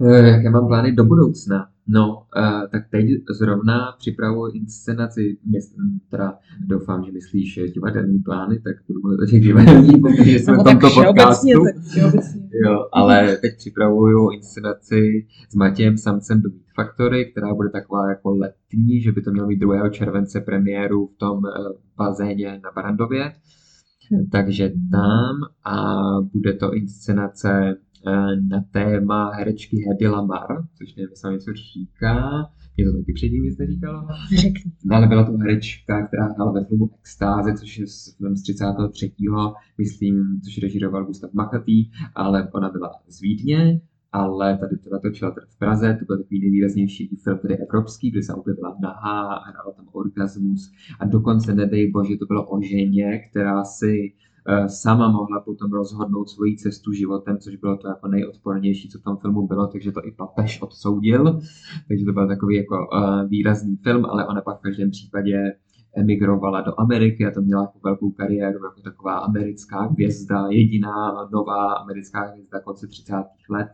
Eh, 0.00 0.28
jaké 0.28 0.50
mám 0.50 0.66
plány 0.66 0.92
do 0.92 1.04
budoucna? 1.04 1.71
No, 1.88 2.26
uh, 2.36 2.68
tak 2.70 2.88
teď 2.90 3.06
zrovna 3.30 3.94
připravuji 3.98 4.52
inscenaci, 4.54 5.38
myslím, 5.52 6.00
teda 6.10 6.38
doufám, 6.66 7.04
že 7.04 7.12
myslíš 7.12 7.60
divadelní 7.74 8.18
plány, 8.18 8.60
tak 8.60 8.76
budu 8.86 9.00
mluvit 9.00 9.22
o 9.22 9.26
těch 9.26 9.42
divadelních, 9.46 10.02
protože 10.02 10.38
jsme 10.38 10.54
v 10.54 10.64
tomto 10.64 10.90
podcastu. 10.90 11.48
Jo, 12.64 12.88
ale 12.92 13.36
teď 13.36 13.56
připravuju 13.56 14.30
inscenaci 14.30 15.26
s 15.50 15.54
Matějem 15.54 15.98
Samcem 15.98 16.42
do 16.42 16.48
Meat 16.48 16.62
Factory, 16.76 17.30
která 17.30 17.54
bude 17.54 17.70
taková 17.70 18.08
jako 18.08 18.30
letní, 18.30 19.00
že 19.00 19.12
by 19.12 19.22
to 19.22 19.30
mělo 19.30 19.48
mít 19.48 19.58
2. 19.58 19.88
července 19.88 20.40
premiéru 20.40 21.06
v 21.06 21.18
tom 21.18 21.38
uh, 21.38 21.44
bazéně 21.96 22.60
na 22.64 22.70
Barandově. 22.76 23.32
Takže 24.32 24.72
tam 24.90 25.36
a 25.64 26.02
bude 26.32 26.52
to 26.52 26.74
inscenace 26.74 27.76
Eh, 27.76 27.91
na 28.50 28.64
téma 28.70 29.30
herečky 29.34 29.76
Hedy 29.88 30.08
Lamar, 30.08 30.48
což 30.74 30.94
nevím, 30.94 31.10
jestli 31.10 31.32
něco 31.32 31.52
říká. 31.52 32.48
Je 32.76 32.84
to 32.84 32.98
taky 32.98 33.12
předtím 33.12 33.42
nic 33.42 33.58
neříkalo? 33.58 34.06
Řekni. 34.36 34.72
No, 34.84 34.96
ale 34.96 35.06
byla 35.06 35.24
to 35.24 35.32
herečka, 35.32 36.06
která 36.06 36.24
hrála 36.24 36.52
ve 36.52 36.64
filmu 36.64 36.90
Extáze, 36.98 37.54
což 37.54 37.78
je 37.78 37.86
film 38.16 38.36
z 38.36 38.42
33. 38.42 39.12
myslím, 39.78 40.40
což 40.44 40.62
režíroval 40.62 41.04
Gustav 41.04 41.32
Makatý, 41.32 41.90
ale 42.14 42.48
ona 42.52 42.70
byla 42.70 42.90
z 43.08 43.20
Vídně, 43.20 43.80
ale 44.12 44.58
tady 44.58 44.76
to 44.76 44.90
natočila 44.92 45.30
tady 45.30 45.46
v 45.50 45.58
Praze, 45.58 45.96
to 45.98 46.04
byl 46.04 46.18
takový 46.18 46.40
nejvýraznější 46.40 47.16
film, 47.24 47.38
tedy 47.38 47.56
evropský, 47.56 48.10
kde 48.10 48.22
se 48.22 48.34
objevila 48.34 48.76
nahá, 48.82 49.22
hrála 49.22 49.72
tam 49.76 49.86
orgasmus 49.92 50.72
a 51.00 51.06
dokonce, 51.06 51.54
nedej 51.54 51.90
bože, 51.90 52.16
to 52.16 52.26
bylo 52.26 52.46
o 52.46 52.62
ženě, 52.62 53.18
která 53.30 53.64
si 53.64 54.12
Eh, 54.12 54.31
sama 54.66 55.08
mohla 55.12 55.40
potom 55.40 55.72
rozhodnout 55.72 56.28
svoji 56.28 56.56
cestu 56.56 56.92
životem, 56.92 57.38
což 57.38 57.56
bylo 57.56 57.76
to 57.76 57.88
jako 57.88 58.08
nejodpornější, 58.08 58.88
co 58.88 58.98
v 58.98 59.02
tom 59.02 59.16
filmu 59.16 59.46
bylo, 59.46 59.66
takže 59.66 59.92
to 59.92 60.00
i 60.04 60.12
papež 60.12 60.62
odsoudil. 60.62 61.40
Takže 61.88 62.04
to 62.04 62.12
byl 62.12 62.28
takový 62.28 62.56
jako 62.56 62.76
uh, 62.76 63.28
výrazný 63.28 63.76
film, 63.76 64.04
ale 64.04 64.26
ona 64.26 64.40
pak 64.40 64.58
v 64.58 64.62
každém 64.62 64.90
případě 64.90 65.52
emigrovala 65.96 66.60
do 66.60 66.80
Ameriky 66.80 67.26
a 67.26 67.30
to 67.30 67.40
měla 67.40 67.62
jako 67.62 67.78
velkou 67.84 68.10
kariéru 68.10 68.64
jako 68.64 68.80
taková 68.80 69.18
americká 69.18 69.82
hvězda, 69.82 70.46
jediná 70.50 71.28
nová 71.32 71.72
americká 71.72 72.20
hvězda 72.20 72.60
konce 72.60 72.86
30. 72.86 73.14
let, 73.50 73.68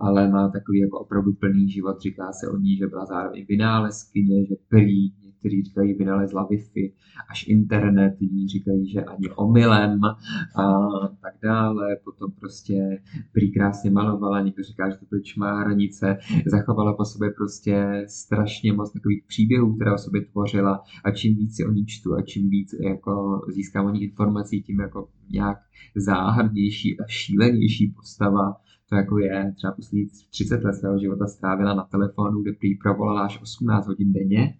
ale 0.00 0.28
má 0.28 0.48
takový 0.48 0.80
jako 0.80 0.98
opravdu 0.98 1.32
plný 1.32 1.70
život. 1.70 2.00
Říká 2.00 2.32
se 2.32 2.48
o 2.48 2.56
ní, 2.56 2.76
že 2.76 2.86
byla 2.86 3.04
zároveň 3.06 3.46
vynálezkyně, 3.48 4.46
že 4.46 4.54
prý 4.68 5.12
někteří 5.46 5.62
říkají 5.62 5.94
vynalezla 5.94 6.48
Wi-Fi, 6.48 6.92
až 7.30 7.48
internet, 7.48 8.16
jiní 8.20 8.48
říkají, 8.48 8.90
že 8.90 9.04
ani 9.04 9.30
omylem 9.30 10.00
a 10.04 10.78
tak 11.22 11.34
dále. 11.42 11.96
Potom 12.04 12.32
prostě 12.40 13.02
prý 13.32 13.52
krásně 13.52 13.90
malovala, 13.90 14.40
někdo 14.40 14.62
říká, 14.62 14.90
že 14.90 14.96
to 14.96 15.06
byly 15.10 15.22
čmárnice, 15.22 16.18
zachovala 16.46 16.96
po 16.96 17.04
sobě 17.04 17.30
prostě 17.30 18.04
strašně 18.08 18.72
moc 18.72 18.92
takových 18.92 19.24
příběhů, 19.28 19.74
které 19.74 19.94
o 19.94 19.98
sobě 19.98 20.24
tvořila 20.24 20.82
a 21.04 21.10
čím 21.10 21.36
víc 21.36 21.56
si 21.56 21.66
o 21.66 21.72
ní 21.72 21.86
čtu 21.86 22.14
a 22.14 22.22
čím 22.22 22.50
víc 22.50 22.74
jako 22.80 23.40
získám 23.48 23.86
o 23.86 23.90
ní 23.90 24.02
informací, 24.02 24.62
tím 24.62 24.80
jako 24.80 25.08
nějak 25.30 25.58
záhadnější 25.96 27.00
a 27.00 27.06
šílenější 27.06 27.94
postava 27.96 28.56
to 28.88 28.96
jako 28.96 29.18
je 29.18 29.52
třeba 29.56 29.72
poslední 29.72 30.06
30 30.30 30.64
let 30.64 30.74
svého 30.74 30.98
života 30.98 31.26
strávila 31.26 31.74
na 31.74 31.82
telefonu, 31.82 32.42
kde 32.42 32.52
prý 32.52 32.76
provolala 32.76 33.24
až 33.24 33.42
18 33.42 33.86
hodin 33.86 34.12
denně 34.12 34.54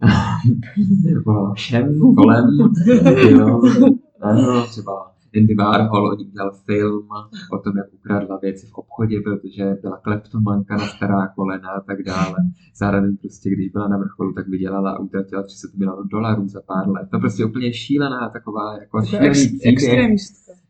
volala 1.26 1.54
všem 1.54 1.98
kolem, 2.16 2.44
jo. 3.30 3.60
Ano, 4.20 4.66
třeba 4.66 5.12
Andy 5.36 5.54
Warhol 5.54 6.10
o 6.10 6.14
ní 6.14 6.24
udělal 6.26 6.52
film 6.66 7.08
o 7.52 7.58
tom, 7.58 7.76
jak 7.76 7.86
ukradla 7.94 8.38
věci 8.42 8.66
v 8.66 8.74
obchodě, 8.74 9.20
protože 9.20 9.76
byla 9.82 9.96
kleptomanka 9.96 10.76
na 10.76 10.86
stará 10.86 11.28
kolena 11.28 11.68
a 11.70 11.80
tak 11.80 12.02
dále. 12.02 12.36
Zároveň 12.76 13.16
prostě, 13.16 13.50
když 13.50 13.68
byla 13.68 13.88
na 13.88 13.98
vrcholu, 13.98 14.32
tak 14.32 14.48
vydělala 14.48 14.90
a 14.90 14.98
utratila 14.98 15.42
30 15.42 15.74
milionů 15.74 16.02
dolarů 16.02 16.48
za 16.48 16.60
pár 16.66 16.88
let. 16.88 17.08
To 17.10 17.18
prostě 17.18 17.44
úplně 17.44 17.72
šílená 17.72 18.28
taková 18.28 18.78
jako 18.80 19.04
šílený 19.04 19.30
příběh. 19.30 20.16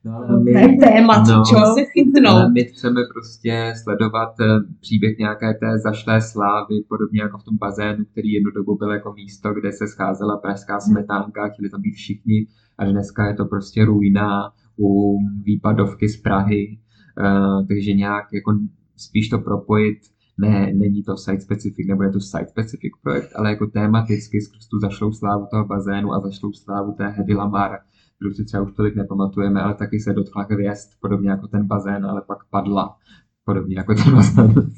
No, 0.09 0.15
ale 0.29 0.41
my, 0.41 0.53
to 0.53 0.59
je 0.59 0.77
téma, 0.77 1.19
no, 1.19 1.43
čeho 1.49 1.75
se 1.75 1.85
chytnou. 1.85 2.51
My 2.53 2.65
chceme 2.65 3.01
prostě 3.15 3.73
sledovat 3.83 4.41
eh, 4.41 4.45
příběh 4.81 5.19
nějaké 5.19 5.55
té 5.55 5.79
zašlé 5.79 6.21
slávy, 6.21 6.75
podobně 6.89 7.21
jako 7.23 7.39
v 7.39 7.45
tom 7.45 7.57
bazénu, 7.57 8.05
který 8.05 8.33
jednu 8.33 8.51
dobu 8.51 8.77
byl 8.79 8.91
jako 8.91 9.13
místo, 9.13 9.55
kde 9.55 9.73
se 9.73 9.87
scházela 9.87 10.37
pražská 10.37 10.73
hmm. 10.73 10.81
smetánka, 10.81 11.49
chtěli 11.49 11.71
tam 11.71 11.81
být 11.83 11.95
všichni 11.95 12.47
a 12.79 12.85
dneska 12.85 13.27
je 13.27 13.35
to 13.35 13.45
prostě 13.45 13.85
ruina 13.85 14.53
u 14.81 15.19
výpadovky 15.43 16.09
z 16.09 16.23
Prahy, 16.23 16.79
uh, 17.21 17.67
takže 17.67 17.93
nějak 17.93 18.25
jako 18.33 18.59
spíš 18.97 19.29
to 19.29 19.39
propojit 19.39 19.99
ne, 20.39 20.73
není 20.75 21.03
to 21.03 21.17
site 21.17 21.41
specific, 21.41 21.87
nebude 21.89 22.11
to 22.11 22.21
site 22.21 22.49
specific 22.49 22.93
projekt, 23.03 23.33
ale 23.37 23.51
jako 23.51 23.67
tematicky 23.67 24.41
skrz 24.41 24.69
tu 24.69 24.79
zašlou 24.79 25.13
slávu 25.13 25.47
toho 25.51 25.65
bazénu 25.65 26.13
a 26.13 26.21
zašlou 26.21 26.53
slávu 26.53 26.93
té 26.93 27.09
Hedy 27.09 27.35
Lamar, 27.35 27.79
kterou 28.19 28.33
si 28.35 28.45
třeba 28.45 28.63
už 28.63 28.73
tolik 28.73 28.97
nepamatujeme, 28.97 29.61
ale 29.61 29.75
taky 29.75 30.01
se 30.01 30.13
dotkla 30.13 30.47
hvězd, 30.51 30.91
podobně 31.01 31.31
jako 31.31 31.47
ten 31.49 31.67
bazén, 31.67 32.07
ale 32.07 32.23
pak 32.27 32.39
padla, 32.51 32.97
podobně 33.45 33.77
jako 33.77 33.95
ten 33.95 34.15
bazén. 34.15 34.55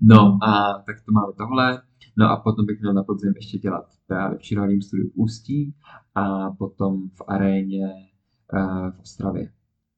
No 0.00 0.38
a 0.42 0.82
tak 0.86 0.96
to 1.06 1.12
máme 1.12 1.32
tohle. 1.38 1.82
No 2.18 2.30
a 2.30 2.36
potom 2.36 2.66
bych 2.66 2.80
měl 2.80 2.94
na 2.94 3.02
podzim 3.02 3.32
ještě 3.36 3.58
dělat 3.58 3.84
právě 4.06 4.38
v 4.38 4.40
přírodním 4.40 4.82
studiu 4.82 5.08
v 5.08 5.12
Ústí 5.14 5.74
a 6.14 6.50
potom 6.50 7.08
v 7.08 7.22
aréně 7.28 7.86
uh, 8.52 8.90
v 8.90 9.00
Ostravě. 9.00 9.50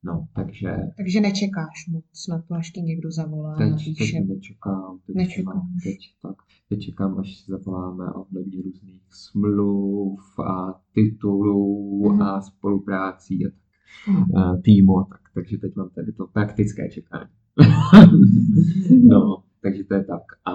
No, 0.05 0.29
takže... 0.35 0.77
Takže 0.97 1.21
nečekáš 1.21 1.89
moc 1.91 2.27
na 2.29 2.43
to, 2.43 2.55
až 2.55 2.71
ti 2.71 2.81
někdo 2.81 3.11
zavolá, 3.11 3.57
teď, 3.57 3.71
napíše. 3.71 4.19
Teď 4.19 4.29
nečekám, 4.29 4.99
teď, 5.07 5.17
Nečekám. 5.17 5.69
teď, 5.85 5.97
tak, 6.23 6.37
teď 6.69 6.81
čekám, 6.81 7.19
až 7.19 7.37
si 7.37 7.51
zavoláme 7.51 8.13
ohledně 8.13 8.63
různých 8.63 9.03
smluv 9.11 10.39
a 10.39 10.81
titulů 10.95 12.13
mm. 12.13 12.23
a 12.23 12.41
spoluprácí 12.41 13.47
a 13.47 13.51
tak, 13.51 14.15
mm. 14.15 14.63
týmu 14.63 14.99
a 14.99 15.07
tak. 15.11 15.21
Takže 15.35 15.59
teď 15.59 15.77
mám 15.77 15.91
tady 15.91 16.13
to 16.13 16.27
praktické 16.27 16.91
čekání. 16.91 17.31
no, 19.09 19.43
takže 19.63 19.85
to 19.85 19.95
je 19.95 20.05
tak. 20.05 20.23
A 20.45 20.53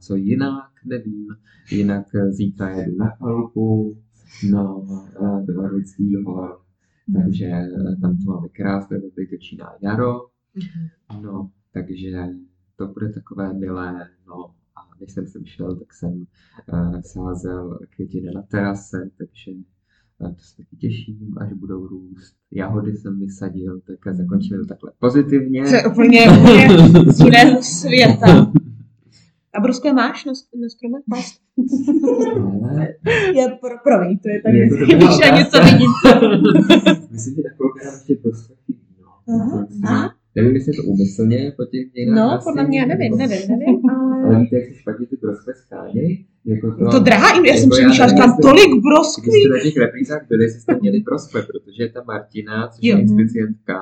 co 0.00 0.16
jinak, 0.16 0.70
nevím. 0.86 1.26
Jinak 1.70 2.06
zítra 2.30 2.70
jedu 2.70 2.96
na 2.96 3.12
Alpu, 3.20 3.96
no, 4.50 4.84
do 5.46 5.54
Varlického 5.54 6.58
takže 7.12 7.46
eh, 7.46 7.96
tam 8.00 8.18
to 8.18 8.32
máme 8.32 8.48
krásné, 8.48 9.00
to 9.00 9.10
teď 9.10 9.30
začíná 9.30 9.72
jaro, 9.80 10.12
mm-hmm. 10.56 11.22
no, 11.22 11.50
takže 11.72 12.24
to 12.76 12.86
bude 12.86 13.12
takové 13.12 13.54
milé, 13.54 14.08
no, 14.28 14.50
a 14.76 14.80
než 15.00 15.12
jsem 15.12 15.26
sem 15.26 15.44
šel, 15.44 15.76
tak 15.76 15.94
jsem 15.94 16.26
uh, 16.72 17.00
sázel 17.00 17.78
květiny 17.96 18.30
na 18.34 18.42
terase, 18.42 19.10
takže 19.18 19.50
uh, 20.18 20.28
to 20.34 20.40
se 20.40 20.56
taky 20.56 20.76
těším, 20.76 21.34
až 21.40 21.52
budou 21.52 21.86
růst. 21.86 22.36
Jahody 22.50 22.96
jsem 22.96 23.20
vysadil, 23.20 23.80
tak 23.80 24.16
zakončíme 24.16 24.58
to 24.58 24.66
takhle 24.66 24.92
pozitivně. 24.98 25.62
To 25.62 25.74
je 25.74 25.86
úplně, 25.86 26.20
úplně 26.40 26.68
z 27.12 27.20
jiného 27.20 27.62
světa. 27.62 28.52
A 29.58 29.60
broskve 29.60 29.92
máš 29.92 30.24
na, 30.24 30.32
na 30.62 30.68
stromech 30.68 31.02
past? 31.10 31.42
Je, 33.38 33.48
pro, 33.60 33.70
promiň, 33.84 34.18
to 34.18 34.28
je 34.28 34.42
tady, 34.42 34.58
je 34.58 34.68
to 34.68 34.76
když 34.96 35.18
na 35.18 35.38
něco 35.38 35.58
vidím. 35.64 35.90
Myslím, 37.10 37.34
že 37.34 37.42
takovou 37.42 37.70
ještě. 37.84 38.16
Aha. 39.28 39.66
Aha. 39.84 40.14
Nevím, 40.34 40.54
jestli 40.54 40.72
je 40.72 40.76
to 40.76 40.82
úmyslně 40.82 41.52
po 41.56 41.64
těch 41.64 41.90
dějinách. 41.92 42.16
No, 42.16 42.40
podle 42.44 42.66
mě, 42.66 42.86
nevím, 42.86 43.16
nevím, 43.16 43.48
nevím, 43.48 43.90
ale... 43.90 44.22
Ale 44.24 44.40
víte, 44.40 44.56
jak 44.56 44.64
se 44.68 44.74
špatně 44.74 45.06
ty 45.06 45.16
broskve 45.16 45.54
schánějí? 45.54 46.26
Jako 46.48 46.70
to, 46.72 46.90
to 46.90 46.98
drahá, 46.98 47.28
já 47.46 47.56
jsem 47.56 47.70
přemýšlela, 47.70 48.10
že 48.10 48.16
tam 48.16 48.36
tolik 48.42 48.70
broskví. 48.82 49.32
Když 49.32 49.42
jste 49.44 49.54
na 49.56 49.62
těch 49.62 49.76
reprízách 49.76 50.26
byli, 50.28 50.50
jste 50.50 50.78
měli 50.80 51.00
broskve, 51.00 51.42
protože 51.42 51.88
ta 51.88 52.02
Martina, 52.06 52.68
což 52.68 52.84
je 52.84 53.00
inspicientka, 53.00 53.78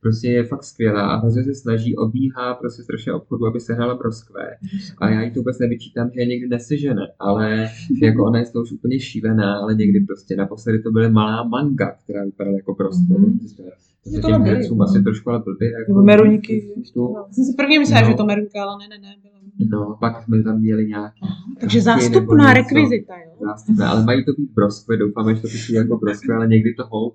prostě 0.00 0.28
je 0.28 0.44
fakt 0.44 0.64
skvělá 0.64 1.02
a 1.02 1.16
hrozně 1.16 1.44
se 1.44 1.54
snaží, 1.54 1.96
obíhá 1.96 2.54
prostě 2.54 2.82
strašně 2.82 3.12
obchodu, 3.12 3.46
aby 3.46 3.60
se 3.60 3.74
hrala 3.74 3.94
broskve. 3.94 4.56
A 4.98 5.10
já 5.10 5.22
jí 5.22 5.30
to 5.30 5.40
vůbec 5.40 5.58
nevyčítám, 5.58 6.10
že 6.14 6.20
je 6.20 6.26
někdy 6.26 6.48
nesežene, 6.48 7.06
ale 7.18 7.68
jako 8.02 8.24
ona 8.24 8.38
je 8.38 8.44
z 8.44 8.52
toho 8.52 8.62
už 8.62 8.72
úplně 8.72 9.00
šílená, 9.00 9.56
ale 9.56 9.74
někdy 9.74 10.00
prostě 10.00 10.36
naposledy 10.36 10.78
to 10.82 10.90
byly 10.90 11.10
malá 11.10 11.48
manga, 11.48 11.96
která 12.04 12.24
vypadala 12.24 12.56
jako 12.56 12.74
broskve. 12.74 13.16
Mm-hmm. 13.16 14.20
To 14.20 14.28
těm 14.28 14.42
hercům 14.42 14.82
asi 14.82 15.02
trošku 15.02 15.30
ale 15.30 15.38
blbě. 15.38 15.70
Jako, 15.70 15.92
Nebo 15.92 16.02
meruníky. 16.02 16.74
No. 16.96 17.26
Jsem 17.32 17.44
si 17.44 17.52
první 17.56 17.78
myslela, 17.78 18.02
no. 18.02 18.08
že 18.08 18.16
to 18.16 18.24
merunka, 18.24 18.62
ale 18.62 18.76
ne, 18.80 18.88
ne, 18.88 19.08
ne. 19.08 19.16
Bylo. 19.22 19.39
No, 19.68 19.96
pak 20.00 20.22
jsme 20.22 20.42
tam 20.42 20.60
měli 20.60 20.86
nějaký. 20.86 21.20
takže 21.60 21.80
zástupná 21.80 22.52
rekvizita, 22.52 23.14
jo? 23.16 23.46
Zástupná, 23.46 23.90
ale 23.90 24.04
mají 24.04 24.24
to 24.24 24.32
být 24.32 24.50
broskve, 24.54 24.96
doufáme, 24.96 25.34
že 25.34 25.42
to 25.42 25.48
píší 25.48 25.72
jako 25.72 25.98
broskve, 25.98 26.34
ale 26.34 26.48
někdy 26.48 26.74
to 26.74 26.86
hold 26.86 27.14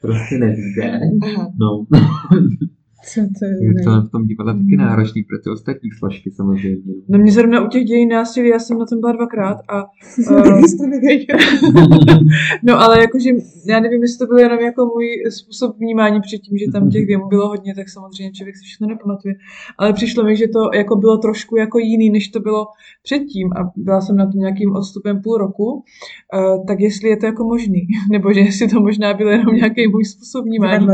prostě 0.00 0.38
nevíde. 0.38 1.00
No. 1.60 1.86
Co 3.08 3.20
to 3.20 3.44
je? 3.44 3.64
Je 3.64 3.84
to 3.84 4.02
v 4.02 4.10
tom 4.10 4.26
divadle 4.26 4.52
taky 4.54 4.76
hmm. 4.76 4.86
náročný 4.86 5.22
pro 5.22 5.38
ty 5.38 5.50
ostatní 5.50 5.90
složky 5.98 6.30
samozřejmě. 6.30 6.94
No 7.08 7.18
mě 7.18 7.32
zrovna 7.32 7.64
u 7.64 7.68
těch 7.68 7.84
dějin 7.84 8.08
násilí, 8.08 8.48
já 8.48 8.58
jsem 8.58 8.78
na 8.78 8.86
tom 8.86 9.00
byla 9.00 9.12
dvakrát 9.12 9.58
a... 9.68 9.84
Uh, 10.30 10.60
no 12.62 12.80
ale 12.80 13.00
jakože, 13.00 13.30
já 13.68 13.80
nevím, 13.80 14.02
jestli 14.02 14.18
to 14.18 14.26
byl 14.26 14.38
jenom 14.38 14.58
jako 14.58 14.86
můj 14.86 15.06
způsob 15.30 15.78
vnímání 15.78 16.20
předtím, 16.20 16.58
že 16.58 16.72
tam 16.72 16.90
těch 16.90 17.06
věmů 17.06 17.28
bylo 17.28 17.48
hodně, 17.48 17.74
tak 17.74 17.88
samozřejmě 17.88 18.32
člověk 18.32 18.56
si 18.56 18.64
všechno 18.64 18.88
nepamatuje. 18.88 19.34
Ale 19.78 19.92
přišlo 19.92 20.24
mi, 20.24 20.36
že 20.36 20.48
to 20.48 20.70
jako 20.74 20.96
bylo 20.96 21.18
trošku 21.18 21.56
jako 21.56 21.78
jiný, 21.78 22.10
než 22.10 22.28
to 22.28 22.40
bylo 22.40 22.66
předtím 23.02 23.52
a 23.52 23.72
byla 23.76 24.00
jsem 24.00 24.16
na 24.16 24.26
tom 24.26 24.40
nějakým 24.40 24.72
odstupem 24.72 25.22
půl 25.22 25.36
roku, 25.36 25.72
uh, 25.72 26.66
tak 26.66 26.80
jestli 26.80 27.08
je 27.08 27.16
to 27.16 27.26
jako 27.26 27.44
možný, 27.44 27.86
nebo 28.12 28.32
že 28.32 28.40
jestli 28.40 28.68
to 28.68 28.80
možná 28.80 29.14
byl 29.14 29.28
jenom 29.28 29.54
nějaký 29.54 29.88
můj 29.88 30.04
způsob 30.04 30.44
vnímání 30.44 30.86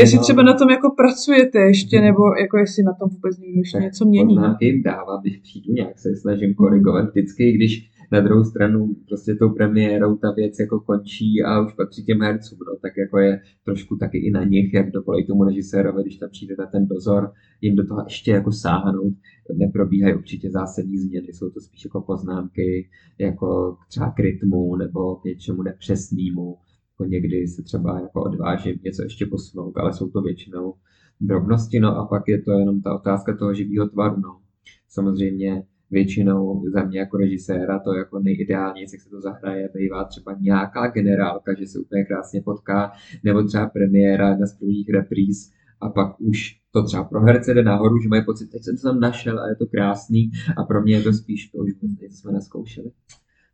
jestli 0.00 0.16
no. 0.16 0.22
třeba 0.22 0.42
na 0.42 0.54
tom 0.54 0.70
jako 0.70 0.94
pracujete 0.96 1.58
ještě, 1.58 1.96
mhm. 1.96 2.06
nebo 2.06 2.22
jako 2.40 2.58
jestli 2.58 2.82
na 2.82 2.92
tom 3.00 3.08
vůbec 3.08 3.38
někdo 3.38 3.58
ještě 3.58 3.78
tak 3.78 3.82
něco 3.82 4.04
mění. 4.04 4.34
Poznámky 4.34 4.66
jim 4.66 4.82
dávám, 4.82 5.20
když 5.22 5.36
přijdu, 5.36 5.72
nějak 5.72 5.98
se 5.98 6.08
snažím 6.16 6.54
korigovat 6.54 7.08
vždycky, 7.08 7.52
když 7.52 7.90
na 8.12 8.20
druhou 8.20 8.44
stranu 8.44 8.94
prostě 9.08 9.34
tou 9.34 9.50
premiérou 9.50 10.16
ta 10.16 10.32
věc 10.32 10.58
jako 10.60 10.80
končí 10.80 11.42
a 11.42 11.60
už 11.60 11.72
patří 11.72 12.04
těm 12.04 12.20
hercům, 12.20 12.58
no, 12.58 12.76
tak 12.82 12.92
jako 12.96 13.18
je 13.18 13.40
trošku 13.64 13.96
taky 13.96 14.18
i 14.18 14.30
na 14.30 14.44
nich, 14.44 14.74
jak 14.74 14.90
dovolí 14.90 15.26
tomu 15.26 15.44
režisérovi, 15.44 16.02
když 16.02 16.16
tam 16.16 16.30
přijde 16.30 16.54
na 16.58 16.66
ten 16.66 16.86
dozor, 16.86 17.32
jim 17.60 17.76
do 17.76 17.86
toho 17.86 18.00
ještě 18.04 18.30
jako 18.30 18.52
sáhnout, 18.52 19.14
neprobíhají 19.54 20.14
určitě 20.14 20.50
zásadní 20.50 20.98
změny, 20.98 21.26
jsou 21.32 21.50
to 21.50 21.60
spíš 21.60 21.84
jako 21.84 22.00
poznámky, 22.00 22.88
jako 23.18 23.76
třeba 23.88 24.10
k 24.10 24.18
rytmu 24.18 24.76
nebo 24.76 25.16
k 25.16 25.24
něčemu 25.24 25.62
nepřesnému, 25.62 26.56
jako 27.00 27.10
někdy 27.10 27.48
se 27.48 27.62
třeba 27.62 28.00
jako 28.00 28.22
odvážím 28.22 28.78
něco 28.84 29.02
ještě 29.02 29.26
posunout, 29.26 29.76
ale 29.76 29.92
jsou 29.92 30.10
to 30.10 30.22
většinou 30.22 30.74
drobnosti, 31.20 31.80
no 31.80 31.96
a 31.96 32.06
pak 32.06 32.28
je 32.28 32.42
to 32.42 32.52
jenom 32.52 32.82
ta 32.82 32.94
otázka 32.94 33.36
toho 33.36 33.54
živého 33.54 33.88
tvaru, 33.88 34.20
no. 34.20 34.40
Samozřejmě 34.88 35.62
většinou 35.90 36.64
za 36.74 36.84
mě 36.84 36.98
jako 36.98 37.16
režiséra 37.16 37.78
to 37.78 37.94
jako 37.94 38.18
nejideální, 38.18 38.80
jak 38.80 39.00
se 39.00 39.10
to 39.10 39.20
zahraje, 39.20 39.68
bývá 39.74 40.04
třeba 40.04 40.36
nějaká 40.40 40.86
generálka, 40.86 41.54
že 41.58 41.66
se 41.66 41.78
úplně 41.78 42.04
krásně 42.04 42.42
potká, 42.42 42.92
nebo 43.24 43.42
třeba 43.42 43.66
premiéra 43.66 44.36
na 44.36 44.46
z 44.46 44.58
prvních 44.58 44.90
repríz 44.90 45.50
a 45.80 45.88
pak 45.88 46.20
už 46.20 46.60
to 46.72 46.82
třeba 46.82 47.04
pro 47.04 47.20
herce 47.20 47.54
jde 47.54 47.62
nahoru, 47.62 47.98
že 48.02 48.08
mají 48.08 48.24
pocit, 48.24 48.46
teď 48.46 48.62
jsem 48.64 48.76
to 48.76 48.82
tam 48.82 49.00
našel 49.00 49.40
a 49.40 49.48
je 49.48 49.56
to 49.56 49.66
krásný. 49.66 50.30
A 50.56 50.64
pro 50.64 50.82
mě 50.82 50.94
je 50.94 51.02
to 51.02 51.12
spíš 51.12 51.48
to, 51.48 51.58
už 51.58 51.70
jsme 52.10 52.32
neskoušeli 52.32 52.90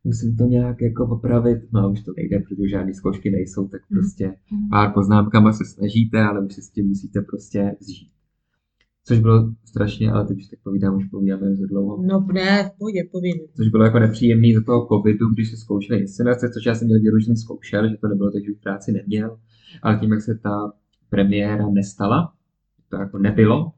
musím 0.06 0.36
to 0.36 0.44
nějak 0.44 0.82
jako 0.82 1.06
opravit, 1.06 1.58
no 1.72 1.90
už 1.90 2.02
to 2.02 2.12
nejde, 2.16 2.38
protože 2.38 2.68
žádné 2.68 2.94
zkoušky 2.94 3.30
nejsou, 3.30 3.68
tak 3.68 3.80
mhm. 3.90 4.00
prostě 4.00 4.26
mhm. 4.52 4.68
pár 4.70 4.92
poznámkama 4.92 5.52
se 5.52 5.64
snažíte, 5.64 6.22
ale 6.22 6.46
už 6.46 6.54
tím 6.74 6.88
musíte 6.88 7.20
prostě 7.20 7.76
zžít. 7.80 8.08
Což 9.04 9.20
bylo 9.20 9.52
strašně, 9.64 10.10
ale 10.10 10.26
teď 10.26 10.36
už 10.36 10.46
tak 10.46 10.58
povídám, 10.62 10.96
už 10.96 11.04
povídáme 11.04 11.56
za 11.56 11.66
dlouho. 11.66 12.02
No 12.02 12.26
ne, 12.32 12.70
v 12.74 12.78
pohodě, 12.78 13.00
povídej. 13.12 13.48
Což 13.56 13.68
bylo 13.68 13.84
jako 13.84 13.98
nepříjemný 13.98 14.54
za 14.54 14.60
toho 14.66 14.86
covidu, 14.86 15.28
když 15.34 15.50
se 15.50 15.56
zkoušeli 15.56 16.00
inscenace, 16.00 16.50
což 16.54 16.66
já 16.66 16.74
jsem 16.74 16.86
měl 16.86 17.00
věru, 17.00 17.18
že 17.18 17.26
jsem 17.26 17.36
zkoušel, 17.36 17.88
že 17.88 17.96
to 17.96 18.08
nebylo 18.08 18.30
tak, 18.30 18.44
že 18.44 18.52
v 18.52 18.62
práci 18.62 18.92
neměl, 18.92 19.38
ale 19.82 19.98
tím, 19.98 20.12
jak 20.12 20.20
se 20.20 20.34
ta 20.42 20.72
premiéra 21.10 21.70
nestala, 21.70 22.32
to 22.88 22.96
jako 22.96 23.18
nebylo, 23.18 23.72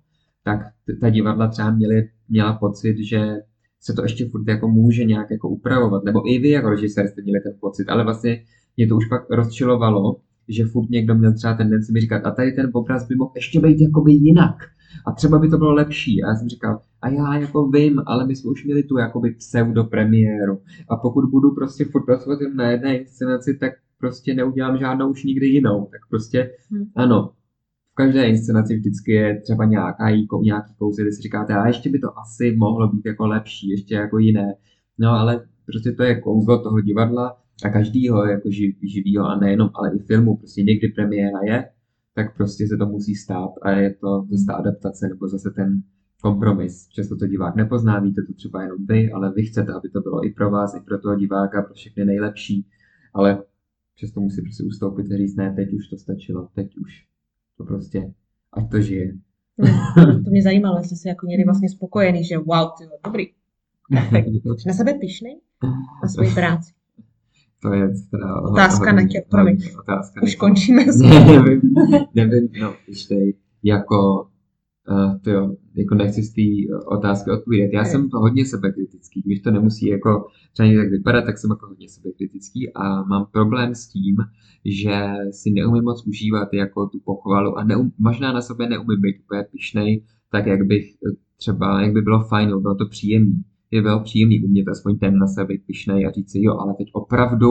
tak 0.44 0.60
ta 1.00 1.10
divadla 1.10 1.48
třeba 1.48 1.70
měly, 1.70 2.08
měla 2.28 2.52
pocit, 2.52 2.96
že 2.98 3.36
se 3.80 3.92
to 3.92 4.02
ještě 4.02 4.28
furt 4.28 4.48
jako 4.48 4.68
může 4.68 5.04
nějak 5.04 5.30
jako 5.30 5.48
upravovat, 5.48 6.04
nebo 6.04 6.32
i 6.32 6.38
vy 6.38 6.48
jako 6.48 6.70
režisér 6.70 7.08
jste 7.08 7.22
měli 7.22 7.40
ten 7.40 7.52
pocit, 7.60 7.88
ale 7.88 8.04
vlastně 8.04 8.44
mě 8.76 8.86
to 8.86 8.96
už 8.96 9.06
pak 9.08 9.30
rozčilovalo, 9.30 10.16
že 10.48 10.64
furt 10.64 10.90
někdo 10.90 11.14
měl 11.14 11.34
třeba 11.34 11.54
tendenci 11.54 11.92
mi 11.92 12.00
říkat, 12.00 12.26
a 12.26 12.30
tady 12.30 12.52
ten 12.52 12.70
obraz 12.72 13.08
by 13.08 13.14
mohl 13.14 13.32
ještě 13.34 13.60
být 13.60 13.80
jakoby 13.80 14.12
jinak. 14.12 14.56
A 15.06 15.12
třeba 15.12 15.38
by 15.38 15.48
to 15.48 15.58
bylo 15.58 15.72
lepší. 15.72 16.22
A 16.22 16.28
já 16.28 16.34
jsem 16.34 16.48
říkal, 16.48 16.80
a 17.02 17.08
já 17.08 17.34
jako 17.34 17.68
vím, 17.68 18.02
ale 18.06 18.26
my 18.26 18.36
jsme 18.36 18.50
už 18.50 18.64
měli 18.64 18.82
tu 18.82 18.98
jakoby 18.98 19.30
pseudo 19.30 19.84
premiéru. 19.84 20.60
A 20.88 20.96
pokud 20.96 21.30
budu 21.30 21.54
prostě 21.54 21.84
furt 21.84 22.04
pracovat 22.04 22.40
jen 22.40 22.56
na 22.56 22.70
jedné 22.70 22.98
inscenaci, 22.98 23.58
tak 23.58 23.72
prostě 23.98 24.34
neudělám 24.34 24.78
žádnou 24.78 25.10
už 25.10 25.24
nikdy 25.24 25.46
jinou. 25.46 25.88
Tak 25.90 26.00
prostě 26.10 26.50
hmm. 26.70 26.84
ano, 26.96 27.30
každé 27.98 28.28
inscenaci 28.28 28.76
vždycky 28.76 29.12
je 29.12 29.40
třeba 29.40 29.64
nějaká, 29.64 30.10
nějaký 30.42 30.74
kousek, 30.78 31.04
kde 31.04 31.12
si 31.12 31.22
říkáte, 31.22 31.54
a 31.54 31.66
ještě 31.66 31.90
by 31.90 31.98
to 31.98 32.18
asi 32.18 32.56
mohlo 32.56 32.88
být 32.88 33.06
jako 33.06 33.26
lepší, 33.26 33.70
ještě 33.70 33.94
jako 33.94 34.18
jiné. 34.18 34.54
No 34.98 35.10
ale 35.10 35.46
prostě 35.66 35.92
to 35.92 36.02
je 36.02 36.20
kouzlo 36.20 36.62
toho 36.62 36.80
divadla 36.80 37.36
a 37.64 37.68
každýho 37.68 38.26
jako 38.26 38.50
živ, 38.50 38.76
živýho 38.82 39.24
a 39.24 39.38
nejenom, 39.38 39.70
ale 39.74 39.96
i 39.96 39.98
filmu, 39.98 40.36
prostě 40.36 40.62
někdy 40.62 40.88
premiéra 40.88 41.38
je, 41.44 41.68
tak 42.14 42.36
prostě 42.36 42.68
se 42.68 42.76
to 42.76 42.86
musí 42.86 43.14
stát 43.14 43.50
a 43.62 43.70
je 43.70 43.94
to 43.94 44.26
zase 44.30 44.44
ta 44.46 44.54
adaptace 44.54 45.08
nebo 45.08 45.28
zase 45.28 45.50
ten 45.50 45.82
kompromis. 46.22 46.88
Často 46.88 47.16
to 47.16 47.26
divák 47.26 47.56
nepozná, 47.56 48.00
víte 48.00 48.22
to 48.26 48.32
třeba 48.34 48.62
jenom 48.62 48.86
vy, 48.86 49.12
ale 49.12 49.32
vy 49.32 49.42
chcete, 49.42 49.72
aby 49.72 49.88
to 49.88 50.00
bylo 50.00 50.26
i 50.26 50.30
pro 50.30 50.50
vás, 50.50 50.74
i 50.74 50.80
pro 50.80 50.98
toho 50.98 51.16
diváka, 51.16 51.62
pro 51.62 51.74
všechny 51.74 52.04
nejlepší, 52.04 52.66
ale 53.14 53.42
často 53.94 54.20
musí 54.20 54.42
prostě 54.42 54.64
ustoupit 54.64 55.12
a 55.12 55.16
říct, 55.16 55.36
ne, 55.36 55.52
teď 55.56 55.72
už 55.72 55.88
to 55.88 55.96
stačilo, 55.96 56.48
teď 56.54 56.76
už 56.76 57.07
to 57.58 57.64
prostě, 57.64 58.12
ať 58.52 58.70
to 58.70 58.80
žije. 58.80 59.12
Hmm, 59.58 60.24
to 60.24 60.30
mě 60.30 60.42
zajímalo, 60.42 60.78
jestli 60.78 60.96
jsi 60.96 61.08
jako 61.08 61.26
někdy 61.26 61.44
vlastně 61.44 61.68
spokojený, 61.68 62.24
že 62.24 62.38
wow, 62.38 62.68
ty 62.78 62.84
dobrý. 63.04 63.26
Na 64.66 64.74
sebe 64.74 64.94
pišný? 64.94 65.40
Na 66.02 66.08
svoji 66.08 66.34
práci? 66.34 66.72
To 67.62 67.72
je 67.72 67.88
teda... 68.10 68.40
Otázka 68.40 68.92
na 68.92 69.08
tě, 69.08 69.24
promiň. 69.30 69.58
Otázka 69.78 70.22
Už 70.22 70.34
končíme. 70.34 70.84
nevím, 71.02 71.60
nevím, 72.14 72.48
no, 72.60 72.74
pištej, 72.86 73.34
jako 73.62 74.28
Uh, 74.90 75.18
to 75.20 75.30
jo, 75.30 75.56
jako 75.74 75.94
nechci 75.94 76.22
z 76.22 76.32
té 76.32 76.42
otázky 76.86 77.30
odpovědět. 77.30 77.70
Já 77.72 77.84
jsem 77.84 78.08
hodně 78.12 78.44
sebekritický, 78.44 79.22
když 79.26 79.40
to 79.40 79.50
nemusí 79.50 79.86
jako 79.86 80.26
třeba 80.52 80.68
tak 80.68 80.90
vypadat, 80.90 81.24
tak 81.24 81.38
jsem 81.38 81.50
jako 81.50 81.66
hodně 81.66 81.88
sebekritický 81.88 82.74
a 82.74 83.02
mám 83.02 83.26
problém 83.32 83.74
s 83.74 83.88
tím, 83.88 84.16
že 84.64 85.06
si 85.30 85.50
neumím 85.50 85.84
moc 85.84 86.06
užívat 86.06 86.48
jako 86.52 86.86
tu 86.86 87.00
pochvalu 87.04 87.58
a 87.58 87.64
neum, 87.64 87.92
možná 87.98 88.32
na 88.32 88.42
sobě 88.42 88.68
neumím 88.68 89.00
být 89.00 89.16
úplně 89.24 89.44
pišnej, 89.52 90.04
tak 90.32 90.46
jak 90.46 90.66
bych 90.66 90.84
třeba, 91.36 91.82
jak 91.82 91.92
by 91.92 92.00
bylo 92.00 92.24
fajn, 92.28 92.48
bylo 92.48 92.74
to 92.74 92.88
příjemný. 92.88 93.42
Je 93.70 93.82
bylo 93.82 94.00
příjemný 94.00 94.44
umět 94.44 94.68
aspoň 94.68 94.98
ten 94.98 95.18
na 95.18 95.26
sebe 95.26 95.46
být 95.46 95.62
pišnej 95.66 96.06
a 96.06 96.10
říct 96.10 96.30
si, 96.30 96.38
jo, 96.42 96.58
ale 96.58 96.74
teď 96.78 96.88
opravdu 96.92 97.48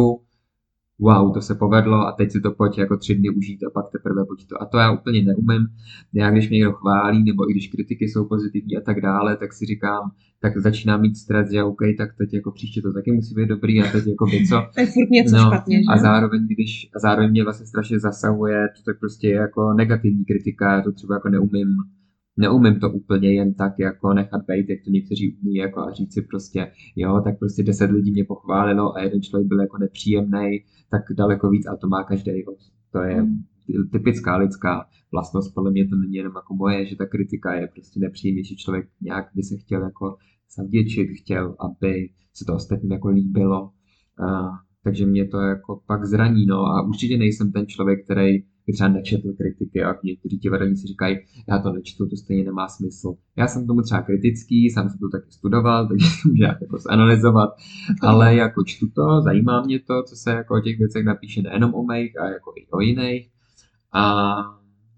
wow, 0.99 1.33
to 1.33 1.41
se 1.41 1.55
povedlo 1.55 2.07
a 2.07 2.11
teď 2.11 2.31
si 2.31 2.41
to 2.41 2.51
pojď 2.51 2.77
jako 2.77 2.97
tři 2.97 3.15
dny 3.15 3.29
užít 3.29 3.63
a 3.63 3.69
pak 3.69 3.85
teprve 3.91 4.25
pojď 4.25 4.47
to. 4.47 4.61
A 4.61 4.65
to 4.65 4.77
já 4.77 4.91
úplně 4.91 5.21
neumím. 5.21 5.67
Já 6.13 6.31
když 6.31 6.49
mě 6.49 6.57
někdo 6.57 6.73
chválí, 6.73 7.23
nebo 7.23 7.49
i 7.49 7.53
když 7.53 7.67
kritiky 7.67 8.07
jsou 8.07 8.25
pozitivní 8.25 8.77
a 8.77 8.81
tak 8.81 9.01
dále, 9.01 9.37
tak 9.37 9.53
si 9.53 9.65
říkám, 9.65 10.11
tak 10.41 10.57
začínám 10.57 11.01
mít 11.01 11.17
stres, 11.17 11.51
že 11.51 11.63
OK, 11.63 11.81
tak 11.97 12.09
teď 12.17 12.33
jako 12.33 12.51
příště 12.51 12.81
to 12.81 12.93
taky 12.93 13.11
musí 13.11 13.35
být 13.35 13.49
dobrý 13.49 13.81
a 13.81 13.91
teď 13.91 14.07
jako 14.07 14.25
by 14.25 14.47
co. 14.47 14.55
to 14.73 14.81
je 14.81 14.85
furt 14.85 15.09
něco 15.09 15.35
no, 15.35 15.41
špatně, 15.41 15.77
že? 15.77 15.83
A 15.89 15.97
zároveň, 15.97 16.47
když, 16.47 16.89
a 16.95 16.99
zároveň 16.99 17.31
mě 17.31 17.43
vlastně 17.43 17.65
strašně 17.65 17.99
zasahuje, 17.99 18.67
to 18.77 18.91
tak 18.91 18.99
prostě 18.99 19.27
je 19.27 19.35
jako 19.35 19.73
negativní 19.73 20.25
kritika, 20.25 20.73
já 20.73 20.81
to 20.81 20.91
třeba 20.91 21.15
jako 21.15 21.29
neumím 21.29 21.77
neumím 22.37 22.79
to 22.79 22.89
úplně 22.89 23.33
jen 23.33 23.53
tak 23.53 23.73
jako 23.79 24.13
nechat 24.13 24.41
být, 24.49 24.69
jak 24.69 24.79
to 24.85 24.91
někteří 24.91 25.37
umí 25.41 25.55
jako 25.55 25.79
a 25.79 25.91
říct 25.91 26.13
si 26.13 26.21
prostě, 26.21 26.71
jo, 26.95 27.21
tak 27.23 27.39
prostě 27.39 27.63
deset 27.63 27.91
lidí 27.91 28.11
mě 28.11 28.23
pochválilo 28.23 28.95
a 28.97 29.01
jeden 29.01 29.21
člověk 29.21 29.47
byl 29.47 29.61
jako 29.61 29.77
nepříjemný, 29.77 30.63
tak 30.89 31.01
daleko 31.17 31.49
víc 31.49 31.65
a 31.67 31.75
to 31.75 31.87
má 31.87 32.03
každý. 32.03 32.31
To 32.91 33.01
je 33.01 33.21
mm. 33.21 33.37
typická 33.91 34.37
lidská 34.37 34.85
vlastnost, 35.11 35.53
podle 35.53 35.71
mě 35.71 35.87
to 35.87 35.95
není 35.95 36.15
jenom 36.15 36.33
jako 36.35 36.55
moje, 36.55 36.85
že 36.85 36.95
ta 36.95 37.05
kritika 37.05 37.53
je 37.53 37.67
prostě 37.67 37.99
nepříjemnější 37.99 38.57
člověk 38.57 38.89
nějak 39.01 39.25
by 39.35 39.43
se 39.43 39.57
chtěl 39.57 39.83
jako 39.83 40.17
zavděčit, 40.57 41.07
chtěl, 41.21 41.55
aby 41.59 42.09
se 42.33 42.45
to 42.45 42.55
ostatním 42.55 42.91
jako 42.91 43.09
líbilo. 43.09 43.71
Uh, 44.19 44.55
takže 44.83 45.05
mě 45.05 45.27
to 45.27 45.37
jako 45.37 45.81
pak 45.87 46.05
zraní, 46.05 46.45
no 46.45 46.65
a 46.65 46.87
určitě 46.87 47.17
nejsem 47.17 47.51
ten 47.51 47.67
člověk, 47.67 48.03
který 48.03 48.43
by 48.67 48.73
třeba 48.73 48.89
nečetl 48.89 49.33
kritiky 49.33 49.83
a 49.83 49.95
někteří 50.03 50.37
divadelníci 50.37 50.87
říkají, 50.87 51.17
já 51.49 51.59
to 51.59 51.73
nečtu, 51.73 52.09
to 52.09 52.15
stejně 52.15 52.43
nemá 52.43 52.67
smysl. 52.67 53.13
Já 53.37 53.47
jsem 53.47 53.67
tomu 53.67 53.81
třeba 53.81 54.01
kritický, 54.01 54.69
sám 54.69 54.89
jsem 54.89 54.99
to 54.99 55.09
taky 55.09 55.31
studoval, 55.31 55.87
takže 55.89 56.07
to 56.23 56.29
můžu 56.29 56.43
jako 56.43 56.77
zanalizovat, 56.77 57.49
ale 58.01 58.35
jako 58.35 58.63
čtu 58.63 58.87
to, 58.95 59.21
zajímá 59.21 59.61
mě 59.61 59.79
to, 59.79 60.03
co 60.03 60.15
se 60.15 60.31
jako 60.31 60.55
o 60.55 60.59
těch 60.59 60.77
věcech 60.77 61.05
napíše 61.05 61.41
nejenom 61.41 61.73
o 61.73 61.83
mých, 61.83 62.19
a 62.19 62.29
jako 62.29 62.53
i 62.55 62.67
o 62.67 62.79
jiných. 62.79 63.29
A 63.93 64.35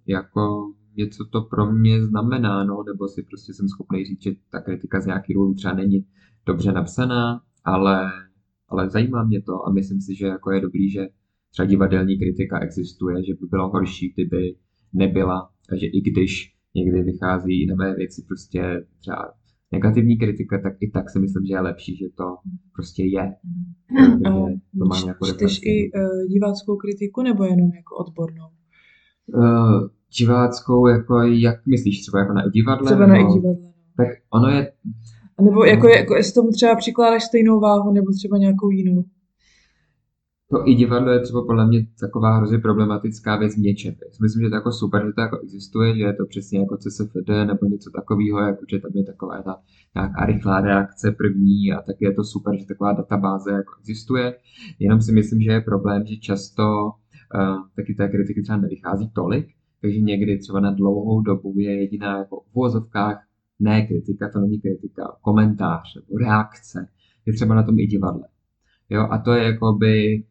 jako 0.08 0.74
něco 0.98 1.26
to 1.26 1.42
pro 1.42 1.72
mě 1.72 2.06
znamená, 2.06 2.64
no, 2.64 2.84
nebo 2.84 3.08
si 3.08 3.24
prostě 3.24 3.54
jsem 3.54 3.68
schopný 3.70 4.06
říct, 4.06 4.24
že 4.24 4.32
ta 4.52 4.60
kritika 4.60 5.02
z 5.02 5.06
nějaký 5.06 5.34
důvodu 5.34 5.54
třeba 5.54 5.74
není 5.74 6.06
dobře 6.46 6.72
napsaná, 6.72 7.42
ale, 7.64 8.12
ale 8.70 8.90
zajímá 8.90 9.24
mě 9.24 9.42
to 9.42 9.68
a 9.68 9.72
myslím 9.72 10.02
si, 10.02 10.16
že 10.16 10.26
jako 10.26 10.52
je 10.52 10.62
dobrý, 10.62 10.90
že 10.90 11.08
třeba 11.52 11.66
divadelní 11.66 12.20
kritika 12.20 12.60
existuje, 12.60 13.24
že 13.24 13.34
by 13.34 13.46
bylo 13.50 13.70
horší, 13.70 14.14
kdyby 14.16 14.56
nebyla, 14.94 15.50
takže 15.70 15.86
i 15.88 16.02
když 16.02 16.54
někdy 16.76 17.02
vychází 17.02 17.66
na 17.66 17.76
mé 17.76 17.96
věci 17.96 18.24
prostě 18.28 18.86
třeba 19.00 19.34
negativní 19.72 20.18
kritika, 20.18 20.62
tak 20.64 20.74
i 20.80 20.92
tak 20.92 21.10
si 21.10 21.20
myslím, 21.20 21.46
že 21.46 21.54
je 21.54 21.60
lepší, 21.60 21.96
že 21.98 22.06
to 22.18 22.24
prostě 22.76 23.04
je. 23.04 23.34
Takže 23.98 24.58
to 24.80 24.86
mám 24.86 25.08
jako 25.08 25.26
Čteš 25.26 25.60
i 25.64 25.92
uh, 25.92 26.28
diváckou 26.30 26.76
kritiku 26.76 27.22
nebo 27.22 27.44
jenom 27.44 27.70
jako 27.76 27.96
odbornou? 27.96 28.48
Uh, 29.28 29.88
diváckou, 30.20 30.88
jako 30.88 31.22
jak 31.22 31.66
myslíš, 31.68 32.02
třeba 32.02 32.20
jako 32.20 32.34
na 32.34 32.48
divadle? 32.48 32.86
Třeba 32.86 33.08
nebo, 33.08 33.24
na 33.24 33.34
divadle. 33.34 33.64
No. 33.64 33.74
Tak 33.98 34.08
ono 34.34 34.48
je... 34.48 34.72
A 35.38 35.42
nebo 35.42 35.64
jako, 35.64 35.88
jako 35.88 36.16
jestli 36.16 36.34
tomu 36.34 36.50
třeba 36.52 36.76
přikládáš 36.76 37.24
stejnou 37.24 37.60
váhu, 37.60 37.94
nebo 37.94 38.12
třeba 38.12 38.38
nějakou 38.38 38.70
jinou? 38.70 39.04
To 40.52 40.68
i 40.68 40.76
divadlo 40.76 41.12
je 41.12 41.20
třeba 41.20 41.46
podle 41.46 41.68
mě 41.68 41.88
taková 42.00 42.38
hrozně 42.38 42.58
problematická 42.58 43.36
věc 43.36 43.56
něčem. 43.56 43.96
Myslím, 44.22 44.44
že 44.44 44.50
to 44.50 44.56
jako 44.56 44.72
super, 44.72 45.06
že 45.06 45.14
to 45.14 45.22
jako 45.22 45.40
existuje, 45.44 45.98
že 45.98 46.04
je 46.04 46.14
to 46.14 46.26
přesně 46.26 46.60
jako 46.60 46.78
CSFD 46.78 47.30
nebo 47.48 47.66
něco 47.66 47.92
takového, 47.96 48.40
jako 48.40 48.66
že 48.72 48.80
tam 48.80 48.92
je 48.96 49.04
taková 49.04 49.42
ta 49.42 49.62
nějaká 49.96 50.26
rychlá 50.26 50.62
reakce 50.62 51.12
první 51.12 51.74
a 51.74 51.82
tak 51.82 51.96
je 52.00 52.14
to 52.14 52.24
super, 52.24 52.60
že 52.60 52.66
taková 52.66 52.94
databáze 52.94 53.52
jako 53.52 53.74
existuje. 53.80 54.36
Jenom 54.80 55.02
si 55.02 55.12
myslím, 55.12 55.42
že 55.42 55.52
je 55.52 55.62
problém, 55.62 56.06
že 56.06 56.18
často 56.18 56.64
uh, 56.84 57.58
taky 57.76 57.94
té 57.94 58.08
kritiky 58.08 58.42
třeba 58.42 58.58
nevychází 58.58 59.10
tolik, 59.10 59.48
takže 59.82 60.00
někdy 60.00 60.38
třeba 60.38 60.60
na 60.60 60.72
dlouhou 60.72 61.22
dobu 61.22 61.54
je 61.58 61.80
jediná 61.80 62.18
jako 62.18 62.44
v 62.52 62.56
uvozovkách 62.56 63.24
ne 63.60 63.88
kritika, 63.88 64.30
to 64.30 64.40
není 64.40 64.62
kritika, 64.62 65.18
komentář 65.22 65.96
nebo 65.96 66.18
reakce, 66.18 66.88
je 67.26 67.34
třeba 67.34 67.56
na 67.56 67.64
tom 67.64 67.80
i 67.80 67.88
divadle. 67.88 68.28
Jo, 68.90 69.08
a 69.12 69.18
to 69.18 69.34
je 69.34 69.44
jakoby 69.44 70.24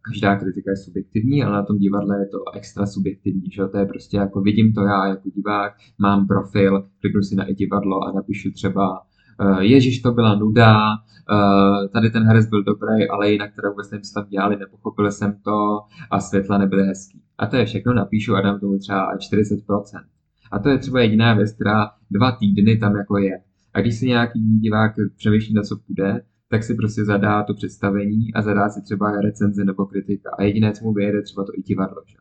každá 0.00 0.36
kritika 0.36 0.70
je 0.70 0.76
subjektivní, 0.76 1.42
ale 1.42 1.52
na 1.52 1.62
tom 1.62 1.78
divadle 1.78 2.18
je 2.18 2.26
to 2.26 2.38
extra 2.54 2.86
subjektivní, 2.86 3.50
že 3.50 3.66
to 3.66 3.78
je 3.78 3.86
prostě 3.86 4.16
jako 4.16 4.40
vidím 4.40 4.72
to 4.72 4.80
já 4.80 5.06
jako 5.06 5.30
divák, 5.30 5.72
mám 5.98 6.26
profil, 6.26 6.88
kliknu 7.00 7.22
si 7.22 7.34
na 7.34 7.44
i 7.44 7.54
divadlo 7.54 8.04
a 8.04 8.12
napíšu 8.12 8.50
třeba 8.50 9.00
eh, 9.40 9.64
Ježíš, 9.64 10.02
to 10.02 10.12
byla 10.12 10.34
nuda, 10.34 10.76
eh, 10.94 11.88
tady 11.88 12.10
ten 12.10 12.22
herec 12.22 12.46
byl 12.46 12.62
dobrý, 12.62 13.08
ale 13.08 13.32
jinak 13.32 13.54
teda 13.54 13.70
vůbec 13.70 13.90
nevím, 13.90 14.02
co 14.02 14.14
tam 14.14 14.28
dělali, 14.28 14.56
nepochopil 14.56 15.10
jsem 15.10 15.34
to 15.44 15.80
a 16.10 16.20
světla 16.20 16.58
nebyly 16.58 16.86
hezký. 16.86 17.22
A 17.38 17.46
to 17.46 17.56
je 17.56 17.64
všechno, 17.64 17.94
napíšu 17.94 18.34
a 18.34 18.40
dám 18.40 18.60
tomu 18.60 18.78
třeba 18.78 19.16
40%. 19.16 20.04
A 20.52 20.58
to 20.58 20.68
je 20.68 20.78
třeba 20.78 21.00
jediná 21.00 21.34
věc, 21.34 21.52
která 21.52 21.90
dva 22.10 22.32
týdny 22.32 22.76
tam 22.76 22.96
jako 22.96 23.18
je. 23.18 23.40
A 23.74 23.80
když 23.80 23.98
si 23.98 24.06
nějaký 24.06 24.58
divák 24.58 24.92
přemýšlí, 25.16 25.54
na 25.54 25.62
co 25.62 25.76
půjde, 25.86 26.22
tak 26.52 26.64
si 26.64 26.74
prostě 26.74 27.04
zadá 27.04 27.42
to 27.42 27.54
představení 27.54 28.34
a 28.34 28.42
zadá 28.42 28.68
si 28.68 28.82
třeba 28.82 29.20
recenzi 29.20 29.64
nebo 29.64 29.86
kritika. 29.86 30.30
A 30.38 30.42
jediné, 30.42 30.72
co 30.72 30.84
mu 30.84 30.92
vyjede, 30.92 31.22
třeba 31.22 31.44
to 31.44 31.52
i 31.58 31.62
divadlo. 31.62 32.02
Že? 32.06 32.16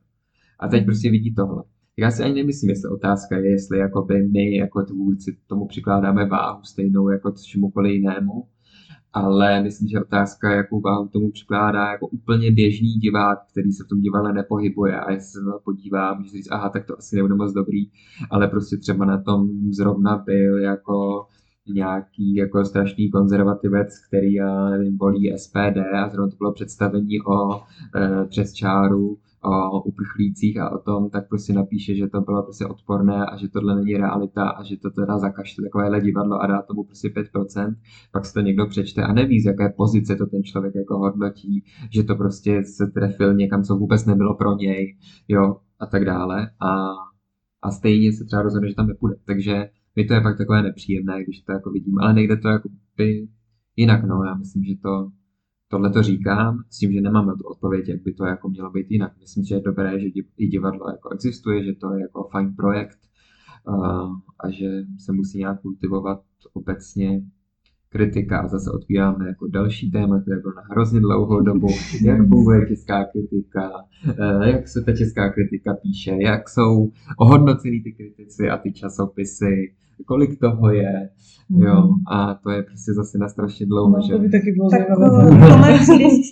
A 0.59 0.67
teď 0.67 0.85
prostě 0.85 1.11
vidí 1.11 1.35
tohle. 1.35 1.63
Já 1.97 2.11
si 2.11 2.23
ani 2.23 2.33
nemyslím, 2.33 2.69
jestli 2.69 2.89
otázka 2.89 3.37
je, 3.37 3.51
jestli 3.51 3.77
jakoby 3.77 4.27
my 4.27 4.55
jako 4.55 4.83
tvůrci 4.83 5.37
tomu 5.47 5.67
přikládáme 5.67 6.25
váhu 6.25 6.63
stejnou 6.63 7.09
jako 7.09 7.31
čemukoliv 7.31 7.93
jinému, 7.93 8.47
ale 9.13 9.63
myslím, 9.63 9.87
že 9.87 10.01
otázka, 10.01 10.55
jakou 10.55 10.81
váhu 10.81 11.07
tomu 11.07 11.31
přikládá 11.31 11.91
jako 11.91 12.07
úplně 12.07 12.51
běžný 12.51 12.93
divák, 12.93 13.39
který 13.51 13.71
se 13.71 13.83
v 13.83 13.87
tom 13.87 14.01
divadle 14.01 14.33
nepohybuje 14.33 14.99
a 14.99 15.11
jestli 15.11 15.31
se 15.31 15.45
na 15.45 15.51
to 15.51 15.59
podívá, 15.59 16.13
může 16.13 16.29
říct, 16.29 16.51
aha, 16.51 16.69
tak 16.69 16.85
to 16.85 16.97
asi 16.97 17.15
nebude 17.15 17.35
moc 17.35 17.53
dobrý, 17.53 17.85
ale 18.29 18.47
prostě 18.47 18.77
třeba 18.77 19.05
na 19.05 19.21
tom 19.21 19.49
zrovna 19.71 20.17
byl 20.17 20.57
jako 20.57 21.25
nějaký 21.67 22.35
jako 22.35 22.65
strašný 22.65 23.09
konzervativec, 23.09 24.07
který, 24.07 24.33
já 24.33 24.69
nevím, 24.69 24.97
volí 24.97 25.33
SPD 25.37 25.77
a 25.95 26.09
zrovna 26.09 26.29
to 26.29 26.35
bylo 26.37 26.53
představení 26.53 27.21
o 27.21 27.55
e, 27.95 28.25
přes 28.25 28.53
čáru, 28.53 29.17
o 29.43 29.81
uprchlících 29.81 30.59
a 30.59 30.69
o 30.69 30.77
tom, 30.77 31.09
tak 31.09 31.29
prostě 31.29 31.53
napíše, 31.53 31.95
že 31.95 32.07
to 32.07 32.21
bylo 32.21 32.43
prostě 32.43 32.65
odporné 32.65 33.25
a 33.25 33.37
že 33.37 33.47
tohle 33.47 33.75
není 33.75 33.97
realita 33.97 34.49
a 34.49 34.63
že 34.63 34.77
to 34.77 34.91
teda 34.91 35.17
zakažte 35.17 35.61
takovéhle 35.61 36.01
divadlo 36.01 36.41
a 36.41 36.47
dá 36.47 36.61
tomu 36.61 36.83
prostě 36.83 37.07
5%, 37.07 37.75
pak 38.11 38.25
se 38.25 38.33
to 38.33 38.39
někdo 38.39 38.65
přečte 38.67 39.03
a 39.03 39.13
neví, 39.13 39.41
z 39.41 39.45
jaké 39.45 39.69
pozice 39.69 40.15
to 40.15 40.25
ten 40.25 40.43
člověk 40.43 40.75
jako 40.75 40.97
hodnotí, 40.97 41.63
že 41.89 42.03
to 42.03 42.15
prostě 42.15 42.63
se 42.63 42.87
trefil 42.87 43.33
někam, 43.33 43.63
co 43.63 43.75
vůbec 43.75 44.05
nebylo 44.05 44.35
pro 44.35 44.55
něj, 44.55 44.97
jo, 45.27 45.57
a 45.79 45.85
tak 45.85 46.05
dále. 46.05 46.49
A, 46.59 46.89
a 47.61 47.71
stejně 47.71 48.13
se 48.13 48.25
třeba 48.25 48.41
rozhodne, 48.41 48.69
že 48.69 48.75
tam 48.75 48.87
nepůjde. 48.87 49.15
Takže 49.25 49.69
mi 49.95 50.05
to 50.05 50.13
je 50.13 50.21
pak 50.21 50.37
takové 50.37 50.61
nepříjemné, 50.61 51.23
když 51.23 51.41
to 51.41 51.51
jako 51.51 51.71
vidím, 51.71 51.99
ale 51.99 52.13
nejde 52.13 52.37
to 52.37 52.47
jako 52.47 52.69
by 52.97 53.27
jinak, 53.75 54.03
no, 54.03 54.23
já 54.23 54.35
myslím, 54.35 54.63
že 54.63 54.75
to, 54.83 55.11
tohle 55.67 55.89
to 55.89 56.03
říkám 56.03 56.63
s 56.69 56.77
tím, 56.77 56.91
že 56.91 57.01
nemám 57.01 57.27
na 57.27 57.35
tu 57.35 57.43
odpověď, 57.43 57.89
jak 57.89 58.01
by 58.01 58.13
to 58.13 58.25
jako 58.25 58.49
mělo 58.49 58.71
být 58.71 58.91
jinak. 58.91 59.19
Myslím, 59.19 59.43
že 59.43 59.55
je 59.55 59.61
dobré, 59.61 59.99
že 59.99 60.07
i 60.37 60.47
divadlo 60.47 60.89
jako 60.89 61.09
existuje, 61.09 61.63
že 61.63 61.73
to 61.73 61.93
je 61.93 62.01
jako 62.01 62.29
fajn 62.31 62.55
projekt 62.55 62.99
a 64.39 64.49
že 64.49 64.83
se 64.99 65.11
musí 65.11 65.37
nějak 65.37 65.61
kultivovat 65.61 66.21
obecně 66.53 67.21
kritika 67.91 68.39
a 68.39 68.47
zase 68.47 68.71
otvíráme 68.71 69.27
jako 69.27 69.47
další 69.47 69.91
téma, 69.91 70.21
které 70.21 70.39
bylo 70.39 70.53
na 70.53 70.61
hrozně 70.69 70.99
dlouhou 70.99 71.41
dobu, 71.41 71.67
jak 72.05 72.27
funguje 72.27 72.67
česká 72.67 73.05
kritika, 73.05 73.71
eh, 74.09 74.49
jak 74.49 74.67
se 74.67 74.81
ta 74.81 74.95
česká 74.95 75.29
kritika 75.29 75.73
píše, 75.73 76.17
jak 76.19 76.49
jsou 76.49 76.91
ohodnocený 77.17 77.83
ty 77.83 77.91
kritici 77.91 78.49
a 78.49 78.57
ty 78.57 78.73
časopisy, 78.73 79.73
kolik 80.05 80.39
toho 80.39 80.71
je, 80.71 81.09
jo, 81.49 81.81
mhm. 81.81 81.93
a 82.11 82.33
to 82.43 82.49
je 82.49 82.63
prostě 82.63 82.93
zase 82.93 83.17
na 83.17 83.27
strašně 83.29 83.65
dlouho, 83.65 83.97
no, 83.97 84.03
že? 84.07 84.13
to 84.13 84.19
by 84.19 84.29
taky 84.29 84.51
bylo 84.51 84.69
tak, 84.69 84.81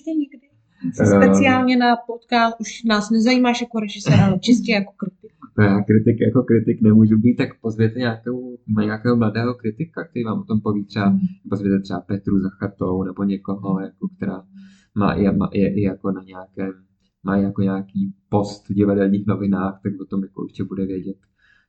někdy? 0.07 0.39
Speciálně 0.93 1.77
na 1.77 1.95
podcast 2.07 2.61
už 2.61 2.83
nás 2.83 3.09
nezajímáš 3.09 3.61
jako 3.61 3.79
režisér, 3.79 4.19
ale 4.19 4.39
čistě 4.39 4.71
jako 4.71 4.93
kritik 4.97 5.18
já 5.61 5.81
kritik 5.81 6.21
jako 6.21 6.43
kritik 6.43 6.81
nemůžu 6.81 7.17
být, 7.17 7.35
tak 7.35 7.49
pozvěte 7.61 7.99
nějakou, 7.99 8.57
nějakého 8.77 9.15
mladého 9.15 9.53
kritika, 9.53 10.03
který 10.03 10.25
vám 10.25 10.39
o 10.39 10.43
tom 10.43 10.61
poví 10.61 10.85
třeba, 10.85 11.05
hmm. 11.05 11.19
pozvěte 11.49 11.79
třeba 11.79 11.99
Petru 11.99 12.39
Zachatou 12.39 13.03
nebo 13.03 13.23
někoho, 13.23 13.79
jako, 13.79 14.07
která 14.17 14.43
má, 14.95 15.13
je, 15.13 15.31
má, 15.31 15.49
je, 15.53 15.79
je 15.79 15.83
jako 15.83 16.11
na 16.11 16.23
nějakém, 16.23 16.73
má 17.23 17.37
jako 17.37 17.61
nějaký 17.61 18.13
post 18.29 18.69
v 18.69 18.73
divadelních 18.73 19.27
novinách, 19.27 19.79
tak 19.83 19.93
o 20.01 20.05
tom 20.05 20.23
jako 20.23 20.41
určitě 20.41 20.63
bude 20.63 20.85
vědět. 20.85 21.17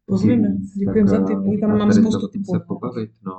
Pozvíme, 0.07 0.57
děkujeme 0.79 1.09
za 1.09 1.25
ty, 1.25 1.33
eh, 1.33 1.59
tam 1.59 1.79
mám 1.79 1.93
spoustu 1.93 2.29
typů. 2.29 2.45
se 2.45 2.61
pobavit, 2.69 3.11
no, 3.27 3.33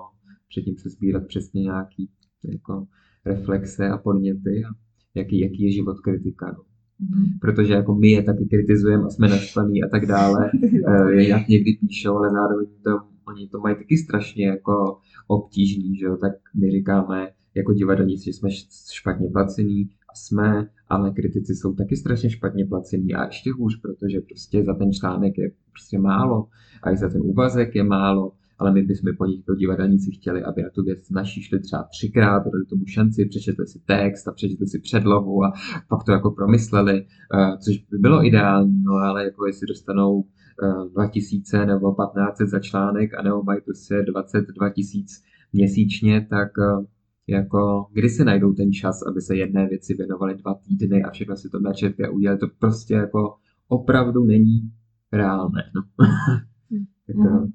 předtím 0.49 0.77
se 0.77 0.89
sbírat 0.89 1.27
přesně 1.27 1.61
nějaký 1.61 2.09
jako 2.43 2.87
reflexe 3.25 3.89
a 3.89 3.97
podněty 3.97 4.63
a 4.69 4.69
jaký, 5.15 5.39
jaký 5.39 5.63
je 5.63 5.71
život 5.71 5.99
kritika. 5.99 6.51
No. 6.57 6.70
Mm-hmm. 7.01 7.39
protože 7.41 7.73
jako 7.73 7.95
my 7.95 8.09
je 8.09 8.23
taky 8.23 8.45
kritizujeme 8.45 9.03
a 9.03 9.09
jsme 9.09 9.27
naštvaný 9.27 9.83
a 9.83 9.87
tak 9.87 10.05
dále, 10.05 10.51
eh, 10.87 11.23
jak 11.23 11.47
někdy 11.47 11.73
píšou, 11.73 12.15
ale 12.15 12.29
zároveň 12.29 12.67
to, 12.83 12.99
oni 13.27 13.47
to 13.47 13.59
mají 13.59 13.75
taky 13.75 13.97
strašně 13.97 14.47
jako 14.47 14.97
obtížný, 15.27 15.95
že 15.95 16.05
jo, 16.05 16.17
tak 16.17 16.31
my 16.55 16.71
říkáme 16.71 17.27
jako 17.55 17.73
divadelníci, 17.73 18.25
že 18.25 18.33
jsme 18.33 18.49
špatně 18.93 19.29
placení 19.29 19.89
a 20.09 20.15
jsme, 20.15 20.67
ale 20.89 21.11
kritici 21.11 21.55
jsou 21.55 21.73
taky 21.73 21.95
strašně 21.95 22.29
špatně 22.29 22.65
placení 22.65 23.13
a 23.13 23.25
ještě 23.25 23.51
hůř, 23.51 23.81
protože 23.81 24.21
prostě 24.21 24.63
za 24.63 24.73
ten 24.73 24.91
článek 24.91 25.37
je 25.37 25.51
prostě 25.71 25.99
málo 25.99 26.47
a 26.83 26.91
i 26.91 26.97
za 26.97 27.09
ten 27.09 27.21
úvazek 27.23 27.75
je 27.75 27.83
málo 27.83 28.31
ale 28.61 28.73
my 28.73 28.81
bychom 28.81 29.15
po 29.17 29.25
nich 29.25 29.37
jako 29.37 29.55
divadelníci 29.55 30.11
chtěli, 30.11 30.43
aby 30.43 30.63
na 30.63 30.69
tu 30.69 30.83
věc 30.83 31.09
naší 31.09 31.41
šli 31.41 31.59
třeba 31.59 31.83
třikrát, 31.83 32.43
dali 32.43 32.65
tomu 32.69 32.85
šanci, 32.85 33.25
přečetli 33.25 33.67
si 33.67 33.79
text 33.85 34.27
a 34.27 34.31
přečetli 34.31 34.67
si 34.67 34.79
předlohu 34.79 35.43
a 35.43 35.53
pak 35.89 36.03
to 36.03 36.11
jako 36.11 36.31
promysleli, 36.31 37.05
uh, 37.33 37.57
což 37.57 37.77
by 37.77 37.97
bylo 37.97 38.25
ideální, 38.25 38.83
no 38.83 38.93
ale 38.93 39.23
jako 39.23 39.47
jestli 39.47 39.67
dostanou 39.67 40.15
uh, 40.15 40.91
2000 40.93 41.65
nebo 41.65 41.95
15 41.95 42.37
za 42.37 42.59
článek 42.59 43.13
a 43.13 43.21
nebo 43.21 43.43
mají 43.43 43.61
prostě 43.61 44.03
22 44.07 44.69
tisíc 44.69 45.23
měsíčně, 45.53 46.27
tak 46.29 46.51
uh, 46.57 46.85
jako 47.27 47.85
kdy 47.93 48.09
si 48.09 48.25
najdou 48.25 48.53
ten 48.53 48.71
čas, 48.71 49.01
aby 49.07 49.21
se 49.21 49.35
jedné 49.35 49.67
věci 49.67 49.93
věnovali 49.93 50.35
dva 50.35 50.53
týdny 50.53 51.03
a 51.03 51.11
všechno 51.11 51.35
si 51.35 51.49
to 51.49 51.59
načetli 51.59 52.05
a 52.05 52.09
udělali, 52.09 52.39
to 52.39 52.47
prostě 52.59 52.93
jako 52.93 53.35
opravdu 53.67 54.23
není 54.25 54.71
reálné. 55.11 55.63
No. 55.75 55.81
tak, 57.07 57.15
mm 57.15 57.51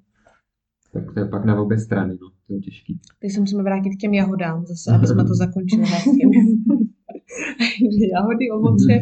tak 0.97 1.15
to 1.15 1.21
je 1.21 1.29
pak 1.29 1.45
na 1.45 1.61
obě 1.61 1.79
strany, 1.79 2.13
no, 2.23 2.31
to 2.47 2.55
je 2.55 2.61
těžký. 2.61 3.01
Teď 3.21 3.33
se 3.33 3.41
musíme 3.41 3.63
vrátit 3.63 3.91
k 3.91 4.01
těm 4.01 4.15
jahodám 4.15 4.67
zase, 4.67 4.97
aby 4.97 5.07
jsme 5.07 5.25
to 5.25 5.35
zakončili 5.45 5.83
hezky. 5.83 6.29
Jahody, 8.13 8.51
ovoce, 8.51 8.93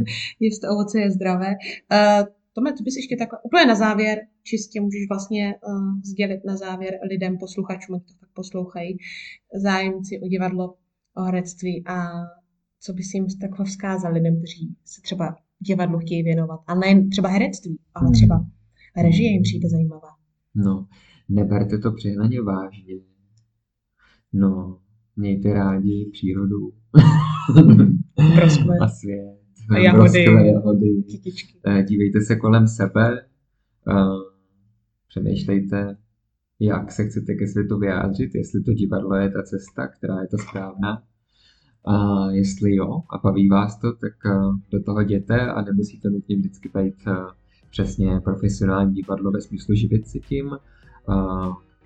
jestli 0.41 0.69
ovoce 0.69 1.01
je 1.01 1.11
zdravé. 1.11 1.55
Uh, 1.93 2.27
Tome, 2.55 2.73
co 2.73 2.83
bys 2.83 2.97
ještě 2.97 3.17
takhle, 3.17 3.39
úplně 3.43 3.67
na 3.67 3.75
závěr, 3.75 4.19
čistě 4.43 4.81
můžeš 4.81 5.09
vlastně 5.09 5.55
uh, 5.69 6.01
sdělit 6.05 6.41
na 6.45 6.57
závěr 6.57 6.95
lidem, 7.11 7.39
posluchačům, 7.39 8.01
kteří 8.01 8.15
to 8.15 8.21
tak 8.21 8.31
poslouchají, 8.35 8.97
zájemci 9.55 10.21
o 10.21 10.29
divadlo, 10.29 10.75
o 11.17 11.23
herectví 11.23 11.85
a 11.87 12.11
co 12.81 12.93
bys 12.93 13.15
jim 13.15 13.27
takhle 13.41 13.67
vzkázal 13.67 14.13
lidem, 14.13 14.37
kteří 14.37 14.77
se 14.85 15.03
třeba 15.03 15.37
divadlu 15.59 15.99
chtějí 15.99 16.23
věnovat. 16.23 16.61
A 16.67 16.75
nejen 16.75 17.11
třeba 17.11 17.29
herectví, 17.29 17.79
ale 17.95 18.07
hmm. 18.07 18.15
třeba 18.15 18.47
režie 18.97 19.31
jim 19.31 19.43
přijde 19.43 19.69
zajímavá. 19.69 20.09
No, 20.55 20.87
neberte 21.29 21.79
to 21.79 21.93
přehnaně 21.93 22.43
vážně. 22.43 22.95
No, 24.33 24.79
mějte 25.17 25.55
rádi 25.55 26.11
přírodu. 26.13 26.73
a 28.81 28.89
svět. 28.89 29.39
A 29.71 29.79
jahody. 29.79 30.25
jahody. 30.25 31.05
Eh, 31.67 31.83
dívejte 31.83 32.21
se 32.21 32.37
kolem 32.37 32.69
sebe. 32.69 33.27
Eh, 33.89 33.95
přemýšlejte, 35.09 35.97
jak 36.61 36.93
se 36.93 37.05
chcete 37.05 37.35
ke 37.35 37.47
světu 37.47 37.79
vyjádřit, 37.79 38.35
jestli 38.35 38.63
to 38.63 38.73
divadlo 38.73 39.15
je 39.15 39.31
ta 39.31 39.43
cesta, 39.43 39.87
která 39.87 40.21
je 40.21 40.29
ta 40.29 40.37
správná. 40.39 41.03
A 41.85 42.31
jestli 42.31 42.75
jo 42.75 43.03
a 43.11 43.19
baví 43.19 43.49
vás 43.49 43.79
to, 43.81 43.93
tak 43.93 44.13
eh, 44.27 44.39
do 44.71 44.83
toho 44.83 45.01
jděte 45.01 45.41
a 45.41 45.63
nemusíte 45.63 46.11
nutně 46.11 46.37
vždycky 46.37 46.71
být 46.75 46.95
přesně 47.71 48.21
profesionální 48.21 48.95
divadlo 48.95 49.31
ve 49.31 49.41
smyslu 49.41 49.75
živit 49.75 50.09
si 50.09 50.21
tím, 50.21 50.51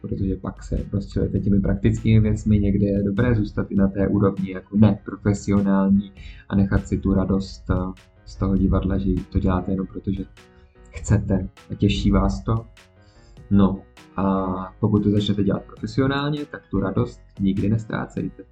protože 0.01 0.37
pak 0.37 0.63
se 0.63 0.77
prostě 0.91 1.21
těmi 1.45 1.61
praktickými 1.61 2.21
věcmi, 2.21 2.59
někde 2.59 2.87
je 2.87 3.03
dobré 3.03 3.35
zůstat 3.35 3.71
i 3.71 3.75
na 3.75 3.89
té 3.89 4.09
úrovni 4.09 4.53
jako 4.53 4.77
neprofesionální 4.77 6.13
a 6.49 6.57
nechat 6.57 6.89
si 6.89 6.99
tu 6.99 7.15
radost 7.15 7.65
z 8.25 8.37
toho 8.37 8.57
divadla, 8.57 8.99
že 8.99 9.11
to 9.33 9.39
děláte 9.39 9.71
jenom 9.71 9.87
protože 9.87 10.25
chcete 10.91 11.49
a 11.71 11.75
těší 11.75 12.11
vás 12.11 12.45
to. 12.45 12.67
No 13.51 13.83
a 14.17 14.47
pokud 14.81 15.03
to 15.03 15.11
začnete 15.11 15.45
dělat 15.45 15.63
profesionálně, 15.63 16.45
tak 16.45 16.63
tu 16.71 16.81
radost 16.81 17.21
nikdy 17.41 17.69
nestrácejte. 17.69 18.45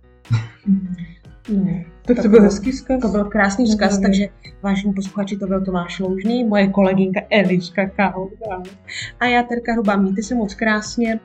No, 1.48 1.84
tak 2.02 2.22
to 2.22 2.28
byl 2.28 2.42
hezký 2.42 2.70
vzkaz. 2.70 3.00
To 3.00 3.08
byl 3.08 3.24
krásný 3.24 3.66
vzkaz, 3.66 3.98
takže 3.98 4.28
vážení 4.62 4.92
posluchači, 4.92 5.36
to 5.36 5.46
byl 5.46 5.64
Tomáš 5.64 5.98
Loužný, 6.00 6.44
moje 6.44 6.68
kolegynka 6.68 7.20
Eliška 7.30 7.86
Kauda. 7.86 8.62
A 9.20 9.26
já 9.26 9.42
Terka 9.42 9.72
Hruba, 9.72 9.96
mějte 9.96 10.22
se 10.22 10.34
moc 10.34 10.54
krásně. 10.54 11.20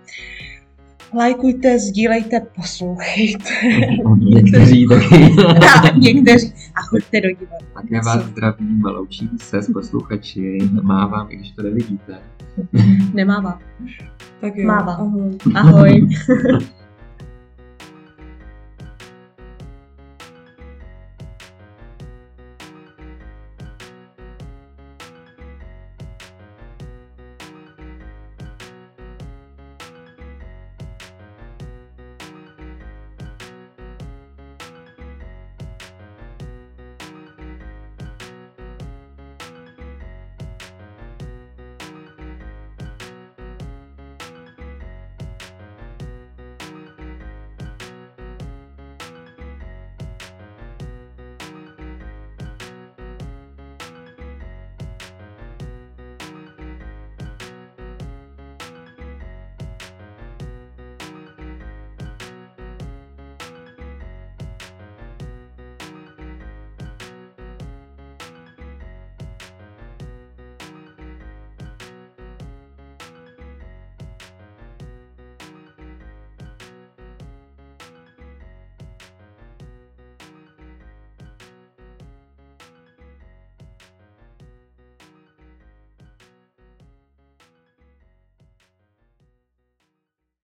Lajkujte, 1.14 1.80
sdílejte, 1.80 2.40
poslouchejte. 2.56 3.50
Někteří 4.18 4.88
taky. 4.90 6.00
Někteří. 6.00 6.54
A 6.76 6.82
choďte 6.82 7.22
do 7.22 7.30
divadla. 7.30 7.68
Také 7.74 8.02
vás 8.06 8.26
zdravím 8.26 8.84
loučím 8.86 9.30
se 9.42 9.62
s 9.62 9.72
posluchači. 9.72 10.58
Mávám, 10.82 11.28
i 11.32 11.36
když 11.36 11.52
to 11.52 11.64
nevidíte. 11.64 12.18
Nemávám. 13.14 13.60
Tak 14.42 14.56
jo. 14.56 14.68
Mávám. 14.68 15.00
Ahoj. 15.00 15.38
Ahoj. 15.56 16.08